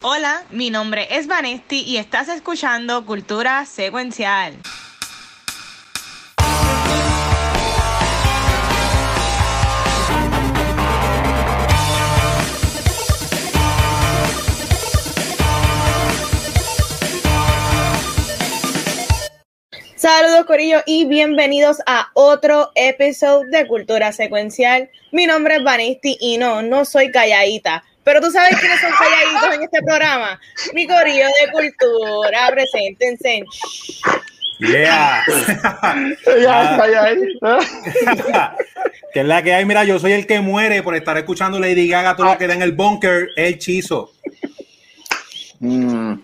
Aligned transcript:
Hola, 0.00 0.44
mi 0.50 0.70
nombre 0.70 1.08
es 1.10 1.26
Vanesti 1.26 1.82
y 1.82 1.96
estás 1.96 2.28
escuchando 2.28 3.04
Cultura 3.04 3.66
Secuencial. 3.66 4.54
Saludos 19.96 20.44
Corillo 20.46 20.78
y 20.86 21.06
bienvenidos 21.06 21.78
a 21.86 22.12
otro 22.14 22.70
episodio 22.76 23.50
de 23.50 23.66
Cultura 23.66 24.12
Secuencial. 24.12 24.88
Mi 25.10 25.26
nombre 25.26 25.56
es 25.56 25.64
Vanesti 25.64 26.16
y 26.20 26.38
no, 26.38 26.62
no 26.62 26.84
soy 26.84 27.10
calladita, 27.10 27.82
pero 28.08 28.22
tú 28.22 28.30
sabes 28.30 28.58
quiénes 28.58 28.80
son 28.80 28.90
calladitos 28.98 29.54
en 29.54 29.62
este 29.64 29.82
programa. 29.82 30.40
Mi 30.72 30.86
Corillo 30.86 31.26
de 31.26 31.52
Cultura, 31.52 32.48
preséntense. 32.50 33.44
Yeah. 34.60 35.22
ya, 36.40 36.76
calladita. 36.78 37.58
que 39.12 39.20
es 39.20 39.26
la 39.26 39.42
que 39.42 39.52
hay, 39.52 39.66
mira, 39.66 39.84
yo 39.84 39.98
soy 39.98 40.12
el 40.12 40.26
que 40.26 40.40
muere 40.40 40.82
por 40.82 40.94
estar 40.94 41.18
escuchando 41.18 41.60
Lady 41.60 41.86
Gaga 41.86 42.16
todo 42.16 42.32
lo 42.32 42.38
que 42.38 42.46
da 42.46 42.54
en 42.54 42.62
el 42.62 42.72
bunker, 42.72 43.28
el 43.36 43.58
chizo. 43.58 44.14
Mm. 45.60 46.14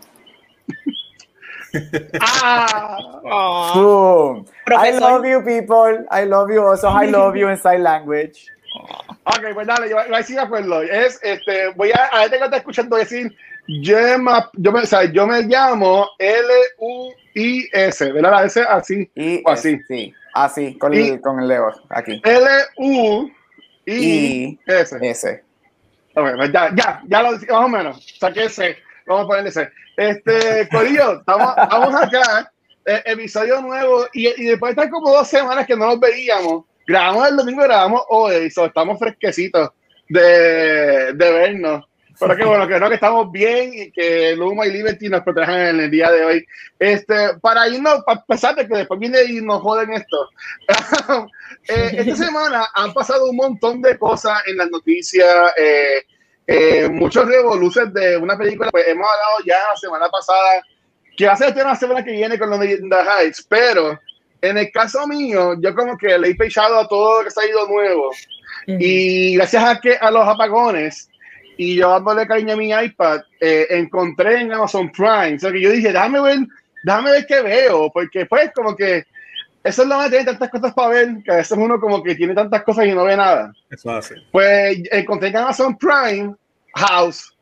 ah, 2.22 3.72
Boom. 3.74 4.46
I 4.68 4.90
love 4.92 5.26
you, 5.26 5.42
people. 5.42 6.06
I 6.10 6.24
love 6.24 6.50
you. 6.50 6.62
Also, 6.62 6.88
I 6.88 7.10
love 7.10 7.36
you 7.36 7.50
in 7.50 7.58
sign 7.58 7.82
language. 7.82 8.53
Ok, 8.74 9.44
pues 9.54 9.66
dale, 9.66 9.88
yo, 9.90 9.98
ahí 9.98 10.22
sí 10.24 10.34
me 10.34 10.40
acuerdo. 10.40 10.82
Es, 10.82 11.18
este, 11.22 11.68
voy 11.76 11.90
a, 11.92 12.08
a 12.12 12.24
este 12.24 12.38
que 12.38 12.44
está 12.44 12.56
escuchando 12.56 12.90
voy 12.90 13.00
a 13.00 13.04
decir, 13.04 13.36
yo 13.66 13.96
me, 14.18 14.32
yo 14.54 14.72
me, 14.72 14.80
o 14.80 14.86
sea, 14.86 15.04
yo 15.04 15.26
me 15.26 15.42
llamo 15.42 16.08
L-U-I-S, 16.18 18.12
¿verdad? 18.12 18.32
La 18.32 18.44
S 18.44 18.60
así, 18.60 19.10
Y 19.14 19.42
o 19.44 19.50
así. 19.50 19.80
Sí, 19.88 20.12
así, 20.34 20.76
con, 20.78 20.92
el, 20.94 21.20
con 21.20 21.40
el 21.40 21.48
dedo, 21.48 21.72
aquí. 21.90 22.20
L-U-I-S. 23.86 25.44
Ok, 26.16 26.28
pues 26.36 26.52
ya, 26.52 26.70
ya, 26.74 27.02
ya 27.06 27.22
lo 27.22 27.32
más 27.32 27.44
o 27.48 27.68
menos. 27.68 28.06
Saqué 28.20 28.44
ese. 28.44 28.76
Vamos 29.06 29.24
a 29.24 29.26
ponerle 29.28 29.50
ese. 29.50 29.70
Este, 29.96 30.68
Corillo, 30.72 31.18
estamos, 31.20 31.54
estamos 31.60 31.94
acá. 31.94 32.52
eh, 32.86 33.02
episodio 33.06 33.60
nuevo. 33.60 34.06
Y, 34.12 34.28
y 34.28 34.44
después 34.46 34.74
de 34.74 34.82
estar 34.82 34.90
como 34.90 35.10
dos 35.10 35.26
semanas 35.28 35.66
que 35.66 35.76
no 35.76 35.86
nos 35.86 35.98
veíamos, 36.00 36.64
grabamos 36.86 37.28
el 37.28 37.36
domingo, 37.36 37.62
grabamos 37.62 38.02
hoy. 38.08 38.50
So, 38.50 38.66
estamos 38.66 38.98
fresquecitos 38.98 39.70
de, 40.08 41.12
de 41.12 41.32
vernos. 41.32 41.84
Pero 42.18 42.36
que 42.36 42.44
bueno, 42.44 42.68
que 42.68 42.78
no, 42.78 42.88
que 42.88 42.94
estamos 42.94 43.32
bien 43.32 43.72
y 43.74 43.90
que 43.90 44.36
Luma 44.36 44.66
y 44.66 44.70
Liberty 44.70 45.08
nos 45.08 45.22
protejan 45.22 45.60
en 45.60 45.80
el 45.80 45.90
día 45.90 46.12
de 46.12 46.24
hoy. 46.24 46.46
Este, 46.78 47.36
para 47.40 47.68
irnos, 47.68 48.04
a 48.06 48.24
pesar 48.24 48.54
de 48.54 48.68
que 48.68 48.76
después 48.76 49.00
viene 49.00 49.24
y 49.24 49.40
nos 49.40 49.60
joden 49.60 49.92
esto. 49.92 50.28
eh, 51.68 51.90
esta 51.98 52.14
semana 52.14 52.68
han 52.72 52.92
pasado 52.94 53.28
un 53.28 53.36
montón 53.36 53.82
de 53.82 53.98
cosas 53.98 54.42
en 54.46 54.58
las 54.58 54.70
noticias. 54.70 55.26
eh, 55.56 56.04
eh, 56.46 56.88
muchos 56.90 57.26
revoluces 57.26 57.92
de 57.94 58.16
una 58.18 58.36
película, 58.36 58.70
pues 58.70 58.86
hemos 58.86 59.08
hablado 59.08 59.38
ya 59.46 59.56
la 59.72 59.76
semana 59.76 60.08
pasada, 60.08 60.62
que 61.16 61.26
va 61.26 61.32
a 61.32 61.36
ser 61.36 61.48
el 61.48 61.54
tema 61.54 61.70
la 61.70 61.76
semana 61.76 62.04
que 62.04 62.12
viene 62.12 62.38
con 62.38 62.50
los 62.50 62.60
de 62.60 62.78
Heights, 63.18 63.46
pero 63.48 63.98
en 64.48 64.58
el 64.58 64.70
caso 64.70 65.06
mío, 65.06 65.54
yo 65.60 65.74
como 65.74 65.96
que 65.96 66.18
le 66.18 66.30
he 66.30 66.34
pechado 66.34 66.78
a 66.78 66.88
todo 66.88 67.18
lo 67.20 67.24
que 67.24 67.30
se 67.30 67.40
ha 67.40 67.48
ido 67.48 67.66
nuevo. 67.68 68.10
Y 68.66 69.36
gracias 69.36 69.64
a 69.64 69.80
que 69.80 69.96
a 69.96 70.10
los 70.10 70.26
apagones 70.26 71.08
y 71.56 71.76
yo 71.76 71.90
dándole 71.90 72.26
cariño 72.26 72.54
a 72.54 72.56
mi 72.56 72.70
iPad, 72.70 73.20
eh, 73.40 73.66
encontré 73.70 74.40
en 74.40 74.52
Amazon 74.52 74.90
Prime. 74.90 75.34
O 75.36 75.38
sea 75.38 75.52
que 75.52 75.60
yo 75.60 75.70
dije, 75.70 75.92
déjame 75.92 76.20
ver, 76.20 76.38
déjame 76.82 77.10
ver 77.12 77.26
qué 77.26 77.42
veo, 77.42 77.90
porque 77.92 78.26
pues 78.26 78.50
como 78.54 78.74
que 78.74 79.04
eso 79.62 79.82
es 79.82 79.88
lo 79.88 79.96
más 79.96 80.10
de 80.10 80.18
tener 80.18 80.26
tantas 80.32 80.50
cosas 80.50 80.74
para 80.74 80.88
ver, 80.88 81.08
que 81.24 81.32
a 81.32 81.36
veces 81.36 81.56
uno 81.56 81.80
como 81.80 82.02
que 82.02 82.14
tiene 82.14 82.34
tantas 82.34 82.62
cosas 82.64 82.86
y 82.86 82.92
no 82.92 83.04
ve 83.04 83.16
nada. 83.16 83.52
Eso 83.70 83.90
hace. 83.90 84.16
Pues 84.30 84.78
encontré 84.90 85.28
en 85.28 85.36
Amazon 85.38 85.76
Prime 85.78 86.34
House. 86.74 87.32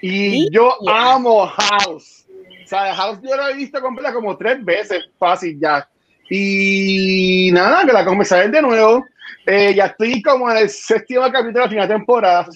Y 0.00 0.50
yo 0.50 0.76
Yeah. 0.82 1.14
amo 1.14 1.46
House. 1.46 2.23
O 2.64 2.66
sea, 2.66 2.94
House 2.94 3.18
yo 3.22 3.36
la 3.36 3.50
he 3.50 3.54
visto 3.54 3.80
completa 3.80 4.12
como 4.12 4.36
tres 4.36 4.64
veces, 4.64 5.04
fácil 5.18 5.58
ya. 5.60 5.86
Y 6.30 7.50
nada, 7.52 7.84
que 7.84 7.92
la 7.92 8.04
ver 8.04 8.50
de 8.50 8.62
nuevo. 8.62 9.04
Eh, 9.46 9.74
ya 9.74 9.86
estoy 9.86 10.22
como 10.22 10.50
en 10.50 10.58
el 10.58 10.70
séptimo 10.70 11.22
capítulo 11.24 11.52
de 11.52 11.60
la 11.60 11.68
final 11.68 11.88
temporada. 11.88 12.48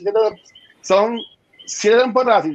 Son 0.81 1.19
siete, 1.67 1.99
temporadas, 1.99 2.47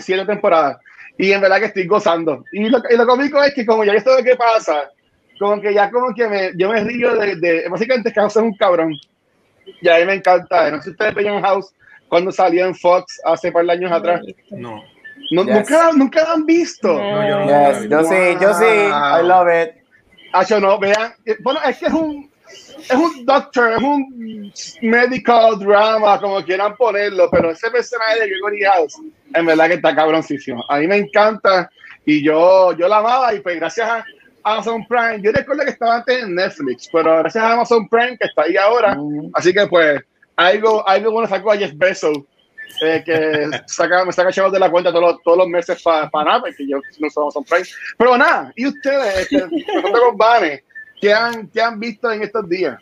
siete 0.00 0.24
temporadas. 0.24 0.78
Y 1.18 1.32
en 1.32 1.42
verdad 1.42 1.58
que 1.58 1.66
estoy 1.66 1.86
gozando. 1.86 2.44
Y 2.52 2.68
lo, 2.70 2.78
y 2.88 2.96
lo 2.96 3.06
cómico 3.06 3.42
es 3.42 3.52
que 3.52 3.66
como 3.66 3.84
ya 3.84 3.92
esto 3.92 4.16
de 4.16 4.24
qué 4.24 4.34
pasa, 4.34 4.90
como 5.38 5.60
que 5.60 5.74
ya 5.74 5.90
como 5.90 6.14
que 6.14 6.26
me, 6.26 6.52
yo 6.56 6.70
me 6.70 6.82
río 6.82 7.14
de, 7.14 7.36
de 7.36 7.68
básicamente 7.68 8.12
House 8.12 8.36
es 8.36 8.42
un 8.42 8.56
cabrón. 8.56 8.96
Y 9.80 9.88
a 9.88 9.98
mí 9.98 10.06
me 10.06 10.14
encanta. 10.14 10.70
No 10.70 10.78
sé 10.78 10.84
si 10.84 10.90
ustedes 10.90 11.14
veían 11.14 11.42
House 11.42 11.74
cuando 12.08 12.32
salió 12.32 12.64
en 12.66 12.74
Fox 12.74 13.20
hace 13.24 13.52
par 13.52 13.66
de 13.66 13.72
años 13.72 13.92
atrás. 13.92 14.22
No. 14.50 14.82
No, 15.30 15.44
Yes. 15.44 15.54
nunca, 15.54 15.90
nunca 15.94 16.22
la 16.24 16.32
han 16.32 16.44
visto. 16.46 16.88
No. 16.88 17.28
Yo 17.28 17.38
no. 17.40 17.46
Yes, 17.72 17.88
yo 17.88 18.04
sí, 18.04 18.36
yo 18.40 18.54
sí. 18.54 18.64
I 18.64 19.22
love 19.22 19.48
it. 19.48 19.70
Ah, 20.32 20.44
yo 20.44 20.60
no, 20.60 20.78
vean. 20.78 21.14
eh, 21.24 21.36
Bueno, 21.40 21.60
es 21.66 21.78
que 21.78 21.86
es 21.86 21.92
un, 21.92 22.30
es 22.48 22.92
un 22.94 23.24
doctor, 23.26 23.72
es 23.72 23.82
un 23.82 24.52
medical 24.82 25.58
drama, 25.58 26.20
como 26.20 26.42
quieran 26.42 26.74
ponerlo, 26.76 27.28
pero 27.30 27.50
ese 27.50 27.70
personaje 27.70 28.20
de 28.20 28.28
Gregory 28.28 28.62
House, 28.64 28.94
en 29.34 29.46
verdad 29.46 29.68
que 29.68 29.74
está 29.74 29.94
cabroncísimo. 29.94 30.62
A 30.68 30.78
mí 30.78 30.86
me 30.86 30.96
encanta 30.96 31.70
y 32.04 32.22
yo, 32.24 32.72
yo 32.76 32.88
la 32.88 32.98
amaba 32.98 33.34
y 33.34 33.40
pues 33.40 33.56
gracias 33.56 33.88
a 33.88 34.04
Amazon 34.44 34.84
Prime, 34.88 35.20
yo 35.22 35.30
recuerdo 35.32 35.64
que 35.64 35.70
estaba 35.70 35.96
antes 35.96 36.22
en 36.22 36.34
Netflix, 36.34 36.88
pero 36.92 37.18
gracias 37.18 37.44
a 37.44 37.52
Amazon 37.52 37.88
Prime 37.88 38.18
que 38.18 38.26
está 38.26 38.42
ahí 38.42 38.56
ahora, 38.56 38.94
Mm. 38.96 39.30
así 39.34 39.52
que 39.52 39.66
pues 39.66 40.00
algo, 40.36 40.86
algo 40.88 41.12
bueno 41.12 41.28
sacó 41.28 41.52
a 41.52 41.56
Jeff 41.56 41.72
Bezos. 41.76 42.18
Eh, 42.80 43.02
que 43.04 43.48
saca, 43.66 44.04
me 44.04 44.12
saca 44.12 44.32
chavos 44.32 44.52
de 44.52 44.58
la 44.58 44.70
cuenta 44.70 44.90
todos 44.90 45.12
los, 45.12 45.22
todos 45.22 45.38
los 45.38 45.48
meses 45.48 45.82
para 45.82 46.08
nada, 46.24 46.40
porque 46.40 46.66
yo 46.66 46.78
no 46.98 47.10
soy 47.10 47.22
Amazon 47.22 47.44
Prime. 47.44 47.66
Pero 47.98 48.18
nada, 48.18 48.52
¿y 48.56 48.66
ustedes, 48.66 49.30
este, 49.32 49.40
con 49.82 50.16
Vane, 50.16 50.64
¿qué 51.00 51.12
han, 51.12 51.48
qué 51.48 51.60
han 51.60 51.78
visto 51.78 52.10
en 52.10 52.22
estos 52.22 52.48
días? 52.48 52.76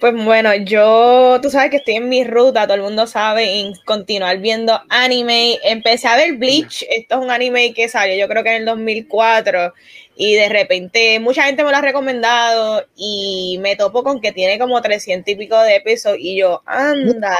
Pues 0.00 0.14
bueno, 0.14 0.54
yo, 0.54 1.38
tú 1.42 1.50
sabes 1.50 1.70
que 1.70 1.78
estoy 1.78 1.96
en 1.96 2.08
mi 2.08 2.24
ruta, 2.24 2.64
todo 2.64 2.74
el 2.74 2.82
mundo 2.82 3.06
sabe, 3.06 3.60
en 3.60 3.74
continuar 3.84 4.38
viendo 4.38 4.80
anime. 4.88 5.58
Empecé 5.64 6.08
a 6.08 6.16
ver 6.16 6.34
Bleach, 6.34 6.84
esto 6.90 7.16
es 7.16 7.20
un 7.20 7.30
anime 7.30 7.72
que 7.74 7.88
salió 7.88 8.16
yo 8.16 8.28
creo 8.28 8.42
que 8.42 8.50
en 8.50 8.56
el 8.56 8.64
2004 8.66 9.72
y 10.16 10.34
de 10.34 10.48
repente 10.48 11.20
mucha 11.20 11.42
gente 11.42 11.62
me 11.62 11.70
lo 11.70 11.76
ha 11.76 11.82
recomendado 11.82 12.84
y 12.96 13.58
me 13.60 13.76
topo 13.76 14.02
con 14.02 14.20
que 14.20 14.32
tiene 14.32 14.58
como 14.58 14.80
300 14.80 15.30
y 15.30 15.36
pico 15.36 15.60
de 15.60 15.80
pesos 15.82 16.16
y 16.18 16.38
yo, 16.38 16.62
ándate, 16.64 17.36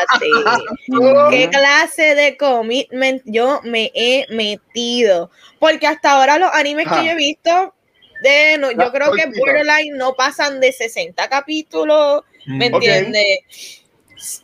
¿qué 1.30 1.48
clase 1.48 2.14
de 2.14 2.36
commitment 2.36 3.22
yo 3.24 3.60
me 3.64 3.90
he 3.94 4.26
metido? 4.28 5.30
Porque 5.58 5.86
hasta 5.86 6.12
ahora 6.12 6.38
los 6.38 6.50
animes 6.52 6.86
que 6.86 7.06
yo 7.06 7.12
he 7.12 7.16
visto, 7.16 7.74
de, 8.22 8.58
no, 8.58 8.70
yo 8.70 8.92
creo 8.92 9.12
que 9.12 9.24
cortito. 9.24 9.40
Borderline 9.40 9.96
no 9.96 10.14
pasan 10.14 10.60
de 10.60 10.72
60 10.72 11.28
capítulos, 11.28 12.22
¿me 12.46 12.70
Mm. 12.70 12.74
Entiendes? 12.74 13.82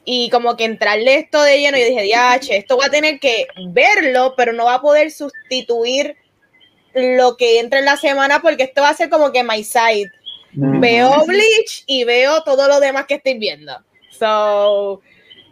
Y 0.05 0.29
como 0.31 0.57
que 0.57 0.65
entrarle 0.65 1.15
esto 1.17 1.43
de 1.43 1.59
lleno, 1.59 1.79
y 1.79 1.85
dije, 1.85 2.03
diache, 2.03 2.57
esto 2.57 2.77
va 2.77 2.87
a 2.87 2.91
tener 2.91 3.19
que 3.19 3.47
verlo, 3.71 4.35
pero 4.37 4.53
no 4.53 4.67
va 4.67 4.75
a 4.75 4.81
poder 4.83 5.11
sustituir 5.11 6.17
lo 6.95 7.37
que 7.37 7.59
entra 7.59 7.79
en 7.79 7.87
la 7.87 7.97
semana 7.97 8.41
porque 8.43 8.65
esto 8.65 8.83
va 8.83 8.91
a 8.91 8.95
ser 8.95 9.09
como 9.09 9.33
que 9.33 9.43
my 9.43 9.65
side. 9.65 10.11
Mm. 10.53 10.81
Veo 10.81 11.25
Bleach 11.27 11.85
y 11.87 12.05
veo 12.05 12.43
todo 12.43 12.69
lo 12.69 12.81
demás 12.81 13.07
que 13.07 13.15
estoy 13.15 13.39
viendo. 13.39 13.73
So, 14.11 15.01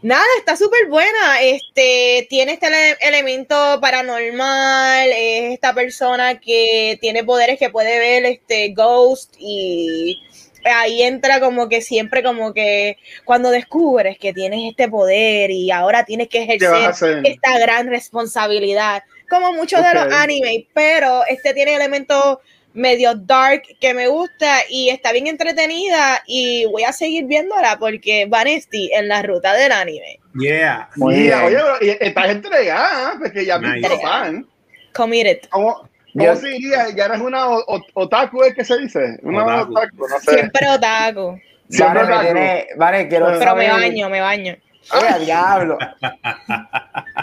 nada, 0.02 0.24
está 0.38 0.56
súper 0.56 0.88
buena. 0.88 1.40
Este, 1.42 2.26
tiene 2.28 2.52
este 2.52 2.66
ele- 2.66 2.96
elemento 3.00 3.78
paranormal, 3.80 5.08
es 5.12 5.52
esta 5.52 5.74
persona 5.74 6.40
que 6.40 6.98
tiene 7.00 7.24
poderes 7.24 7.58
que 7.58 7.70
puede 7.70 7.98
ver 7.98 8.24
este 8.24 8.72
ghost 8.74 9.34
y 9.38 10.20
ahí 10.64 11.02
entra 11.02 11.40
como 11.40 11.68
que 11.68 11.80
siempre 11.80 12.22
como 12.22 12.52
que 12.52 12.98
cuando 13.24 13.50
descubres 13.50 14.18
que 14.18 14.32
tienes 14.32 14.60
este 14.70 14.88
poder 14.88 15.50
y 15.50 15.70
ahora 15.70 16.04
tienes 16.04 16.28
que 16.28 16.46
¿Qué 16.58 16.66
vas 16.66 17.02
a 17.02 17.10
ejercer 17.10 17.22
esta 17.24 17.58
gran 17.58 17.88
responsabilidad, 17.88 19.02
como 19.28 19.52
muchos 19.52 19.82
de 19.82 19.94
los 19.94 20.12
animes, 20.12 20.64
pero 20.74 21.24
este 21.26 21.54
tiene 21.54 21.74
elementos 21.74 22.38
medio 22.72 23.14
dark 23.14 23.62
que 23.80 23.94
me 23.94 24.06
gusta 24.08 24.58
y 24.68 24.90
está 24.90 25.12
bien 25.12 25.26
entretenida 25.26 26.22
y 26.26 26.66
voy 26.66 26.84
a 26.84 26.92
seguir 26.92 27.24
viéndola 27.26 27.76
porque 27.80 28.26
Vanesti 28.28 28.90
en 28.92 29.08
la 29.08 29.22
ruta 29.22 29.54
del 29.54 29.72
anime. 29.72 30.18
Yeah. 30.38 30.88
Bien. 30.94 31.32
oye, 31.34 31.56
pero, 31.56 31.66
y- 31.80 31.96
estás 32.00 32.28
entregada, 32.30 33.14
porque 33.18 33.44
ya 33.44 33.56
has 33.56 33.60
visto 33.60 33.88
Nice. 33.88 34.02
fan. 34.02 34.46
Committed. 34.94 35.40
¿Cómo, 35.50 35.88
Yo- 36.14 36.24
cómo 36.26 36.36
se 36.36 36.48
diría? 36.48 36.86
Ya 36.94 37.06
eres 37.06 37.20
una 37.20 37.46
otaku, 37.94 38.44
¿es 38.44 38.54
que 38.54 38.64
se 38.64 38.78
dice? 38.78 39.18
Una 39.22 39.44
Otaku. 39.44 39.72
otaku, 39.72 40.08
no 40.08 40.18
sé. 40.20 40.30
Siempre 40.34 40.68
otaku. 40.70 41.40
Siempre 41.68 42.02
Vale, 42.02 42.08
me 42.08 42.14
otaku. 42.14 42.32
tiene- 42.32 42.66
vale, 42.76 43.08
quiero 43.08 43.26
Pero 43.26 43.38
Pero 43.40 43.56
me 43.56 43.68
baño, 43.68 44.08
me 44.10 44.20
baño. 44.20 44.56
¡Eh, 44.92 45.24
diablo! 45.24 45.78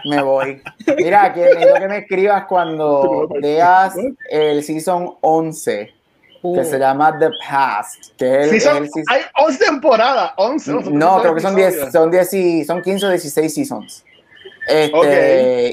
Me 0.06 0.22
voy. 0.22 0.62
Mira, 0.98 1.34
que 1.34 1.42
necesito 1.42 1.74
que 1.76 1.88
me 1.88 1.98
escribas 2.00 2.46
cuando 2.46 3.28
veas 3.42 3.96
el 4.30 4.64
season 4.64 5.16
11, 5.22 5.94
que 6.56 6.64
se 6.64 6.80
llama 6.80 7.18
The 7.20 7.30
Past. 7.50 8.16
Que 8.18 8.44
es 8.44 8.66
el, 8.66 8.90
season- 8.90 9.04
hay 9.10 9.22
11 9.44 9.66
temporadas, 9.66 10.32
11. 10.38 10.66
son 10.84 10.98
No, 10.98 11.16
11 11.16 11.22
creo 11.24 11.36
que 11.36 11.42
son 11.42 11.56
10, 11.56 11.68
episodios. 11.68 11.94
son 11.94 12.12
10 12.12 12.34
y 12.34 12.66
son 12.66 12.82
15 12.82 13.06
o 13.06 13.10
16 13.10 13.54
seasons. 13.54 14.06
Este, 14.70 14.92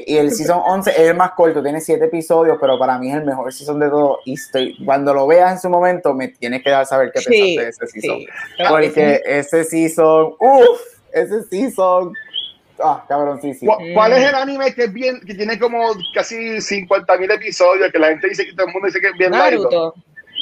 Ok. 0.01 0.07
Y 0.07 0.17
el 0.17 0.31
season 0.31 0.61
11 0.65 0.89
es 0.91 0.99
el 0.99 1.15
más 1.15 1.31
corto, 1.31 1.61
tiene 1.61 1.81
7 1.81 2.05
episodios, 2.05 2.57
pero 2.61 2.79
para 2.79 2.97
mí 2.97 3.09
es 3.09 3.15
el 3.17 3.25
mejor 3.25 3.53
season 3.53 3.79
de 3.79 3.89
todo. 3.89 4.19
Y 4.25 4.33
estoy, 4.33 4.77
cuando 4.85 5.13
lo 5.13 5.27
veas 5.27 5.51
en 5.53 5.59
su 5.59 5.69
momento, 5.69 6.13
me 6.13 6.29
tienes 6.29 6.63
que 6.63 6.69
dar 6.71 6.85
saber 6.85 7.11
qué 7.13 7.19
Sí, 7.21 7.55
pensaste 7.57 7.61
de 7.61 7.69
ese 7.69 7.87
season. 7.87 8.19
sí. 8.19 8.27
Porque 8.69 9.21
ese 9.25 9.63
season, 9.65 10.33
uff, 10.39 10.79
ese 11.15 11.43
season, 11.43 12.13
ah, 12.83 13.03
cabrón, 13.07 13.39
sí, 13.41 13.53
sí. 13.53 13.65
¿Cu- 13.65 13.77
¿Cuál 13.93 14.11
Mm. 14.11 14.15
es 14.15 14.29
el 14.29 14.35
anime 14.35 14.73
que 14.75 14.83
es 14.83 14.93
bien, 14.93 15.19
que 15.25 15.33
tiene 15.33 15.57
como 15.57 15.93
casi 16.13 16.61
50 16.61 17.17
mil 17.17 17.31
episodios, 17.31 17.91
que 17.91 17.99
la 17.99 18.09
gente 18.09 18.29
dice 18.29 18.45
que 18.45 18.53
todo 18.53 18.67
el 18.67 18.73
mundo 18.73 18.87
dice 18.87 18.99
que 19.01 19.07
es 19.07 19.17
bien 19.17 19.31
largo? 19.31 19.63
Naruto. 19.63 19.95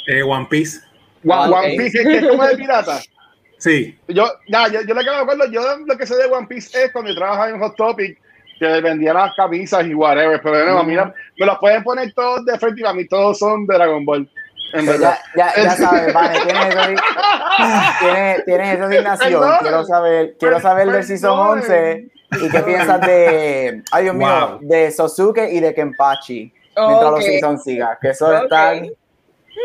Eh, 0.07 0.23
One 0.23 0.47
Piece. 0.49 0.79
One, 1.23 1.33
Ah, 1.33 1.49
One 1.49 1.73
ok. 1.73 1.77
Piece, 1.77 2.03
que 2.03 2.17
es 2.17 2.27
como 2.27 2.43
de 2.45 2.57
pirata. 2.57 2.99
Sí. 3.59 3.97
Yo, 4.09 4.25
ya, 4.49 4.67
yo, 4.67 4.81
yo 4.81 4.93
lo 4.93 4.99
que 5.01 5.09
me 5.09 5.15
acuerdo, 5.15 5.49
yo 5.49 5.61
lo 5.85 5.97
que 5.97 6.05
sé 6.05 6.17
de 6.17 6.25
One 6.25 6.47
Piece 6.47 6.83
es 6.83 6.91
cuando 6.91 7.11
yo 7.11 7.15
trabajaba 7.15 7.49
en 7.49 7.59
Hot 7.59 7.77
Topic, 7.77 8.19
que 8.59 8.81
vendía 8.81 9.13
las 9.13 9.33
camisas 9.37 9.85
y 9.87 9.93
whatever, 9.93 10.41
pero 10.43 10.65
no, 10.65 10.83
Mm. 10.83 10.87
mira, 10.87 11.13
me 11.37 11.45
los 11.45 11.57
pueden 11.59 11.81
poner 11.81 12.11
todos 12.13 12.43
de 12.45 12.59
frente 12.59 12.81
y 12.81 12.85
a 12.85 12.91
mí 12.91 13.07
todos 13.07 13.39
son 13.39 13.65
de 13.65 13.75
Dragon 13.75 14.03
Ball. 14.03 14.29
En 14.73 14.85
verdad. 14.85 15.17
ya, 15.35 15.53
ya, 15.55 15.63
ya 15.63 15.71
sabes, 15.75 16.13
Vane, 16.13 16.39
tienes, 16.41 16.65
esa- 16.67 17.95
tienes, 17.99 18.45
tienes 18.45 18.75
esa 18.75 18.85
asignación. 18.85 19.43
Quiero 19.61 19.85
saber, 19.85 20.35
quiero 20.39 20.59
saber 20.59 20.91
del 20.91 21.03
season 21.03 21.31
Perdón. 21.37 21.59
11 21.59 22.07
y 22.41 22.49
qué 22.49 22.59
piensas 22.61 23.01
de, 23.01 23.83
ay 23.91 24.03
Dios 24.03 24.15
mío, 24.15 24.27
Wow. 24.27 24.59
de 24.61 24.91
Sosuke 24.91 25.49
y 25.51 25.59
de 25.59 25.73
Kenpachi. 25.73 26.53
Mientras 26.75 27.03
Ok. 27.05 27.11
los 27.17 27.25
seasons 27.25 27.63
sigan, 27.63 27.97
que 28.01 28.09
eso 28.09 28.27
Ok. 28.27 28.43
están. 28.43 28.85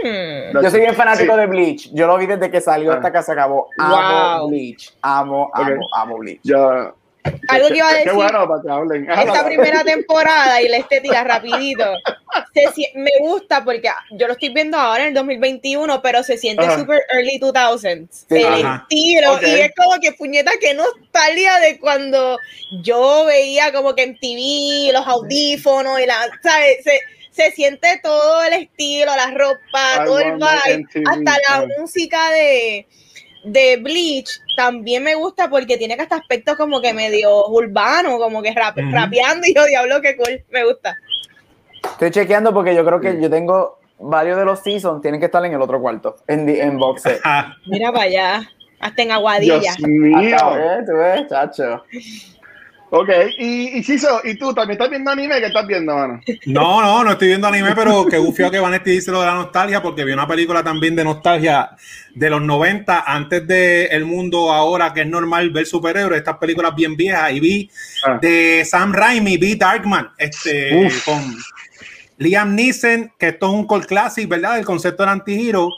Hmm. 0.02 0.60
Yo 0.62 0.70
soy 0.70 0.80
bien 0.80 0.94
fanático 0.94 1.32
Sí. 1.32 1.40
de 1.40 1.46
Bleach. 1.46 1.90
Yo 1.94 2.06
lo 2.06 2.18
vi 2.18 2.26
desde 2.26 2.50
que 2.50 2.60
salió 2.60 2.92
hasta 2.92 3.10
que 3.10 3.22
se 3.22 3.32
acabó. 3.32 3.68
Amo 3.78 4.38
Wow. 4.40 4.48
Bleach. 4.50 4.94
Amo, 5.00 5.50
amo, 5.54 5.86
amo 5.96 6.18
Bleach. 6.18 6.40
Ya. 6.44 6.92
Algo 7.48 7.68
que 7.68 7.76
iba 7.76 7.88
a 7.88 7.92
decir. 7.92 8.08
Qué 8.08 8.12
bueno 8.12 8.48
para 8.48 8.62
que 8.62 8.70
hablen. 8.70 9.10
Esta 9.10 9.44
primera 9.44 9.84
temporada 9.84 10.60
y 10.62 10.68
la 10.68 10.78
estética 10.78 11.24
rapidito, 11.24 11.84
se 12.54 12.92
me 12.94 13.10
gusta 13.20 13.64
porque 13.64 13.90
yo 14.12 14.26
lo 14.26 14.32
estoy 14.34 14.50
viendo 14.50 14.76
ahora 14.76 15.02
en 15.02 15.08
el 15.08 15.14
2021, 15.14 16.02
pero 16.02 16.22
se 16.22 16.36
siente 16.36 16.64
Ajá. 16.64 16.78
super 16.78 17.00
early 17.12 17.38
2000s. 17.40 18.08
Sí. 18.10 18.36
el 18.36 18.66
estilo 18.66 19.34
Ok. 19.34 19.42
y 19.42 19.60
es 19.60 19.72
como 19.76 20.00
que 20.00 20.12
puñeta 20.12 20.52
que 20.60 20.74
nostalgia 20.74 21.58
de 21.60 21.78
cuando 21.78 22.38
yo 22.82 23.24
veía 23.26 23.72
como 23.72 23.94
que 23.94 24.02
en 24.02 24.18
TV 24.18 24.92
los 24.92 25.06
audífonos 25.06 26.00
y 26.00 26.06
la, 26.06 26.28
¿sabes? 26.42 26.84
Se, 26.84 27.00
se 27.30 27.52
siente 27.52 28.00
todo 28.02 28.42
el 28.42 28.52
estilo, 28.54 29.14
la 29.14 29.30
ropa, 29.30 30.02
I 30.02 30.04
todo 30.04 30.18
el 30.18 30.32
vibe, 30.34 30.78
MTV, 30.78 31.08
hasta 31.08 31.30
la 31.48 31.56
ah. 31.56 31.66
música 31.78 32.30
de 32.30 32.86
de 33.44 33.76
Bleach 33.76 34.40
también 34.56 35.02
me 35.04 35.14
gusta 35.14 35.48
porque 35.48 35.76
tiene 35.78 35.96
que 35.96 36.02
hasta 36.02 36.16
aspectos 36.16 36.56
como 36.56 36.80
que 36.80 36.92
medio 36.92 37.46
urbano, 37.48 38.18
como 38.18 38.42
que 38.42 38.52
rap, 38.52 38.76
rapeando 38.90 39.46
y 39.46 39.54
yo 39.54 39.64
diablo 39.66 40.00
qué 40.00 40.16
cool, 40.16 40.44
me 40.50 40.64
gusta. 40.64 40.96
Estoy 41.84 42.10
chequeando 42.10 42.52
porque 42.52 42.74
yo 42.74 42.84
creo 42.84 43.00
que 43.00 43.20
yo 43.20 43.30
tengo 43.30 43.78
varios 44.00 44.36
de 44.38 44.44
los 44.44 44.60
seasons, 44.60 45.00
tienen 45.02 45.20
que 45.20 45.26
estar 45.26 45.44
en 45.44 45.52
el 45.54 45.62
otro 45.62 45.80
cuarto, 45.80 46.16
en, 46.26 46.46
di- 46.46 46.60
en 46.60 46.78
box 46.78 47.02
set. 47.02 47.20
Mira 47.66 47.92
para 47.92 48.04
allá, 48.04 48.50
hasta 48.80 49.02
en 49.02 49.12
Aguadilla. 49.12 49.58
Dios 49.60 49.78
mío. 49.80 50.36
¿Tú 50.86 50.92
ves, 50.96 51.26
chacho? 51.28 51.82
Ok, 52.90 53.08
y, 53.38 53.78
y 53.78 53.82
Chiso, 53.82 54.22
¿y 54.24 54.34
tú 54.38 54.54
también 54.54 54.72
estás 54.72 54.88
viendo 54.88 55.10
anime? 55.10 55.38
¿Qué 55.40 55.46
estás 55.46 55.66
viendo, 55.66 55.94
mano? 55.94 56.20
No, 56.46 56.80
no, 56.80 57.04
no 57.04 57.10
estoy 57.12 57.28
viendo 57.28 57.46
anime, 57.46 57.72
pero 57.74 58.06
qué 58.06 58.16
gufio 58.16 58.50
que 58.50 58.58
Vanetti 58.58 58.92
dice 58.92 59.10
lo 59.10 59.20
de 59.20 59.26
la 59.26 59.34
nostalgia, 59.34 59.82
porque 59.82 60.04
vi 60.06 60.12
una 60.12 60.26
película 60.26 60.64
también 60.64 60.96
de 60.96 61.04
nostalgia 61.04 61.70
de 62.14 62.30
los 62.30 62.40
90, 62.40 63.04
antes 63.06 63.46
de 63.46 63.86
El 63.86 64.06
Mundo 64.06 64.50
Ahora, 64.50 64.94
que 64.94 65.02
es 65.02 65.06
normal 65.06 65.50
ver 65.50 65.66
superhéroes, 65.66 66.18
estas 66.18 66.38
películas 66.38 66.74
bien 66.74 66.96
viejas, 66.96 67.30
y 67.32 67.40
vi 67.40 67.70
Ah. 68.06 68.18
de 68.22 68.64
Sam 68.64 68.94
Raimi, 68.94 69.36
vi 69.36 69.54
Darkman, 69.56 70.10
este, 70.16 70.86
Uf. 70.86 71.04
con 71.04 71.36
Liam 72.16 72.54
Neeson, 72.54 73.12
que 73.18 73.28
esto 73.28 73.46
es 73.48 73.52
un 73.52 73.66
cult 73.66 73.84
classic, 73.86 74.26
¿verdad? 74.28 74.58
El 74.58 74.64
concepto 74.64 75.02
del 75.02 75.10
antihero. 75.10 75.70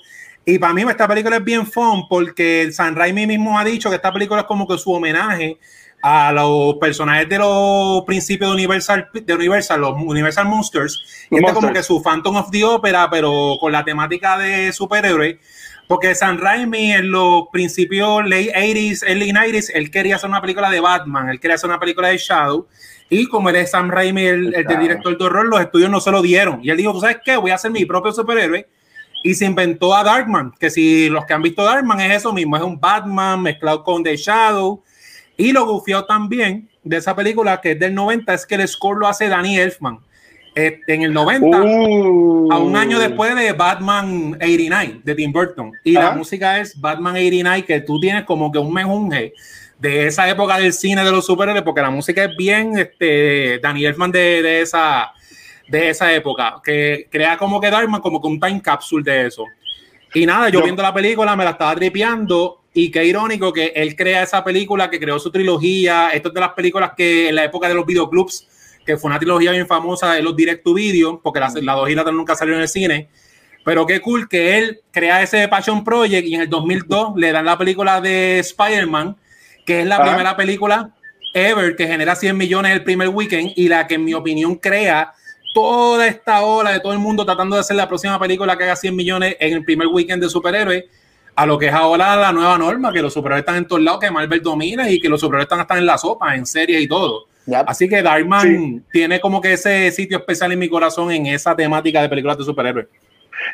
Y 0.44 0.58
para 0.58 0.72
mí 0.72 0.82
esta 0.88 1.06
película 1.08 1.36
es 1.36 1.44
bien 1.44 1.66
fun 1.66 2.08
porque 2.08 2.70
Sam 2.72 2.94
Raimi 2.94 3.26
mismo 3.26 3.58
ha 3.58 3.64
dicho 3.64 3.90
que 3.90 3.96
esta 3.96 4.12
película 4.12 4.40
es 4.42 4.46
como 4.46 4.66
que 4.66 4.78
su 4.78 4.92
homenaje 4.92 5.58
a 6.02 6.32
los 6.32 6.76
personajes 6.76 7.28
de 7.28 7.38
los 7.38 8.02
principios 8.04 8.50
de 8.50 8.54
Universal, 8.54 9.08
de 9.12 9.34
Universal 9.34 9.80
los 9.80 9.94
Universal 9.96 10.46
Monsters. 10.46 11.26
Y 11.30 11.36
este 11.36 11.48
es 11.48 11.52
como 11.52 11.72
que 11.72 11.82
su 11.82 12.02
Phantom 12.02 12.36
of 12.36 12.50
the 12.50 12.64
Opera, 12.64 13.08
pero 13.10 13.56
con 13.60 13.72
la 13.72 13.84
temática 13.84 14.38
de 14.38 14.72
superhéroes. 14.72 15.36
Porque 15.86 16.14
Sam 16.14 16.38
Raimi 16.38 16.92
en 16.92 17.10
los 17.10 17.48
principios 17.52 18.22
late 18.24 18.52
80s, 18.54 19.02
early 19.08 19.32
90s, 19.32 19.70
él 19.74 19.90
quería 19.90 20.16
hacer 20.16 20.30
una 20.30 20.40
película 20.40 20.70
de 20.70 20.78
Batman, 20.78 21.28
él 21.30 21.40
quería 21.40 21.56
hacer 21.56 21.68
una 21.68 21.80
película 21.80 22.08
de 22.08 22.18
Shadow. 22.18 22.68
Y 23.08 23.26
como 23.26 23.48
él 23.50 23.56
es 23.56 23.72
Sam 23.72 23.90
Raimi, 23.90 24.22
el, 24.22 24.54
el 24.54 24.66
director 24.66 25.18
de 25.18 25.24
horror, 25.24 25.46
los 25.46 25.60
estudios 25.60 25.90
no 25.90 26.00
se 26.00 26.12
lo 26.12 26.22
dieron. 26.22 26.60
Y 26.62 26.70
él 26.70 26.76
dijo, 26.76 26.92
¿tú 26.92 27.00
sabes 27.00 27.18
qué? 27.24 27.36
Voy 27.36 27.50
a 27.50 27.56
hacer 27.56 27.72
mi 27.72 27.84
propio 27.84 28.12
superhéroe. 28.12 28.68
Y 29.24 29.34
se 29.34 29.44
inventó 29.44 29.94
a 29.94 30.04
Darkman, 30.04 30.52
que 30.58 30.70
si 30.70 31.08
los 31.08 31.26
que 31.26 31.34
han 31.34 31.42
visto 31.42 31.64
Darkman 31.64 32.00
es 32.00 32.18
eso 32.18 32.32
mismo, 32.32 32.56
es 32.56 32.62
un 32.62 32.80
Batman 32.80 33.42
mezclado 33.42 33.82
con 33.82 34.04
The 34.04 34.16
Shadow. 34.16 34.82
Y 35.40 35.52
lo 35.52 35.66
gufiado 35.66 36.04
también 36.04 36.68
de 36.84 36.96
esa 36.98 37.14
película, 37.16 37.60
que 37.60 37.72
es 37.72 37.78
del 37.80 37.94
90, 37.94 38.34
es 38.34 38.46
que 38.46 38.56
el 38.56 38.68
score 38.68 38.98
lo 38.98 39.06
hace 39.08 39.28
Danny 39.28 39.58
Elfman. 39.58 39.98
Este, 40.54 40.94
en 40.94 41.02
el 41.02 41.12
90, 41.12 41.62
Uh. 41.62 42.52
a 42.52 42.58
un 42.58 42.76
año 42.76 42.98
después 42.98 43.34
de 43.36 43.52
Batman 43.52 44.34
89 44.34 45.00
de 45.04 45.14
Tim 45.14 45.32
Burton. 45.32 45.72
Y 45.84 45.92
la 45.92 46.08
Ajá. 46.08 46.16
música 46.16 46.58
es 46.58 46.78
Batman 46.80 47.14
89, 47.14 47.64
que 47.64 47.80
tú 47.80 48.00
tienes 48.00 48.24
como 48.24 48.50
que 48.50 48.58
un 48.58 48.72
menjunje 48.72 49.32
de 49.78 50.06
esa 50.08 50.28
época 50.28 50.58
del 50.58 50.72
cine 50.72 51.04
de 51.04 51.10
los 51.12 51.24
superhéroes, 51.24 51.62
porque 51.62 51.80
la 51.80 51.90
música 51.90 52.24
es 52.24 52.36
bien 52.36 52.76
este, 52.76 53.60
Danny 53.60 53.86
Elfman 53.86 54.10
de, 54.10 54.42
de 54.42 54.60
esa, 54.60 55.12
de 55.68 55.88
esa 55.90 56.12
época, 56.12 56.56
que 56.64 57.06
crea 57.10 57.38
como 57.38 57.60
que 57.60 57.70
Darkman 57.70 58.00
como 58.00 58.20
que 58.20 58.26
un 58.28 58.40
time 58.40 58.60
capsule 58.60 59.04
de 59.04 59.26
eso. 59.28 59.44
Y 60.12 60.26
nada, 60.26 60.48
yo, 60.48 60.58
Yo- 60.58 60.64
viendo 60.64 60.82
la 60.82 60.92
película 60.92 61.34
me 61.36 61.44
la 61.44 61.50
estaba 61.50 61.74
tripeando 61.76 62.59
y 62.72 62.90
qué 62.90 63.04
irónico 63.04 63.52
que 63.52 63.72
él 63.74 63.96
crea 63.96 64.22
esa 64.22 64.44
película, 64.44 64.90
que 64.90 65.00
creó 65.00 65.18
su 65.18 65.30
trilogía, 65.30 66.10
esto 66.10 66.28
es 66.28 66.34
de 66.34 66.40
las 66.40 66.52
películas 66.52 66.92
que 66.96 67.28
en 67.28 67.34
la 67.34 67.44
época 67.44 67.68
de 67.68 67.74
los 67.74 67.84
videoclubs, 67.84 68.46
que 68.86 68.96
fue 68.96 69.08
una 69.08 69.18
trilogía 69.18 69.52
bien 69.52 69.66
famosa 69.66 70.12
de 70.12 70.22
los 70.22 70.36
direct 70.36 70.64
to 70.64 70.74
video, 70.74 71.20
porque 71.22 71.40
la, 71.40 71.52
la 71.60 71.74
2 71.74 71.90
y 71.90 71.94
la 71.94 72.04
3 72.04 72.14
nunca 72.14 72.34
salieron 72.34 72.60
en 72.60 72.62
el 72.62 72.68
cine, 72.68 73.08
pero 73.64 73.86
qué 73.86 74.00
cool 74.00 74.28
que 74.28 74.58
él 74.58 74.80
crea 74.90 75.22
ese 75.22 75.46
Passion 75.48 75.84
Project 75.84 76.26
y 76.26 76.34
en 76.34 76.42
el 76.42 76.48
2002 76.48 77.12
le 77.16 77.32
dan 77.32 77.44
la 77.44 77.58
película 77.58 78.00
de 78.00 78.38
Spider-Man, 78.38 79.16
que 79.66 79.80
es 79.80 79.86
la 79.86 80.02
primera 80.02 80.36
película 80.36 80.94
ever 81.34 81.76
que 81.76 81.86
genera 81.86 82.16
100 82.16 82.36
millones 82.36 82.72
el 82.72 82.82
primer 82.82 83.08
weekend 83.08 83.52
y 83.56 83.68
la 83.68 83.86
que 83.86 83.94
en 83.94 84.04
mi 84.04 84.14
opinión 84.14 84.56
crea 84.56 85.12
toda 85.54 86.06
esta 86.06 86.42
ola 86.42 86.72
de 86.72 86.80
todo 86.80 86.92
el 86.92 86.98
mundo 86.98 87.24
tratando 87.24 87.56
de 87.56 87.60
hacer 87.60 87.76
la 87.76 87.88
próxima 87.88 88.18
película 88.18 88.56
que 88.56 88.64
haga 88.64 88.76
100 88.76 88.96
millones 88.96 89.36
en 89.40 89.52
el 89.54 89.64
primer 89.64 89.88
weekend 89.88 90.22
de 90.22 90.28
superhéroes 90.28 90.84
a 91.40 91.46
lo 91.46 91.58
que 91.58 91.68
es 91.68 91.72
ahora 91.72 92.16
la 92.16 92.32
nueva 92.32 92.58
norma, 92.58 92.92
que 92.92 93.00
los 93.00 93.14
superhéroes 93.14 93.40
están 93.40 93.56
en 93.56 93.66
todos 93.66 93.80
lados, 93.80 93.98
que 94.00 94.10
Marvel 94.10 94.42
domina 94.42 94.90
y 94.90 95.00
que 95.00 95.08
los 95.08 95.18
superhéroes 95.18 95.46
están 95.46 95.60
hasta 95.60 95.78
en 95.78 95.86
la 95.86 95.96
sopa, 95.96 96.36
en 96.36 96.44
series 96.44 96.82
y 96.82 96.86
todo. 96.86 97.28
Yep. 97.46 97.64
Así 97.66 97.88
que 97.88 98.02
Darkman 98.02 98.84
tiene 98.92 99.18
como 99.20 99.40
que 99.40 99.54
ese 99.54 99.90
sitio 99.90 100.18
especial 100.18 100.52
en 100.52 100.58
mi 100.58 100.68
corazón 100.68 101.10
en 101.10 101.24
esa 101.28 101.56
temática 101.56 102.02
de 102.02 102.10
películas 102.10 102.36
de 102.36 102.44
superhéroes. 102.44 102.88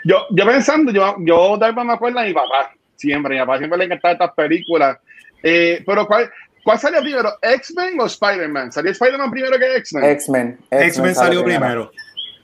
Yo, 0.02 0.26
yo 0.30 0.44
pensando, 0.44 0.90
yo, 0.90 1.14
yo 1.20 1.56
Darkman 1.58 1.86
me 1.86 1.92
acuerdo 1.92 2.18
de 2.18 2.26
mi 2.26 2.34
papá, 2.34 2.72
siempre, 2.96 3.34
mi 3.34 3.40
papá 3.40 3.58
siempre 3.58 3.78
le 3.78 3.84
encantaba 3.84 4.12
estas 4.14 4.32
películas. 4.32 4.98
Eh, 5.44 5.84
pero 5.86 6.08
¿cuál, 6.08 6.28
¿cuál 6.64 6.80
salió 6.80 7.00
primero, 7.02 7.34
X-Men 7.40 8.00
o 8.00 8.06
Spider-Man? 8.06 8.72
¿Salió 8.72 8.90
Spider-Man 8.90 9.30
primero 9.30 9.56
que 9.60 9.76
X-Men? 9.76 10.04
X-Men. 10.06 10.58
X-Men 10.72 11.14
salió 11.14 11.44
primero. 11.44 11.92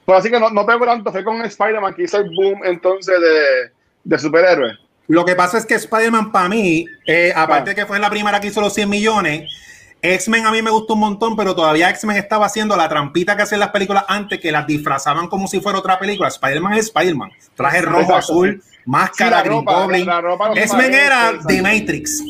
Pues 0.04 0.20
así 0.20 0.30
que 0.30 0.38
no, 0.38 0.50
no 0.50 0.64
pego 0.64 0.84
tanto, 0.84 1.10
fue 1.10 1.24
con 1.24 1.42
Spider-Man 1.42 1.94
que 1.94 2.04
hizo 2.04 2.18
el 2.18 2.30
boom 2.30 2.60
entonces 2.64 3.20
de, 3.20 3.72
de 4.04 4.18
superhéroes. 4.20 4.78
Lo 5.12 5.26
que 5.26 5.36
pasa 5.36 5.58
es 5.58 5.66
que 5.66 5.74
Spider-Man 5.74 6.32
para 6.32 6.48
mí, 6.48 6.86
eh, 7.06 7.34
aparte 7.36 7.70
de 7.70 7.76
que 7.76 7.84
fue 7.84 7.98
la 7.98 8.08
primera 8.08 8.40
que 8.40 8.46
hizo 8.46 8.62
los 8.62 8.72
100 8.72 8.88
millones, 8.88 9.52
X-Men 10.00 10.46
a 10.46 10.50
mí 10.50 10.62
me 10.62 10.70
gustó 10.70 10.94
un 10.94 11.00
montón, 11.00 11.36
pero 11.36 11.54
todavía 11.54 11.90
X-Men 11.90 12.16
estaba 12.16 12.46
haciendo 12.46 12.74
la 12.78 12.88
trampita 12.88 13.36
que 13.36 13.42
hacían 13.42 13.60
las 13.60 13.68
películas 13.68 14.06
antes, 14.08 14.40
que 14.40 14.50
las 14.50 14.66
disfrazaban 14.66 15.28
como 15.28 15.48
si 15.48 15.60
fuera 15.60 15.78
otra 15.80 15.98
película. 15.98 16.28
Spider-Man 16.30 16.72
es 16.72 16.86
Spider-Man. 16.86 17.30
Traje 17.54 17.82
rojo, 17.82 18.00
Exacto. 18.00 18.16
azul, 18.16 18.62
máscara, 18.86 19.42
Sí, 19.42 19.48
Green 19.48 19.58
ropa, 19.66 19.80
Goblin. 19.82 20.08
X-Men 20.56 20.94
era. 20.94 21.32
The 21.46 21.60
Matrix 21.60 22.22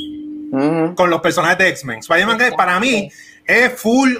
con 0.97 1.09
los 1.09 1.21
personajes 1.21 1.59
de 1.59 1.69
X-Men. 1.69 2.01
Spider-Man 2.01 2.39
para 2.57 2.81
mí 2.81 3.09
es 3.47 3.81
full, 3.81 4.13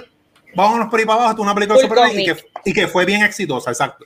vámonos 0.55 0.87
por 0.87 1.01
ahí 1.01 1.05
para 1.05 1.23
abajo, 1.25 1.41
una 1.41 1.53
película 1.53 1.81
superhéroes 1.81 2.17
y 2.17 2.25
que, 2.25 2.37
y 2.63 2.73
que 2.73 2.87
fue 2.87 3.03
bien 3.03 3.23
exitosa, 3.23 3.71
exacto. 3.71 4.05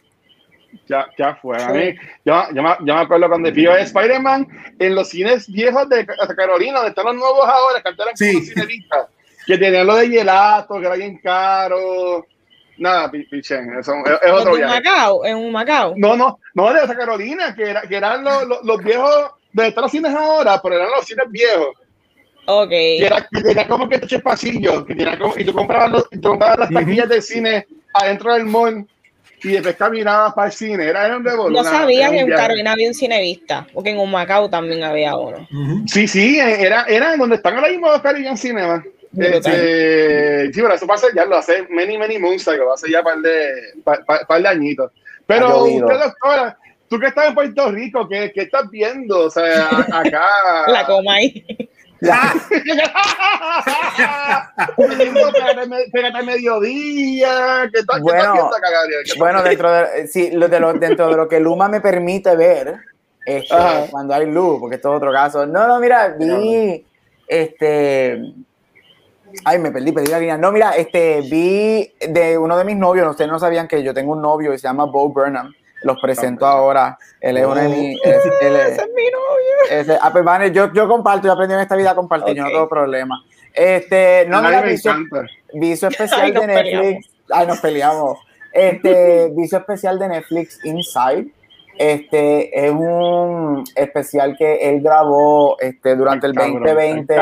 Ya, 0.87 1.07
ya 1.17 1.35
fue. 1.35 1.61
A 1.61 1.69
mí, 1.69 1.95
yo, 2.23 2.43
yo, 2.53 2.63
me, 2.63 2.69
yo 2.79 2.95
me 2.95 3.01
acuerdo 3.01 3.27
cuando 3.27 3.51
vio 3.51 3.75
Spider-Man 3.75 4.47
en 4.79 4.95
los 4.95 5.09
cines 5.09 5.51
viejos 5.51 5.87
de 5.89 6.05
Ca- 6.05 6.15
Carolina, 6.35 6.75
donde 6.75 6.89
están 6.89 7.05
los 7.05 7.15
nuevos 7.15 7.45
ahora, 7.47 7.81
que 7.81 7.89
eran 7.89 8.15
Sí. 8.17 8.41
cinevistas. 8.45 9.07
que 9.45 9.57
tenían 9.57 9.87
lo 9.87 9.95
de 9.95 10.09
gelato, 10.09 10.79
que 10.79 10.85
era 10.85 10.95
bien 10.95 11.17
caro. 11.19 12.25
Nada, 12.77 13.09
pichén, 13.09 13.73
eso 13.79 13.93
es, 14.05 14.31
otro 14.31 14.55
viaje. 14.55 14.75
Macao? 14.75 15.25
¿En 15.25 15.37
un 15.37 15.51
Macao? 15.51 15.93
No, 15.97 16.15
no, 16.15 16.39
no, 16.53 16.73
de 16.73 16.95
Carolina, 16.95 17.55
que, 17.55 17.63
era, 17.71 17.81
que 17.81 17.95
eran 17.95 18.23
los, 18.23 18.63
los, 18.63 18.83
viejos, 18.83 19.31
de 19.53 19.67
estos 19.69 19.89
cines 19.89 20.13
ahora, 20.13 20.61
pero 20.61 20.75
eran 20.75 20.89
los 20.95 21.05
cines 21.05 21.25
viejos. 21.31 21.69
Ok. 22.45 22.69
Que 22.69 23.05
era, 23.05 23.21
que 23.21 23.51
era 23.51 23.67
como 23.67 23.89
que 23.89 23.95
este 23.95 24.19
pasillo, 24.19 24.85
que 24.85 24.93
tenía 24.95 25.17
como, 25.17 25.33
y 25.37 25.43
tú 25.43 25.53
comprabas, 25.53 25.91
los, 25.91 26.09
tú 26.09 26.21
comprabas 26.29 26.59
las 26.59 26.69
taquillas 26.69 27.09
del 27.09 27.21
cine 27.21 27.65
adentro 27.93 28.33
del 28.33 28.45
mall 28.45 28.85
y 29.43 29.49
después 29.49 29.75
caminabas 29.75 30.33
para 30.33 30.47
el 30.47 30.53
cine. 30.53 30.85
Era 30.85 31.07
en 31.07 31.15
un 31.15 31.53
No 31.53 31.63
sabía 31.63 32.09
que 32.09 32.19
en 32.19 32.29
Carolina 32.29 32.71
había 32.71 32.87
un 32.87 32.93
cine 32.93 33.21
vista, 33.21 33.67
porque 33.73 33.91
en 33.91 33.99
un 33.99 34.11
Macao 34.11 34.49
también 34.49 34.83
había 34.83 35.15
uno. 35.15 35.47
Sí, 35.87 36.07
sí, 36.07 36.39
era, 36.39 36.85
era 36.85 37.13
en 37.13 37.19
donde 37.19 37.35
están 37.35 37.55
ahora 37.55 37.69
mismo 37.69 37.89
los 37.89 38.01
Caribbean 38.01 38.37
Cinema. 38.37 38.83
Este, 39.17 40.51
sí, 40.53 40.61
pero 40.61 40.73
eso 40.73 40.85
pasa 40.85 41.07
ya, 41.15 41.25
lo 41.25 41.37
hace 41.37 41.65
many, 41.69 41.97
many 41.97 42.19
moons, 42.19 42.45
lo 42.45 42.73
hace 42.73 42.91
ya 42.91 43.01
par 43.01 43.19
de, 43.19 43.73
par, 43.83 44.05
par, 44.05 44.41
de 44.41 44.47
añitos. 44.47 44.91
Pero 45.25 45.63
usted, 45.63 45.99
doctora, 45.99 46.57
tú 46.89 46.99
que 46.99 47.07
estás 47.07 47.29
en 47.29 47.33
Puerto 47.33 47.71
Rico, 47.71 48.07
¿qué, 48.07 48.31
qué 48.33 48.43
estás 48.43 48.69
viendo? 48.69 49.25
O 49.25 49.29
sea, 49.29 49.69
acá. 49.91 50.29
La 50.67 50.85
coma 50.85 51.15
ahí. 51.15 51.45
Pégate 55.91 56.23
mediodía. 56.23 57.69
¿Qué 57.73 57.83
tal, 57.83 58.01
bueno, 58.01 58.49
bueno 59.17 59.43
dentro, 59.43 59.71
de, 59.71 60.07
sí, 60.07 60.29
de 60.29 60.59
lo, 60.59 60.73
dentro 60.73 61.09
de 61.09 61.17
lo 61.17 61.27
que 61.27 61.39
Luma 61.39 61.69
me 61.69 61.81
permite 61.81 62.35
ver, 62.35 62.79
este, 63.25 63.55
cuando 63.91 64.13
hay 64.13 64.25
luz, 64.25 64.59
porque 64.59 64.75
esto 64.75 64.91
es 64.91 64.97
otro 64.97 65.11
caso. 65.11 65.45
No, 65.45 65.67
no, 65.67 65.79
mira, 65.79 66.09
vi 66.09 66.85
este 67.27 68.33
Ay, 69.43 69.59
me 69.59 69.71
perdí, 69.71 69.91
perdí 69.91 70.11
la 70.11 70.19
línea. 70.19 70.37
No, 70.37 70.51
mira, 70.51 70.71
este, 70.71 71.21
vi 71.21 71.91
de 72.07 72.37
uno 72.37 72.57
de 72.57 72.63
mis 72.63 72.77
novios, 72.77 73.09
ustedes 73.09 73.29
no 73.29 73.39
sabían 73.39 73.67
que 73.67 73.83
yo 73.83 73.93
tengo 73.93 74.13
un 74.13 74.21
novio 74.21 74.53
y 74.53 74.57
se 74.57 74.67
llama 74.67 74.85
Bo 74.85 75.09
Burnham. 75.09 75.53
Los 75.83 75.99
presento 75.99 76.45
ahora. 76.45 76.97
Él 77.21 77.37
es 77.37 77.45
uno 77.45 77.55
de 77.55 77.69
mis. 77.69 77.99
Oh. 77.99 78.09
ese 78.09 78.27
es 78.27 78.89
mi 78.95 79.03
novio. 79.03 79.97
Ah, 80.01 80.11
pues, 80.11 80.53
yo, 80.53 80.71
yo 80.73 80.87
comparto, 80.87 81.27
yo 81.27 81.33
aprendí 81.33 81.53
en 81.53 81.61
esta 81.61 81.75
vida 81.75 81.91
a 81.91 81.95
compartir, 81.95 82.37
no 82.37 82.47
tengo 82.47 82.69
problema. 82.69 83.23
Este, 83.53 84.25
no, 84.27 84.41
mira, 84.41 84.61
vi 84.61 84.77
su, 84.77 84.89
vi 85.53 85.75
su, 85.75 85.87
especial 85.87 86.33
de 86.33 86.47
Netflix. 86.47 87.09
Ay, 87.29 87.47
nos 87.47 87.59
peleamos. 87.59 88.19
Este, 88.53 89.31
vi 89.35 89.47
su 89.47 89.57
especial 89.57 89.99
de 89.99 90.07
Netflix 90.07 90.63
Inside 90.63 91.31
este 91.77 92.65
es 92.65 92.71
un 92.71 93.63
especial 93.75 94.35
que 94.35 94.69
él 94.69 94.81
grabó 94.81 95.57
este, 95.59 95.95
durante 95.95 96.27
el 96.27 96.33
2020, 96.33 97.15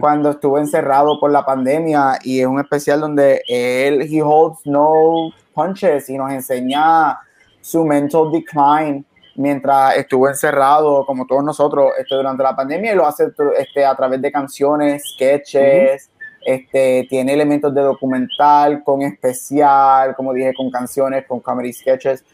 cuando 0.00 0.30
estuvo 0.30 0.58
encerrado 0.58 1.18
por 1.18 1.32
la 1.32 1.44
pandemia, 1.44 2.18
y 2.22 2.40
es 2.40 2.46
un 2.46 2.60
especial 2.60 3.00
donde 3.00 3.42
él, 3.48 4.02
he 4.02 4.22
holds 4.22 4.60
no 4.66 5.30
punches 5.52 6.08
y 6.08 6.16
nos 6.16 6.32
enseña 6.32 7.18
su 7.60 7.84
mental 7.84 8.30
decline 8.32 9.04
mientras 9.36 9.96
estuvo 9.96 10.28
encerrado, 10.28 11.04
como 11.06 11.26
todos 11.26 11.42
nosotros, 11.44 11.92
este, 11.98 12.14
durante 12.14 12.42
la 12.42 12.54
pandemia, 12.54 12.92
y 12.92 12.96
lo 12.96 13.06
hace 13.06 13.32
este, 13.58 13.84
a 13.84 13.94
través 13.94 14.20
de 14.20 14.30
canciones, 14.30 15.02
sketches. 15.14 16.10
Este, 16.42 17.06
tiene 17.10 17.34
elementos 17.34 17.74
de 17.74 17.82
documental 17.82 18.82
con 18.82 19.02
especial, 19.02 20.16
como 20.16 20.32
dije, 20.32 20.54
con 20.54 20.70
canciones, 20.70 21.26
con 21.26 21.40
comedy 21.40 21.72
sketches 21.72 22.24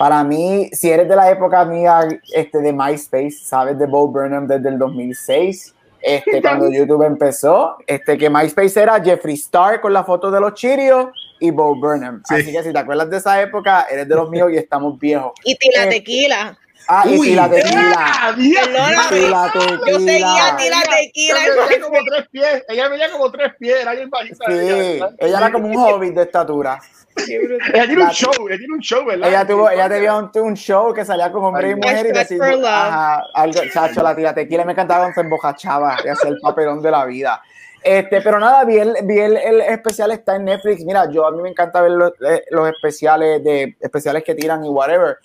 para 0.00 0.24
mí, 0.24 0.70
si 0.72 0.88
eres 0.88 1.06
de 1.10 1.14
la 1.14 1.30
época 1.30 1.62
mía 1.66 2.08
este, 2.32 2.62
de 2.62 2.72
MySpace, 2.72 3.32
sabes 3.32 3.78
de 3.78 3.84
Bo 3.84 4.08
Burnham 4.08 4.46
desde 4.46 4.70
el 4.70 4.78
2006, 4.78 5.74
este, 6.00 6.40
cuando 6.40 6.70
YouTube 6.70 7.02
empezó, 7.02 7.76
este, 7.86 8.16
que 8.16 8.30
MySpace 8.30 8.80
era 8.80 8.98
Jeffree 8.98 9.34
Star 9.34 9.78
con 9.82 9.92
la 9.92 10.02
foto 10.02 10.30
de 10.30 10.40
los 10.40 10.54
chirios 10.54 11.08
y 11.40 11.50
Bo 11.50 11.74
Burnham. 11.74 12.22
Así 12.28 12.52
que 12.52 12.62
si 12.62 12.72
te 12.72 12.78
acuerdas 12.78 13.10
de 13.10 13.16
esa 13.16 13.40
época, 13.40 13.86
eres 13.90 14.08
de 14.08 14.14
los 14.14 14.30
míos 14.30 14.50
y 14.52 14.56
estamos 14.56 14.98
viejos. 14.98 15.32
Y 15.44 15.56
Tila 15.56 15.84
eh, 15.84 15.88
Tequila. 15.88 16.58
Ah, 16.88 17.04
y 17.06 17.20
Tila 17.20 17.50
Tequila. 17.50 18.34
Tila 18.36 19.08
Tequila. 19.08 19.52
Yo 19.88 19.98
seguía 19.98 20.56
Tila 20.56 20.82
Tequila. 20.82 21.38
Ella 21.44 21.68
medía 21.68 21.80
como 21.80 22.04
tres 22.04 22.28
pies. 22.30 22.64
Ella 22.68 22.88
medía 22.88 23.10
como 23.10 23.30
tres 23.30 23.52
pies. 23.58 23.80
Era 23.80 23.92
bien 23.92 24.10
bajita. 24.10 24.44
Sí, 24.46 24.52
ella, 24.52 25.10
ella 25.18 25.38
era 25.38 25.52
como 25.52 25.68
un 25.68 25.76
hobbit 25.76 26.14
de 26.14 26.22
estatura 26.22 26.80
ella 27.16 27.86
tiene 27.86 28.02
un 28.04 28.10
show, 28.10 28.48
ella 28.48 28.58
tiene 28.58 28.74
un 28.74 28.80
show, 28.80 29.04
¿verdad? 29.04 29.28
Ella, 29.28 29.46
tuvo, 29.46 29.70
ella 29.70 29.88
tenía 29.88 30.16
un, 30.16 30.30
un, 30.34 30.54
show 30.54 30.92
que 30.94 31.04
salía 31.04 31.30
con 31.30 31.44
hombre 31.44 31.70
y 31.70 31.74
mujer 31.74 32.06
y 32.06 32.12
decía, 32.12 33.22
algo, 33.34 33.60
chacho, 33.72 34.02
la 34.02 34.14
tía 34.14 34.34
tequila 34.34 34.64
me 34.64 34.72
encantaba 34.72 35.00
cuando 35.00 35.14
se 35.14 35.20
embojachaba 35.20 35.96
y 36.04 36.08
hacía 36.08 36.30
el 36.30 36.38
papelón 36.40 36.82
de 36.82 36.90
la 36.90 37.04
vida. 37.04 37.42
Este, 37.82 38.20
pero 38.20 38.38
nada, 38.38 38.64
vi 38.64 38.78
el, 38.78 38.94
vi 39.04 39.18
el, 39.18 39.36
el, 39.36 39.60
especial, 39.62 40.10
está 40.10 40.36
en 40.36 40.44
Netflix. 40.44 40.84
Mira, 40.84 41.10
yo 41.10 41.26
a 41.26 41.30
mí 41.30 41.42
me 41.42 41.48
encanta 41.48 41.80
ver 41.80 41.92
los, 41.92 42.12
eh, 42.26 42.44
los, 42.50 42.68
especiales 42.68 43.42
de 43.42 43.76
especiales 43.80 44.22
que 44.22 44.34
tiran 44.34 44.64
y 44.64 44.68
whatever. 44.68 45.18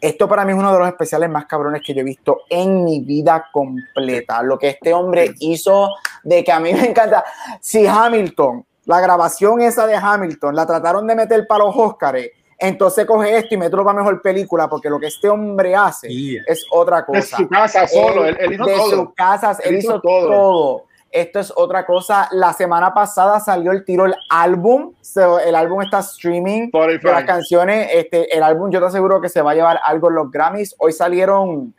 Esto 0.00 0.28
para 0.28 0.44
mí 0.44 0.52
es 0.52 0.58
uno 0.58 0.72
de 0.72 0.78
los 0.78 0.88
especiales 0.88 1.30
más 1.30 1.46
cabrones 1.46 1.82
que 1.86 1.94
yo 1.94 2.00
he 2.00 2.04
visto 2.04 2.42
en 2.50 2.84
mi 2.84 3.00
vida 3.00 3.48
completa. 3.52 4.42
Lo 4.42 4.58
que 4.58 4.68
este 4.70 4.92
hombre 4.92 5.32
hizo 5.38 5.94
de 6.24 6.42
que 6.42 6.52
a 6.52 6.60
mí 6.60 6.74
me 6.74 6.86
encanta. 6.88 7.24
Si 7.60 7.86
Hamilton 7.86 8.64
la 8.84 9.00
grabación 9.00 9.60
esa 9.60 9.86
de 9.86 9.94
Hamilton 9.94 10.56
la 10.56 10.66
trataron 10.66 11.06
de 11.06 11.14
meter 11.14 11.46
para 11.46 11.64
los 11.64 11.76
Oscars, 11.76 12.26
entonces 12.58 13.06
coge 13.06 13.36
esto 13.36 13.54
y 13.54 13.58
me 13.58 13.70
para 13.70 13.92
mejor 13.92 14.22
película, 14.22 14.68
porque 14.68 14.88
lo 14.88 14.98
que 14.98 15.06
este 15.06 15.28
hombre 15.28 15.74
hace 15.74 16.08
es 16.46 16.64
otra 16.70 17.04
cosa. 17.04 17.36
De 17.36 17.44
su 17.44 17.48
casa 17.48 17.86
solo, 17.88 18.24
él, 18.24 18.36
hizo 18.52 18.64
de 18.64 18.74
todo. 18.74 18.90
sus 18.90 19.14
casas, 19.14 19.60
él, 19.64 19.78
hizo, 19.78 20.00
todo. 20.00 20.84
Esto 21.12 21.40
es 21.40 21.52
otra 21.54 21.84
cosa. 21.84 22.28
La 22.32 22.54
semana 22.54 22.94
pasada 22.94 23.38
salió 23.38 23.70
el 23.70 23.84
tiro 23.84 24.06
el 24.06 24.14
álbum. 24.30 24.94
el 25.44 25.54
álbum 25.54 25.82
está 25.82 25.98
streaming 25.98 26.70
de 26.70 26.98
las 27.02 27.24
canciones. 27.24 27.90
Este, 27.92 28.34
el 28.34 28.42
álbum, 28.42 28.70
yo 28.70 28.80
te 28.80 28.86
aseguro 28.86 29.20
que 29.20 29.28
se 29.28 29.42
va 29.42 29.50
a 29.50 29.54
llevar 29.54 29.78
algo 29.84 30.08
en 30.08 30.14
los 30.14 30.30
Grammys. 30.30 30.74
Hoy 30.78 30.92
salieron 30.92 31.74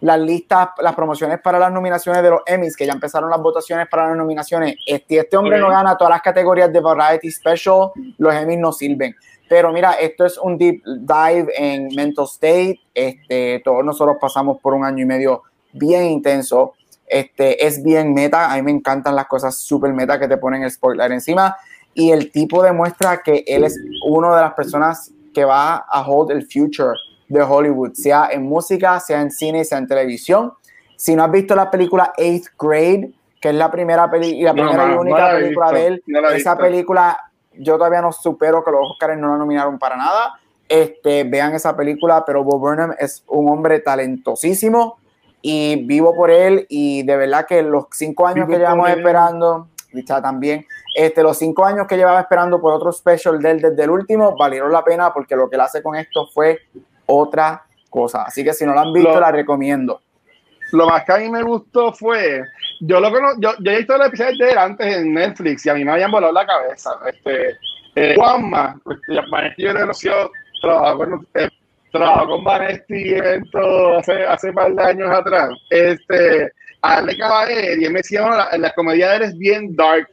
las 0.00 0.20
listas, 0.20 0.70
las 0.82 0.94
promociones 0.94 1.40
para 1.40 1.58
las 1.58 1.72
nominaciones 1.72 2.22
de 2.22 2.30
los 2.30 2.40
Emmys, 2.46 2.76
que 2.76 2.84
ya 2.84 2.92
empezaron 2.92 3.30
las 3.30 3.40
votaciones 3.40 3.86
para 3.88 4.08
las 4.08 4.16
nominaciones. 4.16 4.74
Este, 4.86 5.18
este 5.18 5.36
hombre 5.36 5.58
no 5.58 5.70
gana 5.70 5.96
todas 5.96 6.10
las 6.10 6.20
categorías 6.20 6.70
de 6.72 6.80
Variety 6.80 7.30
Special, 7.30 7.90
los 8.18 8.34
Emmys 8.34 8.58
no 8.58 8.72
sirven. 8.72 9.14
Pero 9.48 9.72
mira, 9.72 9.92
esto 9.92 10.26
es 10.26 10.36
un 10.36 10.58
deep 10.58 10.82
dive 10.84 11.46
en 11.56 11.94
mental 11.94 12.24
state. 12.24 12.80
Este, 12.92 13.62
todos 13.64 13.84
nosotros 13.84 14.16
pasamos 14.20 14.58
por 14.60 14.74
un 14.74 14.84
año 14.84 15.02
y 15.02 15.06
medio 15.06 15.42
bien 15.72 16.04
intenso. 16.04 16.74
Este, 17.06 17.66
es 17.66 17.82
bien 17.82 18.14
meta. 18.14 18.52
A 18.52 18.56
mí 18.56 18.62
me 18.62 18.70
encantan 18.70 19.14
las 19.14 19.26
cosas 19.26 19.56
súper 19.56 19.92
meta 19.92 20.18
que 20.18 20.28
te 20.28 20.36
ponen 20.36 20.62
el 20.62 20.70
spoiler 20.70 21.12
encima. 21.12 21.56
Y 21.94 22.10
el 22.10 22.30
tipo 22.32 22.62
demuestra 22.62 23.22
que 23.22 23.44
él 23.46 23.64
es 23.64 23.78
una 24.06 24.34
de 24.34 24.42
las 24.42 24.54
personas 24.54 25.12
que 25.32 25.44
va 25.44 25.76
a 25.88 26.02
hold 26.06 26.30
el 26.30 26.46
future 26.46 26.96
de 27.28 27.42
Hollywood, 27.42 27.92
sea 27.94 28.28
en 28.30 28.44
música, 28.44 28.98
sea 29.00 29.20
en 29.20 29.30
cine, 29.30 29.64
sea 29.64 29.78
en 29.78 29.86
televisión. 29.86 30.52
Si 30.96 31.14
no 31.14 31.24
has 31.24 31.30
visto 31.30 31.54
la 31.54 31.70
película 31.70 32.12
Eighth 32.16 32.48
Grade, 32.58 33.12
que 33.40 33.50
es 33.50 33.54
la 33.54 33.70
primera, 33.70 34.10
peli 34.10 34.40
la 34.42 34.52
primera 34.52 34.92
y 34.92 34.96
única 34.96 35.30
película 35.32 35.72
de 35.72 35.86
él, 35.86 36.02
esa 36.34 36.56
película 36.56 37.18
yo 37.56 37.76
todavía 37.76 38.00
no 38.00 38.12
supero 38.12 38.64
que 38.64 38.70
los 38.70 38.90
Oscars 38.90 39.18
no 39.18 39.28
la 39.28 39.38
nominaron 39.38 39.78
para 39.78 39.96
nada. 39.96 40.34
Este, 40.68 41.24
vean 41.24 41.54
esa 41.54 41.76
película, 41.76 42.24
pero 42.24 42.42
Bob 42.42 42.60
Burnham 42.60 42.94
es 42.98 43.22
un 43.28 43.48
hombre 43.48 43.80
talentosísimo 43.80 44.98
y 45.46 45.76
vivo 45.84 46.16
por 46.16 46.30
él 46.30 46.64
y 46.70 47.02
de 47.02 47.18
verdad 47.18 47.44
que 47.46 47.62
los 47.62 47.84
cinco 47.90 48.26
años 48.26 48.48
que 48.48 48.56
llevamos 48.56 48.88
esperando, 48.88 49.68
dicha 49.92 50.22
también, 50.22 50.64
este, 50.94 51.22
los 51.22 51.36
cinco 51.36 51.66
años 51.66 51.86
que 51.86 51.98
llevaba 51.98 52.20
esperando 52.20 52.58
por 52.62 52.72
otro 52.72 52.90
special 52.90 53.38
de 53.42 53.50
él 53.50 53.60
desde 53.60 53.84
el 53.84 53.90
último, 53.90 54.34
valieron 54.38 54.72
la 54.72 54.82
pena 54.82 55.12
porque 55.12 55.36
lo 55.36 55.50
que 55.50 55.56
él 55.56 55.60
hace 55.60 55.82
con 55.82 55.96
esto 55.96 56.28
fue 56.32 56.60
otra 57.04 57.62
cosa. 57.90 58.22
Así 58.22 58.42
que 58.42 58.54
si 58.54 58.64
no 58.64 58.74
la 58.74 58.80
han 58.80 58.92
visto, 58.94 59.20
la 59.20 59.30
recomiendo. 59.30 60.00
Lo 60.72 60.86
más 60.88 61.04
que 61.04 61.12
a 61.12 61.18
mí 61.18 61.28
me 61.28 61.42
gustó 61.42 61.92
fue, 61.92 62.42
yo 62.80 62.98
lo 62.98 63.10
yo, 63.38 63.52
yo 63.60 63.70
he 63.70 63.76
visto 63.76 63.96
el 63.96 64.02
episodio 64.02 64.46
de 64.46 64.50
él 64.50 64.56
antes 64.56 64.96
en 64.96 65.12
Netflix 65.12 65.66
y 65.66 65.68
a 65.68 65.74
mí 65.74 65.84
me 65.84 65.92
habían 65.92 66.10
volado 66.10 66.32
la 66.32 66.46
cabeza. 66.46 66.92
Este, 67.06 67.50
eh, 67.96 68.14
Juanma, 68.16 68.80
pues, 68.82 68.98
Vanesti 69.30 69.62
yo 69.62 69.74
conoció, 69.74 70.32
trabajó 70.62 70.96
con, 70.96 71.28
eh, 71.34 71.50
trabajó 71.94 72.26
con 72.26 72.44
Vanesti 72.44 73.14
hace, 73.14 74.24
hace 74.24 74.48
un 74.48 74.54
par 74.54 74.74
de 74.74 74.82
años 74.82 75.10
atrás. 75.10 75.50
Este, 75.70 76.50
a 76.82 76.96
darle 76.96 77.16
Caballero 77.16 77.80
y 77.80 77.84
él 77.84 77.92
me 77.92 78.00
decía, 78.00 78.22
la, 78.22 78.58
la 78.58 78.72
comedia 78.72 79.10
de 79.10 79.16
él 79.16 79.22
es 79.22 79.38
bien 79.38 79.74
dark. 79.76 80.08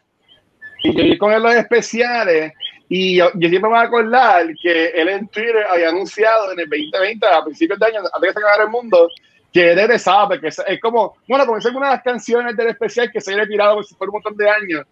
Y 0.83 0.95
yo 0.95 1.03
vi 1.03 1.17
con 1.17 1.33
él 1.33 1.41
los 1.41 1.55
especiales 1.55 2.53
y 2.87 3.17
yo, 3.17 3.29
siempre 3.31 3.61
me 3.61 3.69
voy 3.69 3.77
a 3.77 3.81
acordar 3.81 4.47
que 4.61 4.89
él 4.89 5.09
en 5.09 5.27
Twitter 5.29 5.65
había 5.69 5.89
anunciado 5.89 6.51
en 6.51 6.59
el 6.59 6.69
2020, 6.69 7.25
a 7.25 7.43
principios 7.43 7.79
de 7.79 7.85
año, 7.85 7.99
antes 7.99 8.21
de 8.21 8.27
que 8.27 8.33
se 8.33 8.39
acabara 8.39 8.63
el 8.63 8.69
mundo, 8.69 9.07
que 9.51 9.71
él 9.71 9.77
regresaba, 9.77 10.27
porque 10.29 10.47
es, 10.47 10.61
es 10.67 10.79
como, 10.81 11.15
bueno, 11.27 11.57
es 11.57 11.65
una 11.65 11.87
de 11.87 11.95
las 11.95 12.03
canciones 12.03 12.55
del 12.55 12.67
especial 12.67 13.09
que 13.11 13.21
se 13.21 13.31
había 13.31 13.43
retirado 13.43 13.79
por 13.97 14.09
un 14.09 14.13
montón 14.13 14.35
de 14.35 14.49
años. 14.49 14.85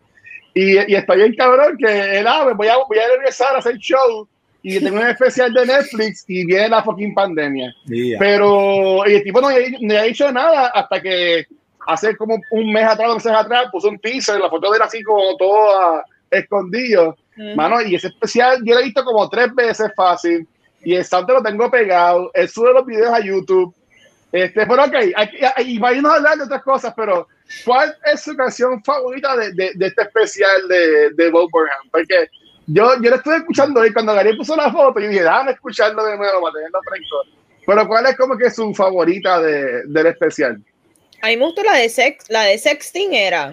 Y, 0.54 0.92
y 0.92 0.96
está 0.96 1.14
bien 1.14 1.36
cabrón 1.36 1.78
que 1.78 2.20
él, 2.20 2.26
ah, 2.28 2.42
pues 2.46 2.58
voy 2.58 2.68
a, 2.68 2.78
voy 2.78 2.98
a 2.98 3.08
regresar 3.18 3.56
a 3.56 3.60
hacer 3.60 3.78
show 3.78 4.28
y 4.62 4.80
tengo 4.80 4.98
un 5.00 5.08
especial 5.08 5.54
de 5.54 5.66
Netflix 5.66 6.26
y 6.28 6.46
viene 6.46 6.70
la 6.70 6.84
fucking 6.84 7.14
pandemia. 7.14 7.74
Pero 8.18 9.08
y 9.08 9.16
el 9.16 9.24
tipo 9.24 9.40
no, 9.40 9.50
no 9.50 9.56
había 9.56 10.04
dicho 10.04 10.32
nada 10.32 10.68
hasta 10.68 11.02
que 11.02 11.46
hace 11.88 12.16
como 12.18 12.40
un 12.52 12.72
mes 12.72 12.84
atrás, 12.84 13.08
dos 13.08 13.16
meses 13.16 13.32
atrás, 13.32 13.68
puso 13.72 13.90
un 13.90 14.00
teaser, 14.00 14.40
la 14.40 14.50
foto 14.50 14.70
de 14.70 14.78
él 14.78 14.84
así 14.84 15.02
como 15.02 15.36
todo 15.38 15.80
ah, 15.80 16.04
escondido. 16.30 17.18
Mano, 17.56 17.82
y 17.82 17.96
ese 17.96 18.08
especial 18.08 18.60
yo 18.66 18.74
lo 18.74 18.82
he 18.82 18.86
visto 18.86 19.04
como 19.06 19.30
tres 19.30 19.54
veces 19.56 19.92
fácil. 19.96 20.46
Y 20.84 20.96
el 20.96 21.06
santo 21.06 21.34
lo 21.34 21.42
tengo 21.42 21.72
pegado. 21.72 22.32
Él 22.34 22.50
sube 22.50 22.74
los 22.74 22.86
videos 22.86 23.14
a 23.14 23.22
YouTube. 23.22 23.74
Este, 24.32 24.66
pero 24.68 24.84
ok, 24.84 24.94
y 25.66 25.80
vamos 25.80 26.12
a 26.12 26.16
hablar 26.16 26.38
de 26.38 26.44
otras 26.44 26.62
cosas, 26.62 26.94
pero 26.96 27.28
¿cuál 27.66 27.96
es 28.14 28.22
su 28.22 28.36
canción 28.36 28.84
favorita 28.84 29.36
de, 29.36 29.54
de, 29.54 29.72
de 29.74 29.88
este 29.88 30.04
especial 30.04 30.68
de, 30.68 31.10
de 31.12 31.30
Bob 31.32 31.50
Burnham? 31.52 31.90
Porque 31.92 32.30
yo, 32.72 33.02
yo 33.02 33.10
lo 33.10 33.16
estuve 33.16 33.38
escuchando 33.38 33.86
y 33.86 33.92
cuando 33.92 34.14
Gary 34.14 34.38
puso 34.38 34.56
la 34.56 34.72
foto, 34.72 35.00
yo 35.00 35.08
dije, 35.08 35.24
déjame 35.24 35.52
escucharlo 35.52 36.04
de 36.06 36.18
nuevo 36.18 36.42
para 36.42 36.54
tenerlo 36.54 36.80
fresco. 36.84 37.16
Pero 37.66 37.88
¿cuál 37.88 38.06
es 38.08 38.18
como 38.18 38.38
que 38.38 38.50
su 38.50 38.74
favorita 38.74 39.42
de, 39.42 39.84
del 39.86 40.08
especial? 40.08 40.62
A 41.22 41.28
mí 41.28 41.38
me 41.38 41.46
gustó 41.46 41.64
la 41.64 41.74
de 41.74 41.90
sex, 41.90 42.26
la 42.30 42.44
de 42.44 42.58
Sexting 42.58 43.14
era. 43.14 43.52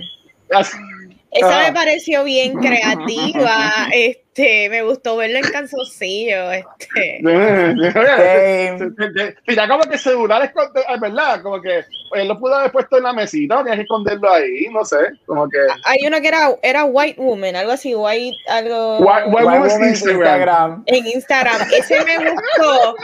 Esa 1.31 1.63
me 1.63 1.73
pareció 1.73 2.25
bien 2.25 2.55
creativa. 2.55 3.89
Este, 3.93 4.23
me 4.37 4.83
gustó 4.83 5.17
verlo 5.17 5.39
en 5.39 5.45
canzoncillo. 5.45 6.53
Este. 6.53 7.21
Mira, 9.47 9.69
como 9.69 9.85
que 9.85 9.99
celular 9.99 10.43
es 10.45 10.53
verdad, 11.01 11.43
como 11.43 11.61
que 11.61 11.85
él 12.13 12.29
lo 12.29 12.39
pudo 12.39 12.55
haber 12.55 12.71
puesto 12.73 12.99
en 12.99 13.05
la 13.05 13.13
mesita, 13.13 13.63
tienes 13.63 13.77
que 13.77 13.83
esconderlo 13.83 14.33
ahí, 14.33 14.67
no 14.73 14.85
sé, 14.85 14.97
como 15.27 15.49
que. 15.49 15.59
Hay 15.85 15.99
uno 16.07 16.21
que 16.21 16.29
era, 16.29 16.57
era 16.63 16.85
White 16.85 17.21
Woman, 17.21 17.57
algo 17.57 17.73
así, 17.73 17.95
White, 17.95 18.37
algo. 18.49 18.99
White, 18.99 19.31
Woman 19.31 19.89
Instagram. 19.89 20.85
En 20.87 21.07
Instagram. 21.07 21.69
Ese 21.73 22.05
me 22.05 22.31
gustó 22.31 22.97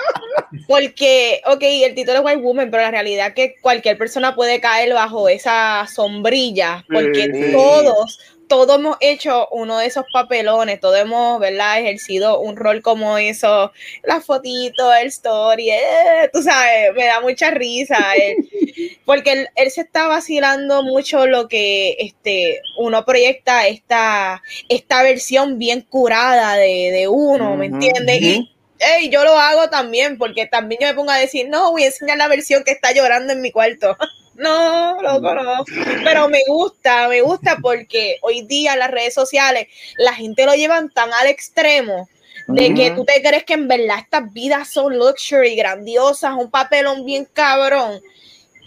porque, 0.66 1.40
ok, 1.46 1.62
el 1.62 1.94
título 1.94 2.18
es 2.18 2.24
White 2.24 2.42
Woman, 2.42 2.70
pero 2.70 2.82
la 2.82 2.90
realidad 2.90 3.28
es 3.28 3.34
que 3.34 3.54
cualquier 3.60 3.98
persona 3.98 4.34
puede 4.34 4.60
caer 4.60 4.92
bajo 4.92 5.28
esa 5.28 5.86
sombrilla, 5.86 6.84
porque 6.92 7.50
todos 7.52 8.18
todos 8.48 8.78
hemos 8.78 8.96
hecho 9.00 9.48
uno 9.50 9.78
de 9.78 9.86
esos 9.86 10.04
papelones, 10.12 10.80
todos 10.80 10.98
hemos, 10.98 11.40
¿verdad? 11.40 11.80
Ejercido 11.80 12.40
un 12.40 12.56
rol 12.56 12.82
como 12.82 13.18
eso, 13.18 13.72
la 14.02 14.20
fotito, 14.20 14.92
el 14.94 15.08
story, 15.08 15.70
eh, 15.70 16.30
tú 16.32 16.42
sabes, 16.42 16.94
me 16.94 17.06
da 17.06 17.20
mucha 17.20 17.50
risa, 17.50 17.98
eh, 18.16 18.36
porque 19.04 19.46
él, 19.54 19.70
se 19.70 19.82
está 19.82 20.06
vacilando 20.06 20.82
mucho 20.82 21.26
lo 21.26 21.48
que 21.48 21.96
este, 21.98 22.60
uno 22.76 23.04
proyecta 23.04 23.66
esta, 23.66 24.42
esta 24.68 25.02
versión 25.02 25.58
bien 25.58 25.82
curada 25.82 26.56
de, 26.56 27.08
uno, 27.08 27.56
¿me 27.56 27.66
entiendes? 27.66 28.22
Y 28.22 28.50
hey, 28.78 29.08
yo 29.10 29.24
lo 29.24 29.38
hago 29.38 29.70
también, 29.70 30.18
porque 30.18 30.46
también 30.46 30.80
yo 30.82 30.88
me 30.88 30.94
pongo 30.94 31.10
a 31.10 31.18
decir, 31.18 31.48
no, 31.48 31.70
voy 31.72 31.84
a 31.84 31.86
enseñar 31.86 32.18
la 32.18 32.28
versión 32.28 32.64
que 32.64 32.72
está 32.72 32.92
llorando 32.92 33.32
en 33.32 33.40
mi 33.40 33.50
cuarto. 33.50 33.96
No, 34.34 35.00
loco, 35.02 35.34
no. 35.34 35.64
Pero 36.04 36.28
me 36.28 36.40
gusta, 36.48 37.08
me 37.08 37.20
gusta 37.20 37.58
porque 37.60 38.18
hoy 38.22 38.42
día 38.42 38.76
las 38.76 38.90
redes 38.90 39.14
sociales 39.14 39.68
la 39.98 40.14
gente 40.14 40.46
lo 40.46 40.54
llevan 40.54 40.90
tan 40.90 41.12
al 41.12 41.26
extremo 41.26 42.08
de 42.48 42.74
que 42.74 42.90
tú 42.92 43.04
te 43.04 43.22
crees 43.22 43.44
que 43.44 43.54
en 43.54 43.68
verdad 43.68 43.98
estas 44.00 44.32
vidas 44.32 44.68
son 44.68 44.98
luxury, 44.98 45.54
grandiosas, 45.54 46.34
un 46.36 46.50
papelón 46.50 47.04
bien 47.04 47.26
cabrón. 47.32 48.00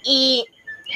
Y 0.03 0.45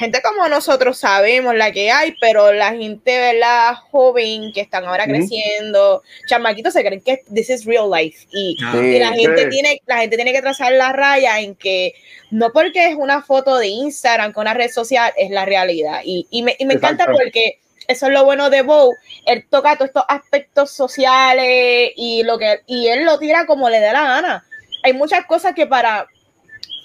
gente 0.00 0.22
como 0.22 0.48
nosotros 0.48 0.96
sabemos 0.96 1.54
la 1.54 1.72
que 1.72 1.90
hay, 1.90 2.14
pero 2.22 2.54
la 2.54 2.70
gente, 2.70 3.18
¿verdad? 3.18 3.74
Joven 3.90 4.50
que 4.54 4.62
están 4.62 4.86
ahora 4.86 5.04
creciendo, 5.04 6.02
chamaquitos 6.26 6.72
se 6.72 6.82
creen 6.82 7.02
que 7.02 7.22
this 7.32 7.50
is 7.50 7.66
real 7.66 7.90
life 7.90 8.26
y, 8.32 8.56
ah. 8.64 8.74
la 8.74 9.12
gente 9.12 9.46
tiene 9.48 9.82
la 9.86 9.98
gente 9.98 10.16
tiene 10.16 10.32
que 10.32 10.40
trazar 10.40 10.72
la 10.72 10.92
raya 10.92 11.40
en 11.40 11.54
que 11.54 11.92
no 12.30 12.50
porque 12.50 12.88
es 12.88 12.96
una 12.96 13.20
foto 13.20 13.58
de 13.58 13.68
Instagram 13.68 14.32
con 14.32 14.42
una 14.42 14.54
red 14.54 14.70
social 14.70 15.12
es 15.18 15.30
la 15.30 15.44
realidad 15.44 16.00
y, 16.02 16.26
y 16.30 16.42
me, 16.44 16.56
y 16.58 16.64
me 16.64 16.74
encanta 16.74 17.04
porque 17.04 17.58
eso 17.86 18.06
es 18.06 18.12
lo 18.12 18.24
bueno 18.24 18.48
de 18.48 18.62
Bow, 18.62 18.94
él 19.26 19.44
toca 19.50 19.76
todos 19.76 19.88
estos 19.88 20.04
aspectos 20.08 20.70
sociales 20.70 21.92
y 21.94 22.22
lo 22.22 22.38
que 22.38 22.60
y 22.66 22.88
él 22.88 23.04
lo 23.04 23.18
tira 23.18 23.44
como 23.44 23.68
le 23.68 23.80
dé 23.80 23.92
la 23.92 24.04
gana. 24.04 24.44
Hay 24.82 24.94
muchas 24.94 25.26
cosas 25.26 25.54
que 25.54 25.66
para 25.66 26.06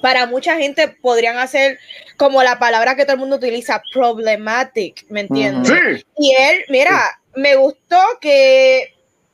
para 0.02 0.26
mucha 0.26 0.58
gente 0.58 0.88
podrían 0.88 1.38
hacer 1.38 1.80
como 2.18 2.44
la 2.44 2.60
palabra 2.60 2.96
que 2.96 3.04
todo 3.04 3.14
el 3.14 3.20
mundo 3.20 3.38
utiliza, 3.38 3.82
problematic, 3.94 5.06
¿me 5.10 5.22
entiendes? 5.22 6.06
Y 6.18 6.34
él, 6.34 6.66
mira, 6.70 7.20
me 7.36 7.56
gustó 7.56 8.00
que 8.22 8.94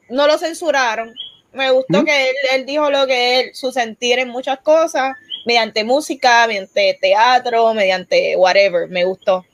no 0.09 0.27
lo 0.27 0.37
censuraron, 0.37 1.13
me 1.53 1.71
gustó 1.71 2.03
que 2.05 2.31
él, 2.53 2.65
dijo 2.65 2.89
lo 2.89 3.05
que 3.07 3.39
él, 3.39 3.49
su 3.53 3.71
sentir 3.71 4.19
en 4.19 4.29
muchas 4.29 4.59
cosas, 4.59 5.15
mediante 5.45 5.83
música, 5.83 6.47
mediante 6.47 6.97
teatro, 7.01 7.73
mediante 7.73 8.35
whatever, 8.35 8.87
me 8.87 9.03
gustó. 9.03 9.45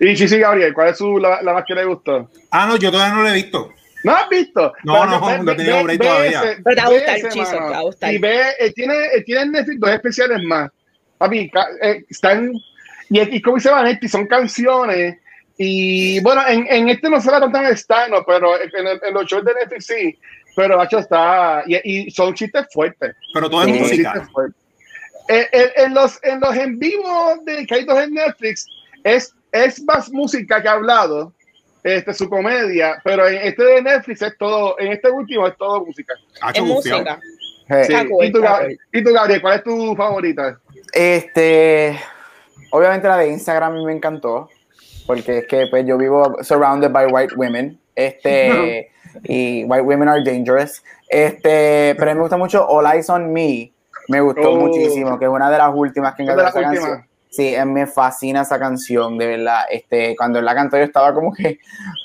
Y 0.00 0.16
sí, 0.16 0.26
sí, 0.26 0.38
Gabriel, 0.38 0.74
¿cuál 0.74 0.88
es 0.88 0.98
su, 0.98 1.18
la, 1.18 1.40
la 1.42 1.52
más 1.52 1.64
que 1.64 1.74
le 1.74 1.84
gustó? 1.84 2.28
Ah, 2.50 2.66
no, 2.66 2.76
yo 2.76 2.90
todavía 2.90 3.14
no 3.14 3.22
lo 3.22 3.28
he 3.28 3.34
visto. 3.34 3.72
¿No 4.04 4.14
has 4.14 4.28
visto? 4.28 4.72
No, 4.84 5.06
no, 5.06 5.18
no, 5.18 5.42
no 5.42 5.56
tenido 5.56 5.82
break 5.82 6.00
todavía. 6.00 6.42
Pero 6.62 6.76
te 6.76 6.82
va 6.82 6.86
a 6.86 6.90
gustar 6.90 7.16
el 7.16 7.28
chizo, 7.30 7.50
te 7.50 7.56
va 7.56 7.78
a 7.78 7.82
gustar. 7.82 8.12
Y 8.12 8.18
ve, 8.18 8.42
eh, 8.60 8.72
tiene, 8.72 8.94
eh, 8.94 9.22
tiene 9.24 9.46
Netflix 9.46 9.80
dos 9.80 9.90
especiales 9.90 10.42
más. 10.44 10.70
Papi, 11.16 11.50
eh, 11.80 12.04
están. 12.08 12.52
Y, 13.08 13.36
y 13.36 13.40
como 13.40 13.56
dice 13.56 13.70
Vanetti, 13.70 14.06
son 14.06 14.26
canciones. 14.26 15.18
Y 15.56 16.20
bueno, 16.20 16.46
en, 16.46 16.66
en 16.68 16.90
este 16.90 17.08
no 17.08 17.20
se 17.20 17.30
va 17.30 17.40
tan 17.50 17.66
externo, 17.66 18.22
pero 18.26 18.60
en, 18.60 18.70
en, 19.02 19.14
los 19.14 19.24
shows 19.24 19.44
de 19.44 19.54
Netflix 19.54 19.86
sí. 19.86 20.18
Pero 20.54 20.82
hecho 20.82 20.98
está. 20.98 21.64
Y, 21.66 22.06
y, 22.06 22.10
son 22.10 22.34
chistes 22.34 22.66
fuertes. 22.72 23.16
Pero 23.32 23.48
todo 23.48 23.62
es 23.62 23.80
música. 23.80 24.28
En, 25.28 25.46
en, 25.76 25.94
los, 25.94 26.22
en 26.22 26.40
los 26.40 26.54
en 26.54 26.78
vivo 26.78 27.40
de 27.44 27.64
que 27.64 27.74
hay 27.76 27.84
dos 27.84 27.98
en 27.98 28.12
Netflix, 28.12 28.66
es, 29.02 29.34
es 29.52 29.82
más 29.84 30.12
música 30.12 30.60
que 30.60 30.68
hablado 30.68 31.32
este, 31.84 32.14
su 32.14 32.30
comedia, 32.30 32.98
pero 33.04 33.28
en 33.28 33.36
este 33.36 33.62
de 33.62 33.82
Netflix 33.82 34.22
es 34.22 34.36
todo, 34.38 34.74
en 34.78 34.92
este 34.92 35.10
último 35.10 35.46
es 35.46 35.54
todo 35.58 35.84
música. 35.84 36.14
Ah, 36.40 36.50
es 36.54 36.62
música. 36.62 37.20
Sí. 37.86 37.94
¿Y, 38.22 38.32
tú, 38.32 39.12
Gabriel, 39.12 39.40
cuál 39.42 39.56
es 39.58 39.64
tu 39.64 39.94
favorita? 39.94 40.58
Este, 40.92 41.98
obviamente 42.70 43.06
la 43.06 43.18
de 43.18 43.28
Instagram 43.28 43.84
me 43.84 43.92
encantó, 43.92 44.48
porque 45.06 45.38
es 45.38 45.46
que 45.46 45.66
pues 45.70 45.86
yo 45.86 45.98
vivo 45.98 46.42
surrounded 46.42 46.90
by 46.90 47.06
white 47.06 47.34
women, 47.36 47.78
este, 47.94 48.90
y 49.24 49.64
white 49.64 49.82
women 49.82 50.08
are 50.08 50.24
dangerous, 50.24 50.82
este, 51.10 51.94
pero 51.98 52.10
a 52.10 52.14
mí 52.14 52.18
me 52.18 52.22
gusta 52.22 52.38
mucho 52.38 52.66
All 52.66 52.86
Eyes 52.86 53.10
on 53.10 53.30
Me, 53.30 53.70
me 54.08 54.22
gustó 54.22 54.52
oh. 54.52 54.56
muchísimo, 54.56 55.18
que 55.18 55.26
es 55.26 55.30
una 55.30 55.50
de 55.50 55.58
las 55.58 55.70
últimas 55.74 56.14
que 56.14 56.22
encantó 56.22 56.48
esa 56.48 56.60
canción. 56.62 57.06
Sí, 57.34 57.52
me 57.66 57.88
fascina 57.88 58.42
esa 58.42 58.60
canción, 58.60 59.18
de 59.18 59.26
verdad. 59.26 59.62
Este, 59.68 60.14
cuando 60.16 60.40
la 60.40 60.54
cantó 60.54 60.76
yo 60.76 60.84
estaba 60.84 61.12
como 61.12 61.32
que, 61.32 61.58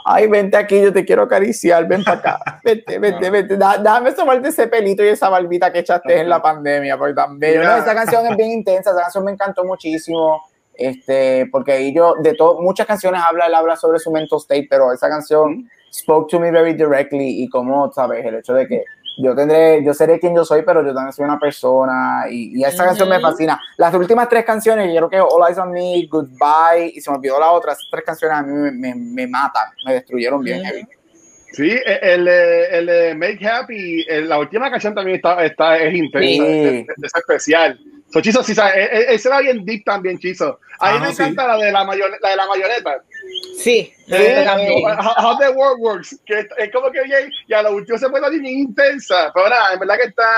ay, 0.04 0.26
vente 0.26 0.58
aquí, 0.58 0.82
yo 0.82 0.92
te 0.92 1.06
quiero 1.06 1.22
acariciar, 1.22 1.88
ven 1.88 2.04
para 2.04 2.18
acá, 2.18 2.60
vente, 2.64 2.98
vente, 2.98 3.30
vente, 3.30 3.56
déjame 3.56 4.12
tomarte 4.14 4.48
ese 4.48 4.66
pelito 4.66 5.04
y 5.04 5.10
esa 5.10 5.30
barbita 5.30 5.72
que 5.72 5.80
echaste 5.80 6.20
en 6.20 6.30
la 6.30 6.42
pandemia, 6.42 6.98
porque 6.98 7.14
también, 7.14 7.62
no, 7.62 7.76
esa 7.76 7.94
canción 7.94 8.26
es 8.26 8.38
bien 8.38 8.50
intensa, 8.50 8.90
esa 8.90 9.02
canción 9.02 9.24
me 9.24 9.32
encantó 9.32 9.64
muchísimo, 9.64 10.42
este, 10.74 11.48
porque 11.52 11.74
ahí 11.74 11.94
yo, 11.94 12.16
de 12.24 12.34
todo, 12.34 12.60
muchas 12.60 12.88
canciones 12.88 13.22
habla, 13.24 13.46
él 13.46 13.54
habla 13.54 13.76
sobre 13.76 14.00
su 14.00 14.10
mental 14.10 14.40
state, 14.40 14.66
pero 14.68 14.92
esa 14.92 15.10
canción 15.10 15.70
spoke 15.94 16.28
to 16.28 16.40
me 16.40 16.50
very 16.50 16.74
directly 16.74 17.44
y 17.44 17.50
como, 17.50 17.92
sabes, 17.92 18.26
el 18.26 18.34
hecho 18.34 18.56
de 18.56 18.68
que 18.68 18.84
yo 19.22 19.36
tendré, 19.36 19.84
yo 19.84 19.94
seré 19.94 20.20
quien 20.20 20.36
yo 20.36 20.46
soy, 20.46 20.62
pero 20.62 20.86
yo 20.86 20.94
también 20.94 21.12
soy 21.12 21.26
una 21.26 21.38
persona 21.38 22.26
y, 22.30 22.58
y 22.58 22.64
esa 22.64 22.86
canción 22.86 23.10
me 23.10 23.20
fascina. 23.20 23.60
Las 23.78 23.94
últimas 23.94 24.30
tres 24.30 24.46
canciones, 24.46 24.88
yo 24.94 25.08
creo 25.08 25.10
que 25.10 25.20
All 25.20 25.48
Eyes 25.48 25.58
on 25.58 25.72
Me, 25.72 26.08
Goodbye 26.10 26.94
y 26.96 27.02
se 27.02 27.12
me 27.12 27.18
olvidó 27.18 27.40
la 27.40 27.52
otra, 27.52 27.74
esas 27.74 27.88
tres 27.92 28.04
canciones 28.06 28.38
a 28.38 28.42
mí 28.44 28.72
me, 28.72 28.96
me, 28.96 29.28
matan, 29.28 29.70
me 29.86 29.94
destruyeron 29.94 30.42
bien 30.42 30.64
Sí, 31.52 31.70
el, 31.86 32.28
el, 32.28 32.90
el, 32.90 33.18
Make 33.18 33.46
Happy, 33.48 34.06
la 34.06 34.38
última 34.38 34.70
canción 34.70 34.94
también 34.94 35.16
está, 35.18 35.44
está 35.44 35.78
es 35.78 35.96
intensa, 35.96 36.46
es, 36.46 37.12
especial. 37.16 37.80
So, 38.12 38.22
Chizo, 38.22 38.44
sí, 38.44 38.54
ese 38.54 38.62
e, 38.62 39.16
e, 39.16 39.20
era 39.24 39.40
bien 39.42 39.66
deep 39.66 39.84
también, 39.84 40.18
Chizo. 40.20 40.60
A 40.80 40.92
mí 40.92 40.98
ah, 41.00 41.04
me 41.06 41.10
encanta 41.10 41.48
la, 41.48 41.58
de 41.58 41.72
la, 41.72 41.84
mayor, 41.84 42.12
la 42.22 42.30
de 42.30 42.36
la 42.36 42.48
mayoneta. 42.48 43.04
Sí, 43.58 43.94
how, 44.08 45.38
the 45.38 45.50
world 45.50 45.80
works, 45.82 46.18
que 46.26 46.48
es 46.58 46.72
como 46.72 46.90
que 46.92 47.04
bien, 47.04 47.30
y 47.48 47.54
a 47.54 47.64
lo 47.64 47.74
último 47.74 47.98
se 47.98 48.10
puede 48.10 48.30
bien 48.40 48.46
intensa, 48.46 49.32
pero 49.34 49.50
nada, 49.50 49.74
en 49.74 49.80
verdad 49.80 49.98
que 49.98 50.08
está, 50.08 50.30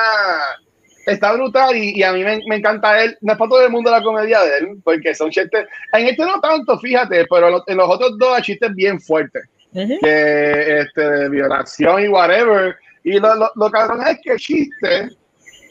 está 1.05 1.33
brutal 1.33 1.75
y, 1.75 2.01
a 2.01 2.13
mí 2.13 2.23
me, 2.23 2.39
me, 2.47 2.55
encanta 2.55 3.03
él, 3.03 3.15
no 3.21 3.33
es 3.33 3.37
para 3.37 3.49
todo 3.49 3.63
el 3.63 3.71
mundo 3.71 3.91
la 3.91 4.01
comedia 4.01 4.41
de 4.41 4.57
él, 4.57 4.67
porque 4.83 5.13
son 5.13 5.29
chistes, 5.29 5.67
en 5.93 6.07
este 6.07 6.25
no 6.25 6.41
tanto, 6.41 6.79
fíjate, 6.79 7.25
pero 7.29 7.63
en 7.67 7.77
los 7.77 7.89
otros 7.89 8.17
dos 8.17 8.35
hay 8.35 8.41
chistes 8.41 8.73
bien 8.73 8.99
fuertes, 8.99 9.43
que 9.71 10.79
este, 10.79 11.01
de 11.01 11.29
violación 11.29 12.03
y 12.03 12.07
whatever, 12.07 12.75
y 13.03 13.19
lo, 13.19 13.35
lo, 13.35 13.51
lo 13.55 13.69
cabrón 13.69 14.05
es 14.07 14.17
que 14.23 14.35
chiste, 14.37 15.09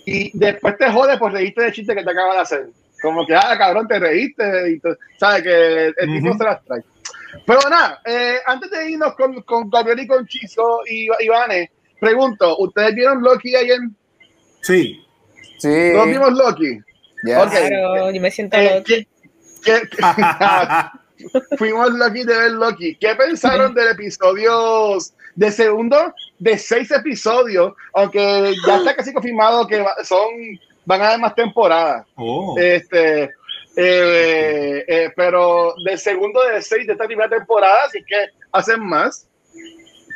y 0.07 0.31
después 0.39 0.79
te 0.79 0.91
jode 0.91 1.19
por 1.19 1.33
reírte 1.33 1.63
de 1.63 1.73
chiste 1.73 1.95
que 1.95 2.05
te 2.05 2.11
acaba 2.11 2.35
de 2.35 2.41
hacer. 2.41 2.67
Como 3.01 3.27
que, 3.27 3.35
ah, 3.35 3.57
cabrón, 3.57 3.89
te 3.89 3.99
reíste, 3.99 4.73
y 4.73 4.81
sabes 5.19 5.43
que 5.43 5.87
el 5.87 6.21
tipo 6.21 6.37
se 6.37 6.45
las 6.45 6.65
trae. 6.65 6.83
Pero 7.47 7.61
nada, 7.71 8.01
eh, 8.05 8.39
antes 8.47 8.71
de 8.71 8.91
irnos 8.91 9.15
con, 9.15 9.41
con 9.43 9.71
Gabriel 9.71 10.01
y 10.01 10.07
con 10.07 10.27
Chizo 10.27 10.81
y 10.89 11.09
Ivane, 11.21 11.71
pregunto, 12.01 12.57
¿ustedes 12.59 12.95
vieron 12.95 13.23
Loki 13.23 13.55
ayer? 13.55 13.79
Sí. 14.63 15.05
Sí. 15.59 15.91
¿Nos 15.95 16.07
vimos 16.07 16.33
Loki? 16.33 16.81
Claro, 17.23 18.11
yo 18.11 18.21
me 18.21 18.31
siento 18.31 18.57
eh, 18.57 18.77
Loki. 18.79 19.07
¿Qué- 19.63 19.89
fuimos 21.59 21.93
Loki 21.93 22.25
de 22.25 22.37
ver 22.39 22.53
Loki. 22.53 22.95
¿Qué 22.97 23.15
pensaron 23.15 23.75
del 23.75 23.89
episodio, 23.89 24.97
de 25.35 25.51
segundo 25.51 26.15
de 26.39 26.59
seis 26.59 26.91
episodios? 26.91 27.75
Aunque 27.95 28.55
ya 28.67 28.77
está 28.79 28.97
casi 28.97 29.13
confirmado 29.13 29.67
que 29.67 29.85
son, 30.05 30.29
van 30.87 31.03
a 31.03 31.09
haber 31.09 31.21
más 31.21 31.35
temporadas. 31.35 32.07
Oh. 32.17 32.57
Este, 32.59 33.31
eh, 33.77 34.85
eh, 34.87 35.11
pero 35.17 35.75
del 35.85 35.99
segundo 35.99 36.43
de 36.43 36.61
seis 36.63 36.87
de 36.87 36.93
esta 36.93 37.07
primera 37.07 37.29
temporada, 37.29 37.85
así 37.87 38.03
que 38.05 38.27
hacen 38.53 38.81
más. 38.81 39.27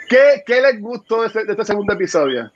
¿Qué, 0.08 0.42
qué 0.46 0.60
les 0.60 0.80
gustó 0.80 1.22
de 1.22 1.28
este, 1.28 1.44
de 1.44 1.52
este 1.52 1.64
segundo 1.64 1.92
episodio? 1.92 2.50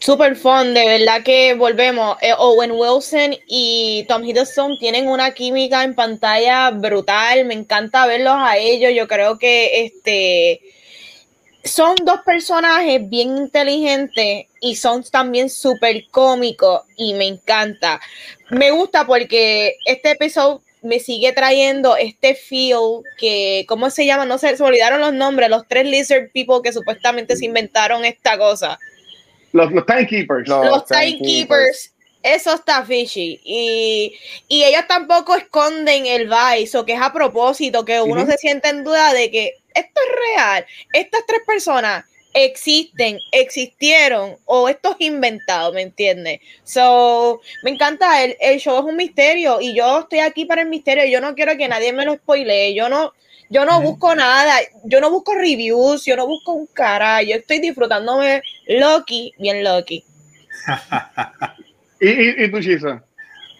Super 0.00 0.34
fun, 0.34 0.72
de 0.72 0.86
verdad 0.86 1.22
que 1.22 1.52
volvemos. 1.54 2.16
Eh, 2.22 2.32
Owen 2.38 2.72
Wilson 2.72 3.36
y 3.46 4.06
Tom 4.08 4.24
Hiddleston 4.24 4.78
tienen 4.78 5.06
una 5.08 5.32
química 5.32 5.84
en 5.84 5.94
pantalla 5.94 6.70
brutal. 6.70 7.44
Me 7.44 7.52
encanta 7.52 8.06
verlos 8.06 8.36
a 8.38 8.56
ellos. 8.56 8.92
Yo 8.94 9.06
creo 9.06 9.38
que 9.38 9.84
este 9.84 10.62
son 11.64 11.94
dos 12.04 12.20
personajes 12.24 13.08
bien 13.08 13.36
inteligentes 13.36 14.46
y 14.60 14.76
son 14.76 15.02
también 15.04 15.50
súper 15.50 16.06
cómicos 16.10 16.82
y 16.96 17.14
me 17.14 17.26
encanta. 17.26 18.00
Me 18.50 18.70
gusta 18.70 19.06
porque 19.06 19.76
este 19.86 20.12
episodio 20.12 20.62
me 20.82 20.98
sigue 20.98 21.32
trayendo 21.32 21.96
este 21.96 22.34
feel 22.34 23.02
que, 23.18 23.66
¿cómo 23.68 23.90
se 23.90 24.06
llama? 24.06 24.24
No 24.24 24.38
sé, 24.38 24.56
se 24.56 24.62
me 24.62 24.70
olvidaron 24.70 25.00
los 25.00 25.12
nombres, 25.12 25.50
los 25.50 25.68
tres 25.68 25.86
lizard 25.86 26.30
people 26.32 26.60
que 26.64 26.72
supuestamente 26.72 27.36
se 27.36 27.44
inventaron 27.44 28.04
esta 28.04 28.38
cosa 28.38 28.78
Los, 29.52 29.70
los 29.72 29.84
Timekeepers. 29.84 30.48
Los 30.48 30.64
los 30.64 30.86
timekeepers. 30.86 31.18
timekeepers, 31.20 31.92
eso 32.22 32.54
está 32.54 32.84
fishy. 32.84 33.40
Y, 33.44 34.14
y 34.48 34.64
ellos 34.64 34.86
tampoco 34.88 35.36
esconden 35.36 36.06
el 36.06 36.28
vice, 36.28 36.78
o 36.78 36.86
que 36.86 36.94
es 36.94 37.00
a 37.02 37.12
propósito, 37.12 37.84
que 37.84 38.00
uno 38.00 38.24
se 38.24 38.38
siente 38.38 38.68
en 38.68 38.84
duda 38.84 39.12
de 39.12 39.30
que 39.30 39.59
esto 39.74 40.00
es 40.06 40.36
real. 40.36 40.66
Estas 40.92 41.26
tres 41.26 41.40
personas 41.46 42.04
existen, 42.34 43.18
existieron, 43.32 44.36
o 44.44 44.68
esto 44.68 44.96
es 44.98 45.06
inventado, 45.06 45.72
¿me 45.72 45.82
entiendes? 45.82 46.40
So, 46.64 47.40
me 47.62 47.70
encanta, 47.70 48.22
el, 48.22 48.36
el 48.40 48.58
show 48.60 48.78
es 48.78 48.84
un 48.84 48.96
misterio, 48.96 49.60
y 49.60 49.74
yo 49.74 50.00
estoy 50.00 50.20
aquí 50.20 50.44
para 50.44 50.62
el 50.62 50.68
misterio, 50.68 51.04
yo 51.06 51.20
no 51.20 51.34
quiero 51.34 51.56
que 51.56 51.68
nadie 51.68 51.92
me 51.92 52.04
lo 52.04 52.14
spoilee, 52.14 52.74
yo 52.74 52.88
no. 52.88 53.12
Yo 53.52 53.64
no 53.64 53.82
busco 53.82 54.14
nada, 54.14 54.60
yo 54.84 55.00
no 55.00 55.10
busco 55.10 55.34
reviews, 55.34 56.04
yo 56.04 56.14
no 56.14 56.24
busco 56.24 56.52
un 56.52 56.68
cara, 56.68 57.20
yo 57.24 57.34
estoy 57.34 57.58
disfrutándome 57.58 58.42
Loki, 58.68 59.34
bien 59.38 59.64
Loki. 59.64 60.04
¿Y, 62.00 62.08
y, 62.10 62.44
y 62.44 62.48
tú, 62.48 62.60
Chisa? 62.60 63.02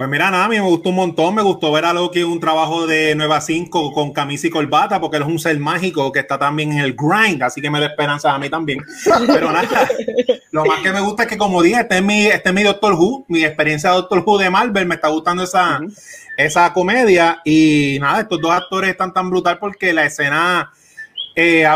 Pues 0.01 0.09
mira, 0.09 0.31
nada, 0.31 0.47
a 0.47 0.49
mí 0.49 0.55
me 0.57 0.63
gustó 0.63 0.89
un 0.89 0.95
montón. 0.95 1.35
Me 1.35 1.43
gustó 1.43 1.71
ver 1.73 1.85
a 1.85 1.93
Loki 1.93 2.23
un 2.23 2.41
trabajo 2.41 2.87
de 2.87 3.15
Nueva 3.15 3.39
5 3.43 3.93
con 3.93 4.15
camisa 4.15 4.47
y 4.47 4.51
corbata, 4.51 4.99
porque 4.99 5.19
él 5.19 5.25
es 5.25 5.29
un 5.29 5.39
ser 5.39 5.59
mágico 5.59 6.11
que 6.11 6.21
está 6.21 6.39
también 6.39 6.73
en 6.73 6.79
el 6.79 6.95
grind, 6.95 7.43
así 7.43 7.61
que 7.61 7.69
me 7.69 7.79
da 7.79 7.89
esperanza 7.89 8.33
a 8.33 8.39
mí 8.39 8.49
también. 8.49 8.83
Pero 9.27 9.53
nada, 9.53 9.91
lo 10.53 10.65
más 10.65 10.81
que 10.81 10.91
me 10.91 11.03
gusta 11.03 11.25
es 11.25 11.29
que, 11.29 11.37
como 11.37 11.63
dije, 11.63 11.81
este 11.81 11.99
es 11.99 12.03
mi, 12.03 12.29
este 12.29 12.49
es 12.49 12.55
mi 12.55 12.63
Doctor 12.63 12.95
Who, 12.95 13.27
mi 13.29 13.45
experiencia 13.45 13.91
de 13.91 13.97
Doctor 13.97 14.23
Who 14.25 14.39
de 14.39 14.49
Marvel. 14.49 14.87
Me 14.87 14.95
está 14.95 15.09
gustando 15.09 15.43
esa, 15.43 15.79
esa 16.39 16.73
comedia. 16.73 17.43
Y 17.45 17.99
nada, 18.01 18.23
estos 18.23 18.41
dos 18.41 18.53
actores 18.53 18.93
están 18.93 19.13
tan 19.13 19.29
brutal 19.29 19.59
porque 19.59 19.93
la 19.93 20.07
escena. 20.07 20.73
eh, 21.37 21.69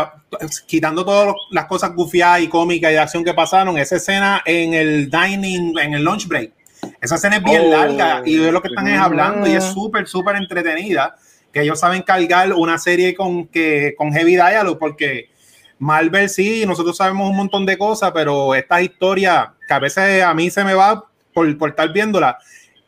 quitando 0.65 1.05
todas 1.05 1.35
las 1.51 1.65
cosas 1.65 1.93
gufiadas 1.93 2.41
y 2.41 2.47
cómicas 2.47 2.89
y 2.89 2.93
de 2.95 2.99
acción 3.01 3.23
que 3.23 3.35
pasaron, 3.35 3.77
esa 3.77 3.97
escena 3.97 4.41
en 4.47 4.73
el 4.73 5.11
dining, 5.11 5.77
en 5.77 5.93
el 5.93 6.03
lunch 6.03 6.27
break, 6.27 6.53
esa 7.01 7.15
escena 7.15 7.37
es 7.37 7.43
bien 7.43 7.63
Oh. 7.65 7.71
larga 7.71 8.21
y 8.25 8.37
de 8.37 8.51
lo 8.51 8.61
que 8.61 8.69
están 8.69 8.87
es 8.87 8.99
hablando 8.99 9.47
y 9.47 9.53
es 9.53 9.63
súper, 9.63 10.07
súper 10.07 10.35
entretenida. 10.35 11.15
Que 11.51 11.61
ellos 11.61 11.79
saben 11.79 12.01
cargar 12.01 12.53
una 12.53 12.77
serie 12.77 13.15
con, 13.15 13.47
que, 13.47 13.95
con 13.97 14.11
heavy 14.11 14.35
dialogue 14.35 14.77
porque 14.77 15.29
Marvel 15.79 16.29
sí, 16.29 16.65
nosotros 16.65 16.97
sabemos 16.97 17.29
un 17.29 17.35
montón 17.35 17.65
de 17.65 17.77
cosas, 17.77 18.11
pero 18.13 18.55
esta 18.55 18.81
historia 18.81 19.53
que 19.67 19.73
a 19.73 19.79
veces 19.79 20.23
a 20.23 20.33
mí 20.33 20.49
se 20.49 20.63
me 20.63 20.73
va 20.73 21.05
por, 21.33 21.57
por 21.57 21.69
estar 21.69 21.91
viéndola. 21.91 22.37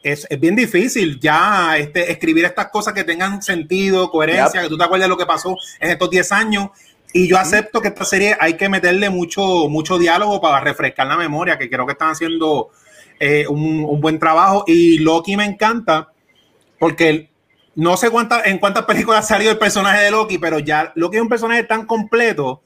Es, 0.04 0.26
es 0.30 0.40
bien 0.40 0.56
difícil 0.56 1.20
ya 1.20 1.78
este, 1.78 2.12
escribir 2.12 2.46
estas 2.46 2.68
cosas 2.68 2.94
que 2.94 3.04
tengan 3.04 3.42
sentido, 3.42 4.10
coherencia, 4.10 4.62
que 4.62 4.70
tú 4.70 4.78
te 4.78 4.84
acuerdes 4.84 5.06
de 5.06 5.10
lo 5.10 5.18
que 5.18 5.26
pasó 5.26 5.58
en 5.80 5.92
estos 5.92 6.10
10 6.10 6.32
años. 6.32 6.70
Y 7.14 7.28
yo 7.28 7.38
acepto 7.38 7.82
que 7.82 7.88
esta 7.90 8.06
serie 8.06 8.38
hay 8.40 8.56
que 8.56 8.70
meterle 8.70 9.10
mucho, 9.10 9.68
mucho 9.70 9.98
diálogo 9.98 10.40
para 10.40 10.60
refrescar 10.60 11.08
la 11.08 11.18
memoria, 11.18 11.58
que 11.58 11.70
creo 11.70 11.86
que 11.86 11.94
están 11.94 12.12
haciendo 12.12 12.70
eh, 13.20 13.46
un, 13.48 13.84
un 13.86 14.00
buen 14.02 14.20
trabajo. 14.20 14.64
Y 14.68 15.00
Loki 15.00 15.36
me 15.38 15.46
encanta 15.46 16.10
porque 16.80 17.30
no 17.76 17.96
sé 17.98 18.10
cuántas 18.10 18.46
en 18.48 18.58
cuántas 18.60 18.86
películas 18.86 19.26
ha 19.26 19.28
salido 19.28 19.52
el 19.52 19.58
personaje 19.58 20.04
de 20.04 20.12
Loki, 20.12 20.38
pero 20.38 20.60
ya 20.60 20.92
Loki 20.96 21.18
es 21.18 21.22
un 21.22 21.30
personaje 21.30 21.64
tan 21.64 21.86
completo 21.86 22.62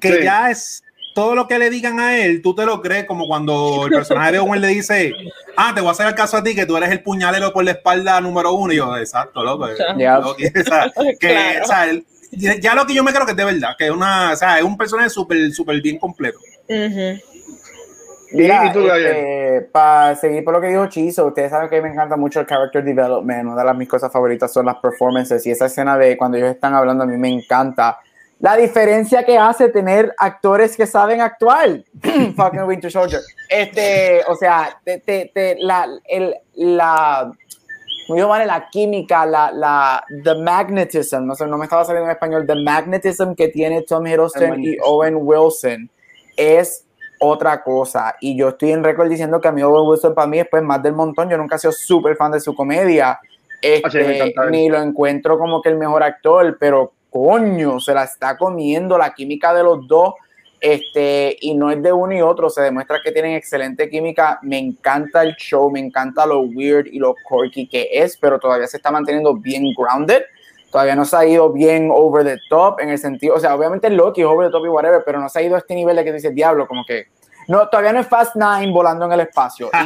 que 0.00 0.18
Sí. 0.18 0.24
ya 0.24 0.50
es 0.50 0.82
todo 1.14 1.34
lo 1.34 1.46
que 1.48 1.58
le 1.58 1.70
digan 1.70 1.98
a 2.00 2.18
él, 2.18 2.40
tú 2.40 2.54
te 2.54 2.64
lo 2.64 2.80
crees, 2.80 3.04
como 3.04 3.26
cuando 3.26 3.86
el 3.86 3.90
personaje 3.92 4.32
de 4.32 4.38
Owen 4.38 4.60
le 4.60 4.68
dice, 4.68 5.12
ah, 5.56 5.72
te 5.74 5.80
voy 5.80 5.88
a 5.88 5.92
hacer 5.92 6.06
el 6.06 6.14
caso 6.14 6.36
a 6.36 6.42
ti, 6.42 6.54
que 6.54 6.66
tú 6.66 6.76
eres 6.76 6.88
el 6.90 7.02
puñalero 7.02 7.52
por 7.52 7.64
la 7.64 7.72
espalda 7.72 8.20
número 8.20 8.52
uno. 8.54 8.72
Y 8.72 8.76
yo, 8.76 8.96
exacto, 8.96 9.42
loco. 9.42 9.68
Ya. 9.98 10.18
Loki, 10.20 10.46
o 10.46 10.64
sea, 10.64 10.90
que, 11.20 11.28
Claro. 11.28 11.64
o 11.64 11.66
sea, 11.66 11.90
él- 11.90 12.06
ya 12.32 12.74
lo 12.76 12.86
que 12.86 12.94
yo 12.94 13.02
me 13.02 13.12
creo 13.12 13.26
que 13.26 13.32
es 13.32 13.36
de 13.36 13.44
verdad, 13.44 13.74
que 13.76 13.86
es 13.86 13.90
una, 13.90 14.32
o 14.32 14.36
sea, 14.36 14.56
es 14.58 14.64
un 14.64 14.76
personaje 14.78 15.10
súper, 15.10 15.50
súper 15.52 15.82
bien 15.82 15.98
completo. 15.98 16.38
Mira, 18.32 18.66
¿Y 18.66 18.72
tú, 18.72 18.84
Gabriel? 18.84 19.16
este, 19.16 19.60
para 19.72 20.14
seguir 20.16 20.44
por 20.44 20.54
lo 20.54 20.60
que 20.60 20.68
dijo 20.68 20.86
Chizo, 20.86 21.26
ustedes 21.26 21.50
saben 21.50 21.68
que 21.68 21.80
me 21.82 21.88
encanta 21.88 22.16
mucho 22.16 22.40
el 22.40 22.46
character 22.46 22.84
development. 22.84 23.44
Una 23.46 23.56
de 23.56 23.64
las 23.64 23.76
mis 23.76 23.88
cosas 23.88 24.12
favoritas 24.12 24.52
son 24.52 24.66
las 24.66 24.76
performances 24.76 25.44
y 25.46 25.50
esa 25.50 25.66
escena 25.66 25.96
de 25.98 26.16
cuando 26.16 26.36
ellos 26.38 26.50
están 26.50 26.74
hablando 26.74 27.04
a 27.04 27.06
mí 27.06 27.16
me 27.16 27.28
encanta. 27.28 27.98
La 28.38 28.56
diferencia 28.56 29.22
que 29.24 29.36
hace 29.36 29.68
tener 29.68 30.14
actores 30.16 30.76
que 30.76 30.86
saben 30.86 31.20
actuar. 31.20 31.82
Fucking 32.36 32.62
Winter 32.62 32.90
Soldier. 32.90 33.20
Este, 33.48 34.22
o 34.28 34.34
sea, 34.36 34.78
te, 34.84 34.98
te- 35.00 35.30
te- 35.34 35.56
la, 35.58 35.86
el, 36.08 36.34
la, 36.54 37.30
¿cómo 38.06 38.16
digo, 38.16 38.28
vale? 38.28 38.46
la 38.46 38.68
química, 38.70 39.26
la, 39.26 39.50
la, 39.52 40.02
the 40.24 40.36
magnetism, 40.36 41.26
no 41.26 41.34
sé, 41.34 41.46
no 41.46 41.58
me 41.58 41.64
estaba 41.64 41.84
saliendo 41.84 42.06
en 42.08 42.12
español, 42.12 42.46
the 42.46 42.54
magnetism 42.54 43.34
que 43.34 43.48
tiene 43.48 43.82
Tom 43.82 44.06
Hiddleston 44.06 44.64
y. 44.64 44.76
Owen 44.84 45.18
Wilson 45.20 45.90
es 46.36 46.86
otra 47.20 47.62
cosa. 47.62 48.16
Y 48.20 48.36
yo 48.36 48.48
estoy 48.48 48.72
en 48.72 48.82
récord 48.82 49.08
diciendo 49.08 49.40
que 49.40 49.48
a 49.48 49.52
mí 49.52 49.62
Owen 49.62 49.88
Wilson 49.88 50.14
para 50.14 50.26
mí 50.26 50.40
es 50.40 50.48
pues 50.50 50.62
más 50.62 50.82
del 50.82 50.94
montón. 50.94 51.28
Yo 51.28 51.36
nunca 51.36 51.56
he 51.56 51.58
sido 51.58 51.72
súper 51.72 52.16
fan 52.16 52.32
de 52.32 52.40
su 52.40 52.54
comedia. 52.54 53.10
Ah, 53.10 53.20
Este, 53.62 54.34
ni 54.50 54.68
lo 54.70 54.80
encuentro 54.80 55.38
como 55.38 55.60
que 55.60 55.68
el 55.68 55.76
mejor 55.76 56.02
actor, 56.02 56.56
pero 56.58 56.92
coño, 57.10 57.78
se 57.78 57.92
la 57.92 58.04
está 58.04 58.38
comiendo 58.38 58.96
la 58.96 59.12
química 59.12 59.52
de 59.52 59.62
los 59.62 59.86
dos. 59.86 60.14
Este, 60.60 61.36
y 61.40 61.54
no 61.54 61.70
es 61.70 61.82
de 61.82 61.92
uno 61.92 62.14
y 62.14 62.20
otro, 62.20 62.50
se 62.50 62.60
demuestra 62.60 62.98
que 63.02 63.12
tienen 63.12 63.34
excelente 63.34 63.88
química. 63.88 64.38
Me 64.42 64.58
encanta 64.58 65.22
el 65.22 65.34
show, 65.36 65.70
me 65.70 65.80
encanta 65.80 66.26
lo 66.26 66.40
weird 66.40 66.86
y 66.86 66.98
lo 66.98 67.14
quirky 67.14 67.66
que 67.66 67.88
es, 67.92 68.16
pero 68.16 68.38
todavía 68.38 68.66
se 68.66 68.78
está 68.78 68.90
manteniendo 68.90 69.34
bien 69.34 69.64
grounded. 69.76 70.22
Todavía 70.70 70.94
no 70.94 71.04
se 71.04 71.16
ha 71.16 71.26
ido 71.26 71.52
bien 71.52 71.90
over 71.92 72.24
the 72.24 72.38
top 72.48 72.80
en 72.80 72.90
el 72.90 72.98
sentido, 72.98 73.34
o 73.34 73.40
sea, 73.40 73.54
obviamente 73.54 73.90
Loki 73.90 74.20
es 74.20 74.26
over 74.26 74.48
the 74.48 74.52
top 74.52 74.64
y 74.64 74.68
whatever, 74.68 75.02
pero 75.04 75.20
no 75.20 75.28
se 75.28 75.40
ha 75.40 75.42
ido 75.42 75.56
a 75.56 75.58
este 75.58 75.74
nivel 75.74 75.96
de 75.96 76.04
que 76.04 76.12
dice 76.12 76.30
diablo, 76.30 76.68
como 76.68 76.84
que 76.84 77.08
no, 77.48 77.68
todavía 77.68 77.92
no 77.92 77.98
es 77.98 78.06
Fast 78.06 78.36
Nine 78.36 78.72
volando 78.72 79.06
en 79.06 79.12
el 79.12 79.20
espacio. 79.20 79.70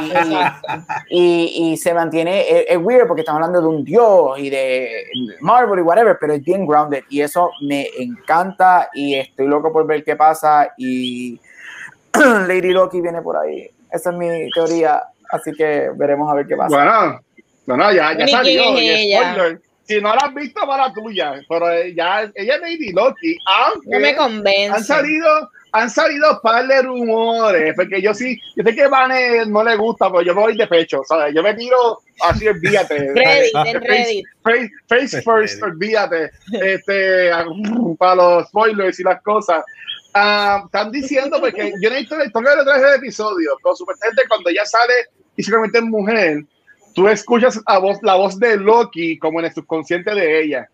Y, 1.09 1.69
y, 1.69 1.71
y 1.71 1.77
se 1.77 1.93
mantiene, 1.93 2.41
es, 2.41 2.65
es 2.69 2.77
weird 2.77 3.07
porque 3.07 3.21
estamos 3.21 3.41
hablando 3.41 3.61
de 3.61 3.67
un 3.67 3.83
dios 3.83 4.37
y 4.37 4.49
de 4.49 5.05
Marvel 5.39 5.79
y 5.79 5.81
whatever, 5.81 6.17
pero 6.19 6.33
es 6.33 6.43
bien 6.43 6.65
grounded 6.65 7.03
y 7.09 7.21
eso 7.21 7.51
me 7.61 7.87
encanta 7.97 8.89
y 8.93 9.15
estoy 9.15 9.47
loco 9.47 9.71
por 9.71 9.85
ver 9.87 10.03
qué 10.03 10.15
pasa 10.15 10.73
y 10.77 11.39
Lady 12.47 12.71
Loki 12.71 13.01
viene 13.01 13.21
por 13.21 13.37
ahí. 13.37 13.69
Esa 13.91 14.11
es 14.11 14.15
mi 14.15 14.49
teoría, 14.51 15.01
así 15.31 15.51
que 15.53 15.89
veremos 15.95 16.31
a 16.31 16.35
ver 16.35 16.47
qué 16.47 16.55
pasa. 16.55 16.75
Bueno, 16.75 17.19
bueno, 17.65 17.91
ya, 17.93 18.17
ya 18.17 18.27
salió. 18.27 18.77
es 18.77 18.81
y 18.81 19.15
spoiler, 19.15 19.61
Si 19.87 20.01
no 20.01 20.09
la 20.15 20.21
has 20.25 20.33
visto, 20.33 20.65
para 20.65 20.91
tuya. 20.93 21.41
Pero 21.47 21.71
eh, 21.71 21.93
ya, 21.95 22.29
ella 22.33 22.55
es 22.55 22.61
Lady 22.61 22.91
Loki. 22.91 23.37
Aunque 23.45 23.89
No 23.89 23.99
me 23.99 24.09
han 24.09 24.15
convence. 24.15 24.83
salido, 24.83 25.49
han 25.71 25.89
salido 25.89 26.41
par 26.41 26.67
de 26.67 26.81
rumores. 26.81 27.73
Porque 27.75 28.01
yo 28.01 28.13
sí, 28.13 28.39
yo 28.55 28.63
sé 28.63 28.73
que 28.75 28.83
a 28.83 28.87
Vane 28.89 29.45
no 29.45 29.63
le 29.63 29.75
gusta, 29.75 30.09
pero 30.09 30.23
yo 30.23 30.33
me 30.33 30.41
voy 30.41 30.57
de 30.57 30.65
pecho. 30.67 31.01
¿sabes? 31.07 31.33
Yo 31.35 31.43
me 31.43 31.53
tiro 31.53 31.99
así, 32.21 32.47
olvídate. 32.47 32.97
Reddit, 33.13 33.55
en 33.65 33.81
Reddit. 33.81 34.25
Face, 34.43 34.69
face 34.87 35.21
first, 35.21 35.61
olvídate. 35.61 36.31
Este, 36.53 37.29
para 37.99 38.15
los 38.15 38.47
spoilers 38.47 38.99
y 38.99 39.03
las 39.03 39.21
cosas. 39.21 39.63
Ah, 40.15 40.61
están 40.65 40.91
diciendo, 40.91 41.37
porque 41.41 41.73
yo 41.81 41.89
no 41.89 41.95
he 41.97 41.99
visto 41.99 42.17
la 42.17 42.25
historia 42.25 42.51
de 42.51 42.55
los 42.63 42.65
tres 42.65 42.95
episodios, 42.95 43.53
pero 43.61 43.75
supuestamente 43.75 44.23
cuando 44.29 44.49
ella 44.49 44.65
sale 44.65 44.93
y 45.35 45.43
se 45.43 45.51
convierte 45.51 45.79
en 45.79 45.89
mujer, 45.89 46.45
tú 46.95 47.07
escuchas 47.09 47.61
a 47.65 47.77
voz, 47.77 47.99
la 48.01 48.15
voz 48.15 48.39
de 48.39 48.57
Loki 48.57 49.19
como 49.19 49.39
en 49.39 49.45
el 49.45 49.53
subconsciente 49.53 50.15
de 50.15 50.41
ella. 50.41 50.69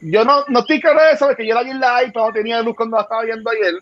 Yo 0.00 0.24
no, 0.24 0.44
no 0.48 0.60
estoy 0.60 0.80
claro 0.80 1.02
de 1.02 1.12
eso, 1.12 1.26
porque 1.26 1.46
yo 1.46 1.54
la 1.54 1.64
vi 1.64 1.70
en 1.70 1.80
live, 1.80 2.10
pero 2.14 2.26
no 2.26 2.32
tenía 2.32 2.62
luz 2.62 2.74
cuando 2.76 2.96
la 2.96 3.02
estaba 3.02 3.24
viendo 3.24 3.50
ayer. 3.50 3.74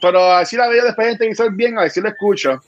Pero 0.00 0.32
así 0.32 0.56
la 0.56 0.68
veo 0.68 0.84
después 0.84 1.06
en 1.06 1.12
el 1.12 1.18
televisor 1.18 1.54
bien, 1.54 1.78
a 1.78 1.82
ver 1.82 1.90
si 1.90 2.00
lo 2.00 2.08
escucho. 2.08 2.60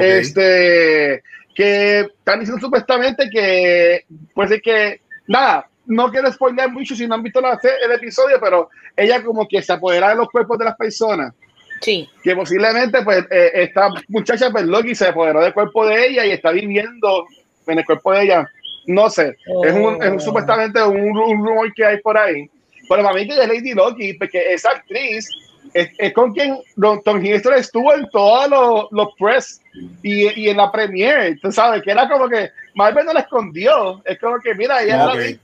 Este, 0.00 1.22
que 1.54 2.00
están 2.00 2.40
diciendo 2.40 2.60
supuestamente 2.60 3.28
que 3.30 4.04
puede 4.34 4.48
ser 4.48 4.62
que 4.62 5.00
nada, 5.26 5.68
no 5.86 6.10
quiero 6.10 6.32
spoiler 6.32 6.70
mucho 6.70 6.96
si 6.96 7.06
no 7.06 7.14
han 7.14 7.22
visto 7.22 7.40
la, 7.40 7.60
el 7.84 7.92
episodio, 7.92 8.38
pero 8.40 8.70
ella 8.96 9.22
como 9.22 9.46
que 9.46 9.62
se 9.62 9.72
apodera 9.72 10.10
de 10.10 10.16
los 10.16 10.28
cuerpos 10.28 10.58
de 10.58 10.64
las 10.64 10.76
personas. 10.76 11.32
Sí. 11.80 12.08
Que 12.22 12.34
posiblemente, 12.34 13.02
pues, 13.02 13.24
eh, 13.30 13.50
esta 13.54 13.88
muchacha, 14.08 14.50
pues, 14.50 14.64
Loki 14.64 14.94
se 14.94 15.08
apoderó 15.08 15.42
del 15.42 15.52
cuerpo 15.52 15.86
de 15.86 16.06
ella 16.06 16.24
y 16.24 16.30
está 16.30 16.50
viviendo 16.50 17.26
en 17.66 17.78
el 17.78 17.84
cuerpo 17.84 18.12
de 18.12 18.24
ella. 18.24 18.50
No 18.86 19.08
sé, 19.08 19.36
es, 19.64 19.74
un, 19.74 20.02
es 20.02 20.10
un, 20.10 20.20
supuestamente 20.20 20.82
un, 20.82 21.14
rumor 21.14 21.72
que 21.74 21.84
hay 21.84 22.00
por 22.00 22.18
ahí. 22.18 22.48
Pero 22.88 23.02
para 23.02 23.14
mí 23.14 23.26
que 23.26 23.32
es 23.32 23.48
Lady 23.48 23.72
Loki, 23.72 24.12
porque 24.14 24.52
esa 24.52 24.70
actriz 24.70 25.28
es, 25.72 25.88
es 25.98 26.12
con 26.12 26.32
quien 26.32 26.58
Tom 27.04 27.24
Hiddleston 27.24 27.54
estuvo 27.54 27.94
en 27.94 28.08
todos 28.10 28.48
los, 28.48 28.86
los 28.92 29.08
press 29.18 29.60
y, 30.02 30.40
y, 30.40 30.48
en 30.50 30.58
la 30.58 30.70
premiere, 30.70 31.36
tú 31.36 31.50
sabes, 31.50 31.82
que 31.82 31.90
era 31.90 32.08
como 32.08 32.28
que 32.28 32.50
Marvel 32.74 33.06
no 33.06 33.12
la 33.12 33.20
escondió, 33.20 34.02
es 34.04 34.18
como 34.18 34.38
que, 34.38 34.54
mira, 34.54 34.82
ella 34.82 35.08
okay. 35.08 35.38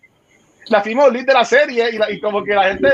la, 0.69 0.83
la 0.85 1.09
lead 1.09 1.27
de 1.27 1.33
la 1.33 1.45
serie 1.45 1.91
y, 1.91 1.99
la, 1.99 2.11
y, 2.11 2.21
como 2.21 2.45
que 2.45 2.55
la 2.55 2.65
gente, 2.65 2.89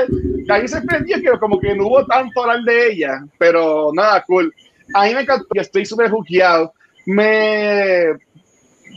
ahí 0.49 0.67
se 0.67 0.81
prendió 0.81 1.21
que 1.21 1.37
como 1.39 1.59
que 1.59 1.75
no 1.75 1.87
hubo 1.87 2.05
tanto 2.05 2.41
hablar 2.41 2.61
de 2.61 2.91
ella, 2.91 3.23
pero 3.37 3.91
nada, 3.93 4.23
cool. 4.25 4.53
A 4.93 5.05
mí 5.05 5.13
me 5.13 5.21
encantó, 5.21 5.47
yo 5.53 5.61
estoy 5.61 5.85
súper 5.85 6.09
juqueado. 6.09 6.73
Me, 7.05 8.13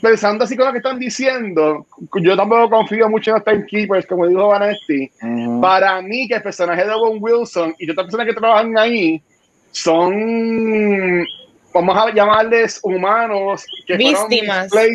pensando 0.00 0.44
así 0.44 0.56
con 0.56 0.66
lo 0.66 0.72
que 0.72 0.78
están 0.78 0.98
diciendo, 0.98 1.86
yo 2.20 2.36
tampoco 2.36 2.70
confío 2.70 3.08
mucho 3.08 3.30
en 3.30 3.34
los 3.36 3.44
timekeepers, 3.44 4.06
como 4.06 4.26
dijo 4.26 4.48
Vanetti. 4.48 5.10
Uh 5.22 5.26
-huh. 5.26 5.60
Para 5.60 6.00
mí, 6.02 6.26
que 6.26 6.34
el 6.34 6.42
personaje 6.42 6.84
de 6.84 6.92
Owen 6.92 7.18
Wilson 7.20 7.74
y 7.78 7.90
otras 7.90 8.06
personas 8.06 8.26
que 8.26 8.34
trabajan 8.34 8.76
ahí 8.78 9.22
son, 9.70 11.24
vamos 11.72 11.96
a 11.96 12.12
llamarles 12.12 12.80
humanos, 12.82 13.64
que 13.86 13.96
víctimas. 13.96 14.68
Fueron 14.68 14.94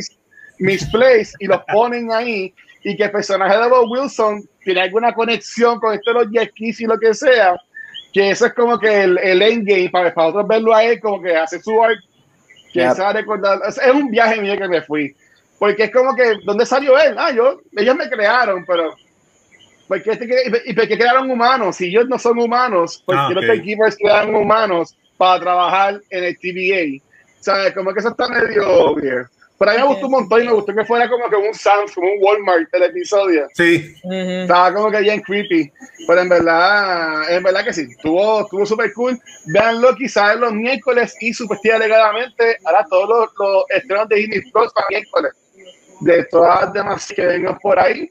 misplaced, 0.57 1.33
y 1.39 1.47
los 1.47 1.61
ponen 1.71 2.11
ahí, 2.11 2.53
y 2.83 2.95
que 2.95 3.03
el 3.03 3.11
personaje 3.11 3.57
de 3.57 3.63
Owen 3.63 3.89
Wilson 3.89 4.43
tiene 4.63 4.81
alguna 4.81 5.13
conexión 5.13 5.79
con 5.79 5.93
esto 5.93 6.13
de 6.13 6.25
los 6.25 6.27
y 6.79 6.85
lo 6.85 6.97
que 6.97 7.13
sea, 7.13 7.55
que 8.13 8.31
eso 8.31 8.45
es 8.45 8.53
como 8.53 8.79
que 8.79 9.03
el, 9.03 9.17
el 9.17 9.41
endgame, 9.41 9.89
para, 9.89 10.13
para 10.13 10.27
otros 10.29 10.47
verlo 10.47 10.73
a 10.73 10.83
él, 10.83 10.99
como 10.99 11.21
que 11.21 11.35
hace 11.35 11.59
su 11.59 11.83
art 11.83 11.99
que 12.83 12.95
se 12.95 13.01
va 13.01 13.09
a 13.09 13.13
recordar. 13.13 13.59
Es, 13.67 13.77
es, 13.77 13.91
un 13.91 14.09
viaje 14.09 14.41
mío 14.41 14.57
que 14.57 14.67
me 14.67 14.81
fui. 14.81 15.15
Porque 15.59 15.85
es 15.85 15.91
como 15.91 16.15
que, 16.15 16.35
¿dónde 16.43 16.65
salió 16.65 16.97
él? 16.99 17.15
Ah, 17.17 17.31
yo, 17.31 17.61
ellos 17.77 17.95
me 17.95 18.09
crearon, 18.09 18.65
pero. 18.65 18.95
Porque 19.87 20.11
este, 20.11 20.27
¿Y 20.65 20.73
por 20.73 20.87
qué 20.87 20.97
crearon 20.97 21.29
humanos? 21.29 21.77
Si 21.77 21.85
ellos 21.85 22.07
no 22.07 22.17
son 22.17 22.39
humanos, 22.39 23.03
porque 23.05 23.21
ah, 23.21 23.29
okay. 23.29 23.57
los 23.57 23.65
Keepers 23.65 23.97
crearon 23.97 24.35
humanos 24.35 24.95
para 25.17 25.39
trabajar 25.39 26.01
en 26.09 26.23
el 26.23 26.37
TVA. 26.37 27.03
O 27.39 27.43
sea, 27.43 27.73
como 27.73 27.93
que 27.93 27.99
eso 27.99 28.09
está 28.09 28.27
medio 28.27 28.93
weird. 28.93 29.27
Pero 29.57 29.71
a 29.71 29.73
mí 29.73 29.79
me 29.79 29.87
gustó 29.87 30.05
un 30.07 30.11
montón 30.11 30.41
y 30.41 30.45
me 30.47 30.51
gustó 30.51 30.75
que 30.75 30.83
fuera 30.83 31.09
como 31.09 31.29
que 31.29 31.35
un 31.37 31.53
Sam's, 31.53 31.93
como 31.95 32.11
un 32.11 32.17
Walmart 32.21 32.67
el 32.73 32.83
episodio. 32.83 33.47
Sí. 33.53 33.95
Uh 34.03 34.09
-huh. 34.11 34.41
Estaba 34.41 34.73
como 34.73 34.91
que 34.91 34.99
bien 34.99 35.21
creepy. 35.21 35.71
Pero 36.07 36.21
en 36.21 36.29
verdad, 36.29 37.31
en 37.31 37.41
verdad 37.41 37.63
que 37.63 37.71
sí. 37.71 37.87
Estuvo, 37.89 38.41
estuvo 38.41 38.65
súper 38.65 38.91
cool. 38.93 39.17
Veanlo 39.45 39.95
quizás 39.95 40.35
los 40.37 40.51
miércoles 40.51 41.15
y 41.21 41.33
supuestamente 41.33 41.85
alegadamente 41.85 42.57
hará 42.65 42.85
todos 42.89 43.07
los, 43.07 43.29
los 43.39 43.63
estrenos 43.69 44.09
de 44.09 44.15
Disney 44.17 44.41
Plus 44.51 44.73
para 44.73 44.87
miércoles. 44.89 45.31
De 46.01 46.25
todas 46.25 46.63
las 46.63 46.73
demás 46.73 47.07
que 47.15 47.25
vengan 47.25 47.57
por 47.59 47.79
ahí. 47.79 48.09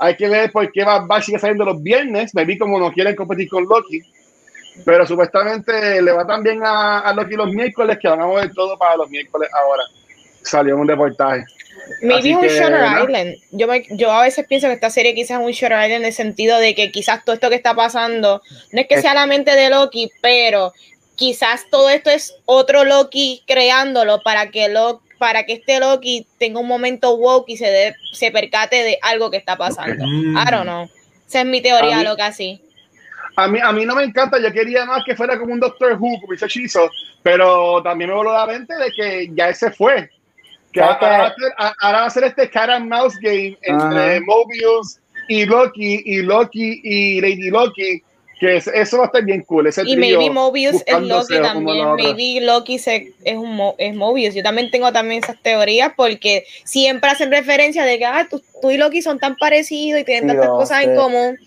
Hay 0.00 0.16
que 0.16 0.28
ver 0.28 0.50
por 0.50 0.72
qué 0.72 0.82
va 0.82 1.06
a 1.08 1.22
sigue 1.22 1.38
saliendo 1.38 1.64
los 1.64 1.80
viernes. 1.80 2.34
Me 2.34 2.44
vi 2.44 2.58
como 2.58 2.80
no 2.80 2.90
quieren 2.90 3.14
competir 3.14 3.48
con 3.48 3.64
Loki. 3.64 4.02
Pero 4.84 5.06
supuestamente 5.06 6.02
le 6.02 6.10
va 6.10 6.26
también 6.26 6.64
a, 6.64 7.00
a 7.00 7.12
Loki 7.12 7.36
los 7.36 7.52
miércoles, 7.52 7.98
que 8.00 8.08
van 8.08 8.22
a 8.22 8.26
mover 8.26 8.52
todo 8.52 8.76
para 8.76 8.96
los 8.96 9.08
miércoles 9.08 9.48
ahora 9.52 9.84
salió 10.42 10.76
un 10.76 10.88
reportaje. 10.88 11.44
Maybe 12.02 12.34
un 12.36 12.42
Shutter 12.42 12.70
¿no? 12.70 13.04
Island. 13.04 13.36
Yo, 13.50 13.66
me, 13.66 13.84
yo 13.90 14.12
a 14.12 14.22
veces 14.22 14.46
pienso 14.46 14.68
que 14.68 14.74
esta 14.74 14.90
serie 14.90 15.14
quizás 15.14 15.40
es 15.40 15.46
un 15.46 15.52
Shutter 15.52 15.72
Island 15.72 15.92
en 15.92 16.04
el 16.04 16.12
sentido 16.12 16.58
de 16.58 16.74
que 16.74 16.90
quizás 16.90 17.24
todo 17.24 17.34
esto 17.34 17.48
que 17.48 17.56
está 17.56 17.74
pasando 17.74 18.42
no 18.72 18.80
es 18.80 18.86
que 18.86 19.00
sea 19.00 19.14
la 19.14 19.26
mente 19.26 19.54
de 19.54 19.70
Loki, 19.70 20.10
pero 20.20 20.72
quizás 21.16 21.66
todo 21.70 21.90
esto 21.90 22.10
es 22.10 22.36
otro 22.46 22.84
Loki 22.84 23.42
creándolo 23.46 24.22
para 24.22 24.50
que 24.50 24.68
lo 24.68 25.02
para 25.18 25.44
que 25.44 25.52
este 25.54 25.80
Loki 25.80 26.26
tenga 26.38 26.60
un 26.60 26.66
momento 26.66 27.14
woke 27.14 27.50
y 27.50 27.56
se, 27.58 27.66
de, 27.66 27.94
se 28.12 28.30
percate 28.30 28.76
de 28.76 28.98
algo 29.02 29.30
que 29.30 29.36
está 29.36 29.54
pasando. 29.54 30.06
Mm. 30.06 30.34
I 30.34 30.50
don't 30.50 30.62
know. 30.62 30.88
Esa 31.28 31.40
es 31.40 31.46
mi 31.46 31.60
teoría, 31.60 31.98
mí, 31.98 32.04
loca, 32.04 32.26
así. 32.26 32.58
A 33.36 33.46
mí, 33.46 33.58
a 33.62 33.70
mí 33.70 33.84
no 33.84 33.94
me 33.94 34.02
encanta, 34.02 34.40
yo 34.40 34.50
quería 34.50 34.86
más 34.86 35.04
que 35.04 35.14
fuera 35.14 35.38
como 35.38 35.52
un 35.52 35.60
Doctor 35.60 35.92
Who, 35.92 36.22
como 36.22 36.32
ese 36.32 36.46
hechizo, 36.46 36.90
pero 37.22 37.82
también 37.82 38.08
me 38.08 38.16
voló 38.16 38.32
la 38.32 38.46
mente 38.46 38.74
de 38.74 38.90
que 38.92 39.30
ya 39.34 39.50
ese 39.50 39.70
fue 39.70 40.10
que 40.72 40.80
ahora, 40.80 41.18
va 41.18 41.26
a 41.26 41.34
ser, 41.34 41.52
ahora 41.56 42.00
va 42.00 42.06
a 42.06 42.10
ser 42.10 42.24
este 42.24 42.50
cat 42.50 42.70
and 42.70 42.88
mouse 42.88 43.16
game 43.20 43.56
entre 43.62 44.18
-huh. 44.18 44.24
Mobius 44.26 45.00
y 45.28 45.46
Loki 45.46 46.02
y 46.04 46.22
Loki 46.22 46.80
y 46.82 47.20
Lady 47.20 47.50
Loki 47.50 48.02
que 48.40 48.56
es, 48.56 48.66
eso 48.68 48.96
va 48.96 49.04
a 49.04 49.06
estar 49.06 49.22
bien 49.22 49.42
cool 49.42 49.66
ese 49.66 49.82
y 49.84 49.96
maybe 49.96 50.30
Mobius 50.30 50.82
es 50.86 51.00
Loki 51.02 51.38
también 51.40 51.94
maybe 51.94 52.40
Loki 52.40 52.78
se, 52.78 53.12
es 53.22 53.36
un 53.36 53.74
es 53.76 53.94
Mobius. 53.94 54.34
Yo 54.34 54.42
también 54.42 54.70
tengo 54.70 54.90
también 54.92 55.22
esas 55.22 55.40
teorías 55.42 55.92
porque 55.94 56.44
siempre 56.64 57.10
hacen 57.10 57.30
referencia 57.30 57.84
de 57.84 57.98
que 57.98 58.06
ah, 58.06 58.26
tú, 58.30 58.42
tú 58.62 58.70
y 58.70 58.78
Loki 58.78 59.02
son 59.02 59.18
tan 59.18 59.36
parecidos 59.36 60.00
y 60.00 60.04
tienen 60.04 60.26
tantas 60.26 60.46
Dios, 60.46 60.56
cosas 60.56 60.84
en 60.84 60.96
común 60.96 61.38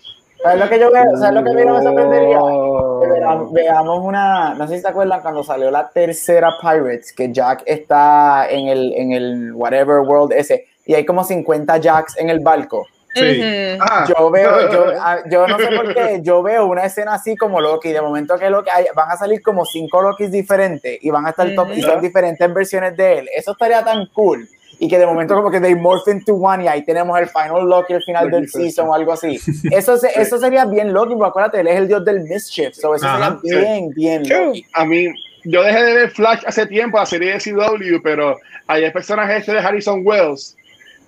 ¿Sabes 0.44 0.60
lo 0.60 0.68
que 0.68 0.78
yo 0.78 0.90
veo? 0.90 1.16
¿Sabes 1.16 1.34
lo 1.36 1.42
que 1.42 1.50
a 1.50 1.54
mí 1.54 1.64
no 1.64 1.78
me 1.78 1.82
sorprendería? 1.82 2.38
Veamos, 2.38 3.52
veamos, 3.54 4.04
una, 4.04 4.52
no 4.52 4.68
sé 4.68 4.76
si 4.76 4.82
se 4.82 4.88
acuerdan 4.88 5.22
cuando 5.22 5.42
salió 5.42 5.70
la 5.70 5.88
tercera 5.88 6.50
Pirates, 6.60 7.14
que 7.14 7.32
Jack 7.32 7.62
está 7.64 8.46
en 8.50 8.68
el, 8.68 8.92
en 8.92 9.12
el 9.12 9.52
whatever 9.54 10.00
world 10.00 10.32
ese, 10.32 10.66
y 10.84 10.92
hay 10.92 11.06
como 11.06 11.24
50 11.24 11.78
Jacks 11.78 12.18
en 12.18 12.28
el 12.28 12.40
barco. 12.40 12.86
Sí. 13.14 13.22
Uh 13.22 13.24
-huh. 13.24 13.78
ah, 13.80 14.04
Yo 14.06 14.30
veo, 14.30 14.70
yo, 14.72 14.86
yo, 15.30 15.46
no 15.46 15.58
sé 15.58 15.68
por 15.74 15.94
qué, 15.94 16.20
yo 16.22 16.42
veo 16.42 16.66
una 16.66 16.84
escena 16.84 17.14
así 17.14 17.36
como 17.36 17.62
Loki, 17.62 17.92
de 17.92 18.02
momento 18.02 18.36
que 18.36 18.50
Loki, 18.50 18.68
hay, 18.68 18.84
van 18.94 19.10
a 19.10 19.16
salir 19.16 19.40
como 19.40 19.64
cinco 19.64 20.02
Lokis 20.02 20.30
diferentes 20.30 20.98
y 21.00 21.08
van 21.08 21.24
a 21.24 21.30
estar 21.30 21.46
uh 21.46 21.52
-huh. 21.52 21.56
top, 21.56 21.70
y 21.74 21.80
son 21.80 22.02
diferentes 22.02 22.52
versiones 22.52 22.94
de 22.98 23.20
él. 23.20 23.30
Eso 23.34 23.52
estaría 23.52 23.82
tan 23.82 24.08
cool 24.12 24.46
y 24.78 24.88
que 24.88 24.98
de 24.98 25.06
momento 25.06 25.34
como 25.34 25.50
que 25.50 25.60
they 25.60 25.74
morph 25.74 26.06
into 26.08 26.34
one 26.34 26.64
y 26.64 26.68
ahí 26.68 26.84
tenemos 26.84 27.18
el 27.18 27.28
final 27.28 27.68
Loki 27.68 27.92
el 27.92 28.02
final 28.02 28.30
del 28.30 28.48
season 28.48 28.88
o 28.88 28.94
algo 28.94 29.12
así. 29.12 29.38
Eso, 29.70 29.96
se, 29.96 30.08
eso 30.20 30.38
sería 30.38 30.64
bien 30.64 30.92
Loki, 30.92 31.14
porque 31.14 31.28
acuérdate, 31.28 31.60
él 31.60 31.68
es 31.68 31.76
el 31.76 31.88
dios 31.88 32.04
del 32.04 32.22
mischief, 32.22 32.74
so 32.74 32.94
eso 32.94 33.06
Ajá, 33.06 33.38
sería 33.42 33.60
bien, 33.60 33.88
sí. 33.88 33.94
bien 33.94 34.28
Loki. 34.28 34.66
A 34.72 34.84
mí, 34.84 35.08
yo 35.44 35.62
dejé 35.62 35.82
de 35.82 35.94
ver 35.94 36.10
Flash 36.10 36.42
hace 36.46 36.66
tiempo, 36.66 36.98
la 36.98 37.06
serie 37.06 37.32
de 37.32 37.38
CW, 37.38 38.02
pero 38.02 38.38
hay 38.66 38.90
personajes 38.90 39.40
este 39.40 39.52
de 39.52 39.58
Harrison 39.58 40.02
Wells 40.04 40.56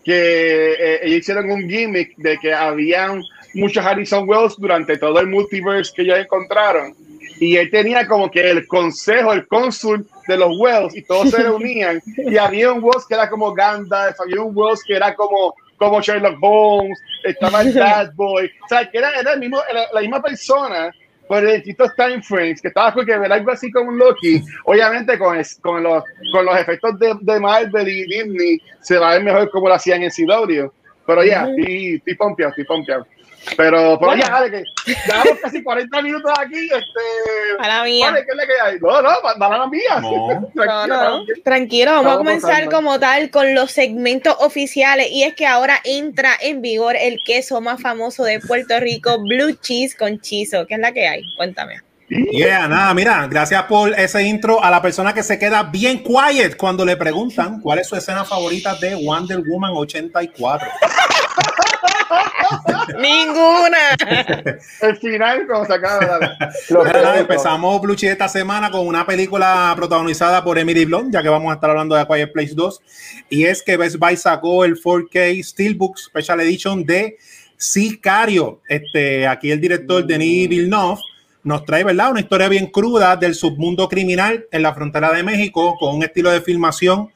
que 0.04 0.72
eh, 0.74 1.00
ellos 1.02 1.18
hicieron 1.18 1.50
un 1.50 1.68
gimmick 1.68 2.16
de 2.18 2.38
que 2.38 2.54
habían 2.54 3.22
muchos 3.54 3.84
Harrison 3.84 4.28
Wells 4.28 4.56
durante 4.56 4.96
todo 4.98 5.18
el 5.18 5.26
multiverse 5.26 5.92
que 5.94 6.02
ellos 6.02 6.18
encontraron 6.18 6.94
y 7.40 7.56
él 7.56 7.70
tenía 7.70 8.06
como 8.06 8.30
que 8.30 8.50
el 8.50 8.66
consejo, 8.66 9.32
el 9.32 9.46
cónsul 9.46 10.06
de 10.26 10.36
los 10.36 10.50
Wells 10.58 10.96
y 10.96 11.02
todos 11.02 11.30
se 11.30 11.42
reunían 11.42 12.00
y 12.18 12.36
había 12.36 12.72
un 12.72 12.82
Wells 12.82 13.06
que 13.06 13.14
era 13.14 13.28
como 13.28 13.54
Gandalf, 13.54 14.20
había 14.20 14.42
un 14.42 14.56
Wells 14.56 14.82
que 14.84 14.94
era 14.94 15.14
como, 15.14 15.54
como 15.76 16.00
Sherlock 16.00 16.38
Holmes, 16.40 16.98
estaba 17.24 17.62
el 17.62 17.72
Bad 17.72 18.12
Boy, 18.14 18.50
o 18.64 18.68
sea, 18.68 18.90
que 18.90 18.98
era, 18.98 19.10
era 19.18 19.32
el 19.32 19.40
mismo, 19.40 19.58
la, 19.72 19.86
la 19.92 20.00
misma 20.00 20.22
persona, 20.22 20.90
en 21.28 21.46
distintos 21.46 21.94
time 21.96 22.22
frames, 22.22 22.62
que 22.62 22.68
estaba 22.68 22.94
porque 22.94 23.16
ver 23.16 23.32
algo 23.32 23.50
así 23.50 23.70
como 23.70 23.90
un 23.90 23.98
Loki, 23.98 24.42
obviamente 24.64 25.18
con, 25.18 25.36
es, 25.36 25.58
con, 25.60 25.82
los, 25.82 26.04
con 26.32 26.44
los 26.44 26.58
efectos 26.58 26.98
de, 26.98 27.14
de, 27.20 27.40
Marvel 27.40 27.88
y 27.88 28.04
Disney 28.04 28.58
se 28.80 28.98
va 28.98 29.10
a 29.10 29.14
ver 29.14 29.24
mejor 29.24 29.50
como 29.50 29.68
lo 29.68 29.74
hacían 29.74 30.02
en 30.02 30.10
CW, 30.10 30.70
pero 31.06 31.24
ya, 31.24 31.46
yeah, 31.46 31.94
estoy 31.94 32.14
pompeado, 32.16 32.50
estoy 32.50 32.64
pompeado. 32.64 33.06
Pero, 33.56 33.98
pero 33.98 33.98
bueno. 33.98 34.22
ya, 34.22 34.30
vale, 34.30 34.50
que 34.50 34.64
llevamos 35.06 35.40
casi 35.42 35.62
40 35.62 36.02
minutos 36.02 36.32
aquí. 36.38 36.64
Este, 36.64 37.00
a 37.58 37.68
la 37.68 37.84
mía. 37.84 38.10
Vale, 38.10 38.24
¿qué 38.24 38.30
es 38.30 38.36
lo 38.36 38.46
que 38.46 38.60
hay? 38.62 38.78
No, 38.80 39.02
no, 39.02 39.10
dale 39.38 39.54
a 39.54 39.58
la 39.58 39.66
mía. 39.68 40.00
No. 40.00 40.50
tranquilo, 40.54 40.86
no, 40.86 41.18
no. 41.18 41.24
tranquilo, 41.44 41.92
vamos 41.92 42.14
a 42.14 42.16
comenzar 42.18 42.70
como 42.70 42.98
tal 42.98 43.30
con 43.30 43.54
los 43.54 43.70
segmentos 43.70 44.36
oficiales. 44.40 45.08
Y 45.10 45.22
es 45.22 45.34
que 45.34 45.46
ahora 45.46 45.80
entra 45.84 46.32
en 46.40 46.60
vigor 46.60 46.96
el 46.96 47.18
queso 47.24 47.60
más 47.60 47.80
famoso 47.80 48.24
de 48.24 48.40
Puerto 48.40 48.80
Rico, 48.80 49.18
Blue 49.22 49.52
Cheese 49.60 49.96
con 49.96 50.20
Chizo. 50.20 50.66
¿Qué 50.66 50.74
es 50.74 50.80
la 50.80 50.92
que 50.92 51.06
hay? 51.06 51.22
Cuéntame. 51.36 51.85
Yeah, 52.08 52.68
nada, 52.68 52.94
mira, 52.94 53.26
gracias 53.26 53.64
por 53.64 53.92
ese 53.98 54.22
intro 54.22 54.62
a 54.62 54.70
la 54.70 54.80
persona 54.80 55.12
que 55.12 55.24
se 55.24 55.38
queda 55.38 55.64
bien 55.64 56.04
quiet 56.04 56.56
cuando 56.56 56.84
le 56.84 56.96
preguntan 56.96 57.60
cuál 57.60 57.80
es 57.80 57.88
su 57.88 57.96
escena 57.96 58.24
favorita 58.24 58.76
de 58.76 58.94
Wonder 58.94 59.42
Woman 59.44 59.72
84. 59.74 60.68
Ninguna. 63.00 63.96
El 64.80 64.96
final, 64.98 65.46
como 65.48 65.64
se 65.64 65.74
acaba 65.74 66.18
de 66.20 67.18
Empezamos 67.20 67.80
Blue 67.80 67.96
Cheese 67.96 68.12
esta 68.12 68.28
semana 68.28 68.70
con 68.70 68.86
una 68.86 69.04
película 69.04 69.72
protagonizada 69.74 70.44
por 70.44 70.58
Emily 70.58 70.84
Blunt, 70.84 71.12
ya 71.12 71.22
que 71.22 71.28
vamos 71.28 71.50
a 71.50 71.54
estar 71.54 71.70
hablando 71.70 71.96
de 71.96 72.06
Quiet 72.06 72.32
Place 72.32 72.54
2. 72.54 72.82
Y 73.30 73.44
es 73.44 73.62
que 73.62 73.76
Best 73.76 73.96
Buy 73.96 74.16
sacó 74.16 74.64
el 74.64 74.80
4K 74.80 75.42
Steelbook 75.42 75.98
Special 75.98 76.40
Edition 76.40 76.84
de 76.84 77.18
Sicario. 77.56 78.60
Este, 78.68 79.26
aquí 79.26 79.50
el 79.50 79.60
director 79.60 80.06
Denis 80.06 80.48
Villeneuve 80.48 81.00
nos 81.46 81.64
trae, 81.64 81.84
¿verdad? 81.84 82.10
Una 82.10 82.20
historia 82.20 82.48
bien 82.48 82.66
cruda 82.66 83.14
del 83.14 83.36
submundo 83.36 83.88
criminal 83.88 84.46
en 84.50 84.62
la 84.62 84.74
frontera 84.74 85.12
de 85.12 85.22
México 85.22 85.76
con 85.78 85.94
un 85.94 86.02
estilo 86.02 86.32
de 86.32 86.40
filmación 86.40 87.10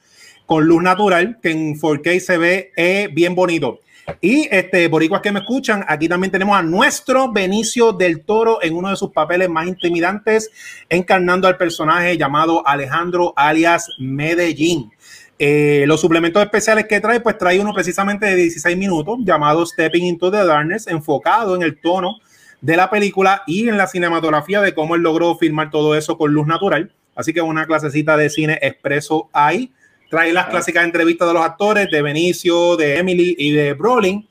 con 0.46 0.66
luz 0.66 0.80
natural 0.80 1.38
que 1.42 1.50
en 1.50 1.74
4K 1.74 2.20
se 2.20 2.38
ve 2.38 2.70
eh, 2.76 3.08
bien 3.12 3.34
bonito. 3.34 3.80
Y 4.20 4.48
este, 4.52 4.86
boricuas 4.86 5.20
que 5.20 5.32
me 5.32 5.40
escuchan, 5.40 5.84
aquí 5.88 6.08
también 6.08 6.30
tenemos 6.30 6.56
a 6.56 6.62
nuestro 6.62 7.32
Benicio 7.32 7.92
del 7.92 8.20
Toro 8.24 8.62
en 8.62 8.76
uno 8.76 8.90
de 8.90 8.96
sus 8.96 9.10
papeles 9.10 9.48
más 9.48 9.66
intimidantes, 9.66 10.50
encarnando 10.88 11.48
al 11.48 11.56
personaje 11.56 12.16
llamado 12.16 12.66
Alejandro 12.66 13.32
alias 13.34 13.88
Medellín. 13.98 14.92
Eh, 15.40 15.84
los 15.88 16.00
suplementos 16.00 16.40
especiales 16.40 16.86
que 16.86 17.00
trae, 17.00 17.18
pues 17.18 17.36
trae 17.36 17.58
uno 17.58 17.74
precisamente 17.74 18.26
de 18.26 18.36
16 18.36 18.76
minutos 18.76 19.18
llamado 19.24 19.66
Stepping 19.66 20.04
into 20.04 20.30
the 20.30 20.44
Darkness, 20.44 20.86
enfocado 20.86 21.56
en 21.56 21.62
el 21.62 21.80
tono 21.80 22.20
de 22.60 22.76
la 22.76 22.90
película 22.90 23.42
y 23.46 23.68
en 23.68 23.76
la 23.76 23.86
cinematografía 23.86 24.60
de 24.60 24.74
cómo 24.74 24.94
él 24.94 25.02
logró 25.02 25.36
filmar 25.36 25.70
todo 25.70 25.94
eso 25.94 26.18
con 26.18 26.32
luz 26.32 26.46
natural. 26.46 26.92
Así 27.14 27.32
que 27.32 27.42
una 27.42 27.66
clasecita 27.66 28.16
de 28.16 28.30
cine 28.30 28.58
expreso 28.62 29.28
ahí. 29.32 29.72
Trae 30.08 30.32
las 30.32 30.46
clásicas 30.46 30.84
entrevistas 30.84 31.28
de 31.28 31.34
los 31.34 31.44
actores, 31.44 31.90
de 31.90 32.02
Benicio, 32.02 32.76
de 32.76 32.98
Emily 32.98 33.34
y 33.38 33.52
de 33.52 33.74
Brolin. 33.74 34.26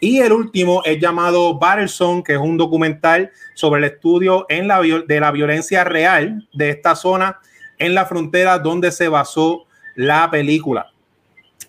Y 0.00 0.20
el 0.20 0.32
último 0.32 0.82
es 0.84 1.00
llamado 1.00 1.58
Battlezone, 1.58 2.22
que 2.22 2.34
es 2.34 2.38
un 2.38 2.56
documental 2.56 3.30
sobre 3.54 3.80
el 3.80 3.92
estudio 3.92 4.46
en 4.48 4.68
la, 4.68 4.80
de 4.80 5.20
la 5.20 5.30
violencia 5.32 5.84
real 5.84 6.48
de 6.52 6.70
esta 6.70 6.94
zona 6.94 7.40
en 7.78 7.94
la 7.94 8.06
frontera 8.06 8.58
donde 8.58 8.92
se 8.92 9.08
basó 9.08 9.66
la 9.96 10.30
película. 10.30 10.92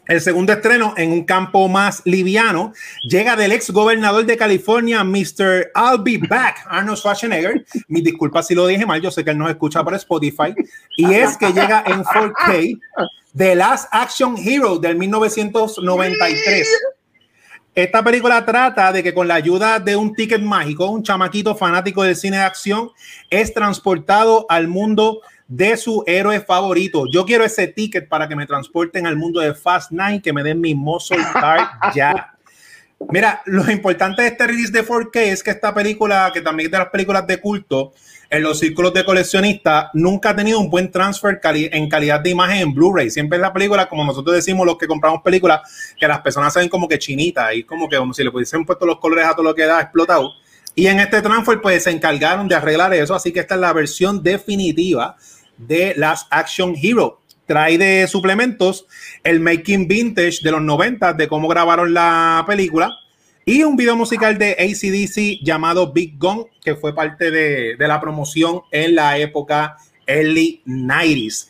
El 0.10 0.22
segundo 0.22 0.52
estreno 0.52 0.95
en 0.98 1.12
un 1.12 1.24
campo 1.24 1.67
más 1.67 2.02
liviano 2.04 2.74
llega 3.04 3.36
del 3.36 3.52
ex 3.52 3.69
gobernador 3.69 4.26
de 4.26 4.38
California, 4.38 5.04
Mr. 5.04 5.72
I'll 5.76 6.02
Be 6.02 6.17
Back, 6.17 6.65
Arnold 6.67 6.98
Schwarzenegger. 6.98 7.63
Mi 7.88 8.02
disculpa 8.02 8.41
si 8.41 8.56
lo 8.56 8.65
dije 8.65 8.88
mal, 8.88 9.00
yo 9.00 9.12
sé 9.12 9.24
que 9.24 9.30
él 9.30 9.38
nos 9.38 9.52
escucha 9.52 9.84
por 9.84 9.93
Spotify. 9.93 10.56
Y 10.98 11.13
es 11.13 11.38
que 11.38 11.54
llega 11.54 11.84
en 11.86 12.04
4K 12.04 12.80
The 13.38 13.54
Last 13.54 13.88
Action 13.91 14.36
Hero 14.36 14.80
del 14.80 14.98
1993. 14.98 16.67
Esta 17.76 18.04
película 18.04 18.43
trata 18.43 18.91
de 18.91 19.04
que 19.04 19.13
con 19.13 19.28
la 19.28 19.36
ayuda 19.36 19.80
de 19.80 19.95
un 19.95 20.15
ticket 20.15 20.41
mágico, 20.41 20.89
un 20.89 21.04
chamaquito 21.04 21.56
fanático 21.56 22.02
del 22.02 22.15
cine 22.15 22.38
de 22.38 22.43
acción 22.43 22.89
es 23.30 23.54
transportado 23.54 24.48
al 24.50 24.67
mundo 24.67 25.22
de 25.49 25.75
su 25.77 26.03
héroe 26.05 26.39
favorito. 26.39 27.05
Yo 27.12 27.25
quiero 27.25 27.43
ese 27.43 27.67
ticket 27.67 28.07
para 28.07 28.29
que 28.29 28.35
me 28.35 28.45
transporten 28.45 29.07
al 29.07 29.17
mundo 29.17 29.41
de 29.41 29.55
Fast 29.55 29.91
Nine, 29.91 30.21
que 30.21 30.31
me 30.31 30.43
den 30.43 30.62
mi 30.62 30.75
muscle 30.75 31.17
card 31.33 31.67
ya. 31.95 32.35
Mira, 33.09 33.41
lo 33.45 33.69
importante 33.71 34.21
de 34.21 34.27
este 34.27 34.45
release 34.45 34.71
de 34.71 34.85
4K 34.85 35.19
es 35.21 35.41
que 35.41 35.51
esta 35.51 35.73
película, 35.73 36.29
que 36.33 36.41
también 36.41 36.67
es 36.67 36.71
de 36.71 36.77
las 36.77 36.89
películas 36.89 37.25
de 37.25 37.39
culto, 37.39 37.93
en 38.29 38.43
los 38.43 38.59
círculos 38.59 38.93
de 38.93 39.03
coleccionistas, 39.03 39.85
nunca 39.93 40.31
ha 40.31 40.35
tenido 40.35 40.59
un 40.59 40.69
buen 40.69 40.91
transfer 40.91 41.39
en 41.43 41.89
calidad 41.89 42.19
de 42.19 42.29
imagen 42.29 42.57
en 42.57 42.73
Blu-ray. 42.75 43.09
Siempre 43.09 43.38
es 43.38 43.41
la 43.41 43.51
película, 43.51 43.89
como 43.89 44.05
nosotros 44.05 44.35
decimos, 44.35 44.67
los 44.67 44.77
que 44.77 44.85
compramos 44.85 45.21
películas, 45.23 45.62
que 45.97 46.07
las 46.07 46.19
personas 46.19 46.53
se 46.53 46.59
ven 46.59 46.69
como 46.69 46.88
que 46.88 46.99
chinitas 46.99 47.55
y 47.55 47.63
como 47.63 47.89
que 47.89 47.97
como 47.97 48.13
si 48.13 48.23
le 48.23 48.29
pudiesen 48.29 48.65
puesto 48.65 48.85
los 48.85 48.99
colores 48.99 49.25
a 49.25 49.31
todo 49.31 49.43
lo 49.43 49.55
que 49.55 49.65
da 49.65 49.81
explotado. 49.81 50.33
Y 50.75 50.88
en 50.88 50.99
este 50.99 51.21
transfer, 51.21 51.59
pues 51.62 51.83
se 51.83 51.91
encargaron 51.91 52.47
de 52.47 52.55
arreglar 52.55 52.93
eso. 52.93 53.15
Así 53.15 53.31
que 53.31 53.39
esta 53.39 53.55
es 53.55 53.62
la 53.62 53.73
versión 53.73 54.21
definitiva 54.21 55.15
de 55.60 55.93
las 55.95 56.26
Action 56.32 56.76
Hero. 56.82 57.22
Trae 57.45 57.78
de 57.78 58.08
suplementos 58.08 58.88
el 59.24 59.39
making 59.39 59.88
vintage 59.88 60.39
de 60.43 60.52
los 60.52 60.62
90 60.62 61.13
de 61.13 61.28
cómo 61.28 61.48
grabaron 61.48 61.93
la 61.93 62.43
película 62.48 62.91
y 63.45 63.63
un 63.63 63.76
video 63.76 63.95
musical 63.95 64.38
de 64.38 64.52
ACDC 64.52 65.43
llamado 65.43 65.91
Big 65.91 66.19
Gun, 66.19 66.45
que 66.62 66.76
fue 66.76 66.93
parte 66.93 67.32
de, 67.32 67.76
la 67.80 68.00
promoción 68.00 68.62
en 68.72 68.93
la 68.93 69.17
época 69.17 69.78
early 70.06 70.62
90s. 70.67 71.48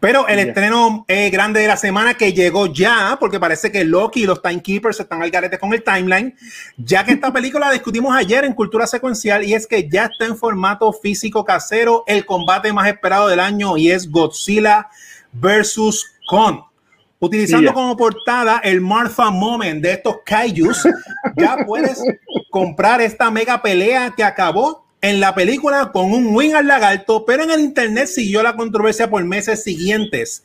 Pero 0.00 0.28
el 0.28 0.38
estreno 0.38 1.04
eh, 1.08 1.28
grande 1.28 1.60
de 1.60 1.66
la 1.66 1.76
semana 1.76 2.14
que 2.14 2.32
llegó 2.32 2.66
ya, 2.66 3.16
porque 3.18 3.40
parece 3.40 3.72
que 3.72 3.84
Loki 3.84 4.22
y 4.22 4.26
los 4.26 4.40
Timekeepers 4.40 5.00
están 5.00 5.22
al 5.22 5.30
garete 5.30 5.58
con 5.58 5.72
el 5.74 5.82
timeline, 5.82 6.36
ya 6.76 7.04
que 7.04 7.12
esta 7.12 7.32
película 7.32 7.66
la 7.66 7.72
discutimos 7.72 8.14
ayer 8.14 8.44
en 8.44 8.52
Cultura 8.52 8.86
Secuencial 8.86 9.44
y 9.44 9.54
es 9.54 9.66
que 9.66 9.88
ya 9.88 10.04
está 10.04 10.26
en 10.26 10.36
formato 10.36 10.92
físico 10.92 11.44
casero 11.44 12.04
el 12.06 12.24
combate 12.24 12.72
más 12.72 12.86
esperado 12.86 13.26
del 13.26 13.40
año 13.40 13.76
y 13.76 13.90
es 13.90 14.08
Godzilla 14.08 14.88
versus 15.32 16.06
Kong. 16.28 16.60
Utilizando 17.18 17.74
como 17.74 17.96
portada 17.96 18.60
el 18.62 18.80
Martha 18.80 19.30
Moment 19.32 19.82
de 19.82 19.94
estos 19.94 20.18
kaijus, 20.24 20.86
ya 21.36 21.64
puedes 21.66 22.00
comprar 22.50 23.00
esta 23.00 23.32
mega 23.32 23.60
pelea 23.60 24.14
que 24.16 24.22
acabó 24.22 24.87
en 25.00 25.20
la 25.20 25.34
película 25.34 25.90
con 25.92 26.12
un 26.12 26.34
win 26.34 26.56
al 26.56 26.66
lagarto, 26.66 27.24
pero 27.24 27.44
en 27.44 27.50
el 27.50 27.60
internet 27.60 28.06
siguió 28.06 28.42
la 28.42 28.56
controversia 28.56 29.08
por 29.08 29.24
meses 29.24 29.62
siguientes. 29.62 30.44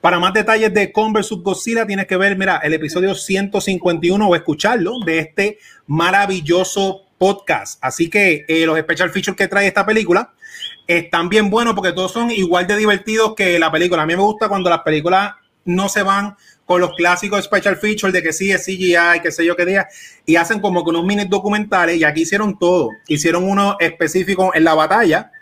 Para 0.00 0.18
más 0.18 0.32
detalles 0.32 0.72
de 0.72 0.90
Converse 0.90 1.34
Godzilla, 1.36 1.86
tienes 1.86 2.06
que 2.06 2.16
ver, 2.16 2.36
mira, 2.36 2.58
el 2.58 2.72
episodio 2.72 3.14
151 3.14 4.26
o 4.26 4.34
escucharlo 4.34 5.00
de 5.04 5.18
este 5.18 5.58
maravilloso 5.86 7.02
podcast. 7.18 7.78
Así 7.82 8.08
que 8.08 8.46
eh, 8.48 8.64
los 8.64 8.78
special 8.78 9.10
features 9.10 9.36
que 9.36 9.48
trae 9.48 9.66
esta 9.66 9.84
película 9.84 10.32
están 10.86 11.28
bien 11.28 11.50
buenos 11.50 11.74
porque 11.74 11.92
todos 11.92 12.12
son 12.12 12.30
igual 12.30 12.66
de 12.66 12.76
divertidos 12.76 13.34
que 13.34 13.58
la 13.58 13.70
película. 13.70 14.02
A 14.02 14.06
mí 14.06 14.16
me 14.16 14.22
gusta 14.22 14.48
cuando 14.48 14.70
las 14.70 14.80
películas 14.80 15.34
no 15.66 15.90
se 15.90 16.02
van 16.02 16.36
con 16.70 16.80
los 16.80 16.94
clásicos 16.94 17.44
special 17.46 17.76
features 17.78 18.12
de 18.12 18.22
que 18.22 18.32
sí 18.32 18.52
es 18.52 18.64
CGI, 18.64 19.20
que 19.20 19.32
sé 19.32 19.44
yo 19.44 19.56
qué 19.56 19.66
día, 19.66 19.88
y 20.24 20.36
hacen 20.36 20.60
como 20.60 20.84
que 20.84 20.90
unos 20.90 21.04
mini 21.04 21.24
documentales, 21.24 21.96
y 21.96 22.04
aquí 22.04 22.20
hicieron 22.20 22.56
todo. 22.60 22.90
Hicieron 23.08 23.42
uno 23.42 23.76
específico 23.80 24.52
en 24.54 24.62
la 24.62 24.74
batalla, 24.74 25.32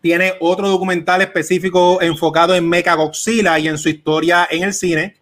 tiene 0.00 0.34
otro 0.38 0.68
documental 0.68 1.22
específico 1.22 2.00
enfocado 2.00 2.54
en 2.54 2.68
Mecha 2.68 2.94
Godzilla 2.94 3.58
y 3.58 3.66
en 3.66 3.78
su 3.78 3.88
historia 3.88 4.46
en 4.48 4.62
el 4.62 4.72
cine, 4.72 5.16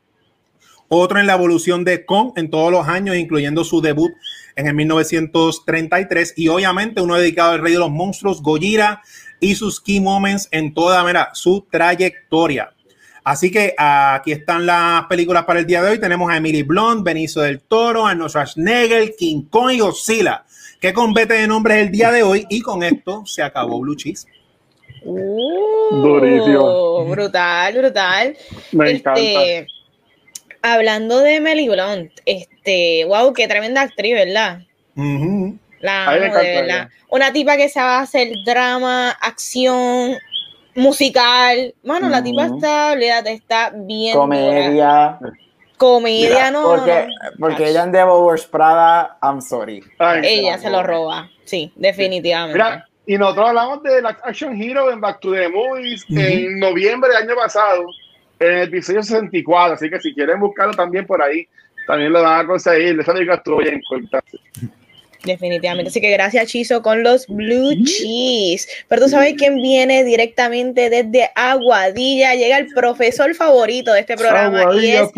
otro 0.89 1.19
en 1.19 1.27
la 1.27 1.33
evolución 1.33 1.83
de 1.83 2.05
Kong 2.05 2.33
en 2.37 2.51
todos 2.51 2.71
los 2.71 2.87
años, 2.87 3.17
incluyendo 3.17 3.65
su 3.65 3.81
debut 3.81 4.13
en 4.55 4.67
el 4.67 4.75
1933, 4.75 6.35
y 6.37 6.49
obviamente 6.49 7.01
uno 7.01 7.15
dedicado 7.15 7.53
al 7.53 7.63
rey 7.63 7.73
de 7.73 7.79
los 7.79 7.91
monstruos, 7.91 8.43
Gojira, 8.43 9.01
y 9.41 9.55
sus 9.55 9.81
key 9.81 9.99
moments 9.99 10.47
en 10.51 10.75
toda 10.75 11.31
su 11.33 11.67
trayectoria. 11.71 12.75
Así 13.25 13.51
que 13.51 13.75
aquí 13.77 14.33
están 14.33 14.67
las 14.67 15.07
películas 15.07 15.45
para 15.45 15.61
el 15.61 15.67
día 15.67 15.83
de 15.83 15.91
hoy. 15.91 16.01
Tenemos 16.01 16.31
a 16.31 16.37
Emily 16.37 16.63
Blunt, 16.63 17.05
Benicio 17.05 17.43
del 17.43 17.61
Toro, 17.61 18.07
Arnold 18.07 18.31
Schwarzenegger, 18.31 19.15
King 19.17 19.43
Kong 19.51 19.73
y 19.73 19.81
Godzilla. 19.81 20.45
Que 20.81 20.93
convete 20.93 21.35
de 21.35 21.47
nombres 21.47 21.79
el 21.79 21.91
día 21.91 22.11
de 22.11 22.23
hoy. 22.23 22.47
Y 22.49 22.61
con 22.61 22.83
esto 22.83 23.25
se 23.27 23.43
acabó 23.43 23.81
Blue 23.81 23.97
Cheese. 23.97 24.27
Uh, 25.03 27.05
brutal, 27.09 27.75
brutal. 27.75 28.37
Me 28.73 28.93
este, 28.93 29.67
Hablando 30.63 31.21
de 31.21 31.37
Emily 31.37 31.69
Blunt, 31.69 32.11
este, 32.27 33.05
wow, 33.05 33.33
qué 33.33 33.47
tremenda 33.47 33.83
actriz, 33.83 34.15
¿verdad? 34.15 34.63
La 35.81 36.13
de 36.13 36.29
verdad. 36.29 36.89
Una 37.11 37.33
tipa 37.33 37.57
que 37.57 37.69
se 37.69 37.81
va 37.81 37.99
a 37.99 38.03
hacer 38.03 38.29
drama, 38.45 39.11
acción, 39.11 40.17
musical. 40.79 41.75
Mano, 41.83 42.09
la 42.09 42.23
tipa 42.23 42.47
está, 42.47 42.93
olvídate, 42.93 43.33
está 43.33 43.73
bien. 43.75 44.15
Comedia. 44.15 45.19
Comedia, 45.77 46.51
no. 46.51 46.63
Porque, 46.63 47.09
porque 47.39 47.69
ella 47.69 47.85
en 47.85 47.93
Devil 47.93 48.41
Prada, 48.51 49.17
I'm 49.23 49.41
sorry. 49.41 49.83
ella 50.23 50.59
se 50.59 50.71
lo 50.71 50.83
roba, 50.83 51.31
sí, 51.45 51.73
definitivamente. 51.77 52.55
Mira, 52.55 52.89
y 53.07 53.17
nosotros 53.17 53.49
hablamos 53.49 53.83
de 53.85 54.03
la 54.03 54.11
Action 54.23 54.61
Hero 54.61 54.91
en 54.91 55.01
Back 55.01 55.21
to 55.21 55.33
the 55.33 55.49
Movies 55.49 56.05
en 56.11 56.59
noviembre 56.59 57.09
del 57.11 57.29
año 57.29 57.37
pasado, 57.37 57.87
en 58.39 58.53
el 58.53 58.69
episodio 58.69 59.03
64. 59.03 59.75
Así 59.75 59.89
que 59.89 60.01
si 60.01 60.13
quieren 60.15 60.41
buscarlo 60.41 60.75
también 60.75 61.07
por 61.07 61.23
ahí, 61.23 61.47
también 61.87 62.13
lo 62.13 62.23
van 62.23 62.41
a 62.41 62.47
conseguir. 62.47 62.99
Esa 63.01 63.13
película 63.13 63.37
estuvo 63.37 63.59
bien 63.59 63.77
importante. 63.77 64.39
Definitivamente. 65.25 65.91
Así 65.91 66.01
que 66.01 66.11
gracias, 66.11 66.47
Chizo, 66.47 66.83
con 66.83 67.03
los 67.03 67.27
Blue 67.27 67.75
Cheese. 67.85 68.69
Pero 68.89 69.03
tú 69.03 69.09
sabes 69.09 69.35
quién 69.37 69.57
viene 69.57 70.05
directamente 70.05 70.91
desde 70.91 71.31
Aguadilla. 71.35 72.35
Llega 72.35 72.59
el 72.59 72.69
profesor 72.69 73.35
favorito 73.35 73.93
de 73.93 74.01
este 74.01 74.17
programa 74.17 74.75
y 74.77 74.91
es 74.91 75.11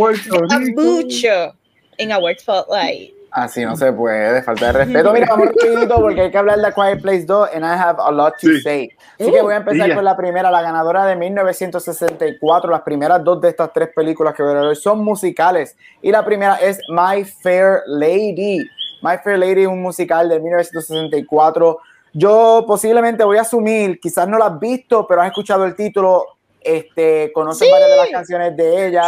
Abucho 0.50 1.54
en 1.98 2.12
Award 2.12 2.38
Spotlight. 2.38 3.20
Así 3.32 3.64
no 3.64 3.76
se 3.76 3.92
puede, 3.92 4.42
falta 4.42 4.66
de 4.66 4.72
respeto. 4.72 5.12
Mira, 5.14 5.26
vamos 5.30 5.48
rapidito 5.48 5.94
porque 6.00 6.22
hay 6.22 6.30
que 6.30 6.38
hablar 6.38 6.58
de 6.58 6.72
Quiet 6.72 7.00
Place 7.00 7.24
2 7.24 7.50
and 7.54 7.64
I 7.64 7.78
have 7.78 7.98
a 8.00 8.10
lot 8.10 8.34
to 8.40 8.58
say. 8.62 8.90
Así 9.20 9.30
que 9.30 9.42
voy 9.42 9.54
a 9.54 9.58
empezar 9.58 9.94
con 9.94 10.04
la 10.04 10.16
primera, 10.16 10.50
la 10.50 10.62
ganadora 10.62 11.06
de 11.06 11.14
1964. 11.14 12.70
Las 12.70 12.82
primeras 12.82 13.22
dos 13.22 13.40
de 13.40 13.50
estas 13.50 13.72
tres 13.72 13.90
películas 13.94 14.34
que 14.34 14.42
voy 14.42 14.56
a 14.56 14.62
ver 14.62 14.76
son 14.76 15.04
musicales. 15.04 15.76
Y 16.02 16.10
la 16.10 16.24
primera 16.24 16.56
es 16.56 16.80
My 16.88 17.24
Fair 17.24 17.82
Lady. 17.86 18.68
My 19.02 19.18
Fair 19.22 19.38
Lady, 19.38 19.66
un 19.66 19.82
musical 19.82 20.28
de 20.28 20.40
1964. 20.40 21.78
Yo 22.12 22.64
posiblemente 22.66 23.24
voy 23.24 23.38
a 23.38 23.42
asumir, 23.42 24.00
quizás 24.00 24.26
no 24.28 24.38
lo 24.38 24.44
has 24.44 24.58
visto, 24.58 25.06
pero 25.06 25.22
has 25.22 25.28
escuchado 25.28 25.64
el 25.64 25.74
título, 25.74 26.24
este, 26.60 27.30
conoces 27.32 27.70
varias 27.70 27.90
de 27.90 27.96
las 27.96 28.10
canciones 28.10 28.56
de 28.56 28.86
ella. 28.88 29.04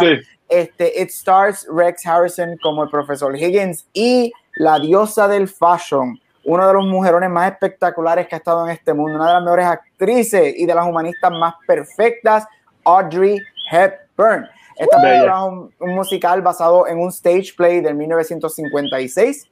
Este, 0.47 1.01
It 1.01 1.09
Stars 1.09 1.67
Rex 1.73 2.05
Harrison 2.05 2.57
como 2.61 2.83
el 2.83 2.89
profesor 2.89 3.35
Higgins 3.35 3.87
y 3.93 4.31
la 4.55 4.79
diosa 4.79 5.27
del 5.27 5.47
fashion, 5.47 6.19
uno 6.45 6.67
de 6.67 6.73
los 6.73 6.85
mujerones 6.85 7.29
más 7.29 7.51
espectaculares 7.51 8.27
que 8.27 8.35
ha 8.35 8.37
estado 8.37 8.65
en 8.65 8.71
este 8.71 8.93
mundo, 8.93 9.15
una 9.15 9.27
de 9.27 9.33
las 9.33 9.43
mejores 9.43 9.65
actrices 9.65 10.53
y 10.55 10.65
de 10.65 10.75
las 10.75 10.85
humanistas 10.85 11.31
más 11.31 11.55
perfectas, 11.65 12.45
Audrey 12.83 13.39
Hepburn. 13.71 14.47
Esta 14.75 15.01
película 15.01 15.33
es 15.33 15.43
un, 15.43 15.73
un, 15.79 15.95
musical 15.95 16.41
basado 16.41 16.87
en 16.87 16.99
un 16.99 17.09
stage 17.09 17.53
play 17.55 17.79
del 17.79 17.95
1956, 17.95 19.49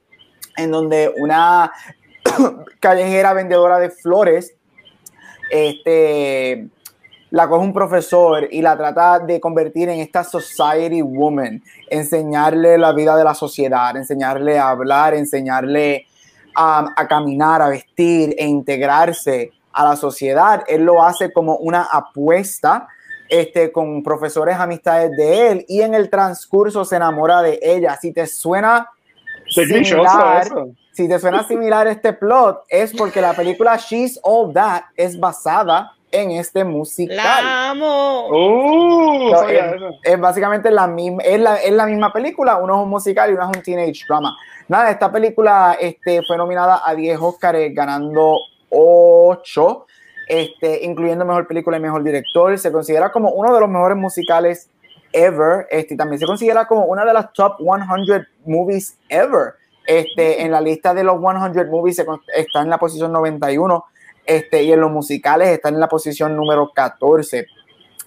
en 0.56 0.70
donde 0.70 1.12
una 1.18 1.72
callejera 2.80 3.32
vendedora 3.32 3.78
de 3.78 3.90
flores 3.90 4.54
este, 5.50 6.68
la 7.30 7.48
coge 7.48 7.64
un 7.64 7.72
profesor 7.72 8.48
y 8.50 8.62
la 8.62 8.76
trata 8.76 9.18
de 9.18 9.40
convertir 9.40 9.88
en 9.88 10.00
esta 10.00 10.24
society 10.24 11.02
woman, 11.02 11.62
enseñarle 11.90 12.78
la 12.78 12.92
vida 12.92 13.16
de 13.16 13.24
la 13.24 13.34
sociedad, 13.34 13.96
enseñarle 13.96 14.58
a 14.58 14.70
hablar, 14.70 15.14
enseñarle 15.14 16.06
a, 16.54 16.86
a 16.96 17.08
caminar, 17.08 17.62
a 17.62 17.68
vestir 17.68 18.34
e 18.38 18.46
integrarse 18.46 19.50
a 19.72 19.84
la 19.84 19.96
sociedad. 19.96 20.64
Él 20.66 20.82
lo 20.82 21.02
hace 21.02 21.32
como 21.32 21.56
una 21.56 21.82
apuesta 21.90 22.88
este, 23.32 23.72
con 23.72 24.02
profesores 24.02 24.56
amistades 24.56 25.10
de 25.16 25.48
él 25.48 25.64
y 25.66 25.80
en 25.80 25.94
el 25.94 26.10
transcurso 26.10 26.84
se 26.84 26.96
enamora 26.96 27.40
de 27.40 27.58
ella. 27.62 27.96
Si 27.98 28.12
te 28.12 28.26
suena 28.26 28.90
similar, 29.52 30.46
si 30.92 31.08
te 31.08 31.18
suena 31.18 31.44
similar 31.44 31.86
este 31.86 32.12
plot, 32.12 32.64
es 32.68 32.92
porque 32.94 33.20
la 33.20 33.34
película 33.34 33.76
She's 33.76 34.18
All 34.22 34.52
That 34.52 34.82
es 34.96 35.18
basada 35.18 35.92
en 36.10 36.32
este 36.32 36.64
musical. 36.64 37.16
La 37.16 37.70
amo. 37.70 38.28
Uh, 38.28 39.30
So, 39.30 39.48
es, 39.48 39.64
es 40.02 40.20
básicamente 40.20 40.70
la 40.70 40.86
misma, 40.86 41.22
es 41.22 41.40
la, 41.40 41.56
es 41.56 41.72
la 41.72 41.86
misma 41.86 42.12
película, 42.12 42.56
uno 42.58 42.74
es 42.74 42.84
un 42.84 42.90
musical 42.90 43.30
y 43.30 43.34
uno 43.34 43.50
es 43.50 43.56
un 43.56 43.62
teenage 43.62 44.04
drama. 44.06 44.36
Nada, 44.68 44.90
esta 44.90 45.10
película 45.10 45.76
este, 45.80 46.22
fue 46.22 46.36
nominada 46.36 46.82
a 46.84 46.94
10 46.94 47.18
Oscars, 47.20 47.58
ganando 47.72 48.36
8, 48.70 49.86
este, 50.28 50.84
incluyendo 50.84 51.24
mejor 51.24 51.46
película 51.46 51.76
y 51.76 51.80
mejor 51.80 52.02
director. 52.02 52.58
Se 52.58 52.72
considera 52.72 53.10
como 53.10 53.30
uno 53.30 53.54
de 53.54 53.60
los 53.60 53.68
mejores 53.68 53.96
musicales 53.96 54.70
ever. 55.12 55.66
Este, 55.70 55.96
también 55.96 56.18
se 56.18 56.26
considera 56.26 56.66
como 56.66 56.84
una 56.86 57.04
de 57.04 57.12
las 57.12 57.32
top 57.32 57.58
100 57.58 58.26
movies 58.46 58.98
ever. 59.08 59.54
Este, 59.86 60.42
en 60.42 60.52
la 60.52 60.60
lista 60.60 60.94
de 60.94 61.04
los 61.04 61.20
100 61.20 61.70
movies 61.70 61.96
se, 61.96 62.06
está 62.36 62.62
en 62.62 62.70
la 62.70 62.78
posición 62.78 63.12
91 63.12 63.84
este, 64.24 64.62
y 64.62 64.72
en 64.72 64.80
los 64.80 64.90
musicales 64.90 65.48
está 65.48 65.68
en 65.68 65.80
la 65.80 65.88
posición 65.88 66.36
número 66.36 66.70
14. 66.74 67.46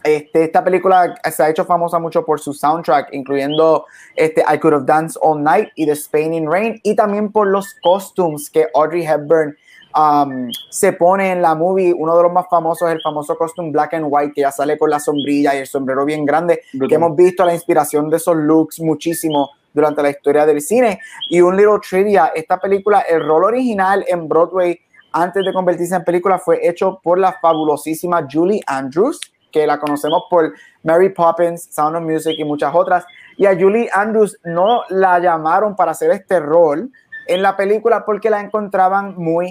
Este, 0.03 0.43
esta 0.43 0.63
película 0.63 1.15
se 1.31 1.43
ha 1.43 1.49
hecho 1.49 1.65
famosa 1.65 1.97
mucho 1.97 2.23
por 2.23 2.39
su 2.39 2.53
soundtrack, 2.53 3.09
incluyendo 3.11 3.85
este, 4.15 4.41
I 4.41 4.59
Could 4.59 4.75
Have 4.75 4.85
Danced 4.85 5.19
All 5.21 5.41
Night 5.41 5.69
y 5.75 5.87
The 5.87 5.93
Spain 5.93 6.33
in 6.33 6.51
Rain, 6.51 6.79
y 6.83 6.95
también 6.95 7.31
por 7.31 7.47
los 7.47 7.73
costumes 7.81 8.49
que 8.51 8.67
Audrey 8.75 9.03
Hepburn 9.03 9.57
um, 9.95 10.49
se 10.69 10.93
pone 10.93 11.31
en 11.31 11.41
la 11.41 11.55
movie. 11.55 11.93
Uno 11.93 12.15
de 12.15 12.23
los 12.23 12.31
más 12.31 12.45
famosos 12.49 12.89
es 12.89 12.95
el 12.95 13.01
famoso 13.01 13.35
costume 13.37 13.71
black 13.71 13.93
and 13.95 14.05
white, 14.09 14.33
que 14.33 14.41
ya 14.41 14.51
sale 14.51 14.77
con 14.77 14.89
la 14.89 14.99
sombrilla 14.99 15.55
y 15.55 15.59
el 15.59 15.67
sombrero 15.67 16.05
bien 16.05 16.25
grande, 16.25 16.61
Brutal. 16.73 16.89
que 16.89 16.95
hemos 16.95 17.15
visto 17.15 17.45
la 17.45 17.53
inspiración 17.53 18.09
de 18.09 18.17
esos 18.17 18.35
looks 18.35 18.79
muchísimo 18.79 19.51
durante 19.73 20.01
la 20.01 20.09
historia 20.09 20.45
del 20.45 20.61
cine. 20.61 20.99
Y 21.29 21.41
un 21.41 21.55
little 21.55 21.79
trivia, 21.87 22.31
esta 22.33 22.59
película, 22.59 23.01
el 23.01 23.25
rol 23.25 23.43
original 23.43 24.05
en 24.07 24.27
Broadway 24.27 24.79
antes 25.11 25.45
de 25.45 25.53
convertirse 25.53 25.95
en 25.95 26.03
película 26.03 26.39
fue 26.39 26.67
hecho 26.67 26.99
por 27.01 27.17
la 27.17 27.33
fabulosísima 27.39 28.27
Julie 28.29 28.61
Andrews, 28.67 29.19
que 29.51 29.65
la 29.65 29.79
conocemos 29.79 30.23
por 30.29 30.53
Mary 30.83 31.09
Poppins, 31.09 31.69
Sound 31.71 31.95
of 31.95 32.03
Music 32.03 32.35
y 32.37 32.43
muchas 32.43 32.75
otras. 32.75 33.05
Y 33.37 33.45
a 33.45 33.57
Julie 33.57 33.89
Andrews 33.93 34.37
no 34.43 34.81
la 34.89 35.19
llamaron 35.19 35.75
para 35.75 35.91
hacer 35.91 36.11
este 36.11 36.41
rol 36.41 36.91
en 37.27 37.41
la 37.41 37.55
película 37.55 38.03
porque 38.05 38.29
la 38.29 38.41
encontraban 38.41 39.15
muy 39.15 39.49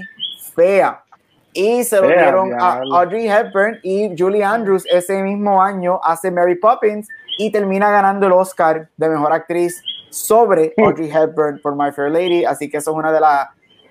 fea. 0.54 1.02
Y 1.52 1.84
se 1.84 2.00
lo 2.00 2.08
Fea, 2.08 2.22
dieron 2.22 2.52
a. 2.54 2.80
Audrey 2.92 3.28
Hepburn 3.28 3.78
y 3.82 4.14
Julie 4.18 4.42
Andrews 4.42 4.84
ese 4.90 5.22
mismo 5.22 5.62
año 5.62 6.00
hace 6.02 6.30
Mary 6.30 6.56
Poppins 6.56 7.08
y 7.38 7.50
termina 7.52 7.90
ganando 7.90 8.26
el 8.26 8.32
Oscar 8.32 8.88
de 8.96 9.08
Mejor 9.08 9.32
Actriz 9.32 9.80
sobre 10.10 10.72
Audrey 10.78 11.10
Hepburn 11.10 11.60
por 11.62 11.76
My 11.76 11.92
Fair 11.92 12.10
Lady. 12.10 12.44
Así 12.44 12.68
que 12.68 12.78
eso 12.78 12.90
es 12.90 12.96
una 12.96 13.12
de 13.12 13.20
las 13.20 13.48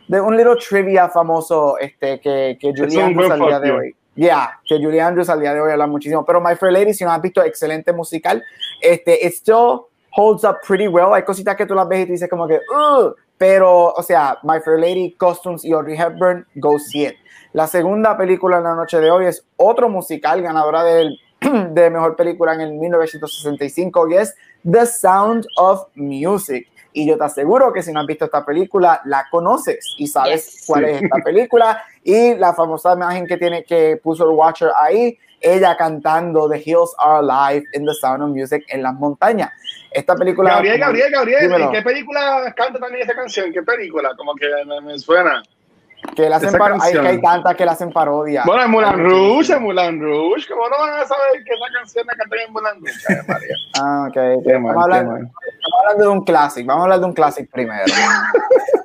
de 0.08 0.20
un 0.20 0.36
little 0.36 0.58
trivia 0.58 1.08
famoso 1.10 1.78
este, 1.80 2.20
que, 2.20 2.58
que 2.60 2.74
Julie 2.76 3.00
Es 3.00 3.04
Andrews 3.06 3.32
al 3.32 3.40
día 3.40 3.60
de 3.60 3.72
hoy. 3.72 3.96
Ya, 4.16 4.60
que 4.66 4.76
Julie 4.76 5.02
Andrews 5.02 5.30
al 5.30 5.40
día 5.40 5.54
de 5.54 5.62
hoy 5.62 5.72
habla 5.72 5.88
muchísimo. 5.88 6.26
Pero 6.26 6.42
My 6.42 6.56
Fair 6.56 6.74
Lady, 6.74 6.94
si 6.94 7.04
no 7.04 7.12
has 7.12 7.22
visto, 7.22 7.42
excelente 7.42 7.94
musical. 7.94 8.44
Este, 8.82 9.26
it 9.26 9.34
still 9.34 9.86
holds 10.12 10.44
up 10.44 10.58
pretty 10.68 10.88
well. 10.88 11.14
Hay 11.14 11.24
cositas 11.24 11.56
que 11.56 11.66
tú 11.66 11.74
las 11.74 11.88
ves 11.88 12.02
y 12.02 12.06
tú 12.06 12.12
dices 12.12 12.30
como 12.30 12.48
que, 12.48 12.60
"Ugh", 12.70 13.16
pero, 13.44 13.92
o 13.92 14.02
sea, 14.04 14.38
My 14.44 14.62
Fair 14.64 14.80
Lady, 14.80 15.16
Costumes 15.18 15.66
y 15.66 15.74
Audrey 15.74 15.98
Hepburn, 16.00 16.48
go 16.56 16.80
see 16.80 17.08
it. 17.08 17.16
La 17.52 17.68
segunda 17.68 18.16
película 18.16 18.60
en 18.60 18.64
la 18.64 18.74
noche 18.74 19.02
de 19.02 19.12
hoy 19.12 19.26
es 19.26 19.46
otro 19.58 19.90
musical, 19.90 20.42
ganadora 20.42 20.82
del, 20.82 21.20
de 21.72 21.90
mejor 21.90 22.16
película 22.16 22.54
en 22.54 22.62
el 22.62 22.72
1965 22.76 24.08
y 24.12 24.14
es 24.16 24.34
The 24.64 24.86
Sound 24.86 25.46
of 25.58 25.88
Music. 25.96 26.70
Y 26.94 27.06
yo 27.06 27.18
te 27.18 27.26
aseguro 27.26 27.74
que 27.74 27.82
si 27.84 27.92
no 27.92 28.00
has 28.00 28.08
visto 28.08 28.24
esta 28.24 28.46
película, 28.46 29.02
la 29.04 29.26
conoces 29.30 29.94
y 29.98 30.08
sabes 30.08 30.46
Yes. 30.46 30.64
cuál 30.66 30.86
es 30.86 31.02
esta 31.04 31.18
película. 31.26 31.84
Y 32.02 32.36
la 32.36 32.54
famosa 32.54 32.94
imagen 32.94 33.28
que 33.28 33.36
tiene 33.36 33.66
que 33.66 33.98
puso 34.02 34.24
el 34.24 34.38
Watcher 34.38 34.70
ahí, 34.82 35.18
ella 35.44 35.76
cantando 35.78 36.50
The 36.50 36.64
Hills 36.66 36.96
Are 36.98 37.20
Alive 37.20 37.68
in 37.74 37.86
The 37.86 37.94
Sound 37.94 38.24
of 38.24 38.30
Music 38.30 38.64
en 38.70 38.82
las 38.82 38.94
montañas. 38.96 39.52
Esta 39.92 40.16
película. 40.16 40.56
Gabriel, 40.56 40.80
Gabriel, 40.80 41.12
Gabriel, 41.12 41.42
Dímelo. 41.42 41.66
¿en 41.66 41.72
qué 41.72 41.82
película 41.84 42.54
canta 42.56 42.80
también 42.80 43.04
esa 43.04 43.14
canción? 43.14 43.52
¿Qué 43.54 43.62
película? 43.62 44.12
Como 44.18 44.34
que 44.36 44.48
me, 44.66 44.82
me 44.82 44.98
suena. 44.98 45.44
Que 46.16 46.30
la 46.30 46.36
hacen 46.36 46.54
hay, 46.82 46.98
hay 46.98 47.22
tantas 47.22 47.56
que 47.56 47.66
la 47.66 47.72
hacen 47.72 47.92
parodia. 47.92 48.44
Bueno, 48.46 48.64
en 48.64 48.86
Hay 48.86 48.96
Rouge, 48.98 49.54
en 49.54 49.64
Moulin 49.64 50.02
Rouge. 50.02 50.48
¿Cómo 50.50 50.68
no 50.70 50.78
van 50.78 51.00
a 51.00 51.06
saber 51.06 51.44
que 51.44 51.54
esa 51.54 51.66
canción 51.74 52.06
la 52.06 52.14
cantan 52.16 52.40
en 52.40 52.54
Moulin 52.54 52.86
Rouge? 52.86 53.06
Ay, 53.08 53.16
María. 53.28 53.56
Ah, 53.80 54.08
ok. 54.10 54.18
Estamos, 54.46 54.76
mal, 54.76 54.76
qué 54.76 54.82
hablando, 54.84 55.12
mal. 55.12 55.22
estamos 55.22 55.80
hablando 55.80 56.04
de 56.04 56.10
un 56.10 56.24
clásico. 56.24 56.68
Vamos 56.68 56.82
a 56.82 56.84
hablar 56.84 57.00
de 57.00 57.06
un 57.06 57.14
clásico 57.14 57.50
primero. 57.52 57.84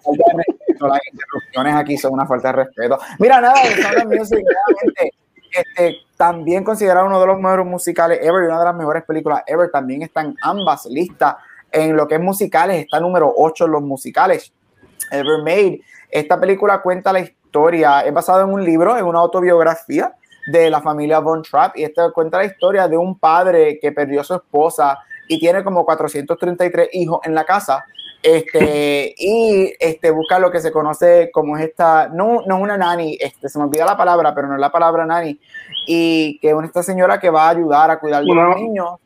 De 0.08 0.88
Las 0.88 1.00
interrupciones 1.12 1.74
aquí 1.74 1.98
son 1.98 2.12
una 2.12 2.26
falta 2.26 2.48
de 2.48 2.64
respeto. 2.64 2.98
Mira, 3.18 3.40
nada, 3.40 3.60
The 3.62 3.82
Sound 3.82 3.98
of 3.98 4.04
Music, 4.06 4.38
realmente, 4.38 5.12
este, 5.52 5.96
también 6.16 6.64
considerado 6.64 7.06
uno 7.06 7.20
de 7.20 7.26
los 7.26 7.38
mejores 7.38 7.66
musicales 7.66 8.18
ever 8.22 8.44
y 8.44 8.46
una 8.46 8.58
de 8.58 8.64
las 8.64 8.74
mejores 8.74 9.04
películas 9.04 9.42
ever. 9.46 9.70
También 9.70 10.02
están 10.02 10.34
ambas 10.42 10.86
listas 10.86 11.36
en 11.70 11.96
lo 11.96 12.08
que 12.08 12.16
es 12.16 12.20
musicales. 12.20 12.84
Está 12.84 13.00
número 13.00 13.32
8 13.36 13.66
en 13.66 13.70
los 13.70 13.82
musicales 13.82 14.52
ever 15.10 15.38
made. 15.38 15.80
Esta 16.10 16.38
película 16.40 16.80
cuenta 16.82 17.12
la 17.12 17.20
historia, 17.20 18.00
es 18.00 18.12
basada 18.12 18.42
en 18.42 18.50
un 18.50 18.64
libro, 18.64 18.96
en 18.96 19.04
una 19.04 19.18
autobiografía 19.20 20.14
de 20.50 20.70
la 20.70 20.80
familia 20.80 21.18
Von 21.20 21.42
Trapp 21.42 21.76
y 21.76 21.84
esta 21.84 22.10
cuenta 22.10 22.38
la 22.38 22.46
historia 22.46 22.88
de 22.88 22.96
un 22.96 23.18
padre 23.18 23.78
que 23.80 23.92
perdió 23.92 24.22
a 24.22 24.24
su 24.24 24.34
esposa 24.34 24.98
y 25.28 25.38
tiene 25.38 25.62
como 25.62 25.84
433 25.84 26.88
hijos 26.92 27.20
en 27.24 27.34
la 27.34 27.44
casa. 27.44 27.84
Este, 28.22 29.14
y 29.16 29.72
este, 29.78 30.10
busca 30.10 30.40
lo 30.40 30.50
que 30.50 30.60
se 30.60 30.72
conoce 30.72 31.30
como 31.32 31.56
es 31.56 31.66
esta, 31.68 32.08
no, 32.08 32.42
no 32.46 32.56
es 32.56 32.62
una 32.62 32.76
nani, 32.76 33.16
este, 33.20 33.48
se 33.48 33.58
me 33.58 33.64
olvida 33.64 33.84
la 33.84 33.96
palabra, 33.96 34.34
pero 34.34 34.48
no 34.48 34.54
es 34.54 34.60
la 34.60 34.72
palabra 34.72 35.06
nani, 35.06 35.38
y 35.86 36.38
que 36.40 36.50
es 36.50 36.56
esta 36.64 36.82
señora 36.82 37.20
que 37.20 37.30
va 37.30 37.46
a 37.46 37.50
ayudar 37.50 37.90
a 37.90 38.00
cuidar 38.00 38.24
de 38.24 38.34
los 38.34 38.56
niños. 38.56 38.96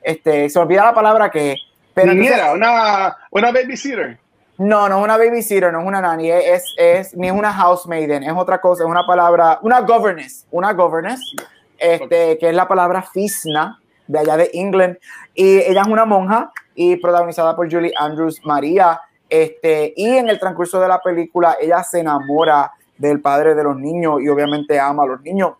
Este, 0.00 0.48
se 0.48 0.58
me 0.58 0.64
olvida 0.64 0.84
la 0.84 0.94
palabra 0.94 1.30
que, 1.30 1.56
pero 1.92 2.14
Niñera, 2.14 2.52
una, 2.52 3.16
una 3.30 3.52
babysitter. 3.52 4.18
no, 4.58 4.88
no 4.88 4.98
es 4.98 5.04
una 5.04 5.16
babysitter, 5.16 5.72
no 5.72 5.80
es 5.80 5.86
una 5.86 6.00
nanny, 6.00 6.30
es, 6.30 6.64
es, 6.76 7.16
ni 7.16 7.26
es 7.26 7.34
una 7.34 7.52
housemaiden, 7.52 8.22
es 8.22 8.32
otra 8.34 8.60
cosa, 8.60 8.84
es 8.84 8.88
una 8.88 9.04
palabra, 9.04 9.58
una 9.62 9.80
governess, 9.80 10.46
una 10.52 10.72
governess, 10.72 11.20
este, 11.78 12.38
que 12.38 12.48
es 12.48 12.54
la 12.54 12.68
palabra 12.68 13.02
fisna, 13.02 13.81
de 14.12 14.18
allá 14.18 14.36
de 14.36 14.50
England, 14.52 14.98
y 15.34 15.58
ella 15.58 15.82
es 15.82 15.88
una 15.88 16.04
monja 16.04 16.52
y 16.74 16.96
protagonizada 16.96 17.56
por 17.56 17.70
Julie 17.70 17.92
Andrews 17.98 18.40
María, 18.44 19.00
este, 19.28 19.94
y 19.96 20.08
en 20.08 20.28
el 20.28 20.38
transcurso 20.38 20.78
de 20.78 20.88
la 20.88 21.00
película 21.00 21.56
ella 21.60 21.82
se 21.82 22.00
enamora 22.00 22.70
del 22.98 23.20
padre 23.20 23.54
de 23.54 23.64
los 23.64 23.76
niños 23.76 24.20
y 24.20 24.28
obviamente 24.28 24.78
ama 24.78 25.04
a 25.04 25.06
los 25.06 25.22
niños, 25.22 25.52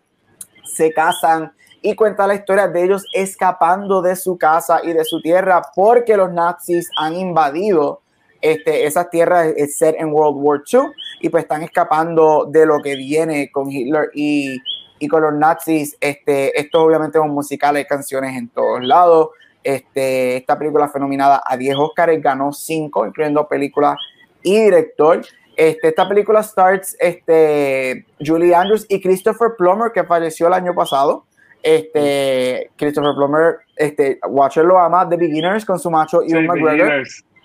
se 0.63 0.93
casan 0.93 1.51
y 1.81 1.95
cuenta 1.95 2.27
la 2.27 2.35
historia 2.35 2.67
de 2.67 2.83
ellos 2.83 3.03
escapando 3.13 4.01
de 4.01 4.15
su 4.15 4.37
casa 4.37 4.79
y 4.83 4.93
de 4.93 5.03
su 5.03 5.21
tierra 5.21 5.61
porque 5.75 6.15
los 6.15 6.31
nazis 6.31 6.89
han 6.97 7.15
invadido 7.15 8.01
este, 8.41 8.85
esas 8.85 9.09
tierras 9.09 9.53
set 9.75 9.95
en 9.97 10.13
World 10.13 10.37
War 10.37 10.61
II 10.71 10.81
y 11.21 11.29
pues 11.29 11.43
están 11.43 11.63
escapando 11.63 12.45
de 12.49 12.65
lo 12.65 12.79
que 12.79 12.95
viene 12.95 13.49
con 13.51 13.71
Hitler 13.71 14.11
y, 14.13 14.57
y 15.03 15.07
con 15.07 15.21
los 15.21 15.33
nazis. 15.33 15.97
Este, 15.99 16.59
esto 16.59 16.81
obviamente 16.81 17.17
es 17.17 17.23
un 17.23 17.31
musical, 17.31 17.75
hay 17.75 17.85
canciones 17.85 18.37
en 18.37 18.49
todos 18.49 18.83
lados. 18.83 19.29
Este, 19.63 20.37
esta 20.37 20.57
película 20.57 20.87
fue 20.87 21.01
nominada 21.01 21.41
a 21.45 21.57
10 21.57 21.75
Oscars, 21.77 22.21
ganó 22.21 22.51
5, 22.53 23.07
incluyendo 23.07 23.47
película 23.47 23.97
y 24.41 24.59
director. 24.59 25.21
Este, 25.55 25.89
esta 25.89 26.07
película 26.07 26.41
starts 26.41 26.95
este, 26.99 28.05
Julie 28.25 28.55
Andrews 28.55 28.85
y 28.89 29.01
Christopher 29.01 29.51
Plummer, 29.57 29.91
que 29.91 30.03
falleció 30.03 30.47
el 30.47 30.53
año 30.53 30.73
pasado. 30.73 31.25
Este, 31.61 32.71
Christopher 32.77 33.13
Plummer, 33.15 33.57
este, 33.75 34.19
Watcher 34.27 34.65
lo 34.65 34.79
ama, 34.79 35.07
The 35.07 35.15
Beginners 35.15 35.65
con 35.65 35.79
su 35.79 35.89
macho 35.89 36.21
Sí, 36.21 36.31
Ewan 36.33 36.47
McGregor. 36.47 37.03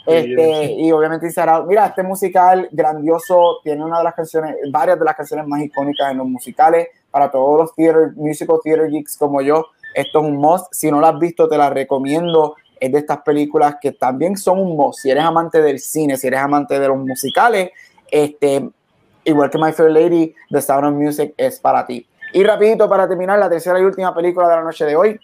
Este, 0.09 0.73
y 0.73 0.91
obviamente 0.91 1.27
Inside. 1.27 1.65
Mira, 1.67 1.87
este 1.87 2.03
musical 2.03 2.69
grandioso 2.73 3.61
tiene 3.63 3.85
una 3.85 3.99
de 3.99 4.05
las 4.05 4.15
canciones, 4.15 4.57
varias 4.73 4.99
de 4.99 5.05
las 5.05 5.15
canciones 5.15 5.47
más 5.47 5.61
icónicas 5.61 6.11
en 6.11 6.19
los 6.19 6.27
musicales. 6.27 6.89
Para 7.19 7.33
todos 7.33 7.59
los 7.59 7.75
theater, 7.75 8.13
musical 8.15 8.61
theater 8.63 8.89
geeks 8.89 9.17
como 9.17 9.43
yo, 9.43 9.67
Esto 9.93 10.21
es 10.21 10.25
un 10.25 10.37
must. 10.37 10.73
Si 10.73 10.89
no 10.89 11.01
lo 11.01 11.07
has 11.09 11.19
visto, 11.19 11.49
te 11.49 11.59
la 11.59 11.69
recomiendo. 11.69 12.55
Es 12.79 12.93
de 12.93 12.99
estas 12.99 13.23
películas 13.23 13.75
que 13.81 13.91
también 13.91 14.37
son 14.37 14.61
un 14.61 14.77
must. 14.77 15.01
Si 15.01 15.11
eres 15.11 15.25
amante 15.25 15.61
del 15.61 15.81
cine, 15.81 16.17
si 16.17 16.29
eres 16.29 16.39
amante 16.39 16.79
de 16.79 16.87
los 16.87 16.97
musicales, 16.97 17.71
este, 18.09 18.71
igual 19.25 19.51
que 19.51 19.59
My 19.59 19.73
Fair 19.73 19.91
Lady, 19.91 20.33
The 20.49 20.63
Sound 20.63 20.85
of 20.85 20.95
Music 20.95 21.35
es 21.37 21.59
para 21.59 21.85
ti. 21.85 22.07
Y 22.33 22.45
rapidito 22.45 22.89
para 22.89 23.09
terminar, 23.09 23.37
la 23.41 23.51
tercera 23.51 23.81
y 23.81 23.83
última 23.83 24.15
película 24.15 24.49
de 24.49 24.55
la 24.55 24.63
noche 24.63 24.85
de 24.85 24.95
hoy, 24.95 25.19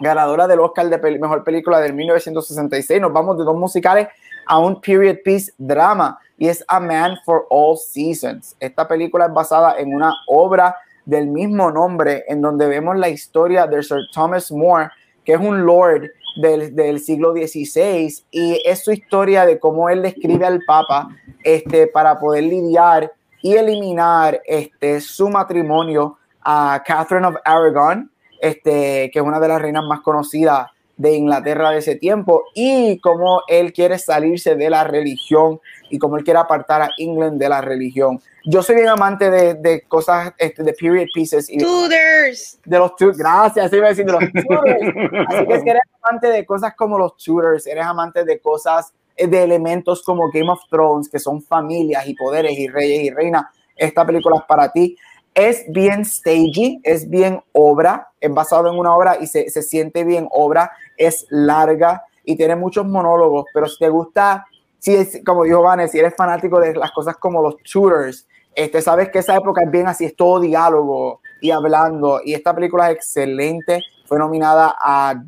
ganadora 0.00 0.46
del 0.46 0.60
Oscar 0.60 0.88
de 0.88 1.18
Mejor 1.18 1.44
Película 1.44 1.80
del 1.80 1.92
1966. 1.92 2.98
Nos 2.98 3.12
vamos 3.12 3.36
de 3.36 3.44
dos 3.44 3.56
musicales 3.56 4.08
a 4.46 4.58
un 4.58 4.80
period 4.80 5.16
piece 5.22 5.52
drama 5.58 6.18
y 6.38 6.48
es 6.48 6.64
A 6.66 6.80
Man 6.80 7.18
for 7.26 7.46
All 7.50 7.76
Seasons. 7.76 8.56
Esta 8.58 8.88
película 8.88 9.26
es 9.26 9.34
basada 9.34 9.78
en 9.78 9.94
una 9.94 10.14
obra 10.28 10.74
del 11.06 11.28
mismo 11.28 11.70
nombre 11.70 12.24
en 12.28 12.42
donde 12.42 12.66
vemos 12.66 12.98
la 12.98 13.08
historia 13.08 13.66
de 13.66 13.82
Sir 13.82 14.00
Thomas 14.12 14.52
More, 14.52 14.90
que 15.24 15.32
es 15.32 15.40
un 15.40 15.64
lord 15.64 16.10
del, 16.36 16.74
del, 16.74 17.00
siglo 17.00 17.32
XVI 17.32 18.14
y 18.30 18.60
es 18.64 18.84
su 18.84 18.92
historia 18.92 19.46
de 19.46 19.58
cómo 19.58 19.88
él 19.88 20.02
le 20.02 20.08
escribe 20.08 20.44
al 20.44 20.60
Papa 20.66 21.08
este, 21.42 21.86
para 21.86 22.18
poder 22.18 22.44
lidiar 22.44 23.10
y 23.40 23.54
eliminar 23.54 24.42
este, 24.44 25.00
su 25.00 25.30
matrimonio 25.30 26.18
a 26.42 26.82
Catherine 26.84 27.26
of 27.26 27.36
Aragon, 27.44 28.10
este, 28.40 29.10
que 29.12 29.18
es 29.18 29.24
una 29.24 29.40
de 29.40 29.48
las 29.48 29.62
reinas 29.62 29.84
más 29.84 30.00
conocidas 30.00 30.66
de 30.96 31.14
Inglaterra 31.14 31.70
de 31.70 31.78
ese 31.78 31.96
tiempo, 31.96 32.44
y 32.54 32.98
cómo 33.00 33.42
él 33.48 33.72
quiere 33.72 33.98
salirse 33.98 34.56
de 34.56 34.70
la 34.70 34.84
religión 34.84 35.60
y 35.90 35.98
cómo 35.98 36.16
él 36.16 36.24
quiere 36.24 36.40
apartar 36.40 36.82
a 36.82 36.90
England 36.98 37.38
de 37.38 37.48
la 37.48 37.60
religión. 37.60 38.20
Yo 38.44 38.62
soy 38.62 38.76
bien 38.76 38.88
amante 38.88 39.30
de, 39.30 39.54
de 39.54 39.82
cosas, 39.82 40.32
este, 40.38 40.62
de 40.62 40.72
period 40.72 41.06
pieces. 41.12 41.50
Y 41.50 41.58
Tudors. 41.58 42.58
De 42.64 42.78
los 42.78 42.96
Tudors, 42.96 43.18
gracias, 43.18 43.72
iba 43.72 43.86
a 43.86 43.90
decir 43.90 44.06
de 44.06 44.12
los 44.12 44.22
Tudors. 44.32 45.26
Así 45.28 45.46
que 45.46 45.60
si 45.60 45.68
eres 45.68 45.82
amante 46.02 46.28
de 46.28 46.46
cosas 46.46 46.74
como 46.74 46.98
los 46.98 47.16
Tudors, 47.16 47.66
eres 47.66 47.84
amante 47.84 48.24
de 48.24 48.38
cosas, 48.40 48.92
eh, 49.16 49.26
de 49.26 49.42
elementos 49.42 50.02
como 50.02 50.30
Game 50.32 50.50
of 50.50 50.60
Thrones, 50.70 51.08
que 51.08 51.18
son 51.18 51.42
familias 51.42 52.06
y 52.06 52.14
poderes 52.14 52.52
y 52.58 52.68
reyes 52.68 53.02
y 53.02 53.10
reinas, 53.10 53.46
esta 53.76 54.06
película 54.06 54.36
es 54.36 54.44
para 54.46 54.72
ti 54.72 54.96
es 55.36 55.66
bien 55.68 56.06
stagey, 56.06 56.80
es 56.82 57.10
bien 57.10 57.42
obra, 57.52 58.08
es 58.20 58.32
basado 58.32 58.70
en 58.72 58.78
una 58.78 58.96
obra 58.96 59.18
y 59.20 59.26
se, 59.26 59.50
se, 59.50 59.60
siente 59.60 60.02
bien 60.02 60.26
obra, 60.30 60.72
es 60.96 61.26
larga 61.28 62.02
y 62.24 62.36
tiene 62.36 62.56
muchos 62.56 62.86
monólogos, 62.86 63.44
pero 63.52 63.68
si 63.68 63.78
te 63.78 63.90
gusta, 63.90 64.46
si 64.78 64.96
es, 64.96 65.20
como 65.26 65.44
dijo 65.44 65.60
Vanes, 65.60 65.90
si 65.90 65.98
eres 65.98 66.14
fanático 66.16 66.58
de 66.58 66.74
las 66.74 66.90
cosas 66.90 67.18
como 67.18 67.42
los 67.42 67.56
shooters, 67.62 68.26
este, 68.54 68.80
sabes 68.80 69.10
que 69.10 69.18
esa 69.18 69.36
época 69.36 69.62
es 69.62 69.70
bien 69.70 69.86
así, 69.86 70.06
es 70.06 70.16
todo 70.16 70.40
diálogo 70.40 71.20
y 71.42 71.50
hablando, 71.50 72.22
y 72.24 72.32
esta 72.32 72.54
película 72.54 72.90
es 72.90 72.96
excelente, 72.96 73.82
fue 74.06 74.18
nominada 74.18 74.74
a 74.80 75.22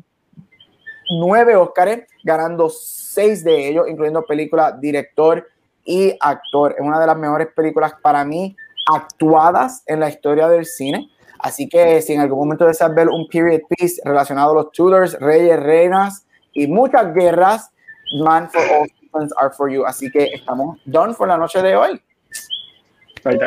nueve 1.19 1.55
Óscares, 1.55 2.07
ganando 2.23 2.69
seis 2.69 3.43
de 3.43 3.69
ellos, 3.69 3.87
incluyendo 3.87 4.25
película, 4.25 4.71
director 4.71 5.47
y 5.83 6.15
actor. 6.19 6.75
Es 6.77 6.81
una 6.81 6.99
de 6.99 7.05
las 7.05 7.17
mejores 7.17 7.49
películas 7.55 7.93
para 8.01 8.25
mí 8.25 8.55
actuadas 8.93 9.83
en 9.85 9.99
la 9.99 10.09
historia 10.09 10.47
del 10.47 10.65
cine. 10.65 11.09
Así 11.39 11.69
que 11.69 12.01
si 12.01 12.13
en 12.13 12.19
algún 12.19 12.39
momento 12.39 12.65
deseas 12.65 12.93
ver 12.93 13.07
un 13.07 13.27
period 13.27 13.61
piece 13.69 14.01
relacionado 14.03 14.51
a 14.51 14.55
los 14.55 14.71
Tudors, 14.71 15.17
reyes, 15.19 15.59
reinas 15.59 16.25
y 16.53 16.67
muchas 16.67 17.13
guerras, 17.13 17.71
Man 18.19 18.49
for 18.49 18.61
All 18.61 18.89
Seasons 18.99 19.33
are 19.37 19.51
for 19.55 19.71
you. 19.71 19.85
Así 19.85 20.11
que 20.11 20.25
estamos 20.33 20.77
done 20.85 21.13
por 21.13 21.27
la 21.27 21.37
noche 21.37 21.61
de 21.61 21.75
hoy. 21.75 22.01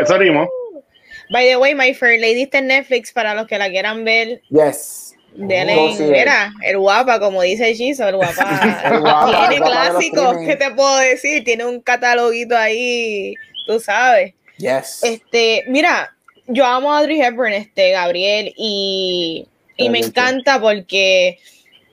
Salimos. 0.07 0.49
By 1.31 1.47
the 1.47 1.57
way, 1.57 1.75
My 1.75 1.95
Fair 1.95 2.21
Lady 2.21 2.43
está 2.43 2.59
en 2.59 2.69
Netflix 2.69 3.13
para 3.13 3.35
los 3.35 3.47
que 3.47 3.59
la 3.59 3.69
quieran 3.71 4.05
ver. 4.05 4.43
Yes. 4.51 5.15
Dele, 5.35 5.75
mira, 5.99 6.53
el 6.63 6.77
guapa, 6.77 7.19
como 7.19 7.41
dice 7.41 7.75
Giso, 7.75 8.07
el 8.07 8.17
guapa. 8.17 8.83
el 8.85 9.01
guapa 9.01 9.49
tiene 9.49 9.65
clásicos, 9.65 10.37
¿qué 10.45 10.57
te 10.57 10.71
puedo 10.73 10.99
decir? 10.99 11.43
Tiene 11.43 11.65
un 11.65 11.81
cataloguito 11.81 12.55
ahí, 12.55 13.35
tú 13.67 13.81
sabes. 13.81 14.35
Yes. 14.63 15.03
Este, 15.03 15.65
mira, 15.67 16.15
yo 16.47 16.65
amo 16.65 16.93
a 16.93 16.99
Audrey 16.99 17.21
Hepburn, 17.21 17.53
este, 17.53 17.91
Gabriel, 17.91 18.55
y, 18.57 19.49
y 19.77 19.91
me 19.91 19.99
encanta 19.99 20.61
porque 20.61 21.41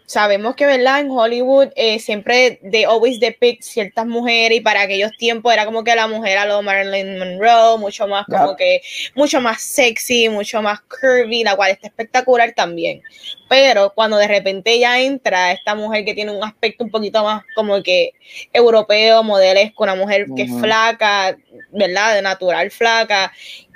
sabemos 0.09 0.55
que, 0.55 0.65
¿verdad? 0.65 1.01
En 1.01 1.11
Hollywood 1.11 1.67
eh, 1.75 1.99
siempre 1.99 2.59
they 2.71 2.83
always 2.83 3.19
depict 3.19 3.61
ciertas 3.61 4.07
mujeres 4.07 4.57
y 4.57 4.61
para 4.61 4.81
aquellos 4.81 5.11
tiempos 5.17 5.53
era 5.53 5.65
como 5.65 5.83
que 5.83 5.95
la 5.95 6.07
mujer 6.07 6.39
a 6.39 6.47
lo 6.47 6.63
Marilyn 6.63 7.19
Monroe, 7.19 7.77
mucho 7.77 8.07
más 8.07 8.25
como 8.25 8.55
que, 8.55 8.81
mucho 9.13 9.39
más 9.39 9.61
sexy, 9.61 10.27
mucho 10.27 10.63
más 10.63 10.79
curvy, 10.81 11.43
la 11.43 11.55
cual 11.55 11.69
está 11.71 11.87
espectacular 11.87 12.53
también. 12.55 13.03
Pero 13.49 13.93
cuando 13.93 14.17
de 14.17 14.27
repente 14.27 14.79
ya 14.79 14.99
entra 14.99 15.51
esta 15.51 15.75
mujer 15.75 16.03
que 16.03 16.15
tiene 16.15 16.31
un 16.31 16.43
aspecto 16.43 16.83
un 16.83 16.89
poquito 16.89 17.23
más 17.23 17.43
como 17.53 17.83
que 17.83 18.13
europeo, 18.51 19.21
modelesco, 19.21 19.83
una 19.83 19.95
mujer 19.95 20.25
que 20.35 20.43
es 20.43 20.51
flaca, 20.59 21.37
¿verdad? 21.71 22.15
De 22.15 22.23
natural 22.23 22.71
flaca 22.71 23.31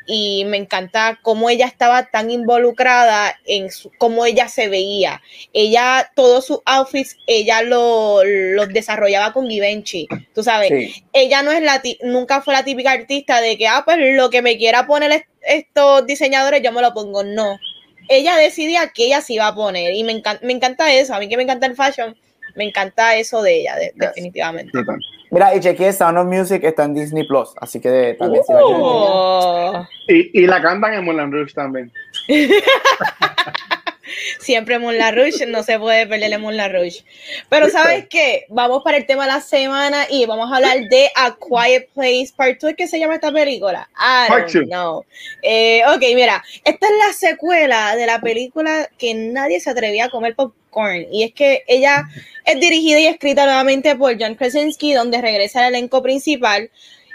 y 0.05 0.45
me 0.45 0.57
encanta 0.57 1.19
cómo 1.21 1.49
ella 1.49 1.65
estaba 1.65 2.05
tan 2.05 2.29
involucrada 2.31 3.39
en 3.45 3.69
cómo 3.97 4.25
ella 4.25 4.47
se 4.47 4.67
veía. 4.67 5.21
Ella, 5.53 6.11
todos 6.15 6.45
sus 6.45 6.59
outfits, 6.65 7.17
ella 7.27 7.61
los 7.61 8.23
lo 8.25 8.67
desarrollaba 8.67 9.33
con 9.33 9.49
Givenchy, 9.49 10.07
tú 10.33 10.43
sabes. 10.43 11.03
Ella 11.13 11.43
no 11.43 11.51
es 11.51 11.61
la, 11.61 11.81
nunca 12.03 12.41
fue 12.41 12.53
la 12.53 12.63
típica 12.63 12.91
artista 12.91 13.41
de 13.41 13.57
que, 13.57 13.67
ah, 13.67 13.83
pues 13.85 13.97
lo 13.99 14.29
que 14.29 14.41
me 14.41 14.57
quiera 14.57 14.85
poner 14.85 15.25
estos 15.41 16.05
diseñadores, 16.05 16.61
yo 16.61 16.71
me 16.71 16.81
lo 16.81 16.93
pongo. 16.93 17.23
No. 17.23 17.57
Ella 18.09 18.35
decidía 18.35 18.89
que 18.89 19.05
ella 19.05 19.21
se 19.21 19.33
iba 19.33 19.47
a 19.47 19.55
poner 19.55 19.93
y 19.93 20.03
me, 20.03 20.11
encanta, 20.11 20.45
me 20.45 20.53
encanta 20.53 20.93
eso. 20.93 21.13
A 21.13 21.19
mí 21.19 21.29
que 21.29 21.37
me 21.37 21.43
encanta 21.43 21.67
el 21.67 21.75
fashion, 21.75 22.15
me 22.55 22.65
encanta 22.65 23.15
eso 23.15 23.41
de 23.41 23.61
ella, 23.61 23.75
definitivamente. 23.95 24.77
Mira, 25.33 25.55
y 25.55 25.59
chequeé 25.59 25.91
Sound 25.91 26.19
of 26.19 26.27
Music 26.27 26.63
está 26.63 26.83
en 26.83 26.93
Disney 26.93 27.25
Plus, 27.27 27.55
así 27.59 27.81
que 27.81 28.15
también 28.19 28.43
se 28.43 28.53
oh. 28.55 29.83
y, 30.07 30.43
y 30.43 30.45
la 30.45 30.61
cantan 30.61 30.93
en 30.93 31.03
Moulin 31.03 31.31
Rouge 31.31 31.53
también. 31.55 31.91
Siempre 34.39 34.79
Moulin 34.79 35.15
Rouge, 35.15 35.45
no 35.45 35.63
se 35.63 35.79
puede 35.79 36.05
perderle 36.07 36.37
Moulin 36.37 36.71
Rouge. 36.71 37.03
Pero 37.49 37.69
¿sabes 37.69 38.07
qué? 38.09 38.45
Vamos 38.49 38.83
para 38.83 38.97
el 38.97 39.05
tema 39.05 39.25
de 39.25 39.33
la 39.33 39.41
semana 39.41 40.05
y 40.09 40.25
vamos 40.25 40.51
a 40.51 40.57
hablar 40.57 40.77
de 40.89 41.09
A 41.15 41.37
Quiet 41.37 41.89
Place 41.93 42.33
Part 42.35 42.59
2. 42.61 42.73
¿Qué 42.77 42.87
se 42.87 42.99
llama 42.99 43.15
esta 43.15 43.31
película? 43.31 43.89
I 43.97 44.29
don't 44.29 44.67
know. 44.67 45.05
Eh, 45.41 45.81
ok, 45.87 46.01
mira, 46.15 46.43
esta 46.65 46.87
es 46.87 46.93
la 47.07 47.13
secuela 47.13 47.95
de 47.95 48.05
la 48.05 48.19
película 48.19 48.89
que 48.97 49.13
nadie 49.13 49.59
se 49.59 49.69
atrevía 49.69 50.05
a 50.05 50.09
comer 50.09 50.35
popcorn. 50.35 51.07
Y 51.11 51.23
es 51.23 51.33
que 51.33 51.63
ella 51.67 52.03
es 52.45 52.59
dirigida 52.59 52.99
y 52.99 53.07
escrita 53.07 53.45
nuevamente 53.45 53.95
por 53.95 54.19
John 54.19 54.35
Krasinski, 54.35 54.93
donde 54.93 55.21
regresa 55.21 55.59
al 55.59 55.73
elenco 55.73 56.01
principal. 56.01 56.69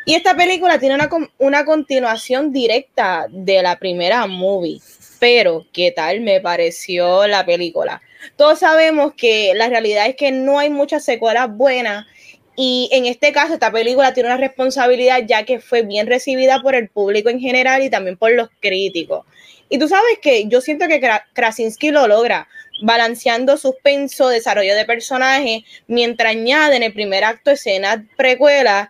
Y 0.07 0.15
esta 0.15 0.35
película 0.35 0.79
tiene 0.79 0.95
una, 0.95 1.11
una 1.37 1.65
continuación 1.67 2.51
directa 2.51 3.27
de 3.29 3.63
la 3.63 3.79
primera 3.79 4.27
movie. 4.27 4.81
Pero, 5.19 5.67
¿qué 5.73 5.91
tal 5.91 6.21
me 6.21 6.41
pareció 6.41 7.27
la 7.27 7.45
película? 7.45 8.03
Todos 8.37 8.61
sabemos 8.61 9.15
que 9.17 9.53
la 9.55 9.69
realidad 9.69 10.07
es 10.07 10.17
que 10.17 10.31
no 10.33 10.59
hay 10.59 10.71
muchas 10.71 11.05
secuelas 11.05 11.49
buenas 11.51 12.07
y 12.57 12.89
en 12.93 13.07
este 13.07 13.33
caso 13.33 13.55
esta 13.55 13.71
película 13.71 14.13
tiene 14.13 14.31
una 14.31 14.37
responsabilidad 14.37 15.23
ya 15.25 15.45
que 15.45 15.61
fue 15.61 15.83
bien 15.83 16.09
recibida 16.09 16.61
por 16.61 16.75
el 16.75 16.89
público 16.89 17.29
en 17.29 17.39
general 17.39 17.85
y 17.85 17.91
también 17.91 18.17
por 18.17 18.33
los 18.33 18.49
críticos. 18.61 19.25
Y 19.69 19.79
tú 19.79 19.87
sabes 19.87 20.19
que 20.21 20.49
yo 20.49 20.61
siento 20.61 20.89
que 20.89 21.01
Krasinski 21.35 21.91
lo 21.91 22.09
logra, 22.09 22.49
balanceando 22.83 23.57
suspenso, 23.57 24.29
desarrollo 24.29 24.75
de 24.75 24.85
personajes, 24.85 25.63
mientras 25.87 26.33
añade 26.33 26.77
en 26.77 26.83
el 26.83 26.93
primer 26.93 27.23
acto 27.23 27.53
escenas 27.53 28.01
precuelas 28.17 28.89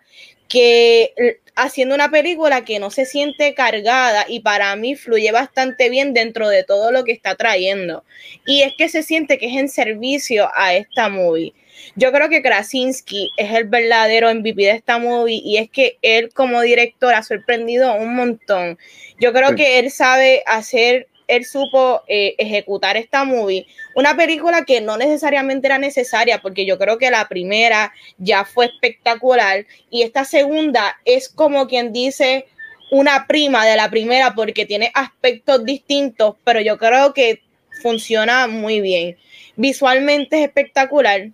que 0.49 1.12
haciendo 1.59 1.94
una 1.94 2.11
película 2.11 2.64
que 2.64 2.78
no 2.78 2.90
se 2.90 3.04
siente 3.04 3.52
cargada 3.54 4.24
y 4.28 4.40
para 4.40 4.74
mí 4.76 4.94
fluye 4.94 5.32
bastante 5.32 5.90
bien 5.90 6.14
dentro 6.14 6.48
de 6.48 6.62
todo 6.62 6.92
lo 6.92 7.04
que 7.04 7.12
está 7.12 7.34
trayendo. 7.34 8.04
Y 8.46 8.62
es 8.62 8.74
que 8.76 8.88
se 8.88 9.02
siente 9.02 9.38
que 9.38 9.46
es 9.46 9.56
en 9.56 9.68
servicio 9.68 10.48
a 10.54 10.74
esta 10.74 11.09
movie. 11.09 11.52
Yo 11.96 12.12
creo 12.12 12.28
que 12.28 12.42
Krasinski 12.42 13.30
es 13.36 13.52
el 13.52 13.64
verdadero 13.64 14.32
MVP 14.32 14.62
de 14.62 14.70
esta 14.70 14.98
movie 14.98 15.40
y 15.44 15.59
es 15.59 15.68
que 15.68 15.98
él 16.02 16.30
como 16.32 16.61
director 16.61 17.12
ha 17.14 17.22
sorprendido 17.22 17.92
un 17.94 18.14
montón. 18.14 18.78
Yo 19.20 19.32
creo 19.32 19.56
que 19.56 19.80
él 19.80 19.90
sabe 19.90 20.42
hacer 20.46 21.09
él 21.29 21.45
supo 21.45 22.03
eh, 22.09 22.35
ejecutar 22.39 22.97
esta 22.97 23.24
movie. 23.24 23.66
Una 23.95 24.16
película 24.16 24.64
que 24.64 24.81
no 24.81 24.97
necesariamente 24.97 25.68
era 25.68 25.79
necesaria, 25.79 26.41
porque 26.43 26.66
yo 26.66 26.79
creo 26.79 26.99
que 26.99 27.11
la 27.11 27.29
primera 27.29 27.93
ya 28.16 28.45
fue 28.45 28.66
espectacular 28.66 29.66
y 29.91 30.03
esta 30.03 30.24
segunda 30.24 30.99
es 31.05 31.29
como 31.29 31.68
quien 31.68 31.93
dice 31.93 32.47
una 32.91 33.26
prima 33.26 33.66
de 33.66 33.76
la 33.76 33.91
primera 33.91 34.35
porque 34.35 34.66
tiene 34.66 34.91
aspectos 34.95 35.64
distintos, 35.64 36.37
pero 36.45 36.61
yo 36.61 36.79
creo 36.79 37.12
que 37.12 37.43
funciona 37.83 38.47
muy 38.47 38.81
bien. 38.81 39.16
Visualmente 39.57 40.39
es 40.39 40.47
espectacular. 40.47 41.31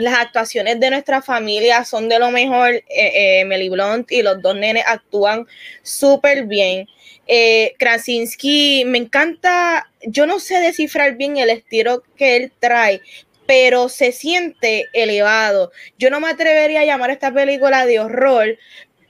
Las 0.00 0.18
actuaciones 0.18 0.80
de 0.80 0.88
nuestra 0.88 1.20
familia 1.20 1.84
son 1.84 2.08
de 2.08 2.18
lo 2.18 2.30
mejor. 2.30 2.72
Eh, 2.72 3.42
eh, 3.42 3.68
Blunt 3.68 4.10
y 4.10 4.22
los 4.22 4.40
dos 4.40 4.56
nenes 4.56 4.82
actúan 4.86 5.46
súper 5.82 6.46
bien. 6.46 6.86
Eh, 7.26 7.74
Krasinski, 7.78 8.84
me 8.86 8.96
encanta, 8.96 9.90
yo 10.06 10.24
no 10.24 10.40
sé 10.40 10.58
descifrar 10.58 11.18
bien 11.18 11.36
el 11.36 11.50
estilo 11.50 12.02
que 12.16 12.36
él 12.36 12.52
trae, 12.58 13.02
pero 13.44 13.90
se 13.90 14.12
siente 14.12 14.88
elevado. 14.94 15.70
Yo 15.98 16.08
no 16.08 16.18
me 16.18 16.30
atrevería 16.30 16.80
a 16.80 16.86
llamar 16.86 17.10
esta 17.10 17.30
película 17.30 17.84
de 17.84 18.00
horror, 18.00 18.56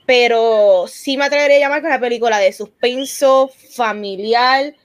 pero 0.05 0.87
sí 0.89 1.15
me 1.15 1.23
atrevería 1.23 1.55
a 1.55 1.59
llamar 1.61 1.85
una 1.85 2.01
película 2.01 2.37
de 2.37 2.51
suspenso 2.51 3.49
familiar 3.73 4.75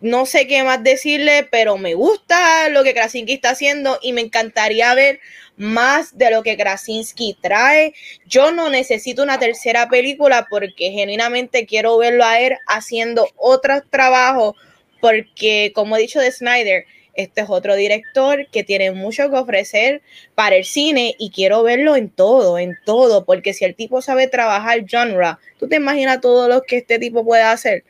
no 0.00 0.26
sé 0.26 0.46
qué 0.46 0.62
más 0.62 0.82
decirle, 0.82 1.48
pero 1.50 1.78
me 1.78 1.94
gusta 1.94 2.68
lo 2.68 2.84
que 2.84 2.94
Krasinski 2.94 3.34
está 3.34 3.50
haciendo 3.50 3.98
y 4.02 4.12
me 4.12 4.20
encantaría 4.20 4.94
ver 4.94 5.20
más 5.56 6.16
de 6.18 6.30
lo 6.30 6.42
que 6.42 6.56
Krasinski 6.56 7.36
trae. 7.40 7.94
Yo 8.26 8.50
no 8.52 8.68
necesito 8.68 9.22
una 9.22 9.38
tercera 9.38 9.88
película 9.88 10.46
porque 10.50 10.90
genuinamente 10.90 11.66
quiero 11.66 11.96
verlo 11.98 12.24
a 12.24 12.40
él 12.40 12.58
haciendo 12.66 13.28
otros 13.36 13.82
trabajos 13.90 14.54
porque, 15.00 15.72
como 15.74 15.96
he 15.96 16.00
dicho 16.00 16.20
de 16.20 16.32
Snyder, 16.32 16.84
este 17.14 17.40
es 17.40 17.46
otro 17.48 17.74
director 17.74 18.46
que 18.50 18.62
tiene 18.62 18.90
mucho 18.92 19.30
que 19.30 19.36
ofrecer 19.36 20.02
para 20.34 20.56
el 20.56 20.64
cine 20.64 21.14
y 21.18 21.30
quiero 21.30 21.62
verlo 21.62 21.96
en 21.96 22.10
todo, 22.10 22.58
en 22.58 22.76
todo, 22.84 23.24
porque 23.24 23.54
si 23.54 23.64
el 23.64 23.74
tipo 23.74 24.02
sabe 24.02 24.26
trabajar 24.26 24.84
genre, 24.86 25.36
tú 25.58 25.68
te 25.68 25.76
imaginas 25.76 26.20
todo 26.20 26.48
lo 26.48 26.62
que 26.62 26.76
este 26.78 26.98
tipo 26.98 27.24
puede 27.24 27.42
hacer. 27.42 27.84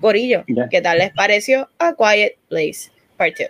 Gorillo, 0.00 0.44
¿qué 0.70 0.80
tal 0.80 0.98
les 0.98 1.12
pareció 1.12 1.68
A 1.78 1.94
Quiet 1.94 2.36
Place 2.48 2.90
Part 3.16 3.36
2? 3.38 3.48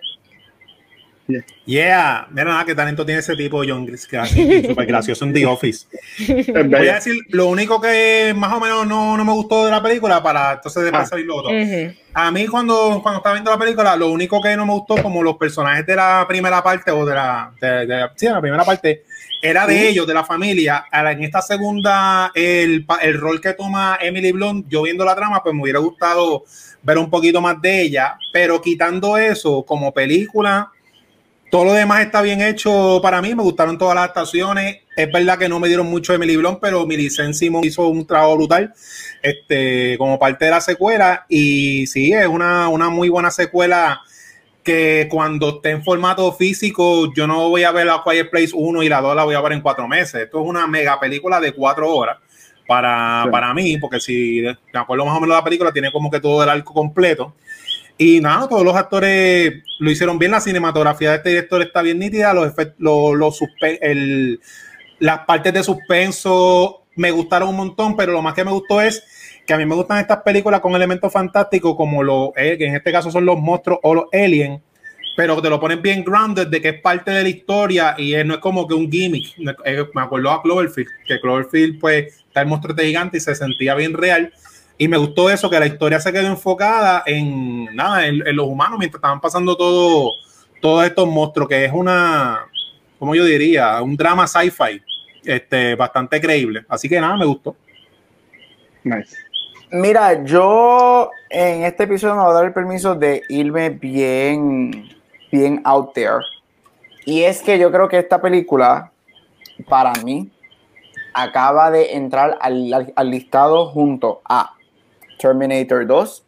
Yeah, 1.65 2.27
mira 2.31 2.45
nada 2.45 2.65
qué 2.65 2.75
talento 2.75 3.05
tiene 3.05 3.19
ese 3.19 3.35
tipo, 3.35 3.63
John 3.65 3.87
súper 3.97 4.85
gracioso 4.85 5.25
en 5.25 5.33
The 5.33 5.45
Office. 5.45 5.87
Voy 6.65 6.87
a 6.87 6.95
decir, 6.95 7.15
lo 7.29 7.47
único 7.47 7.79
que 7.79 8.33
más 8.35 8.53
o 8.53 8.59
menos 8.59 8.85
no, 8.85 9.15
no 9.15 9.23
me 9.23 9.31
gustó 9.31 9.65
de 9.65 9.71
la 9.71 9.81
película, 9.81 10.21
para 10.21 10.53
entonces 10.53 10.83
después 10.83 11.03
ah. 11.03 11.05
salir 11.05 11.25
lo 11.25 11.37
otro. 11.37 11.51
A 12.13 12.31
mí 12.31 12.47
cuando, 12.47 12.99
cuando 13.01 13.19
estaba 13.19 13.35
viendo 13.35 13.51
la 13.51 13.57
película, 13.57 13.95
lo 13.95 14.11
único 14.11 14.41
que 14.41 14.55
no 14.57 14.65
me 14.65 14.73
gustó, 14.73 15.01
como 15.01 15.23
los 15.23 15.37
personajes 15.37 15.85
de 15.85 15.95
la 15.95 16.25
primera 16.27 16.61
parte, 16.61 16.91
o 16.91 17.05
de 17.05 17.15
la, 17.15 17.53
de, 17.61 18.09
sí, 18.15 18.25
de 18.25 18.33
la 18.33 18.41
primera 18.41 18.65
parte, 18.65 19.05
era 19.41 19.65
de 19.65 19.89
ellos, 19.89 20.05
de 20.07 20.13
la 20.13 20.23
familia. 20.23 20.85
En 20.91 21.23
esta 21.23 21.41
segunda, 21.41 22.31
el, 22.35 22.85
el 23.01 23.19
rol 23.19 23.41
que 23.41 23.53
toma 23.53 23.97
Emily 24.01 24.31
Blunt, 24.31 24.67
yo 24.69 24.83
viendo 24.83 25.03
la 25.03 25.15
trama, 25.15 25.41
pues 25.41 25.55
me 25.55 25.63
hubiera 25.63 25.79
gustado 25.79 26.43
ver 26.83 26.97
un 26.97 27.09
poquito 27.09 27.41
más 27.41 27.61
de 27.61 27.81
ella, 27.81 28.17
pero 28.31 28.61
quitando 28.61 29.17
eso 29.17 29.63
como 29.63 29.93
película, 29.93 30.71
todo 31.51 31.65
lo 31.65 31.73
demás 31.73 32.05
está 32.05 32.21
bien 32.21 32.41
hecho 32.41 33.01
para 33.03 33.21
mí, 33.21 33.35
me 33.35 33.43
gustaron 33.43 33.77
todas 33.77 33.95
las 33.95 34.05
actuaciones. 34.05 34.77
Es 34.95 35.11
verdad 35.11 35.37
que 35.37 35.49
no 35.49 35.59
me 35.59 35.67
dieron 35.67 35.87
mucho 35.87 36.13
Emily 36.13 36.37
Blunt, 36.37 36.59
pero 36.61 36.85
Millicent 36.85 37.33
Simon 37.33 37.65
hizo 37.65 37.87
un 37.89 38.07
trabajo 38.07 38.37
brutal 38.37 38.73
este, 39.21 39.97
como 39.97 40.17
parte 40.17 40.45
de 40.45 40.51
la 40.51 40.61
secuela. 40.61 41.25
Y 41.27 41.87
sí, 41.87 42.13
es 42.13 42.25
una, 42.27 42.69
una 42.69 42.89
muy 42.89 43.09
buena 43.09 43.31
secuela 43.31 44.01
que 44.63 45.07
cuando 45.09 45.49
esté 45.55 45.71
en 45.71 45.83
formato 45.83 46.31
físico, 46.33 47.13
yo 47.13 47.27
no 47.27 47.49
voy 47.49 47.63
a 47.63 47.71
ver 47.71 47.87
la 47.87 48.03
Quiet 48.03 48.29
Place 48.29 48.51
1 48.53 48.83
y 48.83 48.89
la 48.89 49.01
2 49.01 49.15
la 49.15 49.23
voy 49.23 49.35
a 49.35 49.41
ver 49.41 49.53
en 49.53 49.61
cuatro 49.61 49.87
meses. 49.87 50.15
Esto 50.15 50.41
es 50.41 50.47
una 50.47 50.67
mega 50.67 50.99
película 50.99 51.39
de 51.39 51.53
cuatro 51.53 51.93
horas 51.93 52.17
para, 52.67 53.27
para 53.31 53.53
mí, 53.53 53.77
porque 53.77 53.99
si 53.99 54.41
me 54.41 54.79
acuerdo 54.79 55.05
más 55.05 55.17
o 55.17 55.19
menos 55.19 55.35
de 55.35 55.39
la 55.39 55.43
película, 55.43 55.71
tiene 55.71 55.91
como 55.91 56.11
que 56.11 56.19
todo 56.19 56.43
el 56.43 56.49
arco 56.49 56.73
completo. 56.73 57.33
Y 57.97 58.19
nada, 58.19 58.47
todos 58.47 58.63
los 58.63 58.75
actores 58.75 59.63
lo 59.79 59.91
hicieron 59.91 60.17
bien, 60.17 60.31
la 60.31 60.41
cinematografía 60.41 61.11
de 61.11 61.17
este 61.17 61.29
director 61.29 61.61
está 61.61 61.81
bien 61.81 61.99
nítida, 61.99 62.33
los 62.33 62.53
los, 62.79 63.39
el, 63.81 64.39
las 64.99 65.19
partes 65.25 65.53
de 65.53 65.63
suspenso 65.63 66.83
me 66.95 67.11
gustaron 67.11 67.49
un 67.49 67.57
montón, 67.57 67.95
pero 67.95 68.11
lo 68.11 68.21
más 68.21 68.33
que 68.33 68.43
me 68.43 68.51
gustó 68.51 68.81
es 68.81 69.03
a 69.51 69.57
mí 69.57 69.65
me 69.65 69.75
gustan 69.75 69.99
estas 69.99 70.21
películas 70.21 70.59
con 70.59 70.75
elementos 70.75 71.11
fantásticos 71.11 71.75
como 71.75 72.03
lo 72.03 72.33
eh, 72.35 72.57
que 72.57 72.65
en 72.67 72.75
este 72.75 72.91
caso 72.91 73.11
son 73.11 73.25
los 73.25 73.39
monstruos 73.39 73.79
o 73.83 73.95
los 73.95 74.05
aliens, 74.13 74.61
pero 75.15 75.41
te 75.41 75.49
lo 75.49 75.59
ponen 75.59 75.81
bien 75.81 76.03
grounded 76.03 76.47
de 76.47 76.61
que 76.61 76.69
es 76.69 76.81
parte 76.81 77.11
de 77.11 77.23
la 77.23 77.29
historia 77.29 77.95
y 77.97 78.13
no 78.23 78.35
es 78.35 78.39
como 78.39 78.67
que 78.67 78.73
un 78.73 78.91
gimmick. 78.91 79.37
Me 79.37 80.01
acuerdo 80.01 80.31
a 80.31 80.41
Cloverfield, 80.41 80.89
que 81.05 81.19
Cloverfield 81.19 81.79
pues 81.79 82.23
está 82.27 82.41
el 82.41 82.47
monstruo 82.47 82.73
de 82.73 82.85
gigante 82.85 83.17
y 83.17 83.21
se 83.21 83.35
sentía 83.35 83.75
bien 83.75 83.93
real. 83.93 84.33
Y 84.77 84.87
me 84.87 84.97
gustó 84.97 85.29
eso, 85.29 85.49
que 85.49 85.59
la 85.59 85.67
historia 85.67 85.99
se 85.99 86.11
quedó 86.11 86.27
enfocada 86.27 87.03
en 87.05 87.65
nada, 87.75 88.07
en, 88.07 88.35
los 88.35 88.47
humanos 88.47 88.79
mientras 88.79 88.97
estaban 88.97 89.21
pasando 89.21 89.55
todo, 89.55 90.11
todos 90.59 90.85
estos 90.85 91.07
monstruos, 91.07 91.47
que 91.47 91.65
es 91.65 91.71
una, 91.71 92.47
como 92.97 93.13
yo 93.13 93.23
diría, 93.25 93.79
un 93.81 93.95
drama 93.95 94.25
sci-fi 94.25 94.81
este, 95.23 95.75
bastante 95.75 96.19
creíble. 96.19 96.65
Así 96.67 96.89
que 96.89 96.99
nada, 96.99 97.15
me 97.15 97.25
gustó. 97.25 97.55
Nice. 98.83 99.15
Mira, 99.73 100.21
yo 100.25 101.11
en 101.29 101.63
este 101.63 101.83
episodio 101.83 102.15
me 102.15 102.23
voy 102.23 102.31
a 102.31 102.33
dar 102.33 102.45
el 102.45 102.51
permiso 102.51 102.93
de 102.93 103.23
irme 103.29 103.69
bien, 103.69 104.89
bien 105.31 105.61
out 105.63 105.93
there. 105.93 106.19
Y 107.05 107.21
es 107.21 107.41
que 107.41 107.57
yo 107.57 107.71
creo 107.71 107.87
que 107.87 107.97
esta 107.97 108.19
película, 108.19 108.91
para 109.69 109.93
mí, 110.03 110.29
acaba 111.13 111.71
de 111.71 111.95
entrar 111.95 112.37
al, 112.41 112.91
al 112.93 113.09
listado 113.09 113.67
junto 113.67 114.21
a 114.25 114.55
Terminator 115.17 115.87
2, 115.87 116.25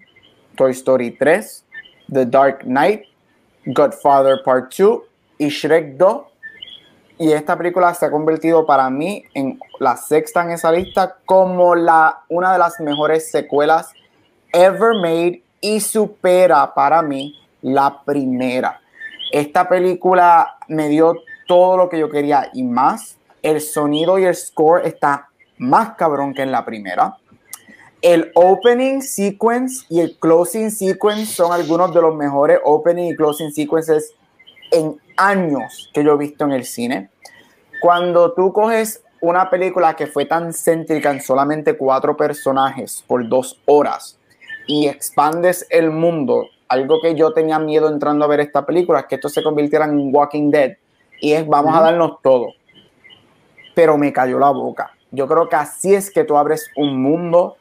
Toy 0.55 0.71
Story 0.71 1.11
3, 1.11 1.65
The 2.13 2.25
Dark 2.25 2.59
Knight, 2.63 3.01
Godfather 3.65 4.41
Part 4.45 4.73
2 4.73 5.01
y 5.39 5.49
Shrek 5.49 5.97
2 5.97 6.32
y 7.17 7.31
esta 7.31 7.57
película 7.57 7.93
se 7.93 8.05
ha 8.05 8.11
convertido 8.11 8.65
para 8.65 8.89
mí 8.89 9.23
en 9.33 9.59
la 9.79 9.97
sexta 9.97 10.43
en 10.43 10.51
esa 10.51 10.71
lista 10.71 11.17
como 11.25 11.75
la, 11.75 12.21
una 12.27 12.51
de 12.51 12.59
las 12.59 12.79
mejores 12.79 13.29
secuelas 13.29 13.93
ever 14.51 14.95
made 14.95 15.43
y 15.61 15.79
supera 15.79 16.73
para 16.73 17.01
mí 17.01 17.39
la 17.61 18.01
primera. 18.03 18.81
Esta 19.31 19.67
película 19.69 20.57
me 20.67 20.89
dio 20.89 21.15
todo 21.47 21.77
lo 21.77 21.89
que 21.89 21.99
yo 21.99 22.09
quería 22.09 22.49
y 22.53 22.63
más. 22.63 23.17
El 23.41 23.61
sonido 23.61 24.19
y 24.19 24.25
el 24.25 24.35
score 24.35 24.85
está 24.85 25.29
más 25.57 25.95
cabrón 25.95 26.33
que 26.33 26.41
en 26.41 26.51
la 26.51 26.65
primera. 26.65 27.17
El 28.01 28.31
opening 28.35 29.01
sequence 29.01 29.85
y 29.89 30.01
el 30.01 30.17
closing 30.19 30.71
sequence 30.71 31.33
son 31.33 31.53
algunos 31.53 31.93
de 31.93 32.01
los 32.01 32.15
mejores 32.15 32.59
opening 32.63 33.11
y 33.11 33.15
closing 33.15 33.51
sequences 33.51 34.13
en 34.71 34.97
años 35.17 35.89
que 35.93 36.03
yo 36.03 36.13
he 36.13 36.17
visto 36.17 36.45
en 36.45 36.51
el 36.51 36.65
cine. 36.65 37.09
Cuando 37.81 38.33
tú 38.33 38.53
coges 38.53 39.03
una 39.21 39.49
película 39.49 39.95
que 39.95 40.07
fue 40.07 40.25
tan 40.25 40.53
céntrica 40.53 41.11
en 41.11 41.21
solamente 41.21 41.77
cuatro 41.77 42.17
personajes 42.17 43.03
por 43.07 43.27
dos 43.27 43.59
horas 43.65 44.19
y 44.67 44.87
expandes 44.87 45.65
el 45.69 45.91
mundo, 45.91 46.47
algo 46.67 46.99
que 47.01 47.15
yo 47.15 47.33
tenía 47.33 47.59
miedo 47.59 47.89
entrando 47.89 48.25
a 48.25 48.27
ver 48.27 48.41
esta 48.41 48.65
película, 48.65 49.01
es 49.01 49.05
que 49.05 49.15
esto 49.15 49.29
se 49.29 49.43
convirtiera 49.43 49.85
en 49.85 50.13
Walking 50.13 50.51
Dead 50.51 50.73
y 51.21 51.33
es 51.33 51.47
vamos 51.47 51.75
a 51.75 51.81
darnos 51.81 52.21
todo. 52.21 52.53
Pero 53.75 53.97
me 53.97 54.11
cayó 54.11 54.39
la 54.39 54.51
boca. 54.51 54.91
Yo 55.11 55.27
creo 55.27 55.47
que 55.47 55.55
así 55.55 55.93
es 55.93 56.11
que 56.11 56.23
tú 56.23 56.37
abres 56.37 56.69
un 56.75 57.01
mundo, 57.01 57.57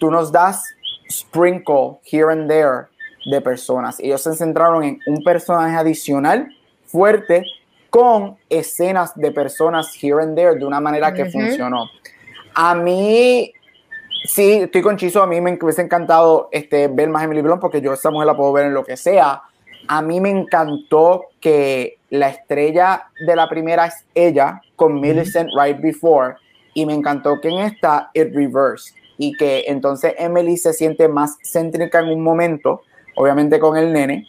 tú 0.00 0.10
nos 0.10 0.32
das 0.32 0.64
sprinkle 1.08 1.98
here 2.04 2.32
and 2.32 2.48
there 2.48 2.86
de 3.26 3.40
personas. 3.40 4.00
Ellos 4.00 4.22
se 4.22 4.34
centraron 4.34 4.82
en 4.82 4.98
un 5.06 5.22
personaje 5.22 5.76
adicional 5.76 6.48
fuerte 6.94 7.44
con 7.90 8.36
escenas 8.48 9.16
de 9.16 9.32
personas 9.32 9.92
here 10.00 10.22
and 10.22 10.36
there 10.36 10.56
de 10.56 10.64
una 10.64 10.80
manera 10.80 11.12
que 11.12 11.24
funcionó. 11.24 11.90
A 12.54 12.76
mí, 12.76 13.52
sí, 14.24 14.52
estoy 14.62 14.80
con 14.80 14.96
Chizo, 14.96 15.20
a 15.20 15.26
mí 15.26 15.40
me 15.40 15.58
hubiese 15.60 15.82
encantado 15.82 16.48
este, 16.52 16.86
ver 16.86 17.08
más 17.08 17.24
Emily 17.24 17.42
Blunt 17.42 17.60
porque 17.60 17.80
yo 17.80 17.92
esa 17.92 18.12
mujer 18.12 18.28
la 18.28 18.36
puedo 18.36 18.52
ver 18.52 18.66
en 18.66 18.74
lo 18.74 18.84
que 18.84 18.96
sea. 18.96 19.42
A 19.88 20.02
mí 20.02 20.20
me 20.20 20.30
encantó 20.30 21.24
que 21.40 21.98
la 22.10 22.28
estrella 22.28 23.08
de 23.26 23.34
la 23.34 23.48
primera 23.48 23.86
es 23.86 24.06
ella 24.14 24.62
con 24.76 25.00
Millicent 25.00 25.50
right 25.60 25.80
before 25.80 26.36
y 26.74 26.86
me 26.86 26.94
encantó 26.94 27.40
que 27.40 27.48
en 27.48 27.58
esta 27.58 28.10
it 28.14 28.32
reverse 28.32 28.94
y 29.18 29.32
que 29.32 29.64
entonces 29.66 30.14
Emily 30.16 30.56
se 30.58 30.72
siente 30.72 31.08
más 31.08 31.38
céntrica 31.42 31.98
en 31.98 32.10
un 32.10 32.22
momento 32.22 32.82
obviamente 33.16 33.58
con 33.58 33.76
el 33.76 33.92
nene. 33.92 34.28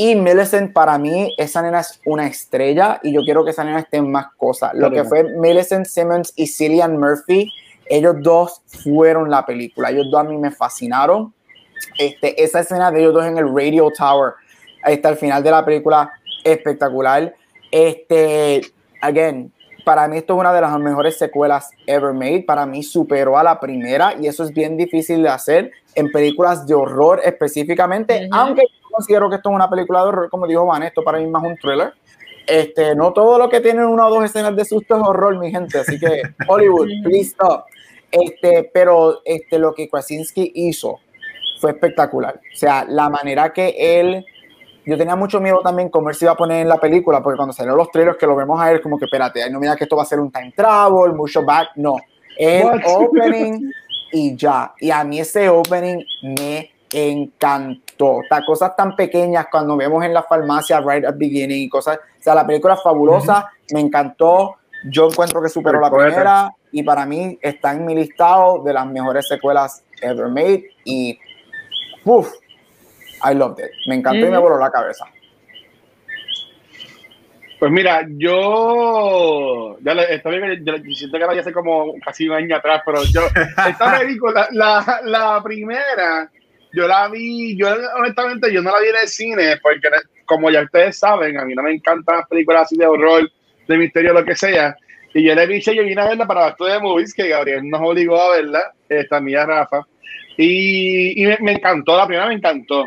Y 0.00 0.14
Millicent, 0.14 0.72
para 0.72 0.96
mí, 0.96 1.34
esa 1.38 1.60
nena 1.60 1.80
es 1.80 2.00
una 2.06 2.28
estrella 2.28 3.00
y 3.02 3.12
yo 3.12 3.22
quiero 3.22 3.44
que 3.44 3.50
esa 3.50 3.64
nena 3.64 3.80
esté 3.80 3.96
en 3.96 4.12
más 4.12 4.28
cosas. 4.36 4.70
Lo 4.74 4.92
que 4.92 5.02
fue 5.02 5.24
Millicent 5.24 5.86
Simmons 5.86 6.32
y 6.36 6.46
Cillian 6.46 6.96
Murphy, 6.96 7.50
ellos 7.84 8.14
dos 8.20 8.62
fueron 8.64 9.28
la 9.28 9.44
película. 9.44 9.90
Ellos 9.90 10.06
dos 10.08 10.20
a 10.20 10.22
mí 10.22 10.38
me 10.38 10.52
fascinaron. 10.52 11.34
Este, 11.98 12.40
esa 12.40 12.60
escena 12.60 12.92
de 12.92 13.00
ellos 13.00 13.12
dos 13.12 13.26
en 13.26 13.38
el 13.38 13.52
Radio 13.52 13.90
Tower, 13.90 14.34
hasta 14.84 15.08
el 15.08 15.16
final 15.16 15.42
de 15.42 15.50
la 15.50 15.64
película, 15.64 16.12
espectacular. 16.44 17.34
Este, 17.72 18.60
again, 19.02 19.52
para 19.84 20.06
mí 20.06 20.18
esto 20.18 20.34
es 20.34 20.38
una 20.38 20.52
de 20.52 20.60
las 20.60 20.78
mejores 20.78 21.18
secuelas 21.18 21.70
ever 21.88 22.12
made. 22.12 22.44
Para 22.46 22.66
mí 22.66 22.84
superó 22.84 23.36
a 23.36 23.42
la 23.42 23.58
primera 23.58 24.14
y 24.14 24.28
eso 24.28 24.44
es 24.44 24.52
bien 24.52 24.76
difícil 24.76 25.24
de 25.24 25.28
hacer 25.28 25.72
en 25.96 26.12
películas 26.12 26.68
de 26.68 26.74
horror 26.74 27.20
específicamente, 27.24 28.28
aunque 28.30 28.62
yo 28.62 28.77
considero 28.98 29.30
que 29.30 29.36
esto 29.36 29.50
es 29.50 29.54
una 29.54 29.70
película 29.70 30.02
de 30.02 30.08
horror, 30.08 30.28
como 30.28 30.46
dijo 30.46 30.66
Van, 30.66 30.82
esto 30.82 31.04
para 31.04 31.18
mí 31.18 31.26
más 31.28 31.44
un 31.44 31.56
thriller. 31.56 31.94
este, 32.48 32.96
no 32.96 33.12
todo 33.12 33.38
lo 33.38 33.48
que 33.48 33.60
tiene 33.60 33.86
una 33.86 34.08
o 34.08 34.10
dos 34.10 34.24
escenas 34.24 34.56
de 34.56 34.64
susto 34.64 34.96
es 34.96 35.02
horror, 35.02 35.38
mi 35.38 35.52
gente, 35.52 35.78
así 35.78 36.00
que 36.00 36.22
Hollywood, 36.48 36.88
please 37.04 37.30
stop. 37.30 37.66
Este, 38.10 38.68
pero 38.74 39.20
este, 39.24 39.58
lo 39.58 39.72
que 39.72 39.88
Krasinski 39.88 40.50
hizo 40.54 40.98
fue 41.60 41.70
espectacular. 41.72 42.40
O 42.52 42.56
sea, 42.56 42.84
la 42.88 43.08
manera 43.08 43.52
que 43.52 44.00
él 44.00 44.24
yo 44.84 44.96
tenía 44.96 45.14
mucho 45.14 45.38
miedo 45.40 45.60
también 45.62 45.90
cómo 45.90 46.08
él 46.08 46.14
se 46.14 46.24
iba 46.24 46.32
a 46.32 46.36
poner 46.36 46.62
en 46.62 46.68
la 46.68 46.78
película, 46.78 47.22
porque 47.22 47.36
cuando 47.36 47.52
salieron 47.52 47.76
los 47.76 47.90
trailers 47.90 48.16
que 48.16 48.26
lo 48.26 48.34
vemos 48.34 48.58
a 48.60 48.72
él, 48.72 48.80
como 48.80 48.98
que 48.98 49.04
espérate, 49.04 49.48
no 49.50 49.60
mira 49.60 49.76
que 49.76 49.84
esto 49.84 49.96
va 49.96 50.02
a 50.02 50.06
ser 50.06 50.18
un 50.18 50.32
time 50.32 50.52
travel, 50.56 51.12
mucho 51.12 51.44
back, 51.44 51.68
no. 51.76 51.96
El 52.36 52.66
opening 52.86 53.70
y 54.10 54.34
ya. 54.34 54.72
Y 54.80 54.90
a 54.90 55.04
mí 55.04 55.20
ese 55.20 55.50
opening 55.50 56.02
me 56.22 56.70
encantó. 56.92 58.06
O 58.06 58.22
cosas 58.46 58.76
tan 58.76 58.94
pequeñas 58.94 59.46
cuando 59.50 59.76
vemos 59.76 60.04
en 60.04 60.14
la 60.14 60.22
farmacia 60.22 60.80
right 60.80 61.04
at 61.04 61.16
beginning 61.16 61.64
y 61.64 61.68
cosas. 61.68 61.98
O 61.98 62.22
sea, 62.22 62.34
la 62.34 62.46
película 62.46 62.74
es 62.74 62.82
fabulosa, 62.82 63.50
me 63.72 63.80
encantó. 63.80 64.56
Yo 64.84 65.08
encuentro 65.08 65.42
que 65.42 65.48
superó 65.48 65.80
la 65.80 65.90
primera 65.90 66.50
y 66.70 66.82
para 66.82 67.04
mí 67.04 67.38
está 67.42 67.72
en 67.72 67.84
mi 67.84 67.94
listado 67.94 68.62
de 68.62 68.72
las 68.72 68.86
mejores 68.86 69.26
secuelas 69.26 69.82
ever 70.00 70.28
made. 70.28 70.64
Y 70.84 71.18
uff, 72.04 72.32
I 73.28 73.34
loved 73.34 73.58
it. 73.58 73.70
Me 73.88 73.96
encantó 73.96 74.26
y 74.26 74.30
me 74.30 74.38
voló 74.38 74.58
la 74.58 74.70
cabeza. 74.70 75.04
Pues 77.58 77.72
mira, 77.72 78.06
yo 78.08 79.76
ya 79.80 79.94
le, 79.94 80.14
esta 80.14 80.30
siento 80.30 81.18
que 81.18 81.26
la 81.26 81.40
hace 81.40 81.52
como 81.52 81.92
casi 82.04 82.28
un 82.28 82.36
año 82.36 82.54
atrás, 82.54 82.82
pero 82.86 83.02
yo 83.02 83.22
esta 83.66 83.98
película, 83.98 84.48
la, 84.52 85.00
la, 85.04 85.42
primera, 85.42 86.30
yo 86.72 86.86
la 86.86 87.08
vi, 87.08 87.56
yo 87.56 87.68
honestamente 87.96 88.52
yo 88.52 88.62
no 88.62 88.70
la 88.70 88.80
vi 88.80 88.88
en 88.88 88.96
el 89.02 89.08
cine, 89.08 89.56
porque 89.62 89.88
como 90.24 90.50
ya 90.50 90.62
ustedes 90.62 90.98
saben, 90.98 91.38
a 91.38 91.44
mí 91.44 91.54
no 91.54 91.62
me 91.62 91.72
encantan 91.72 92.18
las 92.18 92.28
películas 92.28 92.62
así 92.62 92.76
de 92.76 92.86
horror, 92.86 93.30
de 93.66 93.78
misterio, 93.78 94.12
lo 94.12 94.24
que 94.24 94.36
sea. 94.36 94.76
Y 95.14 95.24
yo 95.24 95.34
la 95.34 95.46
vi, 95.46 95.60
yo 95.60 95.82
vine 95.82 96.00
a 96.00 96.08
verla 96.08 96.26
para 96.26 96.48
estudio 96.48 96.74
de 96.74 96.80
movies, 96.80 97.14
que 97.14 97.28
Gabriel 97.28 97.68
nos 97.68 97.80
obligó 97.80 98.20
a 98.20 98.36
verla, 98.36 98.72
esta 98.88 99.20
mía 99.20 99.46
Rafa. 99.46 99.86
Y, 100.36 101.22
y 101.22 101.26
me, 101.40 101.52
encantó, 101.52 101.96
la 101.96 102.06
primera 102.06 102.28
me 102.28 102.34
encantó 102.34 102.84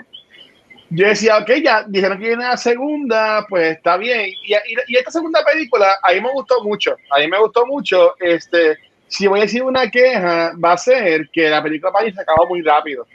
yo 0.93 1.07
decía, 1.07 1.37
ok, 1.37 1.49
ya 1.63 1.85
dijeron 1.87 2.19
que 2.19 2.27
viene 2.27 2.43
la 2.43 2.57
segunda, 2.57 3.45
pues 3.47 3.77
está 3.77 3.95
bien. 3.95 4.29
Y, 4.43 4.53
y, 4.87 4.97
esta 4.97 5.09
segunda 5.09 5.43
película, 5.43 5.95
a 6.03 6.11
mí 6.11 6.19
me 6.19 6.31
gustó 6.33 6.61
mucho. 6.63 6.97
A 7.09 7.19
mí 7.19 7.29
me 7.29 7.39
gustó 7.39 7.65
mucho. 7.65 8.13
Este, 8.19 8.77
si 9.07 9.25
voy 9.25 9.39
a 9.39 9.43
decir 9.43 9.63
una 9.63 9.89
queja, 9.89 10.51
va 10.63 10.73
a 10.73 10.77
ser 10.77 11.29
que 11.31 11.49
la 11.49 11.63
película 11.63 11.93
para 11.93 12.05
mí 12.05 12.11
se 12.11 12.21
acabó 12.21 12.45
muy 12.45 12.61
rápido. 12.61 13.07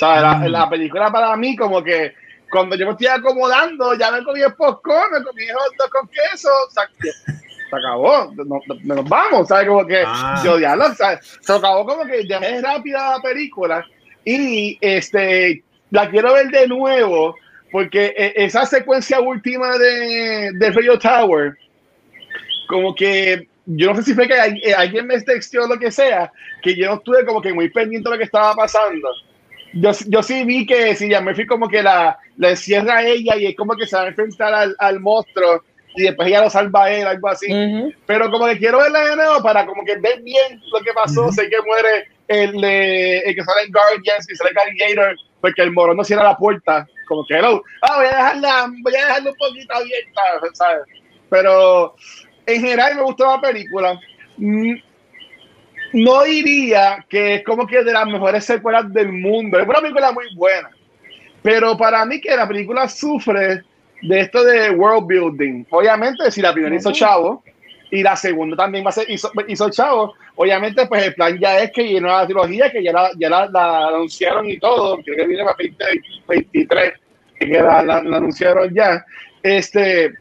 La, 0.00 0.34
mm. 0.36 0.46
la, 0.46 0.68
película 0.68 1.10
para 1.10 1.36
mí, 1.36 1.56
como 1.56 1.82
que 1.82 2.14
cuando 2.50 2.76
yo 2.76 2.86
me 2.86 2.92
estoy 2.92 3.06
acomodando, 3.06 3.94
ya 3.94 4.10
me 4.10 4.24
comí 4.24 4.40
el 4.40 4.54
popcorn, 4.54 5.12
me 5.12 5.24
comí 5.24 5.42
hot 5.48 5.76
dog 5.78 5.90
con 5.90 6.08
queso, 6.08 6.48
o 6.66 6.70
sea, 6.70 6.88
se 7.70 7.76
acabó, 7.76 8.32
nos, 8.84 9.08
vamos, 9.08 9.48
¿sabes? 9.48 9.68
Como 9.68 9.86
que 9.86 10.02
ah. 10.04 10.40
yo 10.44 10.58
lo, 10.58 10.94
se 10.94 11.52
acabó 11.52 11.86
como 11.86 12.04
que 12.04 12.26
ya 12.26 12.38
es 12.38 12.62
rápida 12.62 13.16
la 13.16 13.22
película. 13.22 13.84
Y 14.24 14.76
este, 14.80 15.62
la 15.90 16.10
quiero 16.10 16.34
ver 16.34 16.48
de 16.48 16.66
nuevo 16.66 17.34
porque 17.70 18.14
e, 18.16 18.32
esa 18.36 18.66
secuencia 18.66 19.20
última 19.20 19.78
de, 19.78 20.50
de 20.54 20.70
Radio 20.72 20.98
Tower, 20.98 21.56
como 22.68 22.94
que 22.94 23.48
yo 23.66 23.90
no 23.90 23.96
sé 23.96 24.02
si 24.02 24.14
fue 24.14 24.26
que 24.26 24.34
eh, 24.34 24.74
alguien 24.74 25.06
me 25.06 25.20
texteó 25.20 25.66
lo 25.66 25.78
que 25.78 25.92
sea, 25.92 26.32
que 26.62 26.74
yo 26.74 26.86
no 26.86 26.94
estuve 26.94 27.24
como 27.24 27.40
que 27.40 27.52
muy 27.52 27.70
pendiente 27.70 28.08
de 28.08 28.14
lo 28.14 28.18
que 28.18 28.24
estaba 28.24 28.54
pasando. 28.54 29.08
Yo, 29.72 29.90
yo 30.08 30.22
sí 30.22 30.44
vi 30.44 30.66
que 30.66 30.94
si 30.96 31.08
ya 31.08 31.20
me 31.20 31.34
fui 31.34 31.46
como 31.46 31.68
que 31.68 31.82
la, 31.82 32.18
la 32.36 32.50
encierra 32.50 32.98
a 32.98 33.06
ella 33.06 33.36
y 33.36 33.46
es 33.46 33.56
como 33.56 33.76
que 33.76 33.86
se 33.86 33.96
va 33.96 34.02
a 34.02 34.08
enfrentar 34.08 34.52
al, 34.52 34.74
al 34.78 35.00
monstruo 35.00 35.62
y 35.96 36.04
después 36.04 36.28
ella 36.28 36.42
lo 36.42 36.50
salva 36.50 36.84
a 36.84 36.90
él, 36.92 37.06
algo 37.06 37.28
así. 37.28 37.46
Pero 38.06 38.30
como 38.30 38.46
que 38.46 38.58
quiero 38.58 38.78
verla 38.78 39.04
de 39.04 39.16
nuevo 39.16 39.42
para 39.42 39.66
como 39.66 39.84
que 39.84 39.96
ver 39.96 40.22
bien 40.22 40.60
lo 40.72 40.80
que 40.80 40.92
pasó. 40.92 41.30
Sé 41.32 41.48
que 41.48 41.56
muere 41.66 42.08
el, 42.28 42.64
el 42.64 43.34
que 43.34 43.44
sale 43.44 43.62
en 43.66 43.72
Guardians 43.72 44.30
y 44.30 44.36
sale 44.36 44.50
Gator 44.54 45.16
porque 45.40 45.62
el 45.62 45.72
morón 45.72 45.96
no 45.96 46.04
cierra 46.04 46.24
la 46.24 46.36
puerta, 46.36 46.86
como 47.08 47.24
que, 47.26 47.34
hello, 47.34 47.62
ah, 47.82 47.96
voy 47.96 48.06
a 48.06 48.16
dejarla, 48.16 48.66
voy 48.82 48.94
a 48.94 49.06
dejarla 49.06 49.30
un 49.30 49.36
poquito 49.36 49.74
abierta, 49.74 50.22
¿sabes? 50.52 50.82
Pero 51.28 51.94
en 52.46 52.60
general 52.60 52.96
me 52.96 53.02
gustó 53.02 53.26
la 53.26 53.40
película. 53.40 53.98
No 55.92 56.22
diría 56.22 57.04
que 57.08 57.36
es 57.36 57.44
como 57.44 57.66
que 57.66 57.82
de 57.82 57.92
las 57.92 58.06
mejores 58.06 58.44
secuelas 58.44 58.92
del 58.92 59.12
mundo. 59.12 59.58
Es 59.58 59.66
una 59.66 59.80
película 59.80 60.12
muy 60.12 60.26
buena. 60.34 60.70
Pero 61.42 61.76
para 61.76 62.04
mí 62.04 62.20
que 62.20 62.36
la 62.36 62.46
película 62.46 62.88
sufre 62.88 63.62
de 64.02 64.20
esto 64.20 64.44
de 64.44 64.70
world 64.70 65.06
building. 65.06 65.64
Obviamente, 65.70 66.30
si 66.30 66.40
la 66.40 66.52
primera 66.52 66.76
hizo 66.76 66.92
Chavo 66.92 67.42
y 67.90 68.02
la 68.02 68.14
segunda 68.14 68.56
también 68.56 68.84
va 68.84 68.90
a 68.90 68.92
ser 68.92 69.10
hizo, 69.10 69.32
hizo 69.48 69.70
Chavo, 69.70 70.14
Obviamente, 70.42 70.86
pues 70.86 71.04
el 71.04 71.14
plan 71.14 71.38
ya 71.38 71.58
es 71.58 71.70
que 71.70 71.86
llenó 71.86 72.08
la 72.08 72.24
trilogía, 72.24 72.70
que 72.70 72.82
ya 72.82 72.92
la, 72.94 73.10
ya 73.18 73.28
la, 73.28 73.88
anunciaron 73.88 74.48
y 74.48 74.58
todo, 74.58 74.96
creo 75.04 75.14
que 75.14 75.26
viene 75.26 75.44
para 75.44 75.54
2023, 75.58 76.94
que 77.38 77.46
la, 77.46 77.82
la, 77.82 77.96
anunciaron 77.98 78.72
ya. 78.74 79.04
Este, 79.42 80.14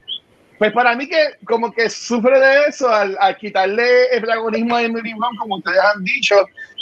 pues 0.60 0.72
para 0.74 0.96
mí 0.96 1.08
que 1.08 1.38
como 1.46 1.72
que 1.72 1.90
sufre 1.90 2.40
de 2.40 2.66
eso 2.68 2.90
al, 2.90 3.18
quitarle 3.38 4.08
el 4.12 4.22
protagonismo 4.22 4.76
a 4.76 4.84
Emily 4.84 5.14
Blunt, 5.14 5.40
como 5.40 5.56
ustedes 5.56 5.80
han 5.80 6.04
dicho, 6.04 6.36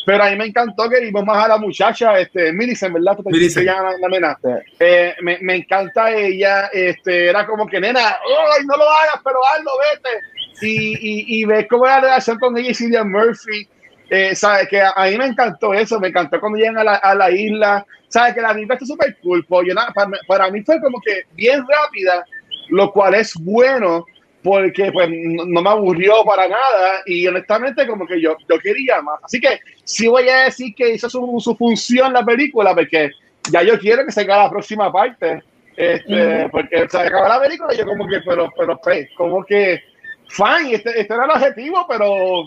pero 0.05 0.23
a 0.23 0.29
mí 0.29 0.35
me 0.35 0.45
encantó 0.45 0.89
que 0.89 0.99
vimos 0.99 1.23
más 1.23 1.45
a 1.45 1.47
la 1.49 1.57
muchacha, 1.57 2.19
este, 2.19 2.51
Millicent, 2.51 2.93
¿verdad? 2.93 3.17
Millicent. 3.25 3.65
La, 3.65 4.19
la 4.19 4.39
eh, 4.79 5.15
me, 5.21 5.37
me, 5.41 5.55
encanta 5.55 6.11
ella, 6.11 6.69
este, 6.73 7.27
era 7.27 7.45
como 7.45 7.67
que, 7.67 7.79
nena, 7.79 7.99
¡ay, 7.99 8.65
no 8.65 8.75
lo 8.75 8.89
hagas, 8.89 9.21
pero 9.23 9.37
hazlo, 9.53 9.71
vete! 9.93 10.21
y, 10.61 11.41
y, 11.41 11.45
ves 11.45 11.67
cómo 11.69 11.85
es 11.85 11.91
la 11.91 12.01
relación 12.01 12.39
con 12.39 12.57
ella 12.57 12.71
y 12.71 12.73
Cillian 12.73 13.11
Murphy. 13.11 13.67
Eh, 14.09 14.35
¿sabes? 14.35 14.69
Que 14.69 14.81
a, 14.81 14.93
mí 15.09 15.17
me 15.17 15.25
encantó 15.25 15.73
eso, 15.73 15.99
me 15.99 16.07
encantó 16.07 16.39
cuando 16.39 16.57
llegan 16.57 16.77
a 16.77 16.83
la, 16.83 16.95
a 16.95 17.13
la 17.13 17.29
isla. 17.29 17.85
¿Sabes? 18.07 18.35
Que 18.35 18.41
la 18.41 18.53
vida 18.53 18.73
está 18.73 18.85
súper 18.85 19.17
cool. 19.21 19.45
Pues, 19.45 19.67
para, 19.93 20.09
para, 20.27 20.49
mí 20.49 20.63
fue 20.63 20.79
como 20.79 21.01
que 21.01 21.23
bien 21.33 21.59
rápida, 21.67 22.25
lo 22.69 22.91
cual 22.91 23.15
es 23.15 23.33
bueno 23.35 24.05
porque 24.43 24.91
pues 24.91 25.09
no, 25.09 25.61
me 25.61 25.69
aburrió 25.69 26.23
para 26.23 26.47
nada 26.47 27.01
y 27.05 27.27
honestamente 27.27 27.85
como 27.85 28.05
que 28.05 28.21
yo, 28.21 28.37
yo 28.49 28.59
quería 28.59 29.01
más. 29.01 29.19
Así 29.23 29.39
que 29.39 29.59
sí 29.83 30.07
voy 30.07 30.29
a 30.29 30.43
decir 30.43 30.73
que 30.75 30.93
hizo 30.93 31.09
su, 31.09 31.39
su 31.39 31.55
función 31.55 32.13
la 32.13 32.23
película 32.23 32.73
porque 32.73 33.11
ya 33.51 33.63
yo 33.63 33.77
quiero 33.79 34.05
que 34.05 34.11
se 34.11 34.21
haga 34.21 34.43
la 34.43 34.49
próxima 34.49 34.91
parte. 34.91 35.43
Este, 35.77 36.49
Porque 36.49 36.89
se 36.89 36.97
acaba 36.97 37.29
la 37.29 37.39
película 37.39 37.71
y 37.71 37.77
yo 37.77 37.85
como 37.85 38.07
que, 38.07 38.19
pero, 38.21 38.51
pero, 38.57 38.81
pues, 38.81 39.09
como 39.15 39.43
que 39.45 39.79
fine, 40.27 40.73
este, 40.73 41.01
este, 41.01 41.13
era 41.13 41.25
el 41.25 41.29
objetivo, 41.29 41.85
pero 41.87 42.43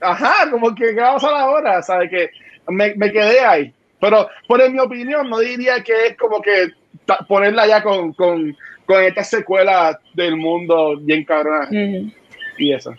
ajá, 0.00 0.50
como 0.50 0.74
que 0.74 0.92
va 0.94 1.10
a 1.10 1.14
pasar 1.14 1.34
ahora, 1.34 1.80
¿sabes? 1.80 2.10
Que 2.10 2.30
me, 2.66 2.92
me, 2.96 3.12
quedé 3.12 3.40
ahí. 3.40 3.72
Pero 4.00 4.28
por 4.48 4.60
en 4.60 4.72
mi 4.72 4.80
opinión, 4.80 5.30
no 5.30 5.38
diría 5.38 5.80
que 5.84 6.08
es 6.08 6.16
como 6.16 6.42
que 6.42 6.70
ponerla 7.28 7.66
ya 7.66 7.82
con, 7.82 8.12
con, 8.12 8.56
con 8.86 9.02
esta 9.02 9.24
secuela 9.24 9.98
del 10.14 10.36
mundo 10.36 10.96
bien 10.98 11.24
cabrona. 11.24 11.68
Y 12.58 12.72
eso. 12.72 12.94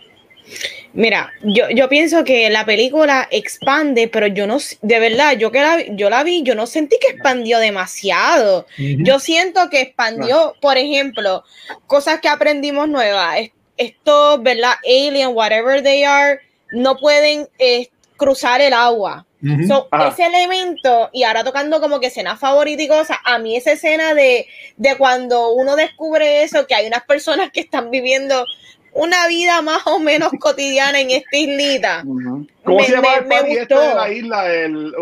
Mira, 0.94 1.32
yo, 1.42 1.70
yo 1.70 1.88
pienso 1.88 2.22
que 2.24 2.50
la 2.50 2.66
película 2.66 3.26
expande, 3.30 4.08
pero 4.08 4.26
yo 4.26 4.46
no, 4.46 4.58
de 4.82 4.98
verdad, 5.00 5.36
yo 5.38 5.50
que 5.50 5.60
la, 5.60 5.86
yo 5.94 6.10
la 6.10 6.22
vi, 6.22 6.42
yo 6.42 6.54
no 6.54 6.66
sentí 6.66 6.98
que 7.00 7.12
expandió 7.12 7.58
demasiado. 7.58 8.66
Yo 8.76 9.18
siento 9.18 9.70
que 9.70 9.80
expandió, 9.80 10.54
por 10.60 10.76
ejemplo, 10.76 11.44
cosas 11.86 12.20
que 12.20 12.28
aprendimos 12.28 12.88
nuevas 12.88 13.50
estos, 13.76 14.42
¿verdad? 14.42 14.74
Alien, 14.84 15.30
whatever 15.34 15.82
they 15.82 16.04
are, 16.04 16.40
no 16.72 16.96
pueden 16.96 17.48
eh, 17.58 17.88
cruzar 18.16 18.60
el 18.60 18.72
agua. 18.72 19.26
Ese 19.42 20.26
elemento, 20.26 21.10
y 21.12 21.24
ahora 21.24 21.42
tocando 21.42 21.80
como 21.80 22.00
que 22.00 22.06
escena 22.06 22.36
favorita 22.36 22.82
y 22.82 22.88
cosas, 22.88 23.18
a 23.24 23.38
mí 23.38 23.56
esa 23.56 23.72
escena 23.72 24.14
de, 24.14 24.46
de 24.76 24.96
cuando 24.96 25.52
uno 25.52 25.74
descubre 25.76 26.44
eso, 26.44 26.66
que 26.66 26.74
hay 26.74 26.86
unas 26.86 27.02
personas 27.04 27.50
que 27.50 27.60
están 27.60 27.90
viviendo 27.90 28.46
una 28.92 29.26
vida 29.26 29.62
más 29.62 29.86
o 29.86 29.98
menos 29.98 30.30
cotidiana 30.38 31.00
en 31.00 31.10
esta 31.10 31.36
islita. 31.36 32.02
¿Cómo 32.02 32.78
me, 32.78 32.84
se 32.84 32.92
llama 32.92 33.20
me, 33.26 33.38
el 33.38 33.58
este 33.58 33.74
de 33.74 33.94
la 33.94 34.10
isla? 34.10 34.52
El, 34.52 34.94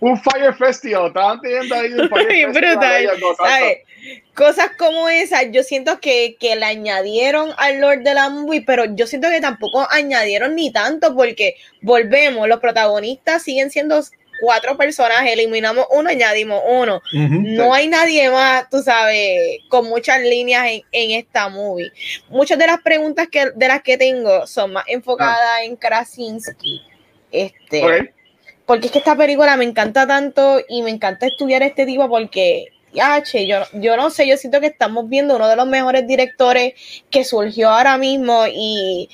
un, 0.00 0.20
Fire 0.20 0.54
Festival. 0.54 1.08
Estaban 1.08 1.40
teniendo 1.40 1.74
ahí 1.74 1.92
un 1.92 2.08
Fire 2.08 2.52
Festival 2.54 3.18
cosas 4.34 4.70
como 4.78 5.08
esas, 5.08 5.46
yo 5.52 5.62
siento 5.62 6.00
que, 6.00 6.36
que 6.38 6.56
le 6.56 6.64
añadieron 6.64 7.50
al 7.56 7.80
Lord 7.80 8.02
de 8.02 8.14
la 8.14 8.28
Movie, 8.28 8.64
pero 8.66 8.84
yo 8.94 9.06
siento 9.06 9.28
que 9.28 9.40
tampoco 9.40 9.86
añadieron 9.90 10.54
ni 10.54 10.72
tanto 10.72 11.14
porque 11.14 11.56
volvemos, 11.80 12.48
los 12.48 12.60
protagonistas 12.60 13.42
siguen 13.42 13.70
siendo 13.70 14.02
cuatro 14.42 14.76
personas, 14.76 15.24
eliminamos 15.24 15.86
uno, 15.92 16.10
añadimos 16.10 16.60
uno. 16.66 17.00
no 17.12 17.72
hay 17.72 17.86
nadie 17.86 18.28
más, 18.28 18.68
tú 18.68 18.82
sabes, 18.82 19.60
con 19.68 19.88
muchas 19.88 20.20
líneas 20.20 20.66
en, 20.90 21.10
esta 21.12 21.48
movie. 21.48 21.92
Muchas 22.28 22.58
de 22.58 22.66
las 22.66 22.80
preguntas 22.80 23.28
que, 23.28 23.50
de 23.54 23.68
las 23.68 23.82
que 23.82 23.96
tengo 23.96 24.48
son 24.48 24.72
más 24.72 24.84
enfocadas 24.88 25.38
ah. 25.58 25.64
en 25.64 25.76
Krasinski. 25.76 26.82
Este, 27.30 28.12
Porque 28.66 28.86
es 28.86 28.92
que 28.92 28.98
esta 28.98 29.16
película 29.16 29.56
me 29.56 29.64
encanta 29.64 30.08
tanto 30.08 30.60
y 30.68 30.82
me 30.82 30.90
encanta 30.90 31.26
estudiar 31.26 31.62
este 31.62 31.86
tipo 31.86 32.08
porque 32.08 32.71
H, 33.00 33.46
yo, 33.46 33.58
yo 33.74 33.96
no 33.96 34.10
sé, 34.10 34.26
yo 34.26 34.36
siento 34.36 34.60
que 34.60 34.66
estamos 34.66 35.08
viendo 35.08 35.36
uno 35.36 35.48
de 35.48 35.56
los 35.56 35.66
mejores 35.66 36.06
directores 36.06 36.74
que 37.10 37.24
surgió 37.24 37.70
ahora 37.70 37.96
mismo 37.96 38.44
y, 38.46 39.08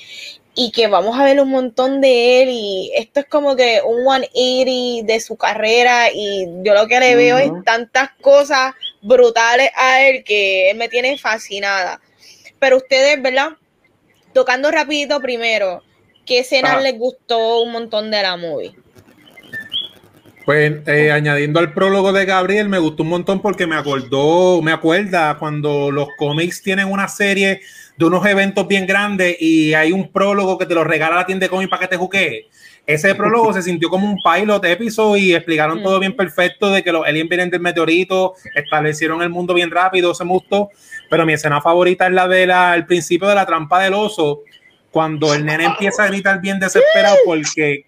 y 0.55 0.71
que 0.71 0.87
vamos 0.87 1.17
a 1.17 1.23
ver 1.23 1.39
un 1.39 1.49
montón 1.49 2.01
de 2.01 2.41
él 2.41 2.49
y 2.51 2.91
esto 2.95 3.21
es 3.21 3.27
como 3.27 3.55
que 3.55 3.81
un 3.81 4.03
180 4.03 5.07
de 5.07 5.19
su 5.21 5.37
carrera 5.37 6.11
y 6.11 6.47
yo 6.63 6.73
lo 6.73 6.87
que 6.87 6.99
le 6.99 7.15
veo 7.15 7.37
es 7.37 7.51
tantas 7.63 8.09
cosas 8.19 8.73
brutales 9.01 9.69
a 9.77 10.01
él 10.01 10.23
que 10.25 10.69
él 10.69 10.77
me 10.77 10.89
tiene 10.89 11.17
fascinada. 11.17 12.01
Pero 12.59 12.77
ustedes, 12.77 13.21
¿verdad? 13.21 13.51
Tocando 14.33 14.69
rapidito 14.69 15.21
primero, 15.21 15.81
¿qué 16.25 16.39
escena 16.39 16.81
les 16.81 16.97
gustó 16.97 17.61
un 17.61 17.71
montón 17.71 18.11
de 18.11 18.21
la 18.21 18.35
movie? 18.35 18.75
Pues 20.49 20.81
eh, 20.87 21.11
añadiendo 21.11 21.59
al 21.59 21.73
prólogo 21.73 22.11
de 22.11 22.25
Gabriel, 22.25 22.69
me 22.69 22.79
gustó 22.79 23.03
un 23.03 23.09
montón 23.09 23.39
porque 23.39 23.67
me 23.67 23.75
acordó, 23.75 24.63
me 24.63 24.71
acuerda 24.71 25.37
cuando 25.37 25.91
los 25.91 26.07
cómics 26.17 26.63
tienen 26.63 26.91
una 26.91 27.07
serie 27.07 27.61
de 27.95 28.05
unos 28.05 28.25
eventos 28.25 28.67
bien 28.67 28.87
grandes 28.87 29.39
y 29.39 29.75
hay 29.75 29.91
un 29.91 30.11
prólogo 30.11 30.57
que 30.57 30.65
te 30.65 30.73
lo 30.73 30.83
regala 30.83 31.17
la 31.17 31.27
tienda 31.27 31.45
de 31.45 31.51
cómics 31.51 31.69
para 31.69 31.81
que 31.81 31.89
te 31.89 31.97
juque. 31.97 32.47
Ese 32.87 33.13
prólogo 33.13 33.53
se 33.53 33.61
sintió 33.61 33.91
como 33.91 34.11
un 34.11 34.17
pilot 34.23 34.65
episodio 34.65 35.23
y 35.23 35.35
explicaron 35.35 35.83
todo 35.83 35.99
bien 35.99 36.15
perfecto 36.15 36.71
de 36.71 36.81
que 36.81 36.91
los 36.91 37.05
aliens 37.05 37.29
vienen 37.29 37.51
del 37.51 37.61
meteorito, 37.61 38.33
establecieron 38.55 39.21
el 39.21 39.29
mundo 39.29 39.53
bien 39.53 39.69
rápido, 39.69 40.15
se 40.15 40.25
me 40.25 40.31
gustó. 40.31 40.71
Pero 41.11 41.27
mi 41.27 41.33
escena 41.33 41.61
favorita 41.61 42.07
es 42.07 42.13
la 42.13 42.27
del 42.27 42.87
principio 42.87 43.27
de 43.27 43.35
la 43.35 43.45
trampa 43.45 43.83
del 43.83 43.93
oso, 43.93 44.41
cuando 44.89 45.31
el 45.35 45.45
nene 45.45 45.65
empieza 45.65 46.05
a 46.05 46.07
gritar 46.07 46.41
bien 46.41 46.59
desesperado 46.59 47.17
porque 47.23 47.85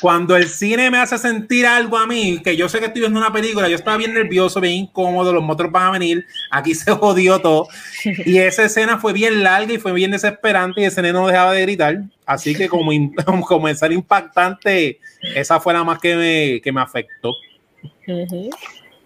cuando 0.00 0.36
el 0.36 0.48
cine 0.48 0.90
me 0.90 0.98
hace 0.98 1.18
sentir 1.18 1.66
algo 1.66 1.98
a 1.98 2.06
mí, 2.06 2.40
que 2.42 2.56
yo 2.56 2.68
sé 2.68 2.78
que 2.78 2.86
estoy 2.86 3.00
viendo 3.00 3.18
una 3.18 3.32
película, 3.32 3.68
yo 3.68 3.76
estaba 3.76 3.96
bien 3.96 4.14
nervioso, 4.14 4.60
bien 4.60 4.74
incómodo, 4.74 5.32
los 5.32 5.42
motos 5.42 5.70
van 5.70 5.88
a 5.88 5.90
venir, 5.92 6.26
aquí 6.50 6.74
se 6.74 6.90
jodió 6.92 7.40
todo. 7.40 7.68
Y 8.04 8.38
esa 8.38 8.64
escena 8.64 8.98
fue 8.98 9.12
bien 9.12 9.42
larga 9.42 9.72
y 9.72 9.78
fue 9.78 9.92
bien 9.92 10.10
desesperante 10.10 10.80
y 10.80 10.84
ese 10.84 11.02
nene 11.02 11.14
no 11.14 11.26
dejaba 11.26 11.52
de 11.52 11.62
gritar. 11.62 12.02
Así 12.26 12.54
que 12.54 12.68
como, 12.68 12.90
como 13.46 13.68
ser 13.74 13.92
impactante, 13.92 14.98
esa 15.34 15.60
fue 15.60 15.72
la 15.72 15.84
más 15.84 15.98
que 15.98 16.14
me, 16.16 16.60
que 16.60 16.72
me 16.72 16.80
afectó. 16.80 17.32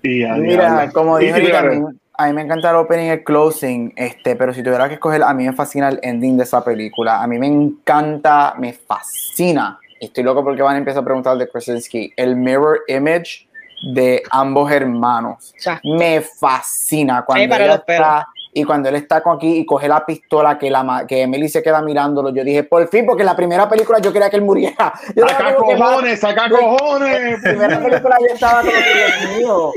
Mira, 0.03 0.91
como 0.93 1.19
dije 1.19 1.53
a 2.15 2.27
mí 2.27 2.35
me 2.35 2.43
encanta 2.43 2.71
el 2.71 2.77
opening 2.77 3.07
y 3.07 3.09
el 3.09 3.25
closing, 3.25 3.95
este, 3.97 4.37
pero 4.37 4.53
si 4.53 4.63
tuviera 4.63 4.87
que 4.87 4.95
escoger, 4.95 5.23
a 5.23 5.33
mí 5.33 5.45
me 5.45 5.53
fascina 5.55 5.89
el 5.89 5.99
ending 6.03 6.37
de 6.37 6.45
esa 6.45 6.63
película. 6.63 7.23
A 7.23 7.27
mí 7.27 7.39
me 7.39 7.47
encanta, 7.47 8.55
me 8.59 8.75
fascina 8.75 9.79
estoy 10.07 10.25
loco 10.25 10.45
porque 10.45 10.63
van 10.63 10.75
a 10.75 10.79
empezar 10.79 11.03
a 11.03 11.05
preguntar 11.05 11.37
de 11.39 11.49
Krasinski, 11.49 12.13
el 12.17 12.37
mirror 12.37 12.81
image 12.89 13.47
de 13.95 14.23
ambos 14.31 14.71
hermanos. 14.71 15.55
Me 15.85 16.21
fascina 16.21 17.25
cuando 17.25 17.55
él 17.57 17.71
está 17.71 18.27
y 18.55 18.65
cuando 18.65 18.91
él 18.91 18.97
está 18.97 19.23
con 19.23 19.37
aquí 19.37 19.59
y 19.59 19.65
coge 19.65 19.89
la 19.89 20.05
pistola 20.05 20.59
que 20.59 20.71
la 20.71 21.07
que 21.09 21.23
Emily 21.23 21.49
se 21.49 21.63
queda 21.63 21.81
mirándolo, 21.81 22.31
yo 22.35 22.45
dije, 22.45 22.65
por 22.65 22.87
fin, 22.89 23.07
porque 23.07 23.23
en 23.23 23.27
la 23.27 23.37
primera 23.37 23.67
película 23.67 23.99
yo 23.99 24.13
quería 24.13 24.29
que 24.29 24.37
él 24.37 24.43
muriera. 24.43 24.93
saca 25.17 25.55
cojones, 25.55 26.21
saca 26.21 26.51
cojones. 26.51 27.17
En 27.17 27.33
la 27.33 27.39
primera 27.39 27.83
película 27.83 28.17
yo 28.21 28.35
estaba 28.35 28.61
como 28.61 28.73
que 28.73 28.95
Dios 28.95 29.39
mío. 29.39 29.73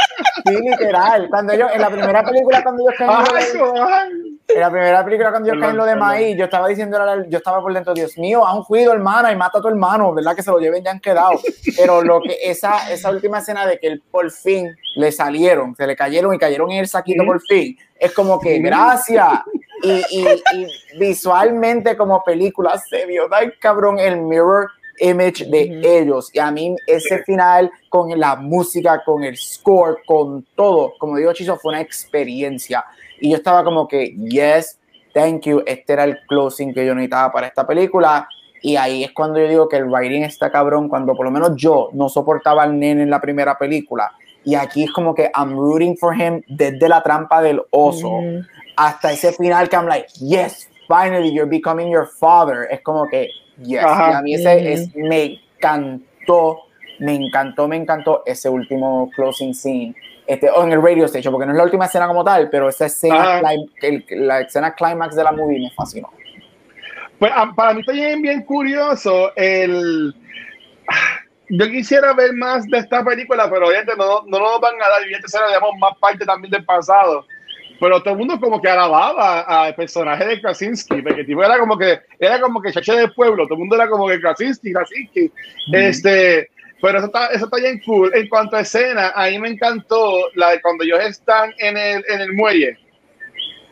Sí, 0.45 0.55
literal. 0.61 1.29
Cuando 1.29 1.53
ellos, 1.53 1.69
en 1.73 1.81
la 1.81 1.89
primera 1.89 2.23
película 2.23 2.63
cuando 2.63 2.83
ellos 2.83 2.95
caen 2.97 4.34
en 4.47 4.59
la 4.59 4.69
primera 4.69 5.03
película 5.03 5.31
cuando 5.31 5.51
yo 5.51 5.59
caí 5.59 5.71
en 5.71 5.77
lo 5.77 5.85
de 5.85 5.95
maíz, 5.95 6.37
yo 6.37 6.45
estaba 6.45 6.67
diciendo, 6.67 6.97
yo 7.27 7.37
estaba 7.37 7.61
por 7.61 7.73
dentro, 7.73 7.93
Dios 7.93 8.17
mío, 8.17 8.45
haz 8.45 8.55
un 8.55 8.63
cuido, 8.63 8.93
hermana, 8.93 9.31
y 9.31 9.35
mata 9.35 9.57
a 9.57 9.61
tu 9.61 9.67
hermano, 9.67 10.13
¿verdad? 10.13 10.35
Que 10.35 10.43
se 10.43 10.51
lo 10.51 10.59
lleven, 10.59 10.83
ya 10.83 10.91
han 10.91 10.99
quedado. 10.99 11.39
Pero 11.75 12.01
lo 12.03 12.21
que 12.21 12.37
esa, 12.43 12.91
esa 12.91 13.09
última 13.09 13.39
escena 13.39 13.65
de 13.65 13.79
que 13.79 13.87
él 13.87 14.03
por 14.11 14.29
fin 14.31 14.75
le 14.95 15.11
salieron, 15.11 15.75
se 15.75 15.87
le 15.87 15.95
cayeron 15.95 16.33
y 16.33 16.37
cayeron 16.37 16.71
en 16.71 16.79
el 16.79 16.87
saquito 16.87 17.25
por 17.25 17.41
fin, 17.41 17.77
es 17.99 18.11
como 18.11 18.39
que 18.39 18.59
gracias. 18.59 19.27
Y, 19.83 20.03
y, 20.11 20.67
visualmente 20.97 21.97
como 21.97 22.23
película 22.23 22.77
se 22.77 23.05
vio 23.05 23.27
tan 23.27 23.51
cabrón 23.59 23.99
el 23.99 24.21
mirror 24.21 24.69
image 24.99 25.45
de 25.45 25.99
ellos. 25.99 26.29
Y 26.33 26.39
a 26.39 26.51
mí 26.51 26.75
ese 26.87 27.23
final 27.23 27.71
con 27.89 28.17
la 28.19 28.35
música, 28.35 29.03
con 29.03 29.23
el 29.23 29.37
score, 29.37 29.97
con 30.05 30.45
todo, 30.55 30.93
como 30.97 31.17
digo 31.17 31.33
Chiso, 31.33 31.57
fue 31.57 31.73
una 31.73 31.81
experiencia. 31.81 32.85
Y 33.19 33.31
yo 33.31 33.37
estaba 33.37 33.63
como 33.63 33.87
que, 33.87 34.15
yes, 34.15 34.79
thank 35.13 35.43
you, 35.43 35.63
este 35.65 35.93
era 35.93 36.03
el 36.03 36.17
closing 36.27 36.73
que 36.73 36.85
yo 36.85 36.93
necesitaba 36.93 37.31
para 37.31 37.47
esta 37.47 37.65
película. 37.65 38.27
Y 38.61 38.75
ahí 38.77 39.03
es 39.03 39.11
cuando 39.11 39.39
yo 39.39 39.47
digo 39.47 39.69
que 39.69 39.77
el 39.77 39.85
writing 39.85 40.23
está 40.23 40.51
cabrón, 40.51 40.89
cuando 40.89 41.15
por 41.15 41.25
lo 41.25 41.31
menos 41.31 41.51
yo 41.55 41.89
no 41.93 42.09
soportaba 42.09 42.63
al 42.63 42.77
nene 42.77 43.03
en 43.03 43.09
la 43.09 43.21
primera 43.21 43.57
película. 43.57 44.11
Y 44.43 44.55
aquí 44.55 44.83
es 44.83 44.91
como 44.91 45.15
que 45.15 45.31
I'm 45.35 45.51
rooting 45.55 45.97
for 45.97 46.19
him 46.19 46.41
desde 46.47 46.89
la 46.89 47.01
trampa 47.01 47.41
del 47.41 47.61
oso 47.71 48.21
hasta 48.75 49.11
ese 49.11 49.33
final 49.33 49.69
que 49.69 49.75
I'm 49.75 49.87
like, 49.87 50.07
yes, 50.19 50.69
finally 50.87 51.31
you're 51.33 51.49
becoming 51.49 51.89
your 51.89 52.07
father. 52.07 52.67
Es 52.69 52.81
como 52.81 53.07
que, 53.07 53.29
yes. 53.57 53.69
Y 53.69 53.77
a 53.77 54.21
mí 54.21 54.35
ese 54.35 54.73
es, 54.73 54.95
me 54.95 55.39
encantó, 55.57 56.59
me 56.99 57.15
encantó, 57.15 57.67
me 57.67 57.75
encantó 57.75 58.23
ese 58.25 58.49
último 58.49 59.09
closing 59.15 59.53
scene 59.53 59.95
este, 60.27 60.49
o 60.49 60.63
en 60.63 60.71
el 60.73 60.81
radio 60.81 61.05
station, 61.05 61.31
porque 61.31 61.45
no 61.45 61.51
es 61.51 61.57
la 61.57 61.63
última 61.63 61.85
escena 61.85 62.07
como 62.07 62.23
tal, 62.23 62.49
pero 62.49 62.69
esa 62.69 62.85
escena, 62.87 63.41
la 64.09 64.41
escena 64.41 64.73
climax 64.73 65.15
de 65.15 65.23
la 65.23 65.31
movie 65.31 65.59
me 65.59 65.71
fascinó. 65.71 66.11
Pues 67.19 67.31
ah, 67.33 67.51
para 67.55 67.73
mí 67.73 67.81
está 67.81 67.93
bien, 67.93 68.21
bien 68.21 68.43
curioso 68.43 69.31
el... 69.35 70.13
Yo 71.47 71.69
quisiera 71.69 72.13
ver 72.13 72.33
más 72.33 72.67
de 72.67 72.79
esta 72.79 73.03
película, 73.03 73.47
pero 73.49 73.67
obviamente 73.67 73.93
no, 73.95 74.23
no 74.25 74.39
nos 74.39 74.59
van 74.59 74.75
a 74.75 74.89
dar, 74.89 75.01
evidentemente 75.03 75.27
será, 75.27 75.47
digamos, 75.47 75.71
más 75.79 75.95
parte 75.99 76.25
también 76.25 76.51
del 76.51 76.65
pasado. 76.65 77.25
Pero 77.79 78.01
todo 78.01 78.13
el 78.13 78.19
mundo 78.19 78.39
como 78.39 78.59
que 78.59 78.69
alababa 78.69 79.41
al 79.41 79.75
personaje 79.75 80.25
de 80.25 80.41
Krasinski, 80.41 81.01
porque 81.03 81.23
tipo 81.23 81.43
era 81.43 81.59
como 81.59 81.77
que, 81.77 81.99
era 82.17 82.39
como 82.39 82.61
que 82.61 82.71
chache 82.71 82.93
del 82.93 83.13
pueblo, 83.13 83.43
todo 83.43 83.55
el 83.55 83.59
mundo 83.59 83.75
era 83.75 83.87
como 83.87 84.07
que 84.07 84.19
Krasinski, 84.19 84.73
Krasinski. 84.73 85.31
Este, 85.71 86.49
pero 86.81 86.97
eso 86.97 87.07
está, 87.07 87.27
eso 87.27 87.45
está 87.45 87.57
bien 87.57 87.81
cool. 87.85 88.11
En 88.13 88.27
cuanto 88.27 88.55
a 88.55 88.61
escena, 88.61 89.11
a 89.15 89.27
mí 89.29 89.39
me 89.39 89.49
encantó 89.49 90.29
la 90.35 90.51
de 90.51 90.61
cuando 90.61 90.83
ellos 90.83 90.99
están 91.01 91.53
en 91.57 91.77
el, 91.77 92.03
en 92.09 92.21
el 92.21 92.33
muelle, 92.33 92.77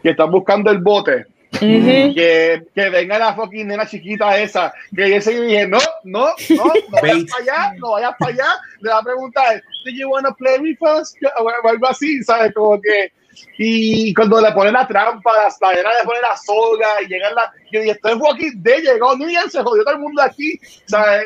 que 0.02 0.10
están 0.10 0.32
buscando 0.32 0.72
el 0.72 0.80
bote. 0.80 1.26
que, 1.60 2.64
que, 2.74 2.90
venga 2.90 3.20
la 3.20 3.36
fucking 3.36 3.68
nena 3.68 3.86
chiquita 3.86 4.40
esa. 4.40 4.74
Que 4.96 5.10
yo 5.10 5.22
se 5.22 5.40
dije, 5.40 5.68
no, 5.68 5.78
no, 6.04 6.30
no, 6.50 6.66
no 6.66 6.74
vayas 7.02 7.24
para 7.30 7.44
allá, 7.44 7.74
no 7.78 7.92
vayas 7.92 8.14
para 8.18 8.34
allá. 8.34 8.48
Le 8.80 8.90
va 8.90 8.98
a 8.98 9.04
preguntar, 9.04 9.64
¿Do 9.86 9.92
you 9.92 10.10
want 10.10 10.26
to 10.26 10.34
play 10.36 10.60
with 10.60 10.82
us? 10.82 11.14
O 11.40 11.68
algo 11.68 11.88
así, 11.88 12.24
¿sabes? 12.24 12.54
Como 12.54 12.82
que 12.82 13.12
y 13.58 14.14
cuando 14.14 14.42
le 14.42 14.52
pone 14.52 14.72
la 14.72 14.88
trampa, 14.88 15.32
la 15.34 15.56
cadena 15.60 15.90
le 16.00 16.06
pone 16.06 16.22
la 16.22 16.36
soga 16.38 17.02
y 17.02 17.08
llega 17.08 17.32
la. 17.32 17.52
Yo 17.72 17.82
esto 17.82 18.10
es 18.10 18.16
Walking 18.16 18.52
Dead, 18.56 18.82
llegó 18.82 19.16
Nian, 19.16 19.50
se 19.50 19.62
jodió 19.62 19.84
todo 19.84 19.96
el 19.96 20.02
mundo 20.02 20.22
aquí. 20.22 20.60
O 20.86 20.90
sea, 20.90 21.22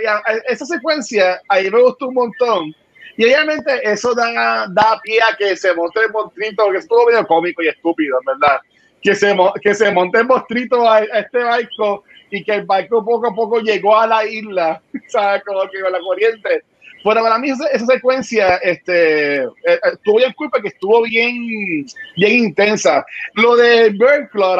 esa 0.48 0.66
secuencia 0.66 1.42
ahí 1.48 1.70
me 1.70 1.82
gustó 1.82 2.10
un 2.10 2.16
montón. 2.16 2.76
Y 3.18 3.26
obviamente 3.26 3.80
eso 3.84 4.14
da, 4.14 4.68
da 4.70 5.00
pie 5.02 5.20
a 5.22 5.36
que 5.36 5.56
se 5.56 5.74
monte 5.74 6.02
el 6.02 6.12
monstruito, 6.12 6.72
que 6.72 6.78
estuvo 6.78 7.06
medio 7.08 7.26
cómico 7.26 7.64
y 7.64 7.70
estúpido, 7.70 8.20
¿verdad? 8.26 8.60
Que 9.02 9.16
se, 9.16 9.36
que 9.62 9.74
se 9.74 9.92
monte 9.92 10.20
el 10.20 10.28
monstruito 10.28 10.88
a, 10.88 11.00
este 11.00 11.44
barco 11.44 12.04
y 12.30 12.44
que 12.44 12.54
el 12.54 12.66
barco 12.66 13.04
poco 13.04 13.28
a 13.28 13.34
poco 13.34 13.60
llegó 13.60 13.98
a 13.98 14.06
la 14.06 14.26
isla, 14.26 14.82
¿sabes? 15.08 15.44
Como 15.44 15.62
que 15.70 15.82
con 15.82 15.92
la 15.92 16.00
corriente 16.00 16.64
bueno, 17.04 17.22
para 17.22 17.38
mí 17.38 17.50
esa, 17.50 17.86
secuencia 17.86 18.58
este, 18.58 19.44
eh, 19.44 19.50
eh, 19.66 19.80
estuvo 19.94 20.18
bien 20.18 20.34
cool 20.34 20.50
porque 20.50 20.70
estuvo 20.70 21.04
bien, 21.04 21.86
bien 22.16 22.32
intensa. 22.46 23.06
Lo 23.34 23.56
de 23.56 23.90
Bird 23.90 24.30
Claw, 24.32 24.58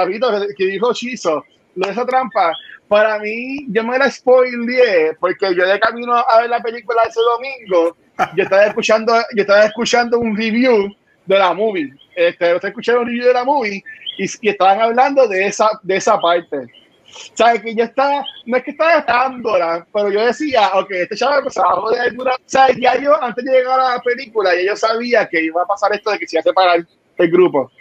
que 0.58 0.66
dijo 0.66 0.94
Chizo, 0.94 1.44
lo 1.76 1.88
de 1.88 1.94
esa 1.94 2.06
trampa, 2.06 2.54
para 2.88 3.20
mí, 3.20 3.66
yo 3.70 3.84
me 3.84 3.98
la 3.98 4.10
spoileé 4.10 5.16
porque 5.20 5.54
yo 5.56 5.68
de 5.68 5.80
camino 5.80 6.14
a 6.16 6.42
ver 6.42 6.50
la 6.50 6.62
película 6.62 7.04
ese 7.04 7.20
domingo, 7.20 7.98
yo 8.36 8.44
estaba 8.44 8.66
escuchando, 8.66 9.14
yo 9.36 9.42
estaba 9.42 9.66
escuchando 9.66 10.20
un 10.20 10.36
review 10.36 10.96
de 11.26 11.38
la 11.38 11.54
movie. 11.54 11.94
Este, 12.16 12.56
estaba 12.56 12.70
escuchando 12.70 13.02
un 13.02 13.08
review 13.08 13.28
de 13.28 13.34
la 13.34 13.44
movie 13.44 13.84
y, 14.18 14.26
y 14.42 14.50
estaban 14.50 14.82
hablando 14.82 15.28
de 15.28 15.48
esa, 15.48 15.70
de 15.84 15.98
esa 15.98 16.20
parte. 16.20 16.68
¿Sabes? 17.34 17.62
Que 17.62 17.76
yo 17.76 17.84
estaba, 17.84 18.26
no 18.46 18.58
es 18.58 18.64
que 18.64 18.72
estaba 18.72 18.94
gastándola, 18.94 19.86
pero 19.94 20.10
yo 20.10 20.26
decía, 20.26 20.70
ok, 20.74 20.92
este 20.92 21.16
chaval 21.16 21.50
se 21.50 21.60
va 21.60 21.68
a 21.70 21.76
joder 21.76 22.14
dura. 22.16 22.36
¿Sabes? 22.46 22.78
Ya 22.78 23.00
yo, 23.00 23.22
antes 23.22 23.44
de 23.46 23.52
llegar 23.52 23.80
a 23.80 23.96
la 23.96 24.02
película, 24.02 24.56
ya 24.56 24.72
yo 24.72 24.76
sabía 24.76 25.28
que 25.28 25.44
iba 25.44 25.62
a 25.62 25.68
pasar 25.68 25.94
esto 25.94 26.12
de 26.12 26.20
que 26.20 26.28
se 26.28 26.38
iba 26.38 26.42
a 26.42 26.44
separar 26.44 26.86
el 27.18 27.32
grupo. 27.32 27.72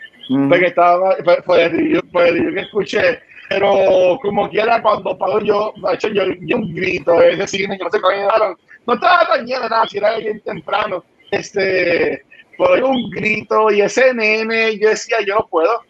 Porque 0.49 0.67
estaba, 0.67 1.17
pues, 1.45 1.73
yo, 1.89 2.01
pues, 2.11 2.35
yo 2.35 2.53
que 2.53 2.61
escuché, 2.61 3.21
pero 3.49 4.19
como 4.21 4.49
quiera, 4.51 4.83
cuando 4.83 5.17
pago 5.17 5.41
yo, 5.41 5.73
hecho, 5.93 6.09
yo, 6.09 6.25
yo 6.41 6.57
un 6.57 6.75
grito, 6.75 7.21
es 7.23 7.39
decir, 7.39 7.69
yo 7.69 7.85
no 7.85 7.91
sé 7.91 8.01
cómo 8.01 8.57
no 8.87 8.95
estaba 8.95 9.27
tan 9.27 9.47
lleno 9.47 9.69
nada, 9.69 9.87
si 9.87 9.99
era 9.99 10.17
bien 10.17 10.41
temprano, 10.41 11.05
este, 11.31 12.25
pero 12.57 12.89
un 12.89 13.11
grito 13.11 13.71
y 13.71 13.83
ese 13.83 14.15
nene, 14.15 14.79
yo 14.79 14.91
decía, 14.91 15.19
yo 15.27 15.37
no 15.37 15.47
puedo, 15.49 15.83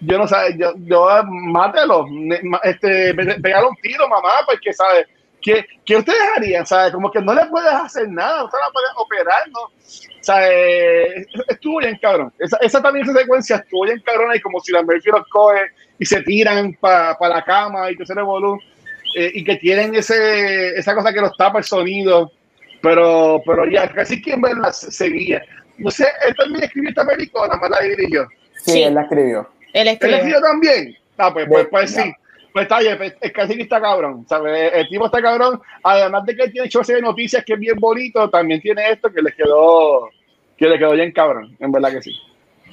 yo 0.00 0.18
no 0.18 0.26
sé, 0.26 0.36
yo, 0.56 0.72
yo 0.78 1.08
mátelo, 1.24 2.06
este, 2.64 3.14
pegar 3.14 3.64
un 3.64 3.76
tiro, 3.76 4.08
mamá, 4.08 4.30
porque, 4.46 4.72
¿sabes? 4.72 5.06
¿Qué, 5.42 5.64
¿Qué, 5.86 5.96
ustedes 5.96 6.20
harían? 6.36 6.66
¿Sabes? 6.66 6.92
Como 6.92 7.10
que 7.10 7.20
no 7.20 7.34
le 7.34 7.46
puedes 7.46 7.72
hacer 7.72 8.08
nada, 8.08 8.42
no 8.42 8.44
la 8.44 8.70
puedes 8.72 8.90
operar, 8.96 9.48
¿no? 9.50 9.60
O 9.60 10.22
sea, 10.22 10.50
eh, 10.50 11.26
estuvo 11.48 11.78
bien 11.78 11.98
cabrón. 12.00 12.32
Esa, 12.38 12.58
esa, 12.58 12.82
también 12.82 13.08
esa 13.08 13.18
secuencia 13.18 13.56
estuvo 13.56 13.84
bien 13.84 14.02
cabrón 14.04 14.34
y 14.34 14.40
como 14.40 14.60
si 14.60 14.72
la 14.72 14.82
Murphy 14.82 15.10
los 15.10 15.26
coge 15.28 15.60
y 15.98 16.04
se 16.04 16.22
tiran 16.22 16.74
para 16.74 17.16
pa 17.16 17.28
la 17.28 17.42
cama 17.42 17.90
y 17.90 17.96
que 17.96 18.04
se 18.04 18.14
revolú 18.14 18.58
eh, 19.16 19.30
y 19.34 19.44
que 19.44 19.56
tienen 19.56 19.94
ese, 19.94 20.78
esa 20.78 20.94
cosa 20.94 21.12
que 21.12 21.22
los 21.22 21.34
tapa 21.36 21.58
el 21.58 21.64
sonido. 21.64 22.32
Pero, 22.82 23.42
pero 23.44 23.66
ya, 23.66 23.88
casi 23.88 24.22
quien 24.22 24.40
la 24.42 24.72
seguía. 24.72 25.42
No 25.78 25.90
sé, 25.90 26.06
él 26.26 26.34
también 26.36 26.64
escribió 26.64 26.90
esta 26.90 27.06
película, 27.06 27.46
nada 27.46 27.60
más 27.60 27.70
la 27.70 27.80
dirigió. 27.80 28.26
Sí, 28.56 28.72
sí, 28.72 28.82
él 28.82 28.94
la 28.94 29.02
escribió. 29.02 29.48
Él 29.72 29.88
escribió. 29.88 30.16
¿Él 30.16 30.20
escribió 30.20 30.40
también? 30.40 30.96
Ah, 31.16 31.32
pues, 31.32 31.46
pues, 31.48 31.66
pues 31.70 31.90
sí. 31.94 32.12
Pues 32.52 32.64
está 32.64 32.80
bien, 32.80 32.96
pues, 32.98 33.14
el 33.20 33.32
casi 33.32 33.60
está 33.60 33.80
cabrón, 33.80 34.26
¿sabes? 34.28 34.72
El 34.74 34.88
tipo 34.88 35.06
está 35.06 35.22
cabrón, 35.22 35.60
además 35.84 36.26
de 36.26 36.34
que 36.34 36.48
tiene 36.48 36.68
show 36.68 36.82
de 36.82 37.00
noticias 37.00 37.44
que 37.44 37.52
es 37.52 37.58
bien 37.60 37.78
bonito, 37.78 38.28
también 38.28 38.60
tiene 38.60 38.90
esto 38.90 39.12
que 39.12 39.22
le 39.22 39.32
quedó, 39.32 40.10
que 40.56 40.66
le 40.66 40.78
quedó 40.78 40.92
bien 40.92 41.12
cabrón, 41.12 41.56
en 41.60 41.70
verdad 41.70 41.92
que 41.92 42.02
sí. 42.02 42.16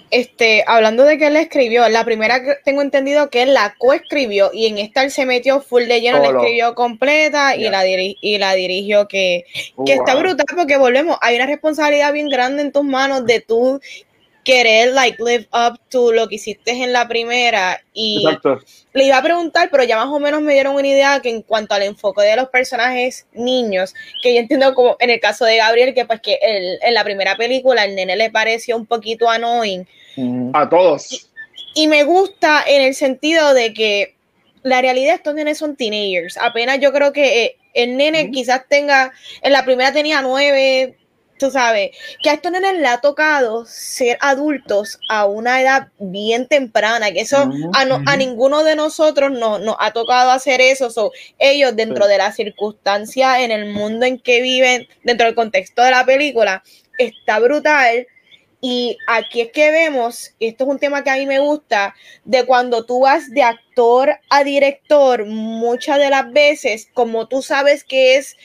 Este, 0.09 0.63
hablando 0.65 1.03
de 1.03 1.17
que 1.17 1.27
él 1.27 1.35
escribió, 1.35 1.87
la 1.89 2.05
primera 2.05 2.41
que 2.41 2.55
tengo 2.63 2.81
entendido 2.81 3.29
que 3.29 3.43
él 3.43 3.53
la 3.53 3.75
coescribió 3.77 4.51
y 4.53 4.67
en 4.67 4.77
esta 4.77 5.03
él 5.03 5.11
se 5.11 5.25
metió 5.25 5.59
full 5.61 5.83
de 5.83 5.99
lleno, 5.99 6.19
la 6.19 6.29
escribió 6.29 6.73
completa 6.75 7.57
y, 7.57 7.69
la 7.69 7.85
y 7.85 8.37
la 8.37 8.53
dirigió 8.53 9.07
que, 9.07 9.45
que 9.85 9.93
está 9.93 10.15
brutal 10.15 10.45
porque 10.55 10.77
volvemos, 10.77 11.17
hay 11.21 11.35
una 11.35 11.45
responsabilidad 11.45 12.13
bien 12.13 12.29
grande 12.29 12.61
en 12.61 12.71
tus 12.71 12.85
manos 12.85 13.25
de 13.25 13.41
tú 13.41 13.81
querer 14.47 14.93
like 14.93 15.21
live 15.21 15.45
up 15.51 15.77
to 15.89 16.13
lo 16.13 16.29
que 16.29 16.35
hiciste 16.35 16.71
en 16.71 16.93
la 16.93 17.05
primera 17.05 17.83
y 17.93 18.25
le 18.93 19.03
iba 19.03 19.17
a 19.17 19.21
preguntar, 19.21 19.67
pero 19.69 19.83
ya 19.83 19.97
más 19.97 20.07
o 20.07 20.19
menos 20.19 20.41
me 20.41 20.53
dieron 20.53 20.73
una 20.73 20.87
idea 20.87 21.19
que 21.21 21.29
en 21.29 21.41
cuanto 21.41 21.73
al 21.75 21.83
enfoque 21.83 22.21
de 22.21 22.37
los 22.37 22.47
personajes 22.47 23.27
niños, 23.33 23.93
que 24.23 24.33
yo 24.33 24.39
entiendo 24.39 24.73
como 24.73 24.95
en 25.01 25.09
el 25.09 25.19
caso 25.19 25.43
de 25.43 25.57
Gabriel, 25.57 25.93
que 25.93 26.05
pues 26.05 26.21
que 26.21 26.39
en 26.41 26.93
la 26.93 27.03
primera 27.03 27.35
película 27.35 27.83
el 27.83 27.93
nene 27.95 28.15
le 28.15 28.31
pareció 28.31 28.77
un 28.77 28.85
poquito 28.85 29.29
annoying. 29.29 29.85
A 30.53 30.69
todos. 30.69 31.29
Y, 31.75 31.87
me 31.87 32.05
gusta 32.05 32.63
en 32.65 32.81
el 32.81 32.95
sentido 32.95 33.53
de 33.53 33.73
que 33.73 34.15
la 34.63 34.79
realidad 34.79 35.15
estos 35.15 35.35
nenes 35.35 35.57
son 35.57 35.75
teenagers. 35.75 36.37
Apenas 36.37 36.79
yo 36.79 36.93
creo 36.93 37.11
que 37.11 37.43
eh, 37.43 37.57
el 37.73 37.97
nene 37.97 38.31
quizás 38.31 38.61
tenga, 38.69 39.11
en 39.41 39.51
la 39.51 39.65
primera 39.65 39.91
tenía 39.91 40.21
nueve, 40.21 40.95
tú 41.37 41.51
sabes, 41.51 41.91
que 42.21 42.29
a 42.29 42.33
estos 42.33 42.51
nenes 42.51 42.75
le 42.79 42.87
ha 42.87 42.99
tocado 42.99 43.65
ser 43.65 44.17
adultos 44.21 44.99
a 45.09 45.25
una 45.25 45.61
edad 45.61 45.89
bien 45.99 46.47
temprana, 46.47 47.11
que 47.11 47.21
eso 47.21 47.37
a, 47.73 48.01
a, 48.05 48.17
ninguno 48.17 48.63
de 48.63 48.75
nosotros 48.75 49.31
nos 49.31 49.61
no 49.61 49.77
ha 49.79 49.91
tocado 49.91 50.31
hacer 50.31 50.61
eso. 50.61 50.89
So, 50.89 51.11
ellos, 51.39 51.75
dentro 51.75 52.07
de 52.07 52.17
las 52.17 52.35
circunstancias 52.35 53.39
en 53.39 53.51
el 53.51 53.73
mundo 53.73 54.05
en 54.05 54.19
que 54.19 54.41
viven, 54.41 54.87
dentro 55.03 55.25
del 55.25 55.35
contexto 55.35 55.81
de 55.81 55.91
la 55.91 56.05
película, 56.05 56.63
está 56.97 57.39
brutal. 57.39 58.07
Y 58.59 58.97
aquí 59.07 59.41
es 59.41 59.51
que 59.51 59.69
vemos, 59.69 60.33
y 60.39 60.47
esto 60.47 60.63
es 60.63 60.69
un 60.71 60.79
tema 60.79 61.03
que 61.03 61.11
a 61.11 61.15
mí 61.15 61.27
me 61.27 61.37
gusta, 61.39 61.93
de 62.25 62.43
cuando 62.45 62.85
tú 62.85 63.01
vas 63.01 63.29
de 63.29 63.43
actor 63.43 64.19
a 64.29 64.43
director, 64.43 65.25
muchas 65.27 65.99
de 65.99 66.09
las 66.09 66.31
veces, 66.31 66.89
como 66.93 67.27
tú 67.27 67.43
sabes 67.43 67.83
que 67.83 68.15
es 68.15 68.35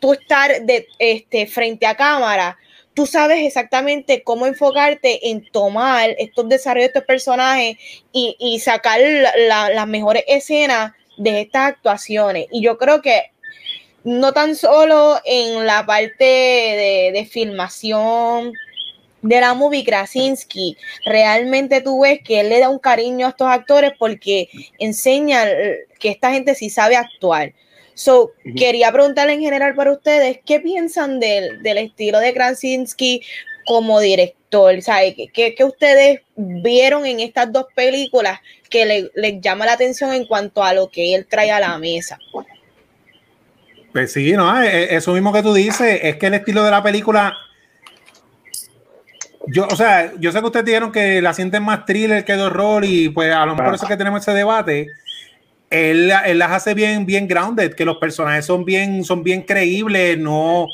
tú 0.00 0.14
estar 0.14 0.62
de, 0.62 0.88
este, 0.98 1.46
frente 1.46 1.86
a 1.86 1.94
cámara, 1.94 2.58
tú 2.94 3.06
sabes 3.06 3.46
exactamente 3.46 4.22
cómo 4.24 4.46
enfocarte 4.46 5.30
en 5.30 5.48
tomar 5.52 6.10
estos 6.18 6.48
desarrollos 6.48 6.86
de 6.86 6.98
estos 6.98 7.04
personajes 7.04 7.76
y, 8.12 8.36
y 8.40 8.58
sacar 8.58 9.00
las 9.46 9.86
mejores 9.86 10.24
escenas 10.26 10.92
de 11.16 11.42
estas 11.42 11.68
actuaciones. 11.68 12.46
Y 12.50 12.62
yo 12.62 12.78
creo 12.78 13.00
que 13.02 13.30
no 14.02 14.32
tan 14.32 14.56
solo 14.56 15.20
en 15.24 15.66
la 15.66 15.84
parte 15.84 16.24
de, 16.24 17.10
de 17.12 17.26
filmación 17.26 18.52
de 19.22 19.40
la 19.40 19.52
movie 19.52 19.84
Krasinski, 19.84 20.76
realmente 21.04 21.82
tú 21.82 22.00
ves 22.00 22.20
que 22.24 22.40
él 22.40 22.48
le 22.48 22.60
da 22.60 22.70
un 22.70 22.78
cariño 22.78 23.26
a 23.26 23.30
estos 23.30 23.48
actores 23.48 23.92
porque 23.98 24.48
enseña 24.78 25.44
que 25.98 26.08
esta 26.08 26.32
gente 26.32 26.54
sí 26.54 26.70
sabe 26.70 26.96
actuar. 26.96 27.52
So, 28.00 28.32
quería 28.56 28.90
preguntarle 28.90 29.34
en 29.34 29.42
general 29.42 29.74
para 29.74 29.92
ustedes, 29.92 30.40
¿qué 30.46 30.58
piensan 30.58 31.20
del, 31.20 31.62
del 31.62 31.76
estilo 31.76 32.18
de 32.18 32.32
Krasinski 32.32 33.20
como 33.66 34.00
director? 34.00 34.74
¿Qué, 35.34 35.54
¿Qué, 35.54 35.64
ustedes 35.66 36.20
vieron 36.34 37.04
en 37.04 37.20
estas 37.20 37.52
dos 37.52 37.66
películas 37.74 38.40
que 38.70 38.86
les 38.86 39.10
le 39.14 39.38
llama 39.42 39.66
la 39.66 39.74
atención 39.74 40.14
en 40.14 40.24
cuanto 40.24 40.64
a 40.64 40.72
lo 40.72 40.88
que 40.88 41.14
él 41.14 41.26
trae 41.28 41.52
a 41.52 41.60
la 41.60 41.76
mesa? 41.76 42.18
Pues 43.92 44.14
sí, 44.14 44.32
no, 44.32 44.62
eh, 44.62 44.84
eh, 44.84 44.88
eso 44.92 45.12
mismo 45.12 45.30
que 45.30 45.42
tú 45.42 45.52
dices, 45.52 46.00
es 46.02 46.16
que 46.16 46.28
el 46.28 46.34
estilo 46.34 46.64
de 46.64 46.70
la 46.70 46.82
película 46.82 47.36
yo, 49.46 49.66
o 49.70 49.76
sea, 49.76 50.14
yo 50.18 50.32
sé 50.32 50.40
que 50.40 50.46
ustedes 50.46 50.64
dijeron 50.64 50.90
que 50.90 51.20
la 51.20 51.34
sienten 51.34 51.64
más 51.64 51.84
thriller 51.84 52.24
que 52.24 52.34
de 52.34 52.44
horror 52.44 52.82
y 52.86 53.10
pues 53.10 53.34
a 53.34 53.44
lo 53.44 53.54
mejor 53.56 53.74
eso 53.74 53.84
es 53.84 53.90
que 53.90 53.96
tenemos 53.98 54.22
ese 54.22 54.32
debate, 54.32 54.86
él, 55.70 56.08
las 56.08 56.50
hace 56.50 56.74
bien, 56.74 57.06
bien 57.06 57.28
grounded, 57.28 57.74
que 57.74 57.84
los 57.84 57.98
personajes 57.98 58.44
son 58.44 58.64
bien, 58.64 59.04
son 59.04 59.22
bien 59.22 59.42
creíbles, 59.42 60.18
no, 60.18 60.66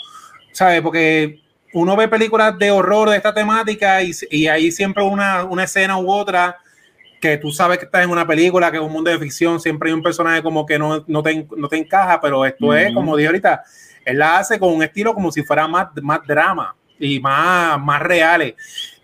¿sabes? 0.52 0.80
Porque 0.80 1.40
uno 1.74 1.94
ve 1.94 2.08
películas 2.08 2.58
de 2.58 2.70
horror 2.70 3.10
de 3.10 3.18
esta 3.18 3.34
temática 3.34 4.02
y, 4.02 4.12
y 4.30 4.46
hay 4.46 4.72
siempre 4.72 5.02
una, 5.02 5.44
una, 5.44 5.64
escena 5.64 5.98
u 5.98 6.10
otra 6.10 6.56
que 7.20 7.36
tú 7.36 7.52
sabes 7.52 7.78
que 7.78 7.84
estás 7.84 8.04
en 8.04 8.10
una 8.10 8.26
película, 8.26 8.70
que 8.70 8.78
es 8.78 8.82
un 8.82 8.92
mundo 8.92 9.10
de 9.10 9.18
ficción, 9.18 9.60
siempre 9.60 9.90
hay 9.90 9.94
un 9.94 10.02
personaje 10.02 10.42
como 10.42 10.64
que 10.64 10.78
no, 10.78 11.04
no, 11.06 11.22
te, 11.22 11.46
no 11.56 11.68
te 11.68 11.76
encaja, 11.76 12.18
pero 12.20 12.46
esto 12.46 12.74
es, 12.74 12.94
como 12.94 13.16
dije 13.16 13.26
ahorita, 13.26 13.62
él 14.04 14.18
la 14.18 14.38
hace 14.38 14.58
con 14.58 14.72
un 14.72 14.82
estilo 14.82 15.12
como 15.12 15.30
si 15.30 15.42
fuera 15.42 15.68
más, 15.68 15.88
más 16.00 16.20
drama 16.26 16.74
y 16.98 17.20
más, 17.20 17.78
más 17.80 18.00
reales. 18.00 18.54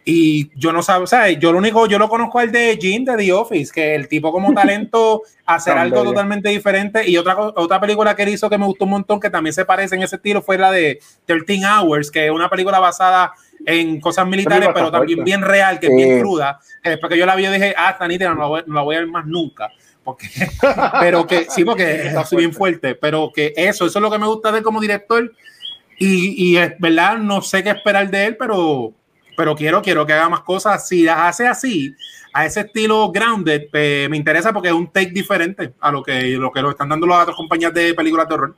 Y 0.04 0.50
yo 0.58 0.72
no 0.72 0.82
sabía, 0.82 1.04
o 1.04 1.06
sea, 1.06 1.30
yo 1.30 1.52
lo 1.52 1.58
único, 1.58 1.86
yo 1.86 1.96
lo 1.96 2.08
conozco 2.08 2.40
el 2.40 2.50
de 2.50 2.76
Jim 2.80 3.04
de 3.04 3.16
The 3.16 3.32
Office, 3.32 3.72
que 3.72 3.94
el 3.94 4.08
tipo 4.08 4.32
como 4.32 4.52
talento 4.54 5.22
hacer 5.46 5.78
algo 5.78 6.02
totalmente 6.02 6.48
diferente. 6.48 7.08
Y 7.08 7.16
otra, 7.16 7.38
otra 7.38 7.80
película 7.80 8.16
que 8.16 8.24
él 8.24 8.30
hizo 8.30 8.50
que 8.50 8.58
me 8.58 8.66
gustó 8.66 8.84
un 8.84 8.90
montón, 8.90 9.20
que 9.20 9.30
también 9.30 9.52
se 9.52 9.64
parece 9.64 9.94
en 9.94 10.02
ese 10.02 10.16
estilo, 10.16 10.42
fue 10.42 10.58
la 10.58 10.72
de 10.72 10.98
13 11.26 11.62
Hours, 11.64 12.10
que 12.10 12.26
es 12.26 12.32
una 12.32 12.50
película 12.50 12.80
basada 12.80 13.32
en 13.64 14.00
cosas 14.00 14.26
militares, 14.26 14.70
pero 14.74 14.90
también 14.90 15.22
bien 15.22 15.42
real, 15.42 15.78
que 15.78 15.86
es 15.86 15.94
bien 15.94 16.20
cruda. 16.20 16.58
Después 16.82 17.12
que 17.12 17.18
yo 17.18 17.26
la 17.26 17.36
vi, 17.36 17.44
yo 17.44 17.52
dije, 17.52 17.74
ah, 17.76 17.90
esta 17.90 18.08
nítida, 18.08 18.34
no 18.34 18.40
la 18.40 18.46
voy, 18.46 18.62
no 18.66 18.74
la 18.74 18.82
voy 18.82 18.96
a 18.96 19.00
ver 19.00 19.08
más 19.08 19.26
nunca. 19.26 19.70
Porque, 20.02 20.26
pero 21.00 21.26
que 21.28 21.46
sí, 21.48 21.64
porque 21.64 22.06
está 22.06 22.24
bien 22.36 22.52
fuerte, 22.52 22.96
pero 22.96 23.30
que 23.32 23.52
eso, 23.56 23.86
eso 23.86 23.98
es 23.98 24.02
lo 24.02 24.10
que 24.10 24.18
me 24.18 24.26
gusta 24.26 24.50
de 24.50 24.58
él 24.58 24.64
como 24.64 24.80
director. 24.80 25.32
Y, 25.96 26.50
y 26.50 26.56
es 26.56 26.72
verdad, 26.80 27.18
no 27.18 27.40
sé 27.42 27.62
qué 27.62 27.70
esperar 27.70 28.10
de 28.10 28.26
él, 28.26 28.36
pero 28.36 28.92
pero 29.36 29.54
quiero, 29.54 29.82
quiero 29.82 30.06
que 30.06 30.12
haga 30.12 30.28
más 30.28 30.40
cosas. 30.40 30.86
Si 30.86 31.02
las 31.02 31.18
hace 31.18 31.46
así, 31.46 31.94
a 32.32 32.46
ese 32.46 32.60
estilo 32.60 33.10
grounded, 33.10 33.68
eh, 33.72 34.06
me 34.10 34.16
interesa 34.16 34.52
porque 34.52 34.68
es 34.68 34.74
un 34.74 34.88
take 34.88 35.10
diferente 35.10 35.74
a 35.80 35.90
lo 35.92 36.02
que 36.02 36.22
lo 36.36 36.50
que 36.50 36.62
lo 36.62 36.70
están 36.70 36.88
dando 36.88 37.06
las 37.06 37.22
otras 37.22 37.36
compañías 37.36 37.74
de 37.74 37.94
películas 37.94 38.28
de 38.28 38.34
horror. 38.34 38.54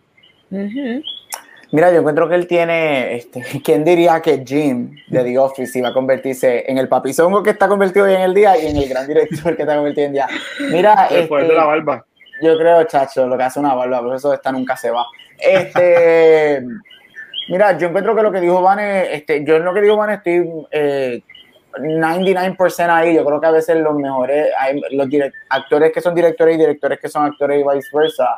Mira, 1.75 1.91
yo 1.91 1.99
encuentro 1.99 2.29
que 2.29 2.37
él 2.37 2.47
tiene, 2.47 3.16
este, 3.16 3.43
¿quién 3.64 3.85
diría 3.85 4.20
que 4.22 4.45
Jim 4.47 4.97
de 5.09 5.25
The 5.25 5.39
Office 5.39 5.77
iba 5.79 5.89
a 5.89 5.93
convertirse 5.93 6.64
en 6.70 6.79
el 6.79 6.89
papizongo 6.89 7.43
que 7.43 7.51
está 7.51 7.66
convertido 7.66 8.07
hoy 8.07 8.14
en 8.14 8.20
el 8.20 8.33
día 8.33 8.57
y 8.57 8.66
en 8.66 8.77
el 8.77 8.89
gran 8.89 9.09
director 9.09 9.57
que 9.57 9.62
está 9.62 9.75
convertido 9.75 10.07
en 10.07 10.12
día? 10.12 10.29
Mira, 10.70 11.09
este, 11.11 11.35
de 11.35 11.53
la 11.53 11.64
barba. 11.64 12.07
Yo 12.43 12.57
creo, 12.59 12.85
chacho, 12.85 13.27
lo 13.27 13.37
que 13.37 13.43
hace 13.43 13.59
una 13.59 13.75
barba, 13.75 14.01
por 14.03 14.14
eso 14.14 14.33
esta 14.33 14.53
nunca 14.53 14.77
se 14.77 14.91
va. 14.91 15.05
Este, 15.37 16.64
Mira, 17.49 17.76
yo 17.76 17.88
encuentro 17.88 18.14
que 18.14 18.22
lo 18.22 18.32
que 18.32 18.40
dijo 18.40 18.62
Vane, 18.62 19.14
este, 19.14 19.45
yo 19.45 19.57
en 19.57 19.64
lo 19.64 19.74
que 19.74 19.82
digo 19.82 19.97
Vane 19.97 20.14
estoy 20.14 20.51
eh, 20.70 21.22
99% 21.78 22.88
ahí. 22.90 23.14
Yo 23.14 23.24
creo 23.24 23.40
que 23.40 23.47
a 23.47 23.51
veces 23.51 23.76
los 23.76 23.95
mejores, 23.95 24.49
hay 24.59 24.80
los 24.92 25.09
actores 25.51 25.92
que 25.92 26.01
son 26.01 26.14
directores 26.14 26.57
y 26.57 26.59
directores 26.59 26.99
que 26.99 27.09
son 27.09 27.24
actores 27.24 27.61
y 27.61 27.76
viceversa, 27.76 28.36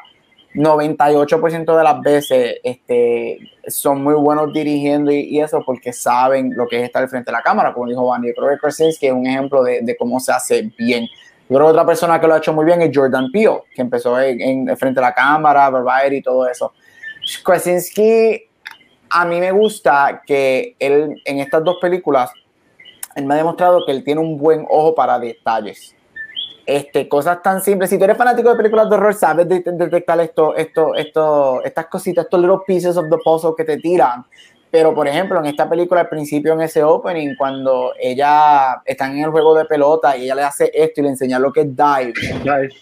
98% 0.54 1.76
de 1.76 1.84
las 1.84 2.00
veces 2.00 2.56
este, 2.64 3.38
son 3.68 4.02
muy 4.02 4.14
buenos 4.14 4.52
dirigiendo 4.52 5.12
y, 5.12 5.38
eso 5.38 5.62
porque 5.64 5.92
saben 5.92 6.52
lo 6.56 6.66
que 6.66 6.78
es 6.78 6.84
estar 6.84 7.06
frente 7.08 7.30
a 7.30 7.34
la 7.34 7.42
cámara, 7.42 7.72
como 7.72 7.86
dijo 7.86 8.06
Vane. 8.06 8.28
Yo 8.28 8.34
creo 8.34 8.50
que 8.50 8.58
Krasinski 8.58 9.06
es 9.06 9.12
un 9.12 9.26
ejemplo 9.26 9.62
de, 9.62 9.80
de, 9.82 9.96
cómo 9.96 10.18
se 10.18 10.32
hace 10.32 10.70
bien. 10.78 11.06
Yo 11.48 11.56
creo 11.56 11.66
que 11.66 11.72
otra 11.72 11.86
persona 11.86 12.20
que 12.20 12.26
lo 12.26 12.34
ha 12.34 12.38
hecho 12.38 12.52
muy 12.52 12.64
bien 12.64 12.82
es 12.82 12.90
Jordan 12.92 13.30
Peele, 13.30 13.62
que 13.74 13.82
empezó 13.82 14.18
en, 14.20 14.68
en 14.68 14.76
frente 14.76 14.98
a 14.98 15.02
la 15.02 15.14
cámara, 15.14 15.70
Variety 15.70 16.16
y 16.16 16.22
todo 16.22 16.48
eso. 16.48 16.72
Krasinski 17.44 18.48
a 19.18 19.24
mí 19.24 19.40
me 19.40 19.50
gusta 19.50 20.22
que 20.26 20.76
él 20.78 21.22
en 21.24 21.40
estas 21.40 21.64
dos 21.64 21.78
películas, 21.80 22.30
él 23.14 23.24
me 23.24 23.32
ha 23.32 23.38
demostrado 23.38 23.82
que 23.86 23.92
él 23.92 24.04
tiene 24.04 24.20
un 24.20 24.36
buen 24.36 24.66
ojo 24.68 24.94
para 24.94 25.18
detalles. 25.18 25.96
Este, 26.66 27.08
cosas 27.08 27.40
tan 27.42 27.62
simples. 27.62 27.88
Si 27.88 27.96
tú 27.96 28.04
eres 28.04 28.18
fanático 28.18 28.50
de 28.50 28.56
películas 28.56 28.90
de 28.90 28.96
horror, 28.96 29.14
sabes 29.14 29.48
detectar 29.48 30.20
esto, 30.20 30.54
esto, 30.54 30.94
esto, 30.94 31.64
estas 31.64 31.86
cositas, 31.86 32.26
estos 32.26 32.38
little 32.38 32.58
pieces 32.66 32.98
of 32.98 33.06
the 33.08 33.16
puzzle 33.24 33.54
que 33.56 33.64
te 33.64 33.78
tiran. 33.78 34.26
Pero, 34.70 34.94
por 34.94 35.08
ejemplo, 35.08 35.38
en 35.38 35.46
esta 35.46 35.66
película, 35.66 36.02
al 36.02 36.08
principio, 36.10 36.52
en 36.52 36.60
ese 36.60 36.82
opening, 36.84 37.36
cuando 37.38 37.94
ella 37.98 38.82
está 38.84 39.06
en 39.06 39.20
el 39.24 39.30
juego 39.30 39.54
de 39.54 39.64
pelota 39.64 40.14
y 40.14 40.24
ella 40.24 40.34
le 40.34 40.42
hace 40.42 40.70
esto 40.74 41.00
y 41.00 41.04
le 41.04 41.10
enseña 41.10 41.38
lo 41.38 41.50
que 41.50 41.62
es 41.62 41.68
dive, 41.74 42.12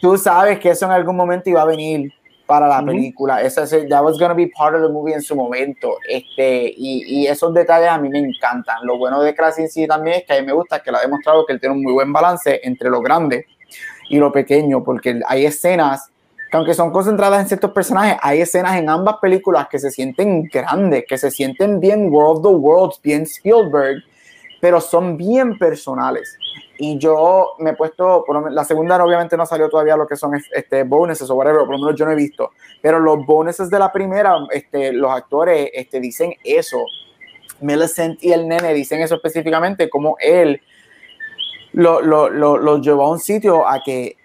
tú 0.00 0.18
sabes 0.18 0.58
que 0.58 0.70
eso 0.70 0.86
en 0.86 0.92
algún 0.92 1.14
momento 1.14 1.48
iba 1.48 1.62
a 1.62 1.66
venir 1.66 2.12
para 2.46 2.68
la 2.68 2.84
película. 2.84 3.42
Esa 3.42 3.66
that 3.88 4.02
was 4.02 4.18
gonna 4.18 4.34
be 4.34 4.48
part 4.48 4.74
of 4.74 4.82
the 4.82 4.88
movie 4.88 5.14
en 5.14 5.22
su 5.22 5.34
momento. 5.34 5.96
Este, 6.08 6.72
y, 6.76 7.22
y, 7.22 7.26
esos 7.26 7.52
detalles 7.54 7.88
a 7.88 7.98
mí 7.98 8.08
me 8.08 8.18
encantan. 8.18 8.84
Lo 8.84 8.98
bueno 8.98 9.22
de 9.22 9.34
Krasinski 9.34 9.86
también 9.86 10.18
es 10.18 10.24
que 10.24 10.34
a 10.34 10.40
mí 10.40 10.46
me 10.46 10.52
gusta 10.52 10.80
que 10.80 10.90
lo 10.90 10.98
ha 10.98 11.00
demostrado 11.00 11.46
que 11.46 11.52
él 11.52 11.60
tiene 11.60 11.74
un 11.74 11.82
muy 11.82 11.92
buen 11.92 12.12
balance 12.12 12.60
entre 12.62 12.90
lo 12.90 13.00
grande 13.00 13.46
y 14.08 14.18
lo 14.18 14.30
pequeño, 14.30 14.84
porque 14.84 15.20
hay 15.26 15.46
escenas 15.46 16.10
que 16.50 16.56
aunque 16.56 16.74
son 16.74 16.92
concentradas 16.92 17.40
en 17.40 17.48
ciertos 17.48 17.72
personajes, 17.72 18.16
hay 18.22 18.40
escenas 18.40 18.76
en 18.76 18.88
ambas 18.88 19.16
películas 19.20 19.66
que 19.68 19.78
se 19.78 19.90
sienten 19.90 20.44
grandes, 20.44 21.04
que 21.08 21.18
se 21.18 21.30
sienten 21.30 21.80
bien 21.80 22.12
World 22.12 22.46
of 22.46 22.52
the 22.52 22.56
Worlds, 22.56 23.00
bien 23.02 23.22
Spielberg, 23.22 24.04
pero 24.64 24.80
son 24.80 25.18
bien 25.18 25.58
personales. 25.58 26.38
Y 26.78 26.96
yo 26.96 27.48
me 27.58 27.72
he 27.72 27.76
puesto, 27.76 28.24
la 28.50 28.64
segunda 28.64 28.96
obviamente 29.04 29.36
no 29.36 29.44
salió 29.44 29.68
todavía 29.68 29.94
lo 29.94 30.06
que 30.06 30.16
son 30.16 30.32
este, 30.54 30.84
bonuses 30.84 31.28
o 31.28 31.34
whatever, 31.34 31.66
por 31.66 31.72
lo 31.72 31.78
menos 31.80 31.94
yo 31.96 32.06
no 32.06 32.12
he 32.12 32.16
visto, 32.16 32.52
pero 32.80 32.98
los 32.98 33.26
bonuses 33.26 33.68
de 33.68 33.78
la 33.78 33.92
primera, 33.92 34.38
este, 34.50 34.94
los 34.94 35.10
actores 35.10 35.68
este, 35.74 36.00
dicen 36.00 36.32
eso. 36.42 36.78
Millicent 37.60 38.24
y 38.24 38.32
el 38.32 38.48
nene 38.48 38.72
dicen 38.72 39.02
eso 39.02 39.16
específicamente, 39.16 39.90
como 39.90 40.16
él 40.18 40.62
lo, 41.74 42.00
lo, 42.00 42.30
lo, 42.30 42.56
lo 42.56 42.78
llevó 42.78 43.04
a 43.04 43.10
un 43.10 43.18
sitio 43.18 43.68
a 43.68 43.82
que 43.84 44.16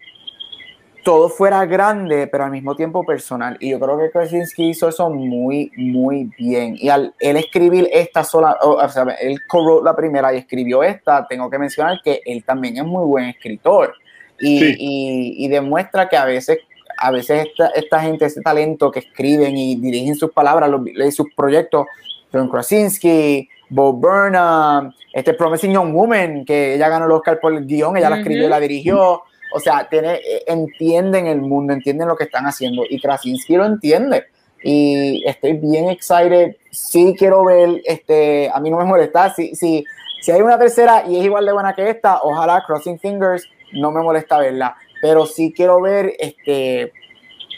todo 1.10 1.28
fuera 1.28 1.66
grande, 1.66 2.28
pero 2.28 2.44
al 2.44 2.52
mismo 2.52 2.76
tiempo 2.76 3.04
personal. 3.04 3.58
Y 3.60 3.72
yo 3.72 3.80
creo 3.80 3.98
que 3.98 4.12
Krasinski 4.12 4.70
hizo 4.70 4.90
eso 4.90 5.10
muy, 5.10 5.72
muy 5.76 6.30
bien. 6.38 6.76
Y 6.78 6.90
al 6.90 7.16
él 7.20 7.38
escribir 7.38 7.90
esta 7.92 8.24
sola, 8.24 8.56
o 8.62 8.88
sea, 8.90 9.06
él 9.20 9.40
co 9.48 9.84
la 9.84 9.96
primera 9.96 10.32
y 10.32 10.38
escribió 10.38 10.84
esta, 10.84 11.26
tengo 11.28 11.50
que 11.50 11.58
mencionar 11.58 12.00
que 12.04 12.22
él 12.24 12.44
también 12.44 12.78
es 12.78 12.84
muy 12.84 13.04
buen 13.08 13.26
escritor. 13.26 13.96
Y, 14.40 15.44
y, 15.44 15.48
demuestra 15.48 16.08
que 16.08 16.16
a 16.16 16.26
veces, 16.26 16.60
a 17.00 17.10
veces 17.10 17.48
esta, 17.48 17.70
esta, 17.70 18.02
gente, 18.02 18.26
ese 18.26 18.42
talento 18.42 18.92
que 18.92 19.00
escriben 19.00 19.58
y 19.58 19.78
dirigen 19.78 20.14
sus 20.14 20.32
palabras, 20.32 20.70
los, 20.70 21.16
sus 21.16 21.26
proyectos, 21.36 21.88
John 22.32 22.50
Krasinski, 22.50 23.50
Bob 23.68 24.00
Burnham, 24.00 24.94
este 25.12 25.34
Promising 25.34 25.74
Young 25.74 25.92
Woman, 25.92 26.46
que 26.46 26.76
ella 26.76 26.88
ganó 26.88 27.06
el 27.06 27.12
Oscar 27.14 27.40
por 27.40 27.52
el 27.52 27.66
guion, 27.66 27.98
ella 27.98 28.12
la 28.12 28.20
escribió 28.20 28.46
y 28.46 28.50
la 28.50 28.60
dirigió 28.60 29.24
o 29.52 29.60
sea, 29.60 29.88
tiene, 29.90 30.16
eh, 30.16 30.44
entienden 30.48 31.28
el 31.28 31.42
mundo, 31.42 31.74
entienden 31.74 32.08
lo 32.08 32.16
que 32.16 32.26
están 32.26 32.46
haciendo 32.46 32.84
y 32.90 33.00
Krasinski 33.00 33.56
lo 33.56 33.66
entiende. 33.66 34.26
Y 34.64 35.24
estoy 35.26 35.54
bien 35.54 35.90
excited. 35.90 36.58
Sí 36.72 37.16
quiero 37.18 37.46
ver, 37.46 37.82
este, 37.86 38.50
a 38.54 38.60
mí 38.60 38.70
no 38.70 38.78
me 38.78 38.86
molesta. 38.86 39.34
Si, 39.34 39.56
si, 39.56 39.86
si 40.22 40.32
hay 40.32 40.42
una 40.42 40.60
tercera 40.60 41.06
y 41.08 41.18
es 41.18 41.26
igual 41.26 41.46
de 41.46 41.54
buena 41.54 41.74
que 41.74 41.90
esta, 41.90 42.20
ojalá 42.22 42.64
Crossing 42.66 43.00
Fingers 43.00 43.48
no 43.74 43.92
me 43.92 44.02
molesta 44.02 44.38
verla. 44.38 44.76
Pero 45.02 45.26
sí 45.26 45.54
quiero 45.56 45.82
ver 45.82 46.14
este, 46.20 46.92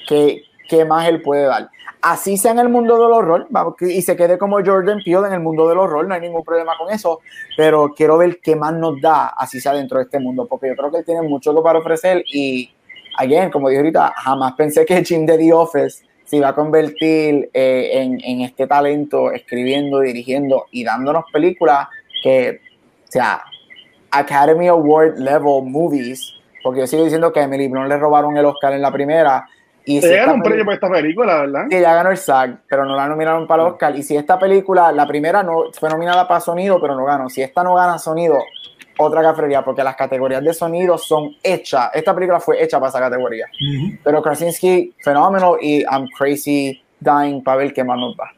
qué, 0.07 0.43
qué 0.69 0.85
más 0.85 1.07
él 1.07 1.21
puede 1.21 1.45
dar 1.45 1.69
así 2.01 2.37
sea 2.37 2.51
en 2.51 2.59
el 2.59 2.69
mundo 2.69 2.95
del 2.95 3.11
horror 3.11 3.47
y 3.81 4.01
se 4.01 4.15
quede 4.15 4.37
como 4.37 4.63
Jordan 4.65 5.01
Peele 5.03 5.27
en 5.27 5.33
el 5.33 5.39
mundo 5.39 5.67
del 5.67 5.77
horror, 5.77 6.07
no 6.07 6.13
hay 6.13 6.21
ningún 6.21 6.43
problema 6.43 6.73
con 6.77 6.91
eso, 6.91 7.19
pero 7.55 7.93
quiero 7.95 8.17
ver 8.17 8.39
qué 8.41 8.55
más 8.55 8.73
nos 8.73 8.99
da, 8.99 9.27
así 9.37 9.59
sea 9.59 9.73
dentro 9.73 9.99
de 9.99 10.05
este 10.05 10.19
mundo, 10.19 10.47
porque 10.47 10.67
yo 10.67 10.75
creo 10.75 10.91
que 10.91 10.97
él 10.97 11.05
tiene 11.05 11.21
mucho 11.21 11.53
para 11.61 11.79
ofrecer 11.79 12.23
y, 12.33 12.71
again, 13.17 13.51
como 13.51 13.69
dije 13.69 13.79
ahorita, 13.79 14.13
jamás 14.17 14.53
pensé 14.53 14.85
que 14.85 15.03
Jim 15.03 15.25
de 15.25 15.37
The 15.37 15.53
Office 15.53 16.03
se 16.25 16.37
iba 16.37 16.49
a 16.49 16.55
convertir 16.55 17.49
eh, 17.53 17.89
en, 17.93 18.19
en, 18.23 18.41
este 18.41 18.65
talento, 18.65 19.31
escribiendo, 19.31 19.99
dirigiendo 19.99 20.65
y 20.71 20.83
dándonos 20.83 21.25
películas 21.31 21.87
que, 22.23 22.61
o 23.07 23.11
sea, 23.11 23.43
Academy 24.11 24.67
Award 24.67 25.17
level 25.17 25.63
movies, 25.65 26.33
porque 26.63 26.81
yo 26.81 26.87
sigo 26.87 27.03
diciendo 27.03 27.33
que 27.33 27.41
a 27.41 27.43
Emily 27.43 27.67
Blunt 27.67 27.89
le 27.89 27.97
robaron 27.97 28.37
el 28.37 28.45
Oscar 28.45 28.73
en 28.73 28.81
la 28.81 28.91
primera, 28.91 29.47
y 29.85 30.01
si 30.01 30.07
un 30.07 30.43
premio 30.43 30.63
por 30.63 30.73
esta 30.75 30.89
película, 30.89 31.41
¿verdad? 31.41 31.65
Sí, 31.69 31.79
ya 31.79 31.93
ganó 31.93 32.11
el 32.11 32.17
SAG, 32.17 32.59
pero 32.67 32.85
no 32.85 32.95
la 32.95 33.07
nominaron 33.07 33.47
para 33.47 33.63
el 33.63 33.69
Oscar. 33.69 33.95
Y 33.95 34.03
si 34.03 34.15
esta 34.15 34.37
película, 34.37 34.91
la 34.91 35.07
primera 35.07 35.41
no 35.41 35.71
fue 35.71 35.89
nominada 35.89 36.27
para 36.27 36.39
sonido, 36.39 36.79
pero 36.79 36.95
no 36.95 37.03
ganó. 37.05 37.29
Si 37.29 37.41
esta 37.41 37.63
no 37.63 37.73
gana 37.73 37.97
sonido, 37.97 38.37
otra 38.97 39.23
cafetería, 39.23 39.63
porque 39.63 39.83
las 39.83 39.95
categorías 39.95 40.43
de 40.43 40.53
sonido 40.53 40.97
son 40.97 41.35
hechas. 41.41 41.89
Esta 41.93 42.13
película 42.13 42.39
fue 42.39 42.63
hecha 42.63 42.79
para 42.79 42.89
esa 42.89 42.99
categoría. 42.99 43.47
Pero 44.03 44.21
Krasinski, 44.21 44.93
fenómeno, 45.03 45.57
y 45.59 45.81
I'm 45.81 46.07
crazy 46.15 46.79
dying 46.99 47.43
para 47.43 47.57
ver 47.57 47.73
qué 47.73 47.83
más 47.83 47.97
nos 47.97 48.15
va. 48.15 48.31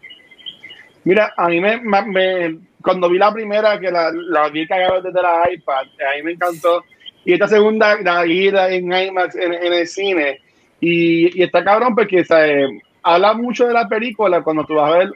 Mira, 1.03 1.33
a 1.35 1.49
mí 1.49 1.59
me, 1.59 1.81
me, 1.81 2.57
cuando 2.81 3.09
vi 3.09 3.17
la 3.17 3.33
primera, 3.33 3.77
que 3.77 3.91
la, 3.91 4.09
la 4.13 4.47
vi 4.47 4.65
cagada 4.65 5.01
desde 5.01 5.21
la 5.21 5.51
iPad, 5.51 5.81
a 5.81 6.15
mí 6.15 6.23
me 6.23 6.31
encantó. 6.31 6.85
Y 7.25 7.33
esta 7.33 7.49
segunda, 7.49 7.97
la 8.01 8.23
vi 8.23 8.47
en 8.47 8.93
IMAX 8.93 9.35
en 9.35 9.53
el 9.53 9.87
cine 9.87 10.39
y, 10.86 11.39
y 11.39 11.43
está 11.43 11.63
cabrón 11.63 11.95
porque 11.95 12.25
habla 13.03 13.34
mucho 13.34 13.65
de 13.65 13.73
la 13.73 13.88
película 13.88 14.43
cuando 14.43 14.65
tú 14.65 14.75
vas 14.75 14.93
a 14.93 14.97
ver. 14.97 15.11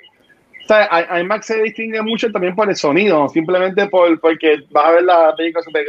O 0.70 1.20
IMAX 1.20 1.46
se 1.46 1.62
distingue 1.62 2.02
mucho 2.02 2.32
también 2.32 2.56
por 2.56 2.70
el 2.70 2.76
sonido, 2.76 3.28
simplemente 3.30 3.88
por, 3.88 4.20
porque 4.20 4.64
vas 4.72 4.86
a 4.86 4.92
ver 4.92 5.04
la 5.04 5.36
película 5.36 5.64
súper 5.64 5.86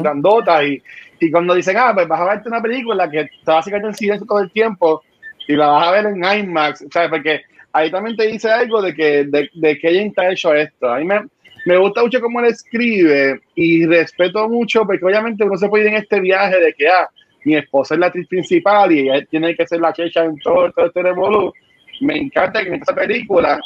grandota 0.00 0.64
y, 0.64 0.82
y, 1.20 1.30
cuando 1.30 1.54
dicen, 1.54 1.76
ah, 1.76 1.92
pues 1.94 2.08
vas 2.08 2.20
a 2.20 2.24
verte 2.24 2.48
una 2.48 2.62
película 2.62 3.08
que 3.08 3.20
está 3.20 3.54
básicamente 3.54 3.88
en 3.88 3.94
silencio 3.94 4.26
todo 4.26 4.40
el 4.40 4.50
tiempo 4.50 5.02
y 5.46 5.54
la 5.54 5.68
vas 5.68 5.88
a 5.88 5.90
ver 5.92 6.06
en 6.06 6.24
IMAX, 6.24 6.84
¿sabes? 6.92 7.10
Porque 7.10 7.42
ahí 7.72 7.90
también 7.90 8.16
te 8.16 8.26
dice 8.26 8.50
algo 8.50 8.80
de 8.82 8.94
que, 8.94 9.24
de, 9.24 9.48
de 9.54 9.78
que 9.78 9.88
ella 9.88 10.02
está 10.02 10.30
hecho 10.30 10.54
esto. 10.54 10.88
A 10.88 10.98
mí 10.98 11.04
me, 11.04 11.20
me 11.64 11.76
gusta 11.78 12.02
mucho 12.02 12.20
cómo 12.20 12.40
él 12.40 12.46
escribe 12.46 13.40
y 13.56 13.86
respeto 13.86 14.48
mucho 14.48 14.84
porque 14.86 15.04
obviamente 15.04 15.44
uno 15.44 15.56
se 15.56 15.68
puede 15.68 15.84
ir 15.84 15.90
en 15.90 15.96
este 15.96 16.20
viaje 16.20 16.60
de 16.60 16.72
que, 16.72 16.88
ah, 16.88 17.08
mi 17.46 17.54
esposa 17.54 17.94
es 17.94 18.00
la 18.00 18.06
actriz 18.08 18.26
principal 18.26 18.90
y 18.90 19.08
ella 19.08 19.24
tiene 19.30 19.54
que 19.54 19.66
ser 19.68 19.80
la 19.80 19.92
checha 19.92 20.24
en 20.24 20.36
todo, 20.40 20.66
este 20.66 21.00
revolú. 21.00 21.52
Me 22.00 22.18
encanta 22.18 22.60
que 22.60 22.70
en 22.70 22.74
esta 22.74 22.92
película, 22.92 23.60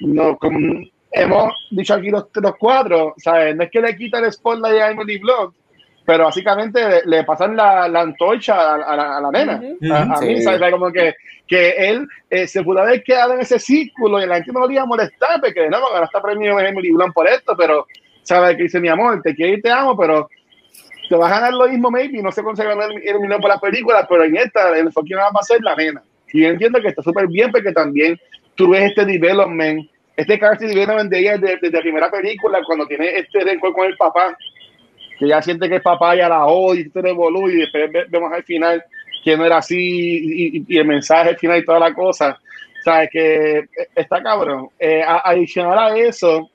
no, 0.00 0.36
como 0.36 0.82
hemos 1.12 1.52
dicho 1.70 1.94
aquí 1.94 2.10
los, 2.10 2.26
los 2.34 2.56
cuatro, 2.56 3.14
¿sabes? 3.18 3.54
no 3.54 3.62
es 3.62 3.70
que 3.70 3.80
le 3.80 3.96
quita 3.96 4.18
el 4.18 4.32
spotlight 4.32 4.82
a 4.82 4.90
Emily 4.90 5.18
Blunt, 5.18 5.54
pero 6.04 6.24
básicamente 6.24 7.02
le, 7.06 7.22
pasan 7.22 7.54
la, 7.56 7.86
la, 7.86 8.00
antorcha 8.00 8.74
a, 8.74 8.96
la, 8.96 9.18
a 9.18 9.30
nena. 9.30 9.62
a, 9.94 10.20
mí, 10.20 10.42
¿sabes? 10.42 10.72
Como 10.72 10.90
que, 10.90 11.14
que 11.46 11.70
él 11.90 12.08
eh, 12.28 12.48
se 12.48 12.64
pudo 12.64 12.80
haber 12.80 13.04
quedado 13.04 13.34
en 13.34 13.40
ese 13.42 13.60
círculo 13.60 14.20
y 14.20 14.26
la 14.26 14.36
gente 14.36 14.52
no 14.52 14.66
le 14.66 14.74
iba 14.74 14.82
a 14.82 14.86
molestar 14.86 15.40
porque 15.40 15.68
no, 15.68 15.76
ahora 15.76 16.06
está 16.06 16.20
premio 16.20 16.58
Emily 16.58 16.90
Blunt 16.90 17.14
por 17.14 17.28
esto, 17.28 17.54
pero, 17.56 17.86
¿sabes? 18.22 18.56
Que 18.56 18.64
dice 18.64 18.80
mi 18.80 18.88
amor, 18.88 19.22
te 19.22 19.32
quiero 19.32 19.56
y 19.56 19.62
te 19.62 19.70
amo, 19.70 19.96
pero 19.96 20.28
te 21.08 21.16
va 21.16 21.26
a 21.26 21.30
ganar 21.30 21.52
lo 21.54 21.68
mismo, 21.68 21.90
maybe, 21.90 22.22
no 22.22 22.32
sé 22.32 22.42
cómo 22.42 22.56
se 22.56 22.64
ganar 22.64 22.90
el 22.90 23.20
millón 23.20 23.40
por 23.40 23.50
la 23.50 23.58
película, 23.58 24.06
pero 24.08 24.24
en 24.24 24.36
esta, 24.36 24.70
el 24.70 24.86
enfoque 24.86 25.14
va 25.14 25.28
a 25.28 25.42
ser 25.42 25.60
la 25.62 25.74
nena. 25.76 26.02
Y 26.32 26.44
entiendo 26.44 26.80
que 26.80 26.88
está 26.88 27.02
súper 27.02 27.26
bien 27.28 27.50
porque 27.50 27.72
también 27.72 28.18
tú 28.54 28.70
ves 28.70 28.90
este 28.90 29.04
development, 29.04 29.88
este 30.16 30.38
character 30.38 30.68
development 30.68 31.10
de 31.10 31.18
ella 31.18 31.38
desde, 31.38 31.70
la 31.70 31.80
primera 31.80 32.10
película, 32.10 32.60
cuando 32.66 32.86
tiene 32.86 33.18
este 33.18 33.40
rencor 33.40 33.72
con 33.72 33.86
el 33.86 33.96
papá, 33.96 34.36
que 35.18 35.28
ya 35.28 35.42
siente 35.42 35.68
que 35.68 35.76
el 35.76 35.82
papá 35.82 36.16
ya 36.16 36.28
la 36.28 36.46
odia 36.46 36.80
y 36.80 36.86
este 36.86 37.02
revolú, 37.02 37.48
y 37.48 37.56
después 37.56 37.90
vemos 38.08 38.32
al 38.32 38.42
final 38.44 38.82
que 39.22 39.36
no 39.36 39.44
era 39.44 39.58
así, 39.58 40.64
y, 40.66 40.78
el 40.78 40.86
mensaje 40.86 41.30
al 41.30 41.38
final 41.38 41.58
y 41.58 41.64
toda 41.64 41.78
la 41.78 41.94
cosa. 41.94 42.38
O 42.80 42.82
sea, 42.82 43.06
que 43.06 43.66
está 43.94 44.20
cabrón. 44.22 44.68
Eh, 44.78 45.02
adicional 45.06 45.78
a 45.78 45.96
eso, 45.96 46.50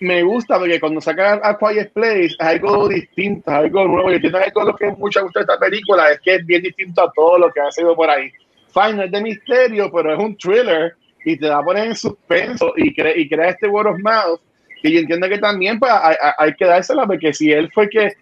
me 0.00 0.22
gusta 0.22 0.58
porque 0.58 0.80
cuando 0.80 1.00
sacan 1.00 1.40
a 1.42 1.56
Quiet 1.56 1.92
Place 1.92 2.24
es 2.26 2.36
algo 2.40 2.88
distinto, 2.88 3.50
algo 3.50 3.86
nuevo. 3.86 4.12
Y 4.12 4.20
que 4.20 4.30
lo 4.30 4.76
que 4.76 4.90
mucha 4.92 5.20
gusta 5.20 5.40
de 5.40 5.44
esta 5.44 5.58
película 5.58 6.10
es 6.10 6.20
que 6.20 6.36
es 6.36 6.46
bien 6.46 6.62
distinto 6.62 7.02
a 7.02 7.12
todo 7.12 7.38
lo 7.38 7.50
que 7.52 7.60
ha 7.60 7.70
sido 7.70 7.94
por 7.94 8.08
ahí. 8.10 8.30
Fine, 8.72 9.04
es 9.04 9.10
de 9.10 9.20
misterio, 9.22 9.90
pero 9.92 10.14
es 10.14 10.18
un 10.18 10.36
thriller 10.36 10.94
y 11.24 11.36
te 11.36 11.48
va 11.48 11.58
a 11.58 11.64
poner 11.64 11.88
en 11.88 11.96
suspenso 11.96 12.72
y, 12.76 12.88
y 12.88 13.28
crea 13.28 13.50
este 13.50 13.68
word 13.68 13.88
of 13.88 14.00
mouth. 14.00 14.40
Y 14.82 14.92
yo 14.92 15.00
entiendo 15.00 15.28
que 15.28 15.38
también 15.38 15.78
pues, 15.78 15.92
hay, 15.92 16.16
hay 16.38 16.54
que 16.54 16.64
dársela 16.64 17.06
porque 17.06 17.32
si 17.32 17.52
él 17.52 17.70
fue 17.72 17.88
que 17.88 18.12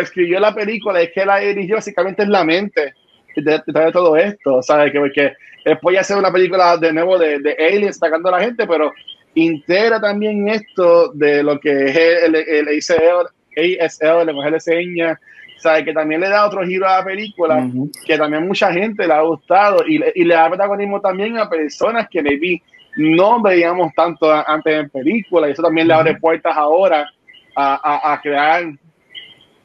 escribió 0.00 0.40
la 0.40 0.54
película, 0.54 1.00
es 1.00 1.10
que 1.12 1.24
la 1.24 1.38
dirigió, 1.38 1.76
básicamente 1.76 2.22
es 2.22 2.28
la 2.28 2.44
mente 2.44 2.94
de, 3.36 3.60
todo 3.92 4.16
esto, 4.16 4.62
¿sabes? 4.62 4.92
Que, 4.92 4.98
porque 4.98 5.32
después 5.64 5.94
ya 5.94 6.00
hacer 6.00 6.16
una 6.16 6.32
película 6.32 6.76
de 6.76 6.92
nuevo 6.92 7.18
de, 7.18 7.38
de 7.38 7.52
aliens 7.52 7.96
atacando 7.98 8.28
a 8.28 8.38
la 8.38 8.44
gente, 8.44 8.66
pero 8.66 8.92
integra 9.34 10.00
también 10.00 10.48
esto 10.48 11.12
de 11.12 11.42
lo 11.42 11.58
que 11.58 11.86
es 11.86 11.96
el, 12.24 12.34
el 12.34 12.68
ASL, 12.68 13.28
el 13.56 14.52
de 14.52 14.60
señas, 14.60 15.18
sabe 15.58 15.84
que 15.84 15.92
también 15.92 16.20
le 16.20 16.28
da 16.28 16.46
otro 16.46 16.64
giro 16.64 16.86
a 16.86 16.98
la 16.98 17.04
película, 17.04 17.66
que 18.06 18.18
también 18.18 18.46
mucha 18.46 18.72
gente 18.72 19.06
le 19.06 19.14
ha 19.14 19.22
gustado 19.22 19.84
y, 19.86 20.02
y, 20.14 20.24
le 20.24 20.34
da 20.34 20.48
protagonismo 20.48 21.00
también 21.00 21.38
a 21.38 21.48
personas 21.48 22.06
que 22.10 22.22
maybe 22.22 22.62
no 22.96 23.40
veíamos 23.42 23.92
tanto 23.94 24.30
antes 24.30 24.74
en 24.74 24.90
películas, 24.90 25.48
y 25.48 25.52
eso 25.52 25.62
también 25.62 25.88
le 25.88 25.94
abre 25.94 26.16
puertas 26.16 26.56
ahora 26.56 27.10
a, 27.56 28.12
a, 28.12 28.20
crear 28.20 28.64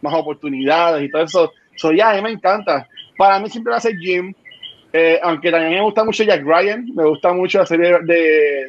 más 0.02 0.14
oportunidades 0.14 1.04
y 1.04 1.12
todo 1.12 1.24
eso. 1.24 1.52
So, 1.76 1.92
ya, 1.92 2.12
a 2.12 2.16
mí 2.16 2.22
me 2.22 2.32
encanta. 2.32 2.88
Para 3.18 3.40
mí 3.40 3.50
siempre 3.50 3.72
va 3.72 3.78
a 3.78 3.82
ser 3.82 3.98
Jim, 3.98 4.34
eh, 4.92 5.20
aunque 5.22 5.52
también 5.52 5.74
me 5.74 5.82
gusta 5.82 6.04
mucho 6.04 6.24
Jack 6.24 6.44
Ryan, 6.44 6.86
me 6.96 7.06
gusta 7.06 7.32
mucho 7.32 7.60
la 7.60 7.66
serie 7.66 8.00
de, 8.02 8.68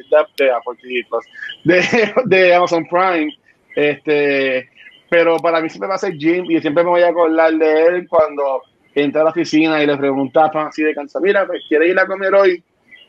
de, 1.63 1.83
de, 2.25 2.53
Amazon 2.53 2.85
Prime. 2.87 3.33
Este, 3.75 4.69
pero 5.09 5.37
para 5.37 5.61
mí 5.61 5.69
siempre 5.69 5.89
va 5.89 5.95
a 5.95 5.99
ser 5.99 6.13
Jim 6.13 6.45
y 6.49 6.59
siempre 6.61 6.83
me 6.83 6.91
voy 6.91 7.01
a 7.01 7.09
acordar 7.09 7.53
de 7.53 7.85
él 7.85 8.07
cuando 8.07 8.61
entra 8.93 9.21
a 9.21 9.23
la 9.25 9.29
oficina 9.31 9.81
y 9.81 9.87
le 9.87 9.97
pregunta 9.97 10.45
a 10.45 10.67
así 10.67 10.83
de 10.83 10.93
cansa, 10.93 11.19
mira, 11.19 11.47
pues, 11.47 11.63
¿quiere 11.67 11.87
ir 11.87 11.99
a 11.99 12.05
comer 12.05 12.35
hoy? 12.35 12.63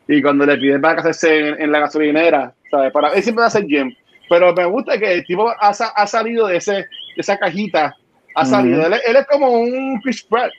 Y 0.08 0.22
cuando 0.22 0.46
le 0.46 0.56
piden 0.56 0.80
para 0.80 0.96
casarse 0.96 1.48
en, 1.48 1.62
en 1.62 1.72
la 1.72 1.80
gasolinera, 1.80 2.54
¿sabes? 2.70 2.92
Para, 2.92 3.08
él 3.10 3.22
siempre 3.22 3.44
hace 3.44 3.62
gym. 3.62 3.94
Pero 4.28 4.54
me 4.54 4.64
gusta 4.64 4.98
que 4.98 5.12
el 5.14 5.24
tipo 5.24 5.48
ha, 5.48 5.68
ha 5.68 6.06
salido 6.06 6.46
de, 6.46 6.56
ese, 6.56 6.72
de 6.72 6.86
esa 7.16 7.38
cajita, 7.38 7.94
ha 8.34 8.44
salido. 8.46 8.86
él, 8.86 8.94
él, 9.06 9.16
es 9.16 9.26
como 9.26 9.50
un 9.50 10.00
Chris 10.00 10.22
Pratt. 10.24 10.52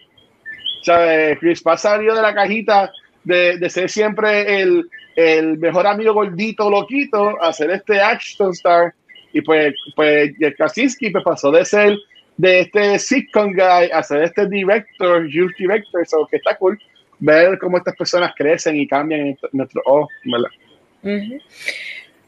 ¿Sabes? 0.84 1.40
Chris 1.40 1.62
Pratt 1.62 1.80
salió 1.80 2.14
de 2.14 2.22
la 2.22 2.34
cajita 2.34 2.92
de, 3.24 3.70
ser 3.70 3.90
siempre 3.90 4.62
el, 4.62 4.90
el, 5.16 5.58
mejor 5.58 5.88
amigo 5.88 6.14
gordito, 6.14 6.70
loquito, 6.70 7.42
a 7.42 7.52
ser 7.54 7.72
este 7.72 8.00
action 8.00 8.52
star. 8.52 8.94
Y 9.32 9.42
pues, 9.42 9.74
pues 9.96 10.32
Krasinski 10.58 11.10
pues, 11.10 11.24
pasó 11.24 11.52
de 11.52 11.66
ser 11.66 11.98
de 12.38 12.62
este 12.62 13.00
sitcom 13.00 13.54
guy 13.54 13.90
a 13.92 14.04
ser 14.04 14.24
este 14.24 14.48
director, 14.48 15.26
youth 15.28 15.52
director, 15.58 16.06
so 16.06 16.28
que 16.30 16.38
está 16.38 16.56
cool 16.58 16.80
ver 17.20 17.58
cómo 17.60 17.78
estas 17.78 17.96
personas 17.96 18.34
crecen 18.36 18.76
y 18.76 18.88
cambian 18.88 19.22
en 19.22 19.38
nuestro 19.54 19.82
oh, 19.86 20.08
¿verdad? 20.26 20.50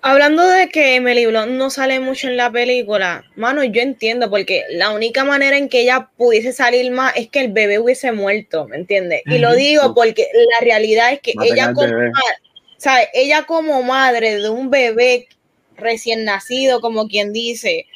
Hablando 0.08 0.48
de 0.48 0.70
que 0.70 0.98
Emily 0.98 1.26
Blunt 1.26 1.54
no 1.54 1.72
sale 1.72 2.00
mucho 2.00 2.28
en 2.28 2.38
la 2.38 2.52
película, 2.52 3.24
mano, 3.36 3.64
yo 3.64 3.82
entiendo, 3.82 4.30
porque 4.30 4.64
la 4.70 4.92
única 4.92 5.24
manera 5.24 5.58
en 5.58 5.68
que 5.68 5.80
ella 5.80 6.12
pudiese 6.16 6.54
salir 6.54 6.92
más 6.92 7.14
es 7.16 7.28
que 7.28 7.40
el 7.40 7.52
bebé 7.52 7.80
hubiese 7.80 8.12
muerto, 8.12 8.68
¿me 8.68 8.76
entiendes? 8.76 9.24
Y 9.26 9.40
lo 9.40 9.56
digo 9.56 9.96
porque 9.96 10.28
la 10.32 10.64
realidad 10.64 11.12
es 11.12 11.22
que 11.22 11.34
ella 11.44 11.74
como, 11.74 11.92
¿sabe? 12.78 13.10
ella 13.16 13.48
como 13.48 13.82
madre 13.82 14.40
de 14.40 14.48
un 14.48 14.70
bebé 14.70 15.28
recién 15.76 16.24
nacido, 16.24 16.82
como 16.82 17.08
quien 17.08 17.34
dice, 17.34 17.88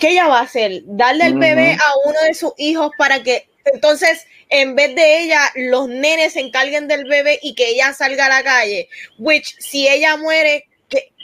¿qué 0.00 0.10
ella 0.10 0.28
va 0.28 0.40
a 0.40 0.42
hacer? 0.42 0.82
Darle 0.84 1.28
el 1.28 1.38
bebé 1.38 1.78
a 1.80 2.08
uno 2.10 2.20
de 2.28 2.34
sus 2.34 2.52
hijos 2.58 2.90
para 2.98 3.22
que 3.22 3.48
entonces 3.64 4.26
en 4.50 4.74
vez 4.74 4.94
de 4.94 5.22
ella, 5.22 5.40
los 5.54 5.88
nenes 5.88 6.34
se 6.34 6.40
encarguen 6.40 6.88
del 6.88 7.04
bebé 7.04 7.38
y 7.40 7.54
que 7.54 7.68
ella 7.68 7.94
salga 7.94 8.26
a 8.26 8.28
la 8.28 8.42
calle. 8.42 8.88
Which, 9.16 9.54
si 9.60 9.88
ella 9.88 10.16
muere, 10.16 10.66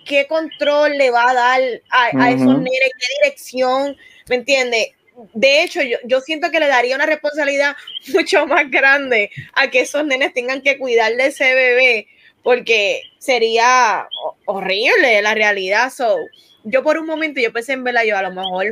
¿qué, 0.06 0.26
control 0.26 0.96
le 0.96 1.10
va 1.10 1.30
a 1.30 1.34
dar 1.34 1.60
a, 1.90 2.30
esos 2.30 2.58
nenes? 2.58 2.90
¿Qué 2.98 3.06
dirección? 3.20 3.96
¿Me 4.28 4.36
entiende? 4.36 4.94
De 5.34 5.62
hecho, 5.62 5.82
yo, 5.82 5.98
yo, 6.04 6.20
siento 6.20 6.50
que 6.50 6.60
le 6.60 6.68
daría 6.68 6.96
una 6.96 7.06
responsabilidad 7.06 7.76
mucho 8.14 8.46
más 8.46 8.70
grande 8.70 9.30
a 9.54 9.70
que 9.70 9.80
esos 9.80 10.04
nenes 10.04 10.32
tengan 10.32 10.62
que 10.62 10.78
cuidar 10.78 11.14
de 11.16 11.26
ese 11.26 11.54
bebé, 11.54 12.08
porque 12.42 13.02
sería 13.18 14.08
horrible 14.44 15.20
la 15.22 15.34
realidad. 15.34 15.90
So, 15.90 16.16
yo 16.64 16.82
por 16.82 16.98
un 16.98 17.06
momento 17.06 17.40
yo 17.40 17.52
pensé 17.52 17.72
en 17.72 17.84
verla 17.84 18.04
yo 18.04 18.16
a 18.16 18.22
lo 18.22 18.32
mejor 18.32 18.66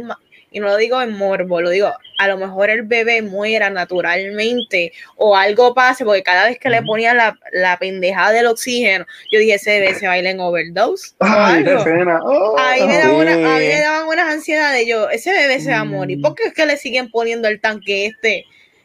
y 0.54 0.60
no 0.60 0.68
lo 0.68 0.76
digo 0.76 1.02
en 1.02 1.18
morbo, 1.18 1.60
lo 1.60 1.68
digo, 1.68 1.92
a 2.18 2.28
lo 2.28 2.38
mejor 2.38 2.70
el 2.70 2.82
bebé 2.82 3.22
muera 3.22 3.70
naturalmente 3.70 4.92
o 5.16 5.36
algo 5.36 5.74
pase, 5.74 6.04
porque 6.04 6.22
cada 6.22 6.46
vez 6.46 6.60
que 6.60 6.70
le 6.70 6.80
ponía 6.80 7.12
la, 7.12 7.36
la 7.52 7.76
pendejada 7.76 8.30
del 8.30 8.46
oxígeno, 8.46 9.04
yo 9.32 9.40
dije, 9.40 9.54
ese 9.54 9.80
bebé 9.80 9.94
se 9.96 10.06
baila 10.06 10.30
en 10.30 10.38
overdose. 10.38 11.16
Ay, 11.18 11.64
qué 11.64 11.76
pena. 11.82 12.20
Oh, 12.22 12.56
ahí, 12.56 12.86
me 12.86 12.98
daba 12.98 13.18
una, 13.18 13.36
me 13.36 13.80
daban 13.80 14.06
unas 14.06 14.32
ansiedades, 14.32 14.86
yo, 14.86 15.10
ese 15.10 15.32
bebé 15.32 15.58
se 15.58 15.72
va 15.72 15.80
a 15.80 15.84
morir, 15.84 16.20
¿por 16.20 16.36
qué 16.36 16.44
es 16.44 16.54
que 16.54 16.66
le 16.66 16.76
siguen 16.76 17.10
poniendo 17.10 17.48
el 17.48 17.60
tanque 17.60 18.06
este? 18.06 18.44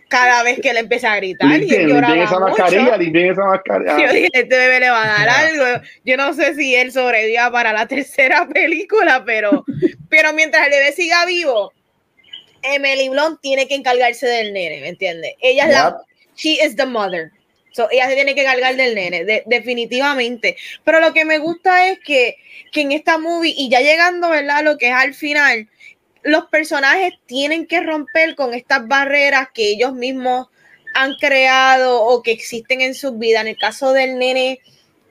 Cada 0.09 0.43
vez 0.43 0.59
que 0.59 0.73
le 0.73 0.79
empecé 0.79 1.07
a 1.07 1.15
gritar 1.17 1.61
y 1.61 1.73
él 1.73 1.87
lloraba 1.87 2.23
esa 2.23 2.39
mascarilla, 2.39 3.31
esa 3.31 3.45
mascarilla. 3.45 3.99
Yo 3.99 4.11
dije, 4.11 4.29
este 4.33 4.57
bebé 4.57 4.79
le 4.81 4.89
va 4.89 5.03
a 5.03 5.07
dar 5.19 5.29
algo. 5.29 5.85
Yo 6.03 6.17
no 6.17 6.33
sé 6.33 6.55
si 6.55 6.75
él 6.75 6.91
sobreviva 6.91 7.49
para 7.51 7.71
la 7.71 7.87
tercera 7.87 8.47
película, 8.47 9.23
pero, 9.23 9.63
pero 10.09 10.33
mientras 10.33 10.65
el 10.65 10.71
bebé 10.71 10.91
siga 10.91 11.25
vivo, 11.25 11.71
Emily 12.63 13.09
Blunt 13.09 13.39
tiene 13.39 13.67
que 13.67 13.75
encargarse 13.75 14.27
del 14.27 14.51
nene, 14.51 14.81
¿me 14.81 14.89
entiendes? 14.89 15.35
Ella 15.39 15.65
es 15.65 15.69
la, 15.69 15.97
she 16.35 16.59
is 16.63 16.75
the 16.75 16.85
mother. 16.85 17.31
So, 17.71 17.87
ella 17.91 18.07
se 18.07 18.15
tiene 18.15 18.33
que 18.33 18.43
cargar 18.43 18.75
del 18.75 18.95
nene, 18.95 19.43
definitivamente. 19.45 20.57
Pero 20.83 20.99
lo 20.99 21.13
que 21.13 21.23
me 21.23 21.37
gusta 21.37 21.87
es 21.87 21.99
que, 21.99 22.35
que 22.71 22.81
en 22.81 22.91
esta 22.91 23.19
movie, 23.19 23.53
y 23.55 23.69
ya 23.69 23.79
llegando, 23.79 24.29
¿verdad? 24.29 24.63
Lo 24.63 24.77
que 24.77 24.87
es 24.87 24.93
al 24.93 25.13
final, 25.13 25.69
los 26.29 26.45
personajes 26.45 27.13
tienen 27.25 27.67
que 27.67 27.81
romper 27.81 28.35
con 28.35 28.53
estas 28.53 28.87
barreras 28.87 29.49
que 29.53 29.69
ellos 29.69 29.93
mismos 29.93 30.47
han 30.93 31.15
creado 31.15 32.03
o 32.03 32.23
que 32.23 32.31
existen 32.31 32.81
en 32.81 32.95
su 32.95 33.13
vida. 33.13 33.41
En 33.41 33.47
el 33.47 33.57
caso 33.57 33.93
del 33.93 34.17
nene, 34.17 34.59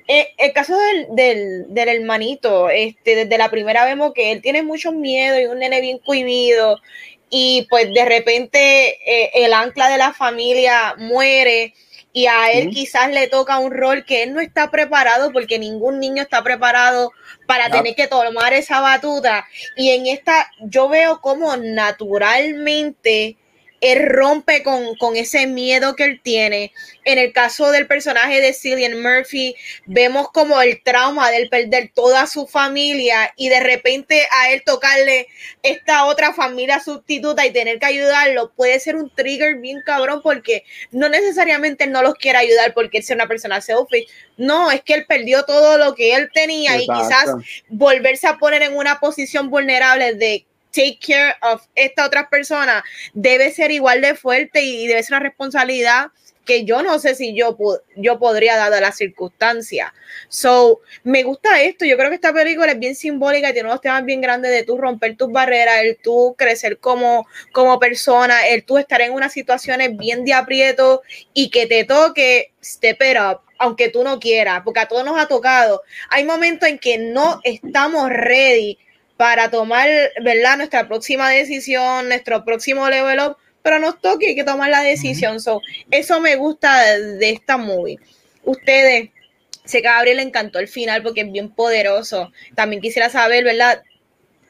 eh, 0.06 0.28
el 0.38 0.52
caso 0.52 0.76
del, 0.78 1.06
del, 1.10 1.74
del, 1.74 1.88
hermanito, 1.88 2.70
este, 2.70 3.14
desde 3.14 3.38
la 3.38 3.50
primera 3.50 3.84
vemos 3.84 4.12
que 4.14 4.32
él 4.32 4.42
tiene 4.42 4.62
mucho 4.62 4.92
miedo 4.92 5.38
y 5.38 5.46
un 5.46 5.58
nene 5.58 5.80
bien 5.80 5.98
cohibido 5.98 6.78
y 7.30 7.66
pues 7.68 7.92
de 7.92 8.04
repente 8.04 8.98
eh, 9.06 9.30
el 9.34 9.52
ancla 9.52 9.90
de 9.90 9.98
la 9.98 10.12
familia 10.12 10.94
muere 10.98 11.74
y 12.12 12.26
a 12.26 12.50
él 12.52 12.70
quizás 12.70 13.10
le 13.10 13.28
toca 13.28 13.58
un 13.58 13.72
rol 13.72 14.04
que 14.04 14.22
él 14.22 14.34
no 14.34 14.40
está 14.40 14.70
preparado 14.70 15.32
porque 15.32 15.58
ningún 15.58 16.00
niño 16.00 16.22
está 16.22 16.42
preparado 16.42 17.12
para 17.46 17.70
tener 17.70 17.94
que 17.94 18.06
tomar 18.06 18.52
esa 18.52 18.80
batuta. 18.80 19.46
Y 19.76 19.90
en 19.90 20.06
esta 20.06 20.50
yo 20.60 20.88
veo 20.88 21.20
como 21.20 21.56
naturalmente 21.56 23.37
él 23.80 24.06
rompe 24.08 24.62
con, 24.62 24.96
con, 24.96 25.16
ese 25.16 25.46
miedo 25.46 25.94
que 25.94 26.04
él 26.04 26.20
tiene. 26.22 26.72
En 27.04 27.18
el 27.18 27.32
caso 27.32 27.70
del 27.70 27.86
personaje 27.86 28.40
de 28.40 28.52
Cillian 28.52 29.00
Murphy, 29.00 29.54
vemos 29.86 30.30
como 30.30 30.60
el 30.60 30.82
trauma 30.82 31.30
del 31.30 31.48
perder 31.48 31.90
toda 31.94 32.26
su 32.26 32.46
familia 32.46 33.32
y 33.36 33.48
de 33.48 33.60
repente 33.60 34.26
a 34.40 34.50
él 34.52 34.62
tocarle 34.64 35.28
esta 35.62 36.04
otra 36.06 36.34
familia 36.34 36.80
sustituta 36.80 37.46
y 37.46 37.52
tener 37.52 37.78
que 37.78 37.86
ayudarlo 37.86 38.52
puede 38.54 38.80
ser 38.80 38.96
un 38.96 39.10
trigger 39.14 39.56
bien 39.56 39.80
cabrón 39.84 40.20
porque 40.22 40.64
no 40.90 41.08
necesariamente 41.08 41.84
él 41.84 41.92
no 41.92 42.02
los 42.02 42.14
quiere 42.14 42.38
ayudar 42.38 42.74
porque 42.74 42.98
él 42.98 43.04
sea 43.04 43.16
una 43.16 43.28
persona 43.28 43.60
selfish. 43.60 44.08
No, 44.36 44.70
es 44.70 44.82
que 44.82 44.94
él 44.94 45.06
perdió 45.06 45.44
todo 45.44 45.78
lo 45.78 45.94
que 45.94 46.14
él 46.14 46.30
tenía 46.32 46.76
y 46.76 46.86
quizás 46.86 47.30
volverse 47.68 48.26
a 48.26 48.38
poner 48.38 48.62
en 48.62 48.76
una 48.76 49.00
posición 49.00 49.50
vulnerable 49.50 50.14
de 50.14 50.47
take 50.72 50.98
care 51.04 51.34
of 51.42 51.62
esta 51.74 52.06
otra 52.06 52.28
persona 52.28 52.84
debe 53.14 53.50
ser 53.50 53.70
igual 53.70 54.00
de 54.00 54.14
fuerte 54.14 54.62
y 54.62 54.86
debe 54.86 55.02
ser 55.02 55.14
una 55.14 55.28
responsabilidad 55.28 56.08
que 56.48 56.64
yo 56.64 56.82
no 56.82 56.98
sé 56.98 57.14
si 57.14 57.34
yo, 57.34 57.58
yo 57.94 58.18
podría 58.18 58.56
dada 58.56 58.80
la 58.80 58.90
circunstancia. 58.90 59.92
So, 60.28 60.80
me 61.04 61.22
gusta 61.22 61.60
esto. 61.60 61.84
Yo 61.84 61.98
creo 61.98 62.08
que 62.08 62.14
esta 62.14 62.32
película 62.32 62.72
es 62.72 62.78
bien 62.78 62.94
simbólica 62.94 63.50
y 63.50 63.52
tiene 63.52 63.68
unos 63.68 63.82
temas 63.82 64.02
bien 64.06 64.22
grandes 64.22 64.50
de 64.50 64.62
tú 64.62 64.78
romper 64.78 65.14
tus 65.18 65.30
barreras, 65.30 65.80
el 65.82 65.98
tú 65.98 66.34
crecer 66.38 66.78
como, 66.78 67.26
como 67.52 67.78
persona, 67.78 68.48
el 68.48 68.64
tú 68.64 68.78
estar 68.78 69.02
en 69.02 69.12
unas 69.12 69.34
situaciones 69.34 69.94
bien 69.98 70.24
de 70.24 70.32
aprieto 70.32 71.02
y 71.34 71.50
que 71.50 71.66
te 71.66 71.84
toque 71.84 72.54
step 72.64 73.02
it 73.02 73.18
up, 73.20 73.40
aunque 73.58 73.90
tú 73.90 74.02
no 74.02 74.18
quieras, 74.18 74.62
porque 74.64 74.80
a 74.80 74.88
todos 74.88 75.04
nos 75.04 75.20
ha 75.20 75.26
tocado. 75.26 75.82
Hay 76.08 76.24
momentos 76.24 76.66
en 76.66 76.78
que 76.78 76.96
no 76.96 77.40
estamos 77.44 78.08
ready 78.08 78.78
para 79.18 79.50
tomar, 79.50 79.88
¿verdad? 80.22 80.56
Nuestra 80.58 80.86
próxima 80.86 81.28
decisión, 81.28 82.08
nuestro 82.08 82.44
próximo 82.44 82.88
level 82.88 83.18
up, 83.18 83.36
pero 83.62 83.80
nos 83.80 84.00
toque, 84.00 84.28
hay 84.28 84.34
que 84.36 84.44
tomar 84.44 84.70
la 84.70 84.80
decisión. 84.80 85.40
so, 85.40 85.60
eso 85.90 86.20
me 86.20 86.36
gusta 86.36 86.96
de, 86.96 87.30
esta 87.30 87.58
movie. 87.58 87.98
Ustedes, 88.44 89.10
sé 89.64 89.82
que 89.82 89.88
a 89.88 89.94
Gabriel 89.94 90.18
le 90.18 90.22
encantó 90.22 90.60
el 90.60 90.68
final 90.68 91.02
porque 91.02 91.22
es 91.22 91.32
bien 91.32 91.50
poderoso. 91.50 92.30
También 92.54 92.80
quisiera 92.80 93.10
saber, 93.10 93.42
¿verdad? 93.42 93.82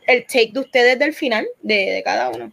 El 0.07 0.27
take 0.27 0.51
de 0.53 0.61
ustedes 0.61 0.99
del 0.99 1.15
final, 1.15 1.47
de, 1.63 2.03
cada 2.05 2.29
uno. 2.29 2.53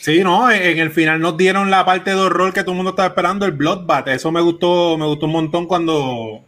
Sí, 0.00 0.22
no, 0.22 0.52
en 0.52 0.78
el 0.78 0.90
final 0.90 1.18
nos 1.18 1.38
dieron 1.38 1.70
la 1.70 1.86
parte 1.86 2.10
de 2.10 2.16
horror 2.16 2.52
que 2.52 2.60
todo 2.60 2.72
el 2.72 2.76
mundo 2.76 2.90
estaba 2.90 3.08
esperando, 3.08 3.46
el 3.46 3.52
Bloodbath. 3.52 4.08
Eso 4.08 4.30
me 4.30 4.42
gustó, 4.42 4.98
me 4.98 5.06
gustó 5.06 5.24
un 5.24 5.32
montón 5.32 5.66
cuando, 5.66 6.44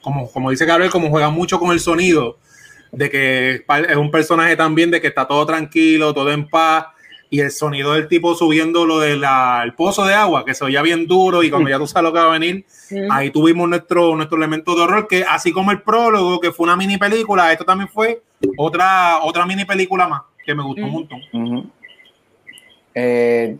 como, 0.00 0.30
como 0.32 0.50
dice 0.50 0.64
Gabriel, 0.64 0.90
como 0.90 1.10
juega 1.10 1.28
mucho 1.28 1.60
con 1.60 1.72
el 1.72 1.78
sonido 1.80 2.38
de 2.92 3.10
que 3.10 3.64
es 3.88 3.96
un 3.96 4.10
personaje 4.10 4.54
también 4.54 4.90
de 4.90 5.00
que 5.00 5.08
está 5.08 5.26
todo 5.26 5.44
tranquilo, 5.46 6.14
todo 6.14 6.30
en 6.30 6.48
paz, 6.48 6.86
y 7.30 7.40
el 7.40 7.50
sonido 7.50 7.94
del 7.94 8.08
tipo 8.08 8.34
subiendo 8.34 8.84
lo 8.84 9.00
del 9.00 9.24
pozo 9.74 10.04
de 10.04 10.12
agua, 10.12 10.44
que 10.44 10.52
se 10.52 10.64
oía 10.64 10.82
bien 10.82 11.06
duro, 11.06 11.42
y 11.42 11.50
cuando 11.50 11.70
ya 11.70 11.78
tú 11.78 11.86
sabes 11.86 12.04
lo 12.04 12.12
que 12.12 12.18
va 12.18 12.26
a 12.26 12.38
venir, 12.38 12.66
ahí 13.10 13.30
tuvimos 13.30 13.66
nuestro, 13.68 14.14
nuestro 14.14 14.36
elemento 14.36 14.74
de 14.74 14.82
horror, 14.82 15.08
que 15.08 15.24
así 15.26 15.50
como 15.50 15.70
el 15.70 15.80
prólogo, 15.80 16.38
que 16.38 16.52
fue 16.52 16.64
una 16.64 16.76
mini 16.76 16.98
película, 16.98 17.50
esto 17.50 17.64
también 17.64 17.88
fue 17.88 18.22
otra, 18.58 19.20
otra 19.22 19.46
mini 19.46 19.64
película 19.64 20.06
más, 20.06 20.22
que 20.44 20.54
me 20.54 20.62
gustó 20.62 20.84
un 20.84 20.92
montón. 20.92 21.72
Eh, 22.94 23.56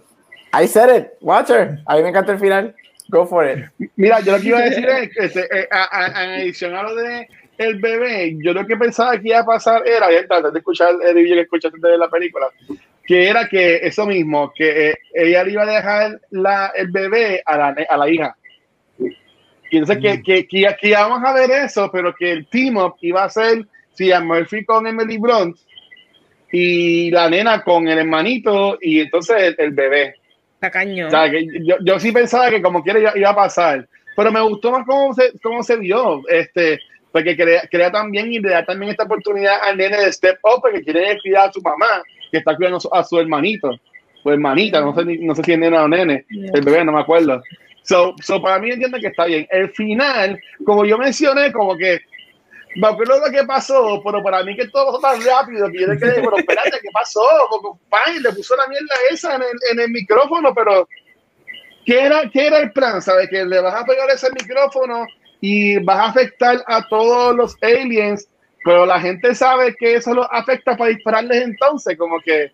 I 0.52 0.68
said 0.68 0.94
it, 0.94 1.06
Watcher, 1.22 1.78
a 1.86 1.96
mí 1.96 2.02
me 2.02 2.10
encanta 2.10 2.32
el 2.32 2.38
final. 2.38 2.74
Go 3.08 3.26
for 3.26 3.46
it. 3.46 3.90
Mira, 3.96 4.20
yo 4.20 4.32
lo 4.32 4.40
que 4.40 4.48
iba 4.48 4.58
a 4.58 4.62
decir 4.62 4.86
es 4.86 5.10
que 5.10 5.24
este, 5.24 5.60
eh, 5.60 5.68
adición 5.70 6.74
a 6.74 6.82
lo 6.82 6.94
de 6.94 7.28
el 7.58 7.80
bebé, 7.80 8.36
yo 8.42 8.52
lo 8.52 8.66
que 8.66 8.76
pensaba 8.76 9.18
que 9.18 9.28
iba 9.28 9.40
a 9.40 9.46
pasar 9.46 9.82
era, 9.86 10.06
antes 10.06 10.52
de 10.52 10.58
escuchar 10.58 10.94
el 11.02 11.14
review 11.14 11.34
que 11.34 11.40
escuchaste 11.42 11.78
de 11.78 11.98
la 11.98 12.08
película, 12.08 12.46
que 13.04 13.28
era 13.28 13.48
que 13.48 13.76
eso 13.82 14.06
mismo, 14.06 14.52
que 14.54 14.90
eh, 14.90 14.94
ella 15.12 15.44
le 15.44 15.52
iba 15.52 15.62
a 15.62 15.66
dejar 15.66 16.20
la, 16.30 16.72
el 16.74 16.90
bebé 16.90 17.42
a 17.44 17.56
la, 17.56 17.76
a 17.88 17.96
la 17.96 18.08
hija. 18.08 18.36
Y 19.70 19.78
entonces 19.78 19.98
que, 20.02 20.22
que, 20.22 20.46
que, 20.46 20.76
que, 20.80 20.88
íbamos 20.88 21.22
a 21.24 21.32
ver 21.32 21.50
eso, 21.50 21.90
pero 21.90 22.14
que 22.14 22.30
el 22.30 22.46
team 22.48 22.76
up 22.76 22.96
iba 23.00 23.24
a 23.24 23.30
ser 23.30 23.66
si 23.94 24.12
a 24.12 24.20
Murphy 24.20 24.64
con 24.64 24.86
Emily 24.86 25.18
Blunt 25.18 25.56
y 26.52 27.10
la 27.10 27.30
nena 27.30 27.62
con 27.62 27.88
el 27.88 27.98
hermanito 27.98 28.76
y 28.80 29.00
entonces 29.00 29.54
el, 29.56 29.70
bebé. 29.70 30.14
cañón. 30.60 31.08
O 31.08 31.10
sea, 31.10 31.30
que 31.30 31.46
yo, 31.64 31.76
yo 31.82 31.98
sí 31.98 32.12
pensaba 32.12 32.50
que 32.50 32.60
como 32.60 32.82
quiera 32.82 32.98
iba, 32.98 33.12
iba 33.16 33.30
a 33.30 33.34
pasar, 33.34 33.88
pero 34.14 34.30
me 34.30 34.42
gustó 34.42 34.70
más 34.70 34.86
cómo 34.86 35.14
se, 35.14 35.32
cómo 35.42 35.62
se 35.62 35.76
vio, 35.76 36.20
este, 36.28 36.78
porque 37.12 37.36
crea, 37.36 37.68
crea 37.70 37.92
también 37.92 38.32
y 38.32 38.38
le 38.38 38.50
da 38.50 38.64
también 38.64 38.90
esta 38.90 39.04
oportunidad 39.04 39.60
al 39.62 39.76
nene 39.76 39.98
de 39.98 40.12
step 40.12 40.38
up, 40.42 40.62
porque 40.62 40.82
quiere 40.82 41.18
cuidar 41.20 41.50
a 41.50 41.52
su 41.52 41.60
mamá, 41.60 42.02
que 42.30 42.38
está 42.38 42.56
cuidando 42.56 42.78
a 42.90 43.04
su, 43.04 43.18
hermanito, 43.18 43.70
o 44.24 44.32
hermanita, 44.32 44.80
no 44.80 44.94
sé, 44.94 45.04
no 45.04 45.34
sé 45.34 45.42
si 45.44 45.52
es 45.52 45.58
nena 45.58 45.84
o 45.84 45.88
nene, 45.88 46.24
el 46.28 46.62
bebé, 46.62 46.84
no 46.84 46.92
me 46.92 47.00
acuerdo. 47.00 47.42
So, 47.82 48.14
so 48.22 48.40
para 48.40 48.58
mí 48.58 48.70
entiendo 48.70 48.98
que 48.98 49.08
está 49.08 49.26
bien. 49.26 49.46
El 49.50 49.70
final, 49.70 50.40
como 50.64 50.84
yo 50.84 50.96
mencioné, 50.96 51.52
como 51.52 51.76
que 51.76 52.00
me 52.76 52.86
acuerdo 52.86 53.18
lo 53.18 53.30
que 53.30 53.44
pasó, 53.44 54.00
pero 54.04 54.22
para 54.22 54.42
mí 54.44 54.56
que 54.56 54.68
todo 54.68 54.98
pasó 54.98 55.00
tan 55.00 55.26
rápido 55.26 55.68
que 55.70 55.80
yo 55.80 55.88
le 55.88 55.98
quedé, 55.98 56.14
pero 56.14 56.36
espérate, 56.38 56.78
¿qué 56.80 56.88
pasó? 56.92 57.20
Pan, 57.90 58.22
le 58.22 58.32
puso 58.32 58.56
la 58.56 58.66
mierda 58.68 58.94
esa 59.10 59.34
en 59.34 59.42
el, 59.42 59.48
en 59.72 59.80
el 59.80 59.90
micrófono, 59.90 60.54
pero 60.54 60.88
¿qué 61.84 62.00
era, 62.00 62.30
¿qué 62.30 62.46
era 62.46 62.58
el 62.60 62.72
plan? 62.72 63.02
¿Sabes? 63.02 63.28
Que 63.28 63.44
le 63.44 63.60
vas 63.60 63.74
a 63.74 63.84
pegar 63.84 64.08
ese 64.10 64.28
micrófono 64.30 65.04
y 65.42 65.76
vas 65.80 65.98
a 65.98 66.04
afectar 66.06 66.62
a 66.68 66.86
todos 66.86 67.34
los 67.34 67.56
aliens, 67.60 68.28
pero 68.64 68.86
la 68.86 69.00
gente 69.00 69.34
sabe 69.34 69.74
que 69.74 69.96
eso 69.96 70.14
los 70.14 70.26
afecta 70.30 70.76
para 70.76 70.90
dispararles 70.90 71.42
entonces, 71.42 71.98
como 71.98 72.20
que, 72.20 72.52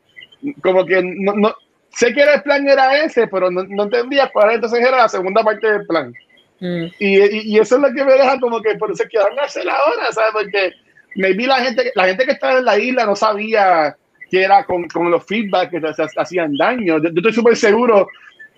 como 0.62 0.86
que 0.86 1.02
no, 1.02 1.34
no 1.34 1.54
sé 1.90 2.14
que 2.14 2.22
el 2.22 2.42
plan 2.42 2.66
era 2.66 3.04
ese, 3.04 3.28
pero 3.28 3.50
no, 3.50 3.62
no 3.64 3.82
entendía 3.84 4.30
cuál 4.32 4.52
entonces 4.52 4.80
era 4.80 4.96
la 4.96 5.08
segunda 5.08 5.44
parte 5.44 5.70
del 5.70 5.86
plan. 5.86 6.14
Mm. 6.60 6.86
Y, 6.98 7.18
y, 7.18 7.40
y 7.44 7.58
eso 7.58 7.76
es 7.76 7.82
lo 7.82 7.92
que 7.92 8.04
me 8.04 8.14
deja 8.14 8.40
como 8.40 8.62
que 8.62 8.74
por 8.76 8.90
eso 8.90 9.02
es 9.02 9.08
que 9.10 9.18
van 9.18 9.38
a 9.38 9.42
hacer 9.42 9.68
ahora, 9.68 10.10
¿sabes? 10.10 10.30
Porque 10.32 10.72
maybe 11.16 11.46
la 11.46 11.58
gente, 11.58 11.92
la 11.94 12.06
gente 12.06 12.24
que 12.24 12.32
estaba 12.32 12.58
en 12.58 12.64
la 12.64 12.78
isla 12.78 13.04
no 13.04 13.14
sabía 13.14 13.94
que 14.30 14.42
era 14.42 14.64
con, 14.64 14.88
con 14.88 15.10
los 15.10 15.26
feedback 15.26 15.70
que 15.70 15.92
se, 15.92 16.06
hacían 16.16 16.56
daño. 16.56 16.96
Yo, 17.02 17.10
yo 17.10 17.16
estoy 17.16 17.32
súper 17.34 17.54
seguro 17.54 18.08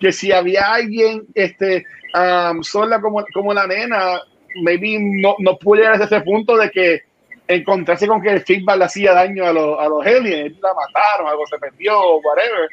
que 0.01 0.11
si 0.11 0.31
había 0.31 0.73
alguien 0.73 1.27
este, 1.35 1.85
um, 2.15 2.63
sola 2.63 2.99
como, 2.99 3.23
como 3.33 3.53
la 3.53 3.67
nena, 3.67 4.19
maybe 4.63 4.97
no, 4.99 5.35
no 5.39 5.57
pudo 5.57 5.75
llegar 5.75 6.01
a 6.01 6.05
ese 6.05 6.21
punto 6.21 6.57
de 6.57 6.71
que 6.71 7.01
encontrarse 7.47 8.07
con 8.07 8.21
que 8.21 8.31
el 8.31 8.41
feedback 8.41 8.77
le 8.77 8.85
hacía 8.85 9.13
daño 9.13 9.45
a, 9.45 9.53
los 9.53 9.79
a 9.79 9.87
los 9.87 10.05
aliens, 10.05 10.59
la 10.59 10.73
mataron, 10.73 11.27
algo 11.27 11.45
se 11.45 11.59
perdió, 11.59 12.17
whatever. 12.17 12.67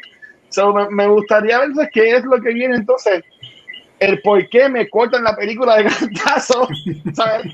So, 0.49 0.73
me, 0.73 0.89
me 0.89 1.07
gustaría 1.07 1.59
ver 1.59 1.69
entonces, 1.69 1.91
qué 1.93 2.17
es 2.17 2.25
lo 2.25 2.41
que 2.41 2.55
viene 2.55 2.77
entonces 2.77 3.23
el 4.01 4.23
por 4.23 4.49
qué 4.49 4.69
me 4.69 4.89
cortan 4.89 5.25
la 5.25 5.37
película 5.37 5.77
de 5.77 5.85
cantazo, 5.85 6.67
¿sabes? 7.15 7.53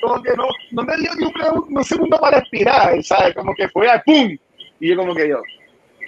Como 0.00 0.20
que 0.22 0.30
no, 0.34 0.48
no 0.72 0.82
me 0.82 0.96
dio 0.96 1.10
ni 1.16 1.26
un, 1.26 1.76
un 1.76 1.84
segundo 1.84 2.18
para 2.18 2.40
respirar, 2.40 3.00
¿sabes? 3.04 3.34
Como 3.34 3.54
que 3.54 3.68
fue 3.68 3.88
al 3.88 4.02
pum. 4.02 4.36
Y 4.80 4.88
yo 4.88 4.96
como 4.96 5.14
que 5.14 5.28
yo, 5.28 5.40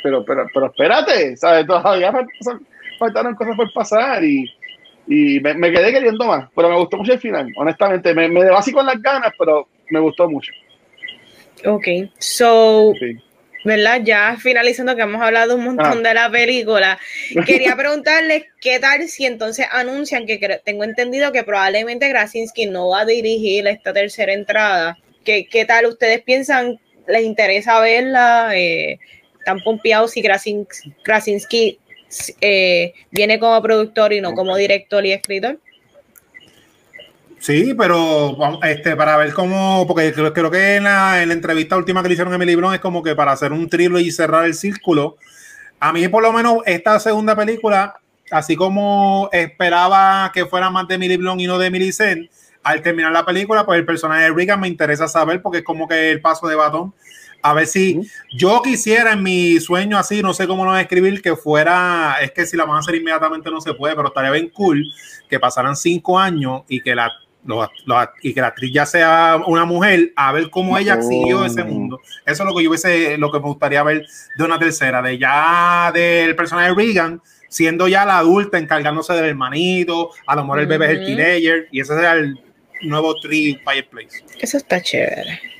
pero, 0.03 0.25
pero, 0.25 0.47
pero 0.53 0.67
espérate, 0.67 1.37
¿sabes? 1.37 1.67
Todavía 1.67 2.11
faltaron, 2.13 2.67
faltaron 2.99 3.35
cosas 3.35 3.57
por 3.57 3.73
pasar 3.73 4.23
y, 4.25 4.51
y 5.07 5.41
me, 5.41 5.55
me, 5.55 5.71
quedé 5.73 5.93
queriendo 5.93 6.25
más, 6.27 6.49
pero 6.55 6.69
me 6.69 6.77
gustó 6.77 6.97
mucho 6.97 7.13
el 7.13 7.21
final, 7.21 7.53
honestamente. 7.57 8.15
Me, 8.15 8.29
me 8.29 8.43
dejó 8.43 8.57
así 8.57 8.73
con 8.73 8.87
las 8.87 9.01
ganas, 9.03 9.33
pero 9.39 9.69
me 9.91 10.01
gustó 10.01 10.29
mucho. 10.29 10.53
Ok, 11.67 11.87
so, 12.19 12.93
Sí. 12.99 13.17
¿verdad? 13.65 14.01
Ya 14.05 14.37
finalizando 14.39 14.95
que 14.95 15.03
hemos 15.03 15.23
hablado 15.23 15.55
un 15.57 15.65
montón 15.65 16.05
Ah. 16.05 16.09
de 16.09 16.15
la 16.15 16.31
película, 16.31 16.99
quería 17.47 17.75
preguntarles 17.77 18.45
qué 18.61 18.79
tal 18.79 19.09
si 19.09 19.25
entonces 19.25 19.67
anuncian 19.73 20.27
que 20.27 20.39
tengo 20.65 20.85
entendido 20.85 21.33
que 21.33 21.43
probablemente 21.45 22.11
Krasinski 22.11 22.67
no 22.67 22.89
va 22.91 23.01
a 23.01 23.05
dirigir 23.07 23.67
esta 23.67 23.93
tercera 23.95 24.33
entrada. 24.35 24.99
¿Qué, 25.25 25.47
qué 25.47 25.65
tal 25.65 25.87
ustedes 25.87 26.21
piensan? 26.23 26.79
¿Les 27.07 27.23
interesa 27.25 27.81
verla? 27.81 28.51
Eh, 28.55 28.99
¿Están 29.39 29.63
pompeados 29.63 30.11
si 30.13 30.23
Krasinski, 30.23 30.93
Krasinski 31.03 31.79
eh, 32.41 32.95
viene 33.11 33.39
como 33.39 33.61
productor 33.63 34.13
y 34.13 34.21
no 34.21 34.33
como 34.35 34.57
director 34.57 35.05
y 35.05 35.13
escritor? 35.13 35.59
Sí, 37.45 37.75
pero 37.75 38.39
este, 38.63 38.97
para 38.97 39.19
ver 39.19 39.35
cómo, 39.35 39.87
porque 39.87 40.15
creo, 40.15 40.33
creo 40.33 40.51
que 40.51 40.77
en 40.77 40.85
la, 40.85 41.23
en 41.23 41.29
la 41.29 41.35
entrevista 41.35 41.77
última 41.77 42.03
que 42.03 42.09
le 42.09 42.15
hicieron 42.15 42.33
a 42.33 42.37
Emily 42.37 42.55
Blunt 42.55 42.77
es 42.77 42.81
como 42.81 43.03
que 43.03 43.15
para 43.15 43.33
hacer 43.33 43.53
un 43.53 43.69
thriller 43.69 44.01
y 44.01 44.11
cerrar 44.11 44.47
el 44.47 44.55
círculo. 44.55 45.19
A 45.79 45.93
mí, 45.93 46.09
por 46.09 46.23
lo 46.23 46.33
menos, 46.33 46.59
esta 46.65 46.99
segunda 47.01 47.37
película, 47.37 48.01
así 48.31 48.57
como 48.57 49.29
esperaba 49.31 50.31
que 50.33 50.47
fuera 50.47 50.71
más 50.71 50.89
de 50.89 50.95
Emily 50.95 51.19
Blunt 51.19 51.43
y 51.43 51.47
no 51.47 51.59
de 51.59 51.71
Millicent, 51.71 52.31
al 52.63 52.81
terminar 52.81 53.13
la 53.13 53.27
película, 53.27 53.67
pues 53.67 53.79
el 53.79 53.85
personaje 53.85 54.23
de 54.23 54.31
Regan 54.33 54.59
me 54.59 54.69
interesa 54.69 55.07
saber 55.07 55.43
porque 55.43 55.59
es 55.59 55.65
como 55.65 55.87
que 55.87 56.11
el 56.11 56.23
paso 56.23 56.49
de 56.49 56.55
batón. 56.55 56.95
A 57.45 57.53
ver 57.53 57.67
si 57.67 58.01
yo 58.33 58.63
quisiera 58.63 59.13
en 59.13 59.23
mi 59.23 59.61
sueño 59.61 59.99
así, 59.99 60.23
no 60.23 60.33
sé 60.33 60.47
cómo 60.47 60.65
lo 60.65 60.71
voy 60.71 60.79
a 60.79 60.83
escribir, 60.83 61.21
que 61.21 61.37
fuera, 61.37 62.17
es 62.23 62.31
que 62.31 62.47
si 62.47 62.57
la 62.57 62.65
van 62.65 62.77
a 62.77 62.79
hacer 62.79 62.95
inmediatamente 62.95 63.51
no 63.51 63.61
se 63.61 63.75
puede, 63.75 63.95
pero 63.95 64.09
estaría 64.09 64.31
bien 64.31 64.49
cool 64.49 64.83
que 65.29 65.39
pasaran 65.39 65.77
cinco 65.77 66.19
años 66.19 66.63
y 66.69 66.81
que 66.81 66.95
la 66.95 67.13
y 68.23 68.33
que 68.33 68.41
la 68.41 68.47
actriz 68.47 68.73
ya 68.73 68.87
sea 68.87 69.39
una 69.47 69.67
mujer, 69.67 70.15
a 70.17 70.33
ver 70.33 70.49
cómo 70.49 70.79
ella 70.79 71.03
siguió 71.03 71.45
ese 71.45 71.63
mundo. 71.65 72.01
Eso 72.25 72.43
es 72.43 72.49
lo 72.49 72.57
que 72.57 72.65
yo 72.65 72.71
hubiese, 72.71 73.19
lo 73.19 73.31
que 73.31 73.39
me 73.41 73.45
gustaría 73.45 73.83
ver 73.83 74.07
de 74.39 74.45
una 74.45 74.59
tercera, 74.59 75.03
de 75.03 75.19
ya 75.19 75.93
del 75.93 76.35
personaje 76.37 76.71
de 76.71 76.75
Regan, 76.75 77.21
siendo 77.51 77.89
ya 77.89 78.07
la 78.07 78.21
adulta, 78.21 78.57
encargándose 78.57 79.13
del 79.13 79.27
hermanito, 79.27 80.13
a 80.27 80.35
lo 80.35 80.45
mejor 80.45 80.61
el 80.61 80.67
bebé 80.67 80.87
es 80.87 80.93
el 80.93 81.05
teenager, 81.05 81.69
y 81.71 81.81
ese 81.81 81.95
será 81.95 82.15
el 82.15 82.41
nuevo 82.81 83.15
Tree 83.21 83.61
Fireplace. 83.63 84.25
Eso 84.41 84.57
está 84.57 84.81
chévere. 84.81 85.54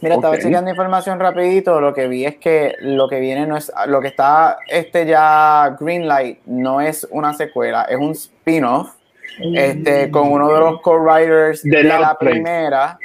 Mira, 0.00 0.14
estaba 0.14 0.34
okay. 0.34 0.44
chequeando 0.44 0.70
información 0.70 1.20
rapidito, 1.20 1.80
lo 1.80 1.92
que 1.92 2.08
vi 2.08 2.24
es 2.24 2.36
que 2.36 2.74
lo 2.80 3.08
que 3.08 3.20
viene 3.20 3.46
no 3.46 3.56
es, 3.56 3.70
lo 3.86 4.00
que 4.00 4.08
está 4.08 4.58
este 4.66 5.04
ya 5.06 5.76
Greenlight 5.78 6.38
no 6.46 6.80
es 6.80 7.06
una 7.10 7.34
secuela, 7.34 7.84
es 7.84 7.98
un 7.98 8.12
spin-off 8.12 8.94
este, 9.54 10.10
con 10.10 10.32
uno 10.32 10.52
de 10.52 10.60
los 10.60 10.80
co-writers 10.80 11.62
de, 11.62 11.82
de 11.82 11.84
la 11.84 12.16
primera, 12.18 12.98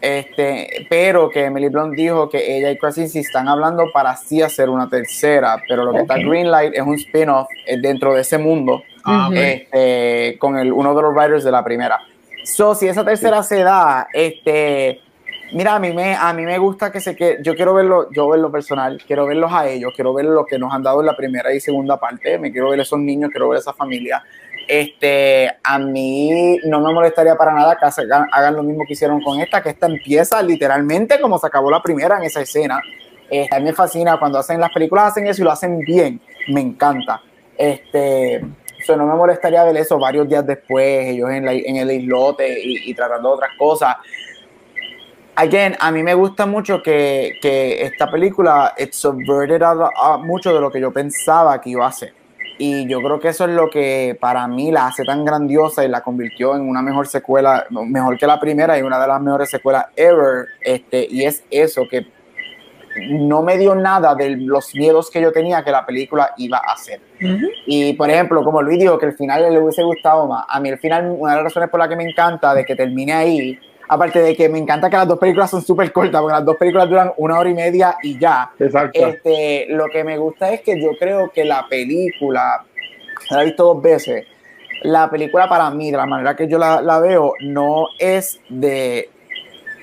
este, 0.00 0.86
pero 0.88 1.28
que 1.28 1.44
Emily 1.44 1.68
Blunt 1.68 1.94
dijo 1.94 2.28
que 2.28 2.56
ella 2.56 2.70
y 2.70 2.78
Krasinski 2.78 3.20
están 3.20 3.48
hablando 3.48 3.84
para 3.92 4.10
así 4.10 4.42
hacer 4.42 4.70
una 4.70 4.88
tercera, 4.88 5.62
pero 5.68 5.84
lo 5.84 5.92
que 5.92 6.00
okay. 6.00 6.16
está 6.16 6.28
Greenlight 6.28 6.74
es 6.74 6.82
un 6.82 6.94
spin-off 6.94 7.48
dentro 7.80 8.14
de 8.14 8.22
ese 8.22 8.38
mundo, 8.38 8.82
uh 9.06 9.10
-huh. 9.10 9.36
este, 9.36 10.36
con 10.38 10.58
el, 10.58 10.72
uno 10.72 10.94
de 10.94 11.02
los 11.02 11.14
writers 11.14 11.44
de 11.44 11.50
la 11.50 11.62
primera. 11.62 11.98
So, 12.44 12.74
si 12.74 12.88
esa 12.88 13.04
tercera 13.04 13.42
se 13.42 13.62
da, 13.62 14.08
este, 14.12 15.00
mira, 15.52 15.74
a 15.74 15.78
mí 15.78 15.92
me, 15.92 16.14
a 16.14 16.32
mí 16.32 16.42
me 16.42 16.58
gusta 16.58 16.90
que 16.90 17.00
se 17.00 17.16
que 17.16 17.38
yo 17.42 17.54
quiero 17.54 17.74
verlo, 17.74 18.08
yo 18.10 18.28
verlo 18.28 18.50
personal, 18.50 19.02
quiero 19.06 19.26
verlos 19.26 19.52
a 19.52 19.68
ellos, 19.68 19.92
quiero 19.94 20.14
ver 20.14 20.26
lo 20.26 20.44
que 20.44 20.58
nos 20.58 20.72
han 20.72 20.82
dado 20.82 21.00
en 21.00 21.06
la 21.06 21.16
primera 21.16 21.52
y 21.52 21.60
segunda 21.60 21.98
parte, 21.98 22.38
me 22.38 22.52
quiero 22.52 22.70
ver 22.70 22.80
esos 22.80 22.98
niños, 22.98 23.30
quiero 23.30 23.48
ver 23.48 23.58
esa 23.58 23.72
familia. 23.72 24.22
Este, 24.68 25.50
a 25.64 25.78
mí 25.78 26.58
no 26.64 26.80
me 26.80 26.92
molestaría 26.92 27.34
para 27.34 27.52
nada 27.52 27.76
que 27.76 27.86
hagan, 27.86 28.28
hagan 28.30 28.54
lo 28.54 28.62
mismo 28.62 28.84
que 28.86 28.92
hicieron 28.92 29.20
con 29.20 29.40
esta, 29.40 29.62
que 29.62 29.70
esta 29.70 29.86
empieza 29.86 30.42
literalmente 30.42 31.20
como 31.20 31.38
se 31.38 31.46
acabó 31.46 31.70
la 31.70 31.82
primera 31.82 32.18
en 32.18 32.24
esa 32.24 32.40
escena. 32.40 32.80
Este, 33.28 33.54
a 33.54 33.58
mí 33.58 33.64
me 33.64 33.72
fascina 33.72 34.18
cuando 34.18 34.38
hacen 34.38 34.60
las 34.60 34.70
películas, 34.70 35.08
hacen 35.08 35.26
eso 35.26 35.42
y 35.42 35.44
lo 35.44 35.52
hacen 35.52 35.78
bien, 35.80 36.20
me 36.48 36.60
encanta. 36.60 37.20
Este, 37.56 38.40
so 38.84 38.96
no 38.96 39.06
me 39.06 39.14
molestaría 39.14 39.64
ver 39.64 39.76
eso 39.76 39.98
varios 39.98 40.28
días 40.28 40.46
después, 40.46 41.06
ellos 41.06 41.30
en, 41.30 41.44
la, 41.44 41.52
en 41.52 41.76
el 41.76 41.90
islote 41.90 42.48
y, 42.62 42.90
y 42.90 42.94
tratando 42.94 43.30
otras 43.30 43.50
cosas. 43.58 43.96
Again, 45.40 45.74
a 45.80 45.90
mí 45.90 46.02
me 46.02 46.12
gusta 46.12 46.44
mucho 46.44 46.82
que, 46.82 47.38
que 47.40 47.82
esta 47.82 48.10
película 48.10 48.74
it 48.76 48.92
subverted 48.92 49.62
a, 49.62 49.90
a 49.96 50.18
mucho 50.18 50.52
de 50.52 50.60
lo 50.60 50.70
que 50.70 50.78
yo 50.78 50.92
pensaba 50.92 51.58
que 51.62 51.70
iba 51.70 51.86
a 51.86 51.92
ser. 51.92 52.12
Y 52.58 52.86
yo 52.86 53.00
creo 53.00 53.18
que 53.18 53.28
eso 53.28 53.46
es 53.46 53.52
lo 53.52 53.70
que 53.70 54.18
para 54.20 54.46
mí 54.46 54.70
la 54.70 54.88
hace 54.88 55.02
tan 55.02 55.24
grandiosa 55.24 55.82
y 55.82 55.88
la 55.88 56.02
convirtió 56.02 56.54
en 56.56 56.68
una 56.68 56.82
mejor 56.82 57.06
secuela, 57.06 57.64
mejor 57.70 58.18
que 58.18 58.26
la 58.26 58.38
primera 58.38 58.78
y 58.78 58.82
una 58.82 59.00
de 59.00 59.08
las 59.08 59.22
mejores 59.22 59.48
secuelas 59.48 59.86
ever. 59.96 60.44
Este, 60.60 61.06
y 61.10 61.24
es 61.24 61.42
eso, 61.50 61.88
que 61.90 62.06
no 63.08 63.40
me 63.40 63.56
dio 63.56 63.74
nada 63.74 64.14
de 64.14 64.36
los 64.36 64.74
miedos 64.74 65.10
que 65.10 65.22
yo 65.22 65.32
tenía 65.32 65.64
que 65.64 65.70
la 65.70 65.86
película 65.86 66.34
iba 66.36 66.58
a 66.58 66.74
hacer. 66.74 67.00
Uh 67.18 67.24
-huh. 67.24 67.50
Y 67.64 67.94
por 67.94 68.10
ejemplo, 68.10 68.44
como 68.44 68.60
Luis 68.60 68.78
dijo 68.78 68.98
que 68.98 69.06
el 69.06 69.14
final 69.14 69.50
le 69.50 69.58
hubiese 69.58 69.82
gustado 69.82 70.26
más, 70.26 70.44
a 70.46 70.60
mí 70.60 70.68
el 70.68 70.78
final, 70.78 71.16
una 71.18 71.32
de 71.32 71.36
las 71.38 71.44
razones 71.44 71.70
por 71.70 71.80
las 71.80 71.88
que 71.88 71.96
me 71.96 72.04
encanta 72.04 72.54
de 72.54 72.66
que 72.66 72.76
termine 72.76 73.14
ahí, 73.14 73.58
aparte 73.92 74.20
de 74.20 74.36
que 74.36 74.48
me 74.48 74.58
encanta 74.58 74.88
que 74.88 74.96
las 74.96 75.08
dos 75.08 75.18
películas 75.18 75.50
son 75.50 75.62
súper 75.62 75.90
cortas, 75.90 76.20
porque 76.20 76.36
las 76.36 76.44
dos 76.44 76.56
películas 76.56 76.88
duran 76.88 77.12
una 77.16 77.40
hora 77.40 77.50
y 77.50 77.54
media 77.54 77.96
y 78.00 78.16
ya. 78.20 78.52
Exacto. 78.56 79.04
Este, 79.04 79.66
lo 79.68 79.86
que 79.88 80.04
me 80.04 80.16
gusta 80.16 80.52
es 80.52 80.60
que 80.60 80.80
yo 80.80 80.90
creo 80.96 81.32
que 81.32 81.44
la 81.44 81.66
película, 81.68 82.64
la 83.30 83.42
he 83.42 83.46
visto 83.46 83.64
dos 83.64 83.82
veces, 83.82 84.26
la 84.82 85.10
película 85.10 85.48
para 85.48 85.68
mí, 85.70 85.90
de 85.90 85.96
la 85.96 86.06
manera 86.06 86.36
que 86.36 86.46
yo 86.46 86.56
la, 86.56 86.80
la 86.80 87.00
veo, 87.00 87.34
no 87.40 87.88
es 87.98 88.40
de 88.48 89.10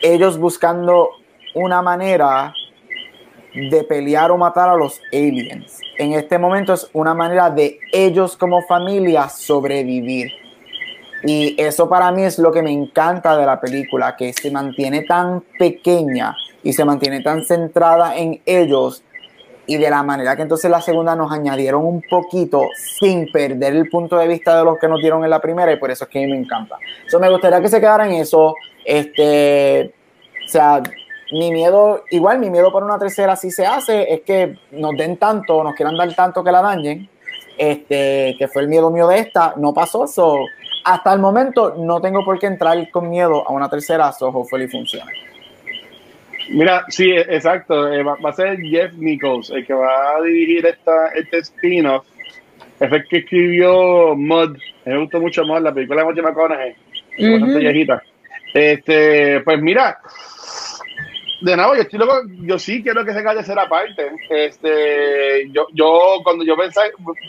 ellos 0.02 0.38
buscando 0.38 1.10
una 1.54 1.82
manera 1.82 2.54
de 3.54 3.84
pelear 3.84 4.32
o 4.32 4.38
matar 4.38 4.70
a 4.70 4.76
los 4.76 5.02
aliens. 5.12 5.82
En 5.98 6.14
este 6.14 6.38
momento 6.38 6.74
es 6.74 6.90
una 6.94 7.14
manera 7.14 7.50
de 7.50 7.78
ellos 7.92 8.38
como 8.38 8.62
familia 8.62 9.28
sobrevivir. 9.28 10.32
Y 11.24 11.56
eso 11.62 11.90
para 11.90 12.12
mí 12.12 12.24
es 12.24 12.38
lo 12.40 12.52
que 12.52 12.62
me 12.62 12.72
encanta 12.72 13.36
de 13.38 13.46
la 13.46 13.60
película, 13.60 14.16
que 14.16 14.34
se 14.34 14.52
mantiene 14.52 15.02
tan 15.02 15.44
pequeña 15.58 16.36
y 16.64 16.74
se 16.74 16.86
mantiene 16.86 17.22
tan 17.22 17.44
centrada 17.44 18.16
en 18.16 18.42
ellos 18.46 19.04
y 19.68 19.76
de 19.76 19.90
la 19.90 20.02
manera 20.02 20.36
que 20.36 20.44
entonces 20.44 20.72
la 20.72 20.82
segunda 20.82 21.16
nos 21.16 21.32
añadieron 21.32 21.86
un 21.86 22.02
poquito 22.02 22.70
sin 22.78 23.30
perder 23.32 23.76
el 23.76 23.90
punto 23.90 24.18
de 24.18 24.28
vista 24.28 24.58
de 24.58 24.64
los 24.64 24.80
que 24.80 24.88
nos 24.88 25.02
dieron 25.02 25.24
en 25.26 25.30
la 25.30 25.42
primera 25.42 25.72
y 25.72 25.76
por 25.76 25.92
eso 25.92 26.06
es 26.06 26.10
que 26.10 26.20
a 26.20 26.22
mí 26.22 26.32
me 26.32 26.38
encanta. 26.38 26.78
Eso 27.06 27.20
me 27.20 27.30
gustaría 27.30 27.62
que 27.62 27.68
se 27.68 27.80
quedara 27.82 28.08
en 28.08 28.14
eso. 28.14 28.56
Este, 28.86 29.94
o 30.46 30.48
sea, 30.48 30.82
mi 31.34 31.52
miedo, 31.52 32.06
igual 32.12 32.40
mi 32.40 32.50
miedo 32.50 32.72
por 32.72 32.84
una 32.84 32.98
tercera 32.98 33.36
si 33.36 33.52
se 33.52 33.66
hace 33.66 34.14
es 34.14 34.22
que 34.22 34.58
nos 34.72 34.96
den 34.96 35.18
tanto, 35.18 35.62
nos 35.62 35.76
quieran 35.76 35.98
dar 35.98 36.14
tanto 36.16 36.44
que 36.44 36.52
la 36.52 36.62
dañen. 36.62 37.10
Este, 37.58 38.36
que 38.38 38.48
fue 38.48 38.62
el 38.62 38.68
miedo 38.68 38.92
mío 38.92 39.08
de 39.08 39.20
esta, 39.20 39.54
no 39.58 39.74
pasó 39.74 40.06
eso. 40.06 40.46
Hasta 40.84 41.14
el 41.14 41.20
momento 41.20 41.76
no 41.78 42.00
tengo 42.00 42.24
por 42.24 42.40
qué 42.40 42.48
entrar 42.48 42.90
con 42.92 43.10
miedo 43.10 43.48
a 43.48 43.52
una 43.52 43.70
tercera, 43.70 44.12
so 44.12 44.28
hopefully 44.28 44.68
funcione. 44.68 45.12
Mira, 46.50 46.86
sí, 46.88 47.12
exacto. 47.12 47.92
Eh, 47.92 48.04
va, 48.04 48.18
a 48.24 48.34
ser 48.34 48.58
Jeff 48.62 48.94
Nichols 48.94 49.50
el 49.50 49.66
que 49.66 49.74
va 49.74 50.16
a 50.16 50.22
dirigir 50.22 50.66
esta, 50.66 51.08
este 51.10 51.40
spin-off. 51.40 52.06
Es 52.80 52.92
el 52.92 53.08
que 53.08 53.18
escribió 53.18 54.16
Mud. 54.16 54.58
Me 54.86 54.98
gustó 54.98 55.20
mucho 55.20 55.44
Mud, 55.44 55.62
la 55.62 55.74
película 55.74 56.02
de 56.02 56.08
Matthew 56.08 56.24
McConaughey. 56.24 56.76
Bastante 57.20 57.60
viejita. 57.60 58.04
Este, 58.54 59.42
pues 59.42 59.62
mira, 59.62 60.00
de 61.42 61.56
nuevo, 61.56 61.76
yo, 61.76 61.82
estoy 61.82 62.00
loco, 62.00 62.22
yo 62.42 62.58
sí 62.58 62.82
quiero 62.82 63.06
que 63.06 63.14
se 63.14 63.24
calle 63.24 63.38
tercera 63.38 63.68
parte. 63.70 64.12
Este, 64.30 65.50
yo, 65.52 65.68
yo, 65.74 66.20
cuando 66.24 66.44
yo 66.44 66.56
pensé, 66.56 66.82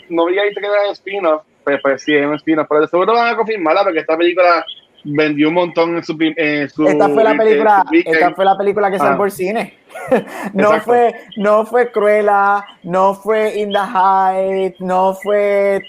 no 0.09 0.25
vi 0.25 0.39
ahí 0.39 0.53
que 0.53 0.65
era 0.65 0.91
spin-off, 0.91 1.43
pues, 1.63 1.79
pues 1.81 2.03
sí, 2.03 2.15
es 2.15 2.25
un 2.25 2.35
spin-off, 2.35 2.67
pero 2.67 2.81
de 2.81 2.87
seguro 2.87 3.13
van 3.13 3.33
a 3.33 3.37
confirmarla 3.37 3.83
porque 3.83 3.99
esta 3.99 4.17
película 4.17 4.65
vendió 5.03 5.47
un 5.49 5.53
montón 5.53 5.95
en 5.95 6.03
su, 6.03 6.17
en 6.19 6.69
su 6.69 6.85
esta 6.85 7.07
fue 7.09 7.23
la 7.23 7.35
película 7.35 7.85
esta 7.91 8.33
fue 8.33 8.43
la 8.45 8.57
película 8.57 8.89
que 8.89 8.97
ah. 8.97 8.99
salió 8.99 9.17
por 9.17 9.31
cine. 9.31 9.77
No 10.53 10.79
fue 10.81 11.13
no 11.37 11.65
fue 11.65 11.91
Cruella 11.91 12.65
no 12.83 13.13
fue 13.13 13.59
In 13.59 13.71
the 13.71 13.77
Heights 13.77 14.79
no 14.81 15.13
fue 15.13 15.81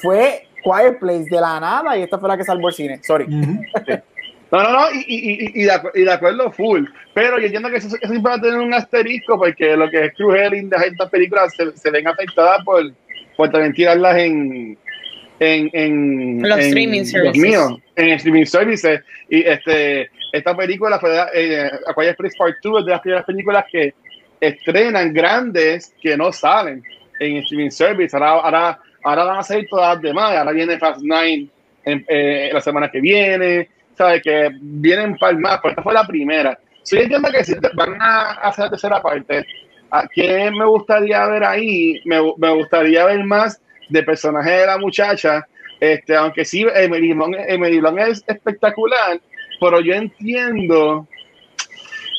fue 0.00 0.48
Quiet 0.62 0.98
Place 0.98 1.26
de 1.30 1.40
la 1.40 1.60
nada 1.60 1.96
y 1.96 2.02
esta 2.02 2.18
fue 2.18 2.28
la 2.28 2.36
que 2.36 2.44
salió 2.44 2.62
por 2.62 2.74
cine. 2.74 3.00
Sorry. 3.02 3.26
No, 3.26 4.62
no, 4.62 4.72
no, 4.72 4.90
y, 4.92 5.04
y, 5.08 5.62
y, 5.62 5.64
de, 5.64 5.72
y, 5.94 6.02
de, 6.02 6.12
acuerdo 6.12 6.50
full. 6.52 6.84
Pero 7.16 7.38
yo 7.38 7.46
entiendo 7.46 7.70
que 7.70 7.76
eso, 7.76 7.96
eso 7.98 8.22
va 8.22 8.34
a 8.34 8.40
tener 8.42 8.58
un 8.58 8.74
asterisco 8.74 9.38
porque 9.38 9.74
lo 9.74 9.88
que 9.88 10.04
es 10.04 10.12
Cruel 10.12 10.52
y 10.52 10.68
estas 10.70 11.08
películas 11.08 11.54
se, 11.56 11.74
se 11.74 11.90
ven 11.90 12.06
afectadas 12.06 12.62
por, 12.62 12.92
por 13.38 13.48
también 13.48 13.72
tirarlas 13.72 14.18
en, 14.18 14.76
en, 15.40 15.70
en 15.72 16.46
los 16.46 16.58
streaming 16.58 17.04
services. 17.04 17.78
en 17.96 18.08
streaming 18.10 18.44
services. 18.44 19.00
Y 19.30 19.48
este, 19.48 20.10
esta 20.30 20.54
película 20.54 21.00
fue 21.00 21.18
eh, 21.32 21.70
Aquarius 21.86 22.16
Place 22.16 22.36
Part 22.36 22.56
2 22.62 22.80
es 22.80 22.84
de 22.84 22.90
las 22.90 23.00
primeras 23.00 23.24
películas 23.24 23.64
que 23.72 23.94
estrenan 24.38 25.14
grandes 25.14 25.94
que 26.02 26.18
no 26.18 26.30
salen 26.32 26.82
en 27.18 27.36
streaming 27.38 27.70
service. 27.70 28.14
Ahora, 28.14 28.32
ahora, 28.42 28.78
ahora 29.02 29.24
van 29.24 29.38
a 29.38 29.42
salir 29.42 29.66
todas 29.70 29.94
las 29.94 30.02
demás. 30.02 30.36
Ahora 30.36 30.52
viene 30.52 30.78
Fast 30.78 31.00
Nine 31.00 31.48
en, 31.82 32.04
eh, 32.08 32.50
la 32.52 32.60
semana 32.60 32.90
que 32.90 33.00
viene. 33.00 33.70
¿Sabes? 33.96 34.20
Que 34.22 34.50
vienen 34.60 35.16
para 35.16 35.38
más. 35.38 35.60
Pues 35.62 35.72
esta 35.72 35.82
fue 35.82 35.94
la 35.94 36.06
primera. 36.06 36.58
Sí, 36.86 36.98
entiendo 36.98 37.28
que 37.32 37.44
si 37.44 37.54
van 37.74 38.00
a 38.00 38.30
hacer 38.42 38.66
la 38.66 38.70
tercera 38.70 39.02
parte, 39.02 39.44
¿a 39.90 40.06
quién 40.06 40.54
me 40.56 40.64
gustaría 40.66 41.26
ver 41.26 41.42
ahí? 41.42 42.00
Me, 42.04 42.20
me 42.38 42.50
gustaría 42.54 43.04
ver 43.06 43.24
más 43.24 43.60
de 43.88 44.04
personaje 44.04 44.50
de 44.50 44.66
la 44.66 44.78
muchacha, 44.78 45.44
este, 45.80 46.14
aunque 46.14 46.44
sí, 46.44 46.64
Emily 46.74 47.12
Blunt, 47.12 47.98
es 47.98 48.22
espectacular, 48.28 49.20
pero 49.60 49.80
yo 49.80 49.94
entiendo 49.94 51.08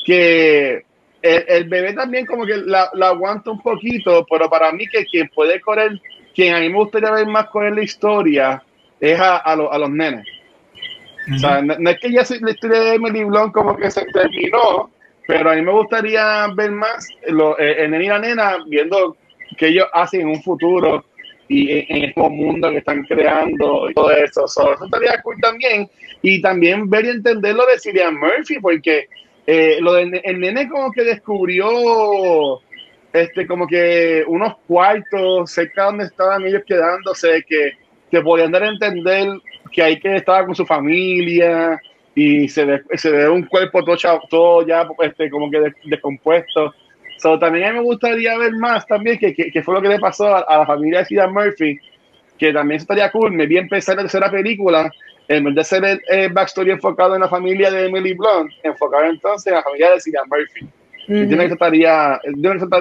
que 0.04 0.84
el, 1.22 1.64
bebé 1.64 1.94
también 1.94 2.26
como 2.26 2.44
que 2.44 2.56
la, 2.56 2.90
aguanta 3.00 3.50
un 3.50 3.62
poquito, 3.62 4.26
pero 4.30 4.50
para 4.50 4.70
mí 4.72 4.86
que 4.86 5.06
quien 5.06 5.28
puede 5.28 5.62
correr, 5.62 5.98
quien 6.34 6.54
a 6.54 6.60
mí 6.60 6.68
me 6.68 6.76
gustaría 6.76 7.10
ver 7.10 7.26
más 7.26 7.46
correr 7.46 7.74
la 7.74 7.82
historia, 7.82 8.62
es 9.00 9.18
a, 9.18 9.38
a, 9.38 9.56
los 9.56 9.88
nenes. 9.88 10.26
No, 11.26 11.90
es 11.90 12.00
que 12.00 12.12
ya 12.12 12.22
la 12.40 12.50
historia 12.50 12.80
de 12.80 12.94
Emily 12.94 13.24
Blunt 13.24 13.52
como 13.52 13.76
que 13.76 13.90
se 13.90 14.04
terminó, 14.06 14.90
pero 15.26 15.50
a 15.50 15.54
mí 15.54 15.62
me 15.62 15.72
gustaría 15.72 16.46
ver 16.54 16.70
más 16.70 17.08
lo, 17.26 17.58
eh, 17.58 17.84
el 17.84 18.00
y 18.00 18.06
la 18.06 18.18
nena 18.18 18.56
viendo 18.66 19.16
que 19.56 19.68
ellos 19.68 19.86
hacen 19.92 20.22
en 20.22 20.28
un 20.28 20.42
futuro 20.42 21.04
y 21.48 21.70
en, 21.70 22.04
este 22.04 22.28
mundo 22.28 22.70
que 22.70 22.78
están 22.78 23.02
creando 23.04 23.90
y 23.90 23.94
todo 23.94 24.10
eso. 24.10 24.44
eso 24.44 24.84
estaría 24.84 25.20
cool 25.22 25.36
también. 25.40 25.88
Y 26.22 26.40
también 26.42 26.88
ver 26.90 27.04
y 27.06 27.10
entender 27.10 27.54
lo 27.54 27.66
de 27.66 27.78
Cillian 27.78 28.18
Murphy, 28.18 28.58
porque 28.60 29.08
eh, 29.46 29.78
lo 29.80 29.94
del 29.94 30.20
el 30.24 30.40
nene 30.40 30.68
como 30.68 30.92
que 30.92 31.04
descubrió 31.04 32.60
este 33.12 33.46
como 33.46 33.66
que 33.66 34.22
unos 34.26 34.56
cuartos 34.66 35.50
cerca 35.50 35.84
donde 35.84 36.04
estaban 36.04 36.44
ellos 36.46 36.62
quedándose 36.66 37.42
que, 37.48 37.72
que 38.10 38.20
podían 38.20 38.52
dar 38.52 38.62
a 38.62 38.68
entender 38.68 39.28
que 39.72 39.82
hay 39.82 40.00
que 40.00 40.16
estaba 40.16 40.44
con 40.46 40.54
su 40.54 40.64
familia 40.64 41.80
y 42.14 42.48
se 42.48 42.64
ve, 42.64 42.82
se 42.94 43.10
ve 43.10 43.28
un 43.28 43.44
cuerpo 43.44 43.84
todo, 43.84 43.96
todo 44.28 44.66
ya 44.66 44.88
este, 45.02 45.30
como 45.30 45.50
que 45.50 45.72
descompuesto 45.84 46.74
So, 47.18 47.36
también 47.36 47.64
a 47.64 47.72
mí 47.72 47.78
me 47.78 47.84
gustaría 47.84 48.38
ver 48.38 48.52
más 48.54 48.86
también 48.86 49.18
que, 49.18 49.34
que, 49.34 49.62
fue 49.62 49.74
lo 49.74 49.82
que 49.82 49.88
le 49.88 49.98
pasó 49.98 50.36
a, 50.36 50.58
la 50.58 50.64
familia 50.64 51.00
de 51.00 51.06
Cillian 51.06 51.32
Murphy, 51.32 51.76
que 52.38 52.52
también 52.52 52.80
estaría 52.80 53.10
cool. 53.10 53.32
Me 53.32 53.46
vi 53.46 53.58
empezar 53.58 53.96
la 53.96 54.02
tercera 54.02 54.30
película, 54.30 54.88
en 55.26 55.44
vez 55.44 55.54
de 55.56 55.64
ser 55.64 56.00
el, 56.08 56.32
backstory 56.32 56.70
enfocado 56.70 57.16
en 57.16 57.22
la 57.22 57.28
familia 57.28 57.72
de 57.72 57.86
Emily 57.86 58.14
Blunt, 58.14 58.52
enfocado 58.62 59.04
entonces 59.04 59.48
en 59.48 59.54
la 59.54 59.62
familia 59.64 59.90
de 59.90 60.00
Cillian 60.00 60.28
Murphy. 60.28 60.64
Uh 61.08 61.28
que 61.28 61.44
estaría, 61.46 62.20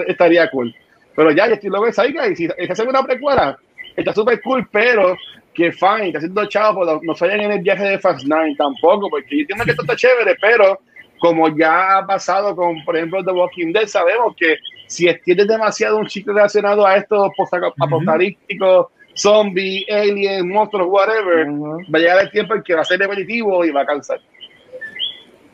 estaría 0.06 0.50
cool. 0.52 0.76
Pero 1.16 1.32
ya, 1.32 1.48
yo 1.48 1.54
estoy 1.54 1.72
loco 1.72 1.88
de 1.88 1.94
Saiga 1.94 2.28
y 2.28 2.36
si 2.36 2.48
es 2.58 2.70
hacer 2.70 2.88
una 2.88 3.02
precuela, 3.02 3.58
está 3.98 4.14
súper 4.14 4.42
cool, 4.42 4.68
pero 4.72 5.18
que 5.54 5.72
fine, 5.72 6.08
está 6.08 6.20
haciendo 6.20 6.46
chavo, 6.46 6.86
pues, 6.86 7.02
no, 7.04 7.28
no 7.28 7.32
en 7.32 7.52
el 7.52 7.62
viaje 7.62 7.84
de 7.84 8.00
Fast 8.00 8.24
Nine 8.26 8.56
tampoco, 8.56 9.10
porque 9.10 9.36
yo 9.36 9.42
entiendo 9.42 9.66
que 9.66 9.72
esto 9.72 9.82
está 9.82 9.96
chévere, 9.96 10.36
pero 10.40 10.80
como 11.20 11.56
ya 11.58 11.98
ha 11.98 12.06
pasado 12.06 12.56
con, 12.56 12.84
por 12.86 12.96
ejemplo, 12.96 13.24
The 13.24 13.32
Walking 13.32 13.74
Dead, 13.74 13.88
sabemos 13.88 14.36
que 14.38 14.58
si 14.86 15.08
extiendes 15.08 15.48
demasiado 15.48 15.98
un 15.98 16.06
chico 16.06 16.32
relacionado 16.32 16.86
a 16.86 16.98
estos 16.98 17.32
apocalípticos, 17.80 18.88
zombies, 19.16 19.86
aliens, 19.90 20.46
monstruos, 20.46 20.88
whatever, 20.90 21.48
va 21.48 21.98
a 21.98 22.00
llegar 22.00 22.22
el 22.22 22.32
tiempo 22.32 22.54
en 22.54 22.62
que 22.62 22.76
va 22.76 22.82
a 22.82 22.86
ser 22.86 23.00
repetitivo 23.00 23.66
y 23.66 23.72
va 23.72 23.82
a 23.82 23.86
cansar. 23.86 24.22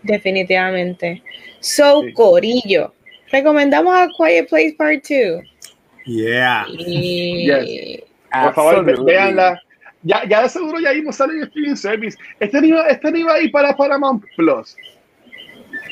Definitivamente. 0.01 1.23
So, 1.61 2.03
Corillo, 2.13 2.93
recomendamos 3.31 3.95
a 3.95 4.09
Quiet 4.17 4.49
Place 4.49 4.75
Part 4.77 5.05
2. 5.07 5.43
Yeah. 6.05 6.65
Por 8.41 8.53
favor, 8.53 9.05
veanla. 9.05 9.61
Ya, 10.01 10.25
ya 10.25 10.41
de 10.41 10.49
seguro 10.49 10.79
ya 10.79 10.89
a 10.89 11.13
salir 11.13 11.37
en 11.37 11.43
streaming 11.43 11.75
service. 11.75 12.17
Este 12.39 12.65
iba, 12.65 12.87
este 12.87 13.17
iba 13.17 13.33
a 13.33 13.39
ir 13.39 13.51
para 13.51 13.75
Paramount 13.75 14.23
Plus. 14.35 14.75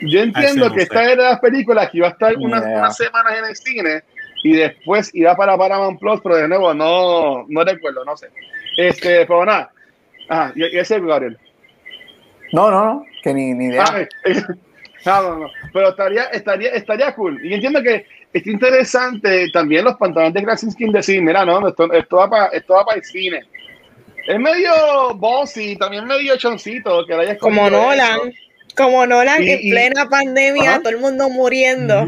Yo 0.02 0.22
entiendo 0.22 0.72
que 0.74 0.82
esta 0.82 1.04
era 1.04 1.24
de 1.24 1.30
las 1.30 1.40
películas 1.40 1.90
que 1.90 2.00
iba 2.00 2.08
a 2.08 2.12
estar 2.12 2.36
unas, 2.38 2.98
semanas 2.98 3.38
en 3.38 3.46
el 3.46 3.56
cine 3.56 4.04
y 4.44 4.54
después 4.54 5.14
iba 5.14 5.36
para 5.36 5.58
Paramount 5.58 6.00
Plus, 6.00 6.20
pero 6.22 6.36
de 6.36 6.48
nuevo 6.48 6.74
no, 6.74 7.46
no 7.48 7.64
recuerdo, 7.64 8.04
no 8.04 8.18
sé. 8.18 8.30
Este, 8.78 9.26
pero 9.26 9.46
nada. 9.46 9.72
Ajá, 10.28 10.52
y, 10.56 10.64
ese 10.78 10.98
es 10.98 11.04
Gabriel. 11.04 11.38
No, 12.52 12.70
no, 12.70 12.86
no, 12.86 13.06
que 13.24 13.34
ni, 13.34 13.54
ni 13.54 13.68
idea. 13.68 13.86
Ah, 13.86 14.06
no, 15.22 15.22
no, 15.22 15.40
no. 15.40 15.48
Pero 15.72 15.90
estaría, 15.90 16.24
estaría, 16.26 16.72
estaría 16.72 17.16
cool. 17.16 17.40
Y 17.46 17.54
entiendo 17.54 17.82
que 17.82 18.06
es 18.34 18.48
interesante 18.48 19.49
también 19.52 19.84
los 19.84 19.98
pantalones 19.98 20.34
de 20.34 20.44
Krasinski 20.44 20.91
decir, 20.91 21.22
mira, 21.22 21.45
no, 21.45 21.68
esto, 21.68 21.91
esto 21.91 22.18
va 22.18 22.30
para 22.30 22.45
esto 22.48 22.74
va 22.74 22.86
para 22.86 22.98
el 22.98 23.03
cine. 23.03 23.44
Es 24.28 24.40
medio 24.40 25.16
bossy, 25.16 25.76
también 25.76 26.06
medio 26.06 26.38
choncito, 26.38 27.06
que 27.06 27.38
Como 27.40 27.70
Nolan. 27.70 28.32
Como 28.76 29.06
Nolan 29.06 29.44
en 29.44 29.60
plena 29.70 30.08
pandemia, 30.08 30.80
todo 30.80 30.90
el 30.90 30.99
mundo 30.99 31.30
muriendo. 31.30 32.06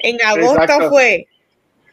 En 0.00 0.22
agosto 0.22 0.88
fue. 0.90 1.26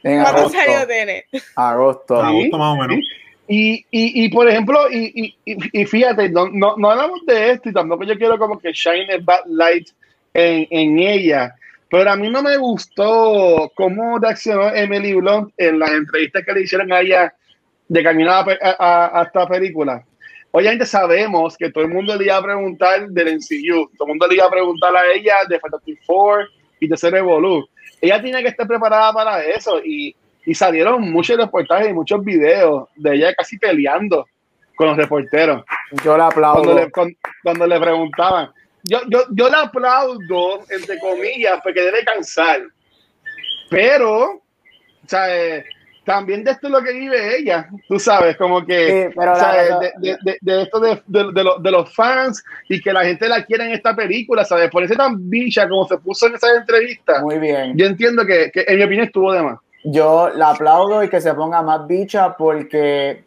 En 0.03 0.21
¿Cuándo 0.21 0.49
salió 0.49 0.85
Tenet? 0.85 1.25
Agosto. 1.55 2.21
Agosto 2.21 2.57
más 2.57 2.77
o 2.77 2.81
menos. 2.81 3.03
Y, 3.47 3.85
y, 3.91 4.23
y, 4.25 4.29
por 4.29 4.47
ejemplo, 4.47 4.89
y, 4.89 5.35
y 5.45 5.85
fíjate, 5.85 6.29
no, 6.29 6.47
no, 6.47 6.75
no, 6.77 6.91
hablamos 6.91 7.25
de 7.25 7.51
esto 7.51 7.69
y 7.69 7.73
tampoco 7.73 8.05
yo 8.05 8.17
quiero 8.17 8.37
como 8.37 8.57
que 8.57 8.71
shine 8.71 9.13
a 9.13 9.17
bad 9.21 9.41
light 9.47 9.89
en, 10.33 10.65
en, 10.69 10.99
ella, 10.99 11.53
pero 11.93 12.09
a 12.09 12.15
mí 12.15 12.27
no 12.27 12.41
me 12.41 12.57
gustó 12.57 13.71
cómo 13.75 14.17
reaccionó 14.17 14.73
Emily 14.73 15.13
Blunt 15.13 15.53
en 15.57 15.77
las 15.77 15.91
entrevistas 15.91 16.43
que 16.43 16.53
le 16.53 16.61
hicieron 16.61 16.91
a 16.91 17.01
ella 17.01 17.31
de 17.87 18.03
caminar 18.03 18.45
a, 18.79 19.19
a 19.19 19.23
esta 19.23 19.47
película 19.47 20.03
Obviamente 20.55 20.87
sabemos 20.87 21.55
que 21.55 21.71
todo 21.71 21.83
el 21.83 21.91
mundo 21.91 22.15
le 22.15 22.25
iba 22.25 22.37
a 22.37 22.41
preguntar 22.41 23.07
del 23.09 23.37
NCU, 23.37 23.91
todo 23.95 24.07
el 24.07 24.09
mundo 24.09 24.27
le 24.27 24.35
iba 24.35 24.45
a 24.45 24.49
preguntar 24.49 24.95
a 24.95 25.11
ella 25.11 25.35
de 25.47 25.59
Fantastic 25.59 25.99
Four 26.03 26.47
y 26.79 26.87
de 26.87 26.97
Ser 26.97 27.13
Evolu. 27.13 27.67
Ella 28.01 28.19
tiene 28.21 28.41
que 28.41 28.49
estar 28.49 28.67
preparada 28.67 29.13
para 29.13 29.43
eso 29.43 29.79
y, 29.83 30.15
y 30.47 30.55
salieron 30.55 31.11
muchos 31.11 31.37
reportajes 31.37 31.89
y 31.89 31.93
muchos 31.93 32.23
videos 32.23 32.87
de 32.95 33.15
ella 33.15 33.35
casi 33.35 33.59
peleando 33.59 34.25
con 34.75 34.87
los 34.87 34.97
reporteros. 34.97 35.63
Yo 36.03 36.17
la 36.17 36.27
aplaudo. 36.27 36.63
Cuando 36.91 37.05
le, 37.05 37.17
cuando 37.43 37.67
le 37.67 37.79
preguntaban. 37.79 38.49
Yo, 38.83 38.99
yo, 39.09 39.23
yo 39.31 39.49
la 39.49 39.61
aplaudo, 39.61 40.65
entre 40.69 40.99
comillas, 40.99 41.59
porque 41.63 41.81
debe 41.81 42.03
cansar. 42.03 42.61
Pero 43.69 44.43
o 45.03 45.09
sea, 45.09 45.35
eh, 45.35 45.65
también 46.05 46.43
de 46.43 46.51
esto 46.51 46.67
es 46.67 46.73
lo 46.73 46.81
que 46.81 46.93
vive 46.93 47.37
ella, 47.37 47.69
tú 47.87 47.97
sabes, 47.99 48.35
como 48.37 48.65
que 48.65 49.09
de, 49.09 50.17
de, 50.21 50.37
de, 50.41 50.61
esto 50.61 50.79
de, 50.79 51.01
de, 51.07 51.71
los 51.71 51.93
fans 51.93 52.43
y 52.67 52.81
que 52.81 52.91
la 52.91 53.05
gente 53.05 53.27
la 53.27 53.43
quiere 53.45 53.65
en 53.65 53.71
esta 53.71 53.95
película, 53.95 54.43
¿sabes? 54.43 54.69
Por 54.69 54.83
eso 54.83 54.95
tan 54.95 55.29
bicha 55.29 55.67
como 55.67 55.87
se 55.87 55.97
puso 55.97 56.27
en 56.27 56.35
esa 56.35 56.55
entrevista. 56.55 57.21
Muy 57.21 57.39
bien. 57.39 57.77
Yo 57.77 57.85
entiendo 57.85 58.25
que, 58.25 58.51
que 58.51 58.65
en 58.67 58.77
mi 58.77 58.83
opinión 58.83 59.05
estuvo 59.05 59.31
de 59.31 59.43
más. 59.43 59.59
Yo 59.85 60.29
la 60.29 60.51
aplaudo 60.51 61.03
y 61.03 61.09
que 61.09 61.21
se 61.21 61.33
ponga 61.33 61.61
más 61.61 61.87
bicha 61.87 62.35
porque 62.35 63.23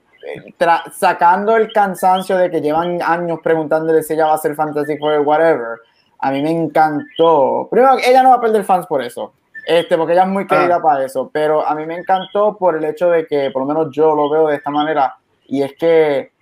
sacando 0.93 1.57
el 1.57 1.73
cansancio 1.73 2.37
de 2.37 2.51
que 2.51 2.61
llevan 2.61 3.01
años 3.03 3.41
preguntándole 3.43 4.03
si 4.03 4.15
ella 4.15 4.27
va 4.27 4.35
a 4.35 4.39
ser 4.39 4.55
Fantasy 4.55 4.99
Four 4.99 5.21
whatever, 5.21 5.79
a 6.19 6.31
mí 6.31 6.43
me 6.43 6.51
encantó. 6.51 7.69
Primero, 7.71 7.99
ella 7.99 8.23
no 8.23 8.31
va 8.31 8.37
a 8.37 8.41
perder 8.41 8.65
fans 8.65 8.87
por 8.87 9.03
eso, 9.03 9.33
este, 9.67 9.97
porque 9.97 10.13
ella 10.13 10.23
es 10.23 10.29
muy 10.29 10.45
ah. 10.45 10.47
querida 10.47 10.81
para 10.81 11.05
eso, 11.05 11.31
pero 11.33 11.67
a 11.67 11.75
mí 11.75 11.87
me 11.87 11.97
encantó 11.97 12.57
por 12.57 12.77
el 12.77 12.85
hecho 12.85 13.11
de 13.11 13.27
que, 13.27 13.51
por 13.51 13.63
lo 13.63 13.69
menos 13.69 13.95
yo 13.95 14.15
lo 14.15 14.31
veo 14.31 14.49
de 14.49 14.57
esta 14.57 14.71
manera, 14.71 15.17
y 15.47 15.63
es 15.63 15.75
que 15.75 16.33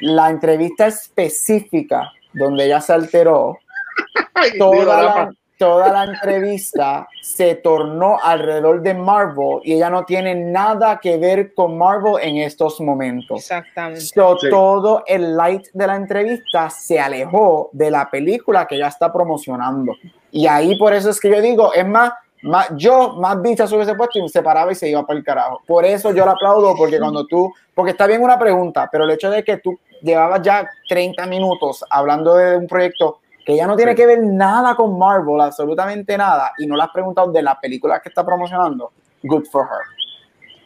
la 0.00 0.30
entrevista 0.30 0.86
específica 0.86 2.10
donde 2.32 2.64
ella 2.64 2.80
se 2.80 2.92
alteró, 2.92 3.58
toda 4.58 5.02
la, 5.02 5.32
toda 5.62 5.92
la 5.92 6.02
entrevista 6.02 7.08
se 7.20 7.54
tornó 7.54 8.18
alrededor 8.20 8.82
de 8.82 8.94
Marvel 8.94 9.60
y 9.62 9.74
ella 9.74 9.90
no 9.90 10.04
tiene 10.04 10.34
nada 10.34 10.98
que 11.00 11.18
ver 11.18 11.54
con 11.54 11.78
Marvel 11.78 12.14
en 12.20 12.38
estos 12.38 12.80
momentos. 12.80 13.38
Exactamente. 13.38 14.50
Todo 14.50 15.04
el 15.06 15.36
light 15.36 15.68
de 15.72 15.86
la 15.86 15.94
entrevista 15.94 16.68
se 16.68 16.98
alejó 16.98 17.70
de 17.72 17.92
la 17.92 18.10
película 18.10 18.66
que 18.66 18.74
ella 18.74 18.88
está 18.88 19.12
promocionando. 19.12 19.94
Y 20.32 20.48
ahí 20.48 20.76
por 20.76 20.94
eso 20.94 21.10
es 21.10 21.20
que 21.20 21.30
yo 21.30 21.40
digo, 21.40 21.72
es 21.72 21.86
más, 21.86 22.12
más 22.42 22.70
yo 22.74 23.14
más 23.20 23.40
bicha 23.40 23.68
sobre 23.68 23.84
ese 23.84 23.94
puesto 23.94 24.18
y 24.18 24.28
se 24.28 24.42
paraba 24.42 24.72
y 24.72 24.74
se 24.74 24.88
iba 24.88 25.06
para 25.06 25.16
el 25.16 25.24
carajo. 25.24 25.62
Por 25.64 25.84
eso 25.84 26.12
yo 26.12 26.26
la 26.26 26.32
aplaudo, 26.32 26.74
porque 26.74 26.98
cuando 26.98 27.24
tú, 27.24 27.52
porque 27.72 27.92
está 27.92 28.08
bien 28.08 28.20
una 28.20 28.36
pregunta, 28.36 28.88
pero 28.90 29.04
el 29.04 29.10
hecho 29.12 29.30
de 29.30 29.44
que 29.44 29.58
tú 29.58 29.78
llevabas 30.02 30.42
ya 30.42 30.68
30 30.88 31.24
minutos 31.26 31.84
hablando 31.88 32.34
de 32.34 32.56
un 32.56 32.66
proyecto 32.66 33.20
que 33.44 33.56
ya 33.56 33.66
no 33.66 33.76
tiene 33.76 33.94
que 33.94 34.06
ver 34.06 34.20
nada 34.22 34.74
con 34.76 34.98
Marvel, 34.98 35.40
absolutamente 35.40 36.16
nada, 36.16 36.52
y 36.58 36.66
no 36.66 36.76
le 36.76 36.82
has 36.82 36.90
preguntado 36.90 37.32
de 37.32 37.42
la 37.42 37.58
película 37.58 38.00
que 38.00 38.08
está 38.08 38.24
promocionando, 38.24 38.92
good 39.22 39.44
for 39.50 39.66
her. 39.66 40.02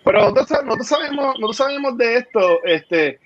Pero 0.04 0.30
nosotros, 0.30 0.86
sabemos, 0.86 1.38
nosotros 1.40 1.56
sabemos 1.56 1.96
de 1.96 2.16
esto, 2.16 2.62
este, 2.64 3.18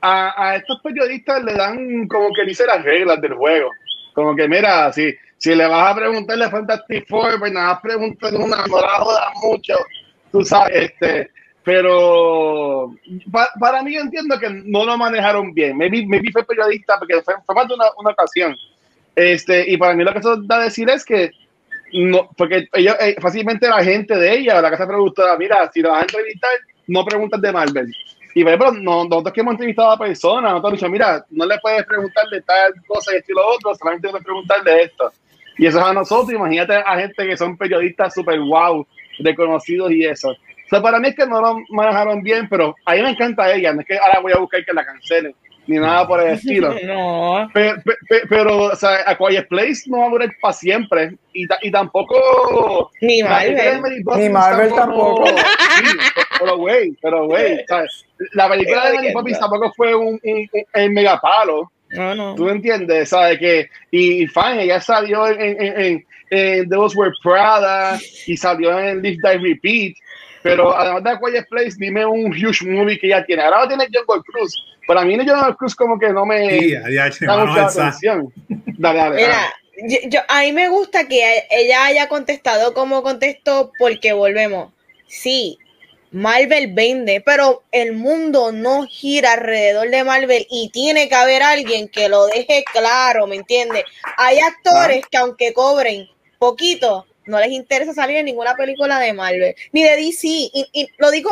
a, 0.00 0.48
a, 0.48 0.56
estos 0.56 0.80
periodistas 0.82 1.42
le 1.44 1.54
dan 1.54 2.08
como 2.08 2.32
que 2.34 2.44
dice 2.44 2.66
las 2.66 2.82
reglas 2.84 3.20
del 3.20 3.34
juego. 3.34 3.70
Como 4.12 4.34
que, 4.34 4.48
mira, 4.48 4.92
si, 4.92 5.14
si 5.38 5.54
le 5.54 5.66
vas 5.66 5.92
a 5.92 5.94
preguntarle 5.94 6.44
a 6.44 6.50
Fantastic 6.50 7.08
Four, 7.08 7.38
pues 7.38 7.52
nada, 7.52 7.80
pregúntale 7.80 8.36
una, 8.36 8.66
no 8.66 8.80
la 8.80 8.98
jodas 8.98 9.32
mucho, 9.42 9.74
tú 10.32 10.44
sabes, 10.44 10.90
este, 10.90 11.30
pero 11.62 12.92
para 13.60 13.82
mí 13.82 13.94
yo 13.94 14.00
entiendo 14.00 14.38
que 14.38 14.50
no 14.50 14.84
lo 14.84 14.98
manejaron 14.98 15.54
bien. 15.54 15.78
me 15.78 15.88
vi 15.88 16.32
fue 16.32 16.44
periodista 16.44 16.98
porque 16.98 17.22
fue, 17.22 17.34
fue 17.46 17.54
más 17.54 17.68
de 17.68 17.74
una, 17.74 17.84
una 17.96 18.10
ocasión 18.10 18.56
este, 19.14 19.70
y 19.70 19.76
para 19.76 19.94
mí 19.94 20.04
lo 20.04 20.12
que 20.12 20.18
eso 20.18 20.36
da 20.42 20.56
a 20.56 20.64
decir 20.64 20.88
es 20.90 21.04
que 21.04 21.30
no, 21.92 22.30
porque 22.36 22.68
ella, 22.72 22.96
eh, 23.00 23.16
fácilmente 23.20 23.68
la 23.68 23.82
gente 23.82 24.16
de 24.16 24.32
ella, 24.32 24.62
la 24.62 24.70
casa 24.70 24.86
productora, 24.86 25.36
mira, 25.36 25.70
si 25.72 25.82
la 25.82 25.90
vas 25.90 26.00
a 26.00 26.02
entrevistar, 26.02 26.50
no 26.86 27.04
preguntas 27.04 27.40
de 27.40 27.52
Marvel. 27.52 27.92
Y 28.34 28.44
por 28.44 28.52
ejemplo, 28.52 28.72
nosotros 28.80 29.32
que 29.32 29.40
hemos 29.40 29.52
entrevistado 29.52 29.90
a 29.90 29.98
personas, 29.98 30.52
nosotros 30.52 30.70
hemos 30.70 30.80
dicho, 30.80 30.90
mira, 30.90 31.24
no 31.30 31.46
le 31.46 31.58
puedes 31.58 31.84
preguntar 31.84 32.28
de 32.28 32.40
tal 32.42 32.72
cosa 32.86 33.12
y 33.12 33.16
esto 33.18 33.32
y 33.32 33.34
lo 33.34 33.48
otro, 33.48 33.74
solamente 33.74 34.08
puedes 34.08 34.24
preguntar 34.24 34.62
de 34.62 34.82
esto. 34.82 35.12
Y 35.58 35.66
eso 35.66 35.78
es 35.80 35.84
a 35.84 35.92
nosotros, 35.92 36.32
imagínate 36.32 36.74
a 36.74 36.96
gente 36.96 37.26
que 37.26 37.36
son 37.36 37.56
periodistas 37.56 38.14
super 38.14 38.38
wow, 38.38 38.86
reconocidos 39.18 39.90
y 39.90 40.04
eso. 40.04 40.30
O 40.30 40.68
sea, 40.70 40.80
para 40.80 41.00
mí 41.00 41.08
es 41.08 41.16
que 41.16 41.26
no 41.26 41.40
lo 41.40 41.58
manejaron 41.70 42.22
bien, 42.22 42.48
pero 42.48 42.76
a 42.86 42.94
mí 42.94 43.02
me 43.02 43.10
encanta 43.10 43.52
ella, 43.52 43.72
no 43.72 43.80
es 43.80 43.86
que 43.86 43.98
ahora 43.98 44.20
voy 44.20 44.32
a 44.32 44.38
buscar 44.38 44.64
que 44.64 44.72
la 44.72 44.86
cancelen 44.86 45.34
ni 45.70 45.78
nada 45.78 46.06
por 46.06 46.20
el 46.20 46.34
estilo. 46.34 46.74
no. 46.84 47.48
Pero, 47.54 47.80
pero, 48.28 48.62
o 48.64 48.74
sea, 48.74 49.04
A 49.06 49.16
Quiet 49.16 49.46
Place 49.46 49.82
no 49.86 49.98
va 49.98 50.06
a 50.06 50.10
durar 50.10 50.30
para 50.40 50.52
siempre. 50.52 51.14
Y, 51.32 51.46
y 51.62 51.70
tampoco. 51.70 52.90
Ni 53.00 53.22
Marvel. 53.22 54.02
Ni 54.16 54.28
Marvel 54.28 54.74
tampoco. 54.74 55.26
pero, 56.40 56.56
güey, 56.56 56.92
pero, 57.00 57.26
güey. 57.26 57.64
La 58.32 58.48
película 58.48 58.90
de 58.90 58.96
Mary 58.96 59.12
Poppins 59.12 59.38
tampoco 59.38 59.72
fue 59.76 59.94
un, 59.94 60.18
un, 60.22 60.48
un, 60.74 60.92
megapalo. 60.92 61.70
No, 61.90 62.14
no. 62.16 62.34
¿Tú 62.34 62.48
entiendes? 62.48 63.10
¿Sabes? 63.10 63.38
Que, 63.38 63.70
y, 63.92 64.24
y 64.24 64.26
fine, 64.26 64.64
ella 64.64 64.80
salió 64.80 65.28
en, 65.28 65.40
en, 65.40 65.80
en, 65.80 66.06
en 66.30 66.68
Those 66.68 66.96
Were 66.98 67.12
Prada 67.22 67.96
y 68.26 68.36
salió 68.36 68.76
en 68.76 69.02
Live 69.02 69.18
Die 69.22 69.38
Repeat. 69.38 69.94
Pero 70.42 70.76
además 70.76 71.04
de 71.04 71.18
Quiet 71.18 71.48
Place, 71.48 71.76
dime 71.78 72.06
un 72.06 72.32
huge 72.32 72.64
movie 72.64 72.98
que 72.98 73.08
ya 73.08 73.24
tiene. 73.24 73.42
Ahora 73.42 73.68
tiene 73.68 73.84
Jungle 73.84 74.22
Cruise. 74.24 74.54
Para 74.86 75.04
mí, 75.04 75.16
Jungle 75.16 75.54
Cruise 75.56 75.74
como 75.74 75.98
que 75.98 76.10
no 76.10 76.24
me 76.24 76.58
sí, 76.58 76.70
ya, 76.70 77.10
da 77.26 77.44
mucha 77.44 77.66
atención. 77.66 78.32
Dale, 78.48 78.98
dale. 78.98 79.16
Mira, 79.16 79.54
yo, 80.08 80.20
a 80.28 80.40
mí 80.40 80.52
me 80.52 80.68
gusta 80.68 81.06
que 81.06 81.44
ella 81.50 81.84
haya 81.84 82.08
contestado 82.08 82.74
como 82.74 83.02
contestó 83.02 83.72
porque 83.78 84.12
volvemos. 84.12 84.72
Sí, 85.06 85.58
Marvel 86.12 86.72
vende, 86.72 87.22
pero 87.24 87.62
el 87.70 87.92
mundo 87.92 88.50
no 88.52 88.84
gira 88.88 89.34
alrededor 89.34 89.90
de 89.90 90.04
Marvel 90.04 90.46
y 90.50 90.70
tiene 90.70 91.08
que 91.08 91.14
haber 91.14 91.42
alguien 91.42 91.88
que 91.88 92.08
lo 92.08 92.26
deje 92.26 92.64
claro, 92.72 93.26
¿me 93.26 93.36
entiendes? 93.36 93.84
Hay 94.16 94.38
actores 94.40 95.04
que 95.08 95.18
aunque 95.18 95.52
cobren 95.52 96.08
poquito, 96.38 97.06
no 97.26 97.38
les 97.38 97.50
interesa 97.50 97.94
salir 97.94 98.16
en 98.16 98.26
ninguna 98.26 98.54
película 98.54 98.98
de 98.98 99.12
Marvel, 99.12 99.54
ni 99.72 99.82
de 99.82 99.96
DC, 99.96 100.26
y, 100.26 100.88
lo 100.98 101.10
digo 101.10 101.30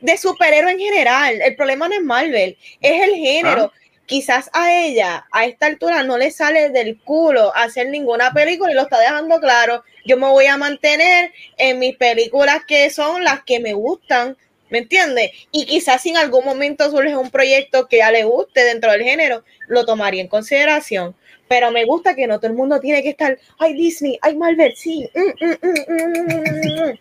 de 0.00 0.16
superhéroe 0.16 0.72
en 0.72 0.78
general. 0.78 1.40
El 1.40 1.56
problema 1.56 1.88
no 1.88 1.94
es 1.94 2.02
Marvel, 2.02 2.56
es 2.80 3.02
el 3.02 3.14
género. 3.14 3.72
Ah. 3.74 3.78
Quizás 4.06 4.48
a 4.54 4.74
ella, 4.74 5.26
a 5.32 5.44
esta 5.44 5.66
altura, 5.66 6.02
no 6.02 6.16
le 6.16 6.30
sale 6.30 6.70
del 6.70 6.98
culo 6.98 7.54
hacer 7.54 7.90
ninguna 7.90 8.32
película 8.32 8.72
y 8.72 8.74
lo 8.74 8.82
está 8.82 8.98
dejando 8.98 9.38
claro. 9.38 9.84
Yo 10.06 10.16
me 10.16 10.26
voy 10.28 10.46
a 10.46 10.56
mantener 10.56 11.30
en 11.58 11.78
mis 11.78 11.94
películas 11.94 12.64
que 12.66 12.88
son 12.88 13.22
las 13.22 13.42
que 13.44 13.60
me 13.60 13.74
gustan, 13.74 14.38
¿me 14.70 14.78
entiendes? 14.78 15.32
Y 15.52 15.66
quizás 15.66 16.00
si 16.00 16.08
en 16.08 16.16
algún 16.16 16.42
momento 16.42 16.90
surge 16.90 17.14
un 17.18 17.30
proyecto 17.30 17.86
que 17.86 18.02
a 18.02 18.10
le 18.10 18.24
guste 18.24 18.64
dentro 18.64 18.90
del 18.92 19.02
género, 19.02 19.44
lo 19.66 19.84
tomaría 19.84 20.22
en 20.22 20.28
consideración 20.28 21.14
pero 21.48 21.70
me 21.70 21.84
gusta 21.84 22.14
que 22.14 22.26
no 22.26 22.38
todo 22.38 22.50
el 22.50 22.56
mundo 22.56 22.78
tiene 22.78 23.02
que 23.02 23.10
estar, 23.10 23.38
ay 23.58 23.74
Disney, 23.74 24.18
ay 24.22 24.36
Marvel, 24.36 24.74
sí. 24.76 25.08
Mm, 25.14 25.44
mm, 25.44 26.90
mm, 26.90 26.98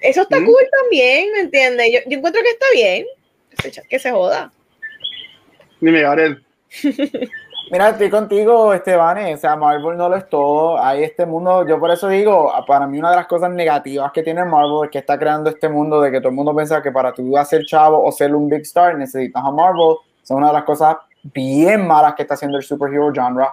Eso 0.00 0.22
está 0.22 0.36
cool 0.36 0.64
también, 0.82 1.32
¿me 1.32 1.40
entiendes? 1.40 1.86
Yo, 1.92 2.16
encuentro 2.16 2.40
que 2.42 2.50
está 2.50 2.66
bien. 2.72 3.06
Que 3.90 3.98
se 3.98 4.10
joda. 4.12 4.52
Dime, 5.80 6.02
Gabriel. 6.02 6.44
Mira, 7.70 7.90
estoy 7.90 8.08
contigo, 8.08 8.72
Esteban. 8.72 9.34
O 9.34 9.36
sea, 9.36 9.54
Marvel 9.54 9.98
no 9.98 10.08
lo 10.08 10.16
es 10.16 10.28
todo. 10.28 10.82
Hay 10.82 11.02
este 11.02 11.26
mundo. 11.26 11.66
Yo 11.66 11.78
por 11.78 11.90
eso 11.90 12.08
digo, 12.08 12.50
para 12.66 12.86
mí, 12.86 12.98
una 12.98 13.10
de 13.10 13.16
las 13.16 13.26
cosas 13.26 13.50
negativas 13.50 14.10
que 14.12 14.22
tiene 14.22 14.42
Marvel 14.44 14.84
es 14.84 14.90
que 14.90 14.98
está 14.98 15.18
creando 15.18 15.50
este 15.50 15.68
mundo 15.68 16.00
de 16.00 16.10
que 16.10 16.18
todo 16.18 16.30
el 16.30 16.34
mundo 16.34 16.54
piensa 16.56 16.80
que 16.80 16.90
para 16.90 17.12
tú 17.12 17.34
ser 17.44 17.64
chavo 17.66 18.02
o 18.02 18.10
ser 18.10 18.34
un 18.34 18.48
big 18.48 18.62
star 18.62 18.96
necesitas 18.96 19.42
a 19.44 19.50
Marvel. 19.50 19.96
Son 20.22 20.38
una 20.38 20.46
de 20.46 20.52
las 20.54 20.64
cosas 20.64 20.96
bien 21.22 21.86
malas 21.86 22.14
que 22.14 22.22
está 22.22 22.34
haciendo 22.34 22.56
el 22.56 22.62
superhero 22.62 23.12
genre. 23.12 23.48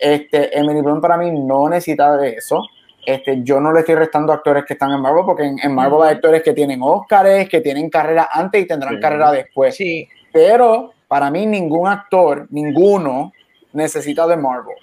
Este, 0.00 0.58
Emily 0.58 0.80
Blunt 0.80 1.02
para 1.02 1.18
mí 1.18 1.30
no 1.30 1.68
necesita 1.68 2.16
de 2.16 2.30
eso. 2.30 2.62
Este, 3.04 3.42
yo 3.42 3.60
no 3.60 3.72
le 3.72 3.80
estoy 3.80 3.94
restando 3.94 4.32
actores 4.32 4.64
que 4.64 4.74
están 4.74 4.90
en 4.92 5.00
Marvel, 5.00 5.24
porque 5.24 5.44
en, 5.44 5.74
Marvel 5.74 6.02
hay 6.02 6.14
actores 6.14 6.42
que 6.42 6.52
tienen 6.52 6.80
Oscars, 6.82 7.48
que 7.48 7.60
tienen 7.60 7.90
carrera 7.90 8.28
antes 8.32 8.62
y 8.62 8.66
tendrán 8.66 9.00
carrera 9.00 9.32
después. 9.32 9.76
Sí. 9.76 10.08
Pero 10.32 10.92
para 11.08 11.30
mí 11.30 11.46
ningún 11.46 11.88
actor, 11.88 12.46
ninguno, 12.50 13.32
necesita 13.72 14.26
de 14.26 14.36
Marvel. 14.36 14.76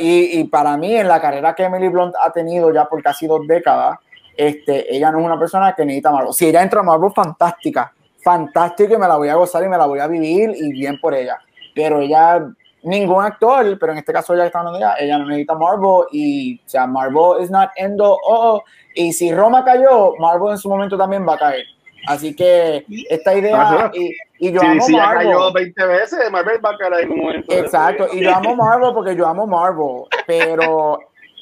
Y, 0.00 0.40
y, 0.40 0.44
para 0.44 0.78
mí, 0.78 0.94
en 0.96 1.08
la 1.08 1.20
carrera 1.20 1.54
que 1.54 1.64
Emily 1.64 1.88
Blunt 1.88 2.14
ha 2.18 2.32
tenido 2.32 2.72
ya 2.72 2.86
por 2.86 3.02
casi 3.02 3.26
dos 3.26 3.46
décadas, 3.46 3.98
este, 4.36 4.94
ella 4.94 5.10
no 5.10 5.18
es 5.18 5.26
una 5.26 5.38
persona 5.38 5.74
que 5.74 5.84
necesita 5.84 6.10
Marvel. 6.10 6.32
Si 6.32 6.46
ella 6.46 6.62
entra 6.62 6.80
a 6.80 6.84
Marvel, 6.84 7.10
fantástica, 7.14 7.92
fantástica 8.22 8.94
y 8.94 8.98
me 8.98 9.06
la 9.06 9.16
voy 9.16 9.28
a 9.28 9.34
gozar 9.34 9.62
y 9.62 9.68
me 9.68 9.76
la 9.76 9.86
voy 9.86 10.00
a 10.00 10.06
vivir 10.06 10.52
y 10.54 10.72
bien 10.72 10.98
por 10.98 11.14
ella. 11.14 11.38
Pero 11.74 12.00
ella 12.00 12.46
ningún 12.84 13.24
actor, 13.24 13.78
pero 13.78 13.92
en 13.92 13.98
este 13.98 14.12
caso 14.12 14.36
ya 14.36 14.46
está 14.46 14.58
hablando 14.60 14.78
ya, 14.78 14.94
ella 14.98 15.18
no 15.18 15.26
necesita 15.26 15.54
Marvel 15.54 16.06
y, 16.12 16.60
o 16.64 16.68
sea, 16.68 16.86
Marvel 16.86 17.42
is 17.42 17.50
not 17.50 17.70
endo, 17.76 18.12
oh, 18.12 18.18
oh, 18.24 18.62
y 18.94 19.12
si 19.12 19.34
Roma 19.34 19.64
cayó, 19.64 20.14
Marvel 20.18 20.52
en 20.52 20.58
su 20.58 20.68
momento 20.68 20.96
también 20.96 21.26
va 21.26 21.34
a 21.34 21.38
caer. 21.38 21.64
Así 22.06 22.36
que 22.36 22.84
esta 23.08 23.34
idea, 23.34 23.90
y, 23.94 24.14
y 24.38 24.52
yo 24.52 24.60
amo 24.60 24.82
si 24.82 24.92
Marvel. 24.92 25.26
cayó 25.26 25.52
20 25.52 25.86
veces, 25.86 26.30
Marvel 26.30 26.60
va 26.62 26.70
a 26.70 26.76
caer 26.76 27.04
en 27.04 27.12
un 27.12 27.18
momento. 27.18 27.54
Exacto, 27.54 28.06
y 28.12 28.20
yo 28.20 28.34
amo 28.34 28.54
Marvel 28.54 28.92
porque 28.92 29.16
yo 29.16 29.26
amo 29.26 29.46
Marvel, 29.46 30.04
pero 30.26 30.98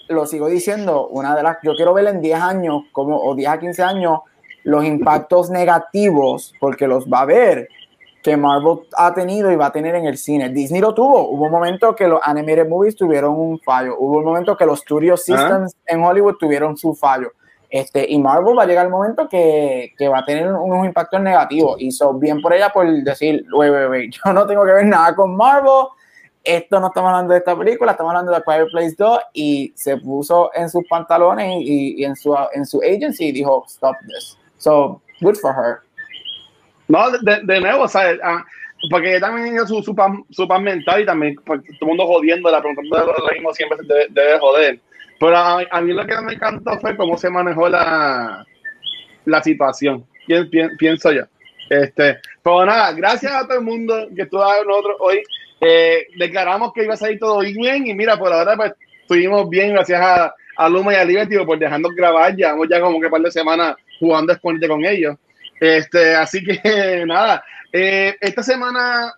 lo 0.08 0.26
sigo 0.26 0.46
diciendo, 0.48 1.08
una 1.08 1.34
de 1.34 1.42
las, 1.42 1.56
yo 1.64 1.74
quiero 1.74 1.92
ver 1.92 2.06
en 2.06 2.20
10 2.20 2.40
años, 2.40 2.82
como, 2.92 3.20
o 3.20 3.34
10 3.34 3.48
a 3.48 3.58
15 3.58 3.82
años, 3.82 4.20
los 4.62 4.84
impactos 4.84 5.50
negativos, 5.50 6.54
porque 6.60 6.86
los 6.86 7.06
va 7.06 7.22
a 7.22 7.26
ver 7.26 7.68
que 8.22 8.36
Marvel 8.36 8.80
ha 8.96 9.12
tenido 9.12 9.50
y 9.50 9.56
va 9.56 9.66
a 9.66 9.72
tener 9.72 9.94
en 9.96 10.06
el 10.06 10.16
cine. 10.16 10.48
Disney 10.48 10.80
lo 10.80 10.94
tuvo. 10.94 11.28
Hubo 11.28 11.46
un 11.46 11.50
momento 11.50 11.94
que 11.94 12.06
los 12.06 12.20
animated 12.22 12.68
movies 12.68 12.94
tuvieron 12.94 13.34
un 13.34 13.58
fallo. 13.60 13.96
Hubo 13.98 14.18
un 14.18 14.24
momento 14.24 14.56
que 14.56 14.64
los 14.64 14.80
studio 14.80 15.16
systems 15.16 15.74
en 15.86 16.04
Hollywood 16.04 16.36
tuvieron 16.36 16.76
su 16.76 16.94
fallo. 16.94 17.32
Este, 17.68 18.06
y 18.08 18.18
Marvel 18.18 18.56
va 18.56 18.62
a 18.62 18.66
llegar 18.66 18.84
el 18.84 18.92
momento 18.92 19.28
que, 19.28 19.94
que 19.96 20.06
va 20.06 20.18
a 20.18 20.24
tener 20.24 20.52
unos 20.52 20.86
impactos 20.86 21.20
negativos. 21.20 21.76
Y 21.80 21.90
son 21.90 22.20
bien 22.20 22.40
por 22.40 22.52
ella 22.52 22.68
por 22.68 22.86
decir, 22.86 23.44
yo 23.50 24.32
no 24.32 24.46
tengo 24.46 24.64
que 24.64 24.72
ver 24.72 24.86
nada 24.86 25.14
con 25.16 25.34
Marvel. 25.34 25.86
Esto 26.44 26.80
no 26.80 26.88
estamos 26.88 27.10
hablando 27.10 27.32
de 27.32 27.38
esta 27.38 27.56
película, 27.56 27.92
estamos 27.92 28.10
hablando 28.10 28.32
de 28.32 28.42
Quiet 28.42 28.68
Place 28.72 28.94
2 28.98 29.20
y 29.32 29.72
se 29.76 29.96
puso 29.96 30.50
en 30.54 30.68
sus 30.68 30.82
pantalones 30.88 31.60
y, 31.60 32.00
y 32.00 32.04
en, 32.04 32.16
su, 32.16 32.36
en 32.52 32.66
su 32.66 32.80
agency 32.82 33.26
y 33.26 33.32
dijo, 33.32 33.64
stop 33.68 33.94
this. 34.08 34.36
So, 34.58 35.00
good 35.20 35.36
for 35.36 35.52
her. 35.54 35.82
No, 36.92 37.10
de, 37.10 37.60
nuevo, 37.60 37.88
¿sabes? 37.88 38.20
Ah, 38.22 38.44
porque 38.90 39.18
también 39.18 39.66
su, 39.66 39.82
su, 39.82 39.94
paz, 39.94 40.12
su 40.28 40.46
paz 40.46 40.60
mental 40.60 41.00
y 41.00 41.06
también 41.06 41.36
pues, 41.42 41.62
todo 41.62 41.78
el 41.80 41.86
mundo 41.86 42.06
jodiendo, 42.06 42.50
la 42.50 42.60
preguntando 42.60 43.14
lo 43.18 43.32
mismo 43.32 43.54
siempre 43.54 43.78
se 43.78 43.84
debe, 43.84 44.06
debe 44.10 44.38
joder. 44.38 44.78
Pero 45.18 45.34
a, 45.34 45.62
a, 45.70 45.80
mí 45.80 45.94
lo 45.94 46.04
que 46.04 46.20
me 46.20 46.34
encantó 46.34 46.78
fue 46.80 46.94
cómo 46.94 47.16
se 47.16 47.30
manejó 47.30 47.70
la, 47.70 48.44
la 49.24 49.42
situación. 49.42 50.04
Pienso 50.78 51.12
yo. 51.12 51.22
Este, 51.70 52.18
pero 52.42 52.66
nada, 52.66 52.92
gracias 52.92 53.32
a 53.32 53.46
todo 53.46 53.58
el 53.58 53.64
mundo 53.64 54.08
que 54.14 54.22
estuvo 54.22 54.42
con 54.42 54.66
nosotros 54.66 54.96
hoy. 55.00 55.22
Eh, 55.62 56.08
declaramos 56.18 56.74
que 56.74 56.84
iba 56.84 56.92
a 56.92 56.98
salir 56.98 57.18
todo 57.18 57.38
bien 57.38 57.86
y 57.86 57.94
mira, 57.94 58.18
por 58.18 58.34
ahora 58.34 58.54
pues 58.54 58.74
estuvimos 59.00 59.48
bien 59.48 59.72
gracias 59.72 59.98
a, 59.98 60.34
a 60.56 60.68
Luma 60.68 60.92
y 60.92 60.96
a 60.96 61.04
Liberty 61.06 61.38
por 61.38 61.58
dejarnos 61.58 61.94
grabar. 61.94 62.36
Llevamos 62.36 62.68
ya 62.68 62.82
como 62.82 63.00
que 63.00 63.06
un 63.06 63.12
par 63.12 63.22
de 63.22 63.30
semanas 63.30 63.76
jugando 63.98 64.34
Esconde 64.34 64.68
con 64.68 64.84
ellos. 64.84 65.16
Este, 65.62 66.16
así 66.16 66.42
que 66.42 67.04
nada, 67.06 67.44
eh, 67.72 68.16
esta 68.20 68.42
semana 68.42 69.14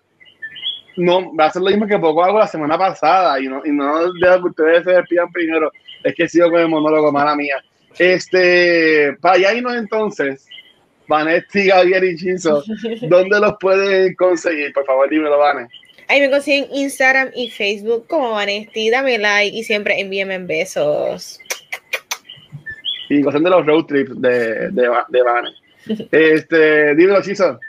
no 0.95 1.35
va 1.35 1.45
a 1.47 1.51
ser 1.51 1.63
lo 1.63 1.69
mismo 1.69 1.87
que 1.87 1.97
poco 1.97 2.23
hago 2.23 2.37
la 2.37 2.45
semana 2.45 2.77
pasada 2.77 3.39
y 3.39 3.47
no, 3.47 3.63
y 3.65 3.71
no 3.71 4.13
dejo 4.13 4.43
que 4.43 4.49
ustedes 4.49 4.83
se 4.83 4.91
despidan 4.91 5.31
primero. 5.31 5.71
Es 6.03 6.13
que 6.13 6.29
sigo 6.29 6.51
con 6.51 6.59
el 6.59 6.67
monólogo, 6.67 7.11
mala 7.11 7.35
mía. 7.35 7.55
Este, 7.97 9.17
para 9.21 9.37
allá 9.37 9.55
irnos 9.55 9.75
entonces, 9.75 10.47
Vanetti, 11.07 11.65
Gabriel 11.65 12.03
y 12.03 12.15
Chizo, 12.15 12.63
¿dónde 13.09 13.39
los 13.39 13.55
pueden 13.59 14.13
conseguir? 14.13 14.71
Por 14.71 14.85
favor, 14.85 15.09
dímelo, 15.09 15.39
Vanes. 15.39 15.67
Ahí 16.07 16.19
me 16.19 16.29
consiguen 16.29 16.67
Instagram 16.71 17.31
y 17.33 17.49
Facebook 17.49 18.05
como 18.07 18.33
Vanesti, 18.33 18.91
dame 18.91 19.17
like 19.17 19.57
y 19.57 19.63
siempre 19.63 19.99
envíenme 19.99 20.37
besos. 20.37 21.39
Y 23.09 23.23
gozan 23.23 23.43
de 23.43 23.49
los 23.49 23.65
road 23.65 23.85
trips 23.85 24.21
de, 24.21 24.69
de, 24.69 24.89
de 25.09 25.23
Vanes. 25.23 25.64
Este, 26.11 26.95
dímelo, 26.95 27.21
Chizo. 27.21 27.59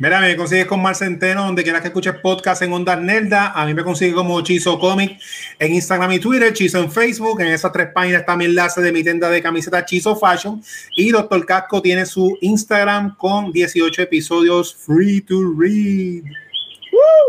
Mira, 0.00 0.20
me 0.20 0.36
consigues 0.36 0.66
con 0.66 0.80
Mar 0.80 0.94
Centeno, 0.94 1.44
donde 1.44 1.64
quieras 1.64 1.82
que 1.82 1.88
escuches 1.88 2.14
podcast 2.22 2.62
en 2.62 2.72
Ondas 2.72 3.00
Nelda. 3.00 3.50
A 3.50 3.66
mí 3.66 3.74
me 3.74 3.82
consigue 3.82 4.12
como 4.12 4.40
Chizo 4.42 4.78
Comic 4.78 5.18
en 5.58 5.74
Instagram 5.74 6.12
y 6.12 6.20
Twitter, 6.20 6.52
Chizo 6.52 6.78
en 6.78 6.88
Facebook. 6.88 7.40
En 7.40 7.48
esas 7.48 7.72
tres 7.72 7.88
páginas 7.92 8.20
está 8.20 8.36
mi 8.36 8.44
enlace 8.44 8.80
de 8.80 8.92
mi 8.92 9.02
tienda 9.02 9.28
de 9.28 9.42
camisetas 9.42 9.86
Chizo 9.86 10.14
Fashion. 10.14 10.62
Y 10.94 11.10
Doctor 11.10 11.44
Casco 11.44 11.82
tiene 11.82 12.06
su 12.06 12.38
Instagram 12.42 13.16
con 13.16 13.50
18 13.50 14.02
episodios 14.02 14.72
free 14.72 15.20
to 15.20 15.40
read. 15.58 16.22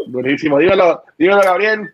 Buenísimo, 0.05 0.59
dímelo, 0.59 1.03
dímelo, 1.17 1.41
Gabriel. 1.41 1.93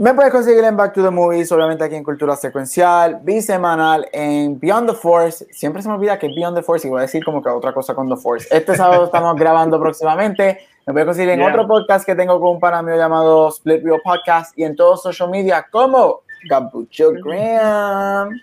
Me 0.00 0.14
puedes 0.14 0.32
conseguir 0.32 0.64
en 0.64 0.78
Back 0.78 0.94
to 0.94 1.02
the 1.04 1.10
Movies, 1.10 1.52
obviamente 1.52 1.84
aquí 1.84 1.94
en 1.94 2.02
Cultura 2.02 2.34
Secuencial, 2.34 3.20
bisemanal 3.22 4.08
en 4.14 4.58
Beyond 4.58 4.92
the 4.92 4.96
Force. 4.96 5.46
Siempre 5.50 5.82
se 5.82 5.90
me 5.90 5.96
olvida 5.96 6.18
que 6.18 6.28
es 6.28 6.34
Beyond 6.34 6.56
the 6.56 6.62
Force 6.62 6.86
y 6.86 6.90
voy 6.90 7.00
a 7.00 7.02
decir 7.02 7.22
como 7.22 7.42
que 7.42 7.50
otra 7.50 7.74
cosa 7.74 7.94
con 7.94 8.08
The 8.08 8.16
Force. 8.16 8.48
Este 8.50 8.74
sábado 8.76 9.04
estamos 9.04 9.36
grabando 9.38 9.78
próximamente. 9.78 10.60
Me 10.86 10.94
puedes 10.94 11.04
conseguir 11.04 11.32
en 11.32 11.40
yeah. 11.40 11.48
otro 11.50 11.68
podcast 11.68 12.06
que 12.06 12.14
tengo 12.14 12.40
con 12.40 12.52
un 12.52 12.60
pana 12.60 12.82
mío 12.82 12.96
llamado 12.96 13.50
Split 13.50 13.84
Real 13.84 14.00
Podcast 14.02 14.58
y 14.58 14.64
en 14.64 14.74
todos 14.74 15.02
social 15.02 15.28
media 15.28 15.66
como 15.70 16.22
Gabucho 16.48 17.12
Graham. 17.22 18.40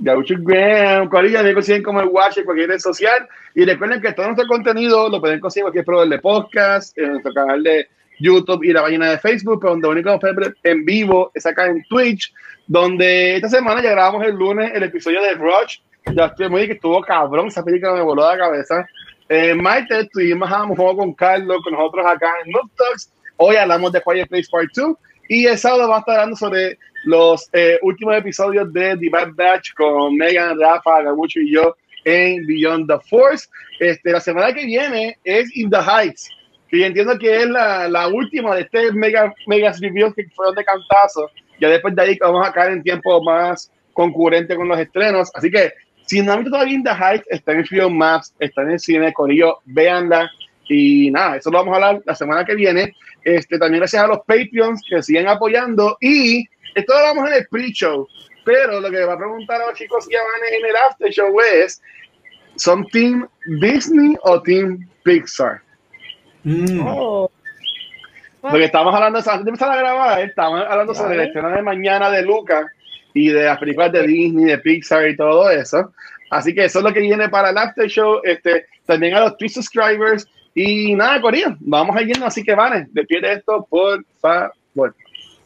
Gabucho 0.00 0.34
Graham. 0.40 1.08
Corilla, 1.08 1.44
me 1.44 1.54
consiguen 1.54 1.84
como 1.84 2.00
el 2.00 2.08
Watch 2.08 2.38
en 2.38 2.44
cualquier 2.44 2.70
red 2.70 2.80
social. 2.80 3.28
Y 3.54 3.64
recuerden 3.64 4.00
que 4.00 4.12
todo 4.14 4.26
nuestro 4.26 4.48
contenido 4.48 5.08
lo 5.08 5.20
pueden 5.20 5.38
conseguir 5.38 5.68
en 5.68 5.84
cualquier 5.84 6.08
de 6.08 6.18
podcast, 6.18 6.98
en 6.98 7.12
nuestro 7.12 7.32
canal 7.32 7.62
de 7.62 7.86
YouTube 8.22 8.64
y 8.64 8.72
la 8.72 8.82
página 8.82 9.10
de 9.10 9.18
Facebook, 9.18 9.58
pero 9.60 9.72
donde 9.72 9.88
único 9.88 10.18
en 10.62 10.84
vivo 10.84 11.30
es 11.34 11.44
acá 11.44 11.66
en 11.66 11.82
Twitch, 11.88 12.32
donde 12.66 13.36
esta 13.36 13.48
semana 13.48 13.82
ya 13.82 13.90
grabamos 13.90 14.24
el 14.24 14.34
lunes 14.34 14.70
el 14.74 14.84
episodio 14.84 15.20
de 15.22 15.34
Rush. 15.34 15.78
Ya 16.14 16.26
estoy 16.26 16.48
muy 16.48 16.66
que 16.66 16.74
estuvo 16.74 17.00
cabrón, 17.00 17.48
esa 17.48 17.64
película 17.64 17.94
me 17.94 18.02
voló 18.02 18.28
la 18.28 18.38
cabeza. 18.38 18.86
Eh, 19.28 19.54
Maite, 19.54 20.00
estuvimos 20.00 20.50
a 20.50 20.64
un 20.64 20.76
juego 20.76 20.96
con 20.96 21.14
Carlos, 21.14 21.62
con 21.64 21.72
nosotros 21.72 22.06
acá 22.06 22.32
en 22.44 22.52
Noob 22.52 22.70
Talks. 22.76 23.12
Hoy 23.36 23.56
hablamos 23.56 23.92
de 23.92 24.00
Quiet 24.00 24.28
Place 24.28 24.48
Part 24.50 24.70
2 24.74 24.96
y 25.28 25.46
el 25.46 25.58
sábado 25.58 25.82
vamos 25.82 25.96
a 25.96 26.00
estar 26.00 26.14
hablando 26.16 26.36
sobre 26.36 26.78
los 27.04 27.48
eh, 27.52 27.78
últimos 27.82 28.16
episodios 28.16 28.72
de 28.72 28.96
The 28.96 29.08
Bad 29.10 29.32
Batch 29.34 29.74
con 29.74 30.16
Megan, 30.16 30.58
Rafa, 30.60 31.02
Gabucho 31.02 31.40
y 31.40 31.52
yo 31.52 31.76
en 32.04 32.46
Beyond 32.46 32.88
the 32.88 32.98
Force. 33.08 33.48
Este, 33.80 34.12
la 34.12 34.20
semana 34.20 34.52
que 34.52 34.66
viene 34.66 35.18
es 35.24 35.56
In 35.56 35.70
the 35.70 35.78
Heights 35.78 36.28
y 36.72 36.82
entiendo 36.84 37.18
que 37.18 37.42
es 37.42 37.50
la, 37.50 37.86
la 37.86 38.08
última 38.08 38.54
de 38.54 38.62
este 38.62 38.90
mega, 38.92 39.32
mega 39.46 39.72
reviews 39.78 40.14
que 40.14 40.26
fueron 40.34 40.54
de 40.54 40.64
cantazo. 40.64 41.30
Ya 41.60 41.68
después 41.68 41.94
de 41.94 42.02
ahí 42.02 42.18
vamos 42.18 42.48
a 42.48 42.52
caer 42.52 42.72
en 42.72 42.82
tiempo 42.82 43.22
más 43.22 43.70
concurrente 43.92 44.56
con 44.56 44.68
los 44.68 44.78
estrenos. 44.78 45.30
Así 45.34 45.50
que 45.50 45.74
si 46.06 46.22
no 46.22 46.32
han 46.32 46.44
todavía 46.44 46.74
In 46.74 46.82
The 46.82 46.90
está 47.28 47.52
en 47.52 47.66
Film 47.66 47.98
Maps, 47.98 48.34
está 48.38 48.62
en 48.62 48.70
el 48.70 48.80
cine, 48.80 49.12
Corillo, 49.12 49.58
véanla. 49.66 50.30
Y 50.66 51.10
nada, 51.10 51.36
eso 51.36 51.50
lo 51.50 51.58
vamos 51.58 51.72
a 51.72 51.76
hablar 51.76 52.02
la 52.06 52.14
semana 52.14 52.42
que 52.42 52.54
viene. 52.54 52.94
Este, 53.22 53.58
también 53.58 53.80
gracias 53.80 54.02
a 54.02 54.06
los 54.06 54.20
Patreons 54.20 54.80
que 54.88 55.02
siguen 55.02 55.28
apoyando. 55.28 55.98
Y 56.00 56.46
esto 56.74 56.94
lo 56.94 57.00
hablamos 57.00 57.30
en 57.30 57.36
el 57.36 57.46
pre-show. 57.48 58.08
Pero 58.46 58.80
lo 58.80 58.90
que 58.90 59.04
va 59.04 59.12
a 59.12 59.18
preguntar 59.18 59.60
a 59.60 59.66
los 59.66 59.78
chicos 59.78 60.08
que 60.08 60.16
van 60.16 60.54
en 60.58 60.64
el 60.64 60.76
after 60.88 61.10
show 61.10 61.38
es: 61.40 61.82
¿son 62.56 62.86
Team 62.86 63.28
Disney 63.60 64.16
o 64.22 64.40
Team 64.40 64.88
Pixar? 65.04 65.60
Mm. 66.44 66.86
Oh. 66.86 67.30
Porque 68.40 68.64
estamos 68.64 68.92
hablando, 68.92 69.18
antes 69.18 69.44
de 69.44 69.50
empezar 69.50 69.70
a 69.70 69.76
grabar, 69.76 70.20
estamos 70.20 70.64
hablando 70.68 70.94
sobre 70.94 71.16
la 71.16 71.24
escena 71.24 71.48
de 71.50 71.62
mañana 71.62 72.10
de 72.10 72.22
Lucas 72.22 72.66
y 73.14 73.28
de 73.28 73.44
las 73.44 73.58
películas 73.58 73.92
de 73.92 74.04
Disney, 74.04 74.46
de 74.46 74.58
Pixar 74.58 75.08
y 75.08 75.16
todo 75.16 75.48
eso. 75.48 75.92
Así 76.30 76.52
que 76.52 76.64
eso 76.64 76.80
es 76.80 76.84
lo 76.84 76.92
que 76.92 77.00
viene 77.00 77.28
para 77.28 77.50
el 77.50 77.58
after 77.58 77.86
show. 77.88 78.20
Este, 78.24 78.66
también 78.84 79.14
a 79.14 79.20
los 79.20 79.36
Twitch 79.36 79.52
subscribers. 79.52 80.26
Y 80.54 80.94
nada, 80.96 81.20
Corillo, 81.20 81.56
vamos 81.60 81.94
a 81.94 82.02
irnos. 82.02 82.26
Así 82.28 82.42
que 82.42 82.54
vale, 82.54 82.86
despide 82.90 83.34
esto, 83.34 83.64
por 83.70 84.04
favor. 84.20 84.96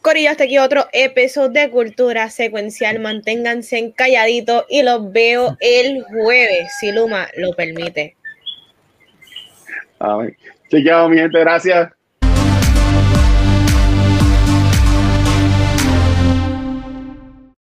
Corillo, 0.01 0.31
hasta 0.31 0.45
aquí 0.45 0.57
otro 0.57 0.87
episodio 0.91 1.49
de 1.49 1.69
Cultura 1.69 2.29
Secuencial. 2.31 2.99
Manténganse 2.99 3.93
calladitos 3.95 4.65
y 4.69 4.81
los 4.81 5.11
veo 5.11 5.55
el 5.59 6.03
jueves, 6.03 6.67
si 6.79 6.91
Luma 6.91 7.27
lo 7.37 7.53
permite. 7.53 8.15
Amén. 9.99 10.35
Chequeado, 10.69 11.09
mi 11.09 11.17
gente, 11.17 11.39
gracias. 11.39 11.96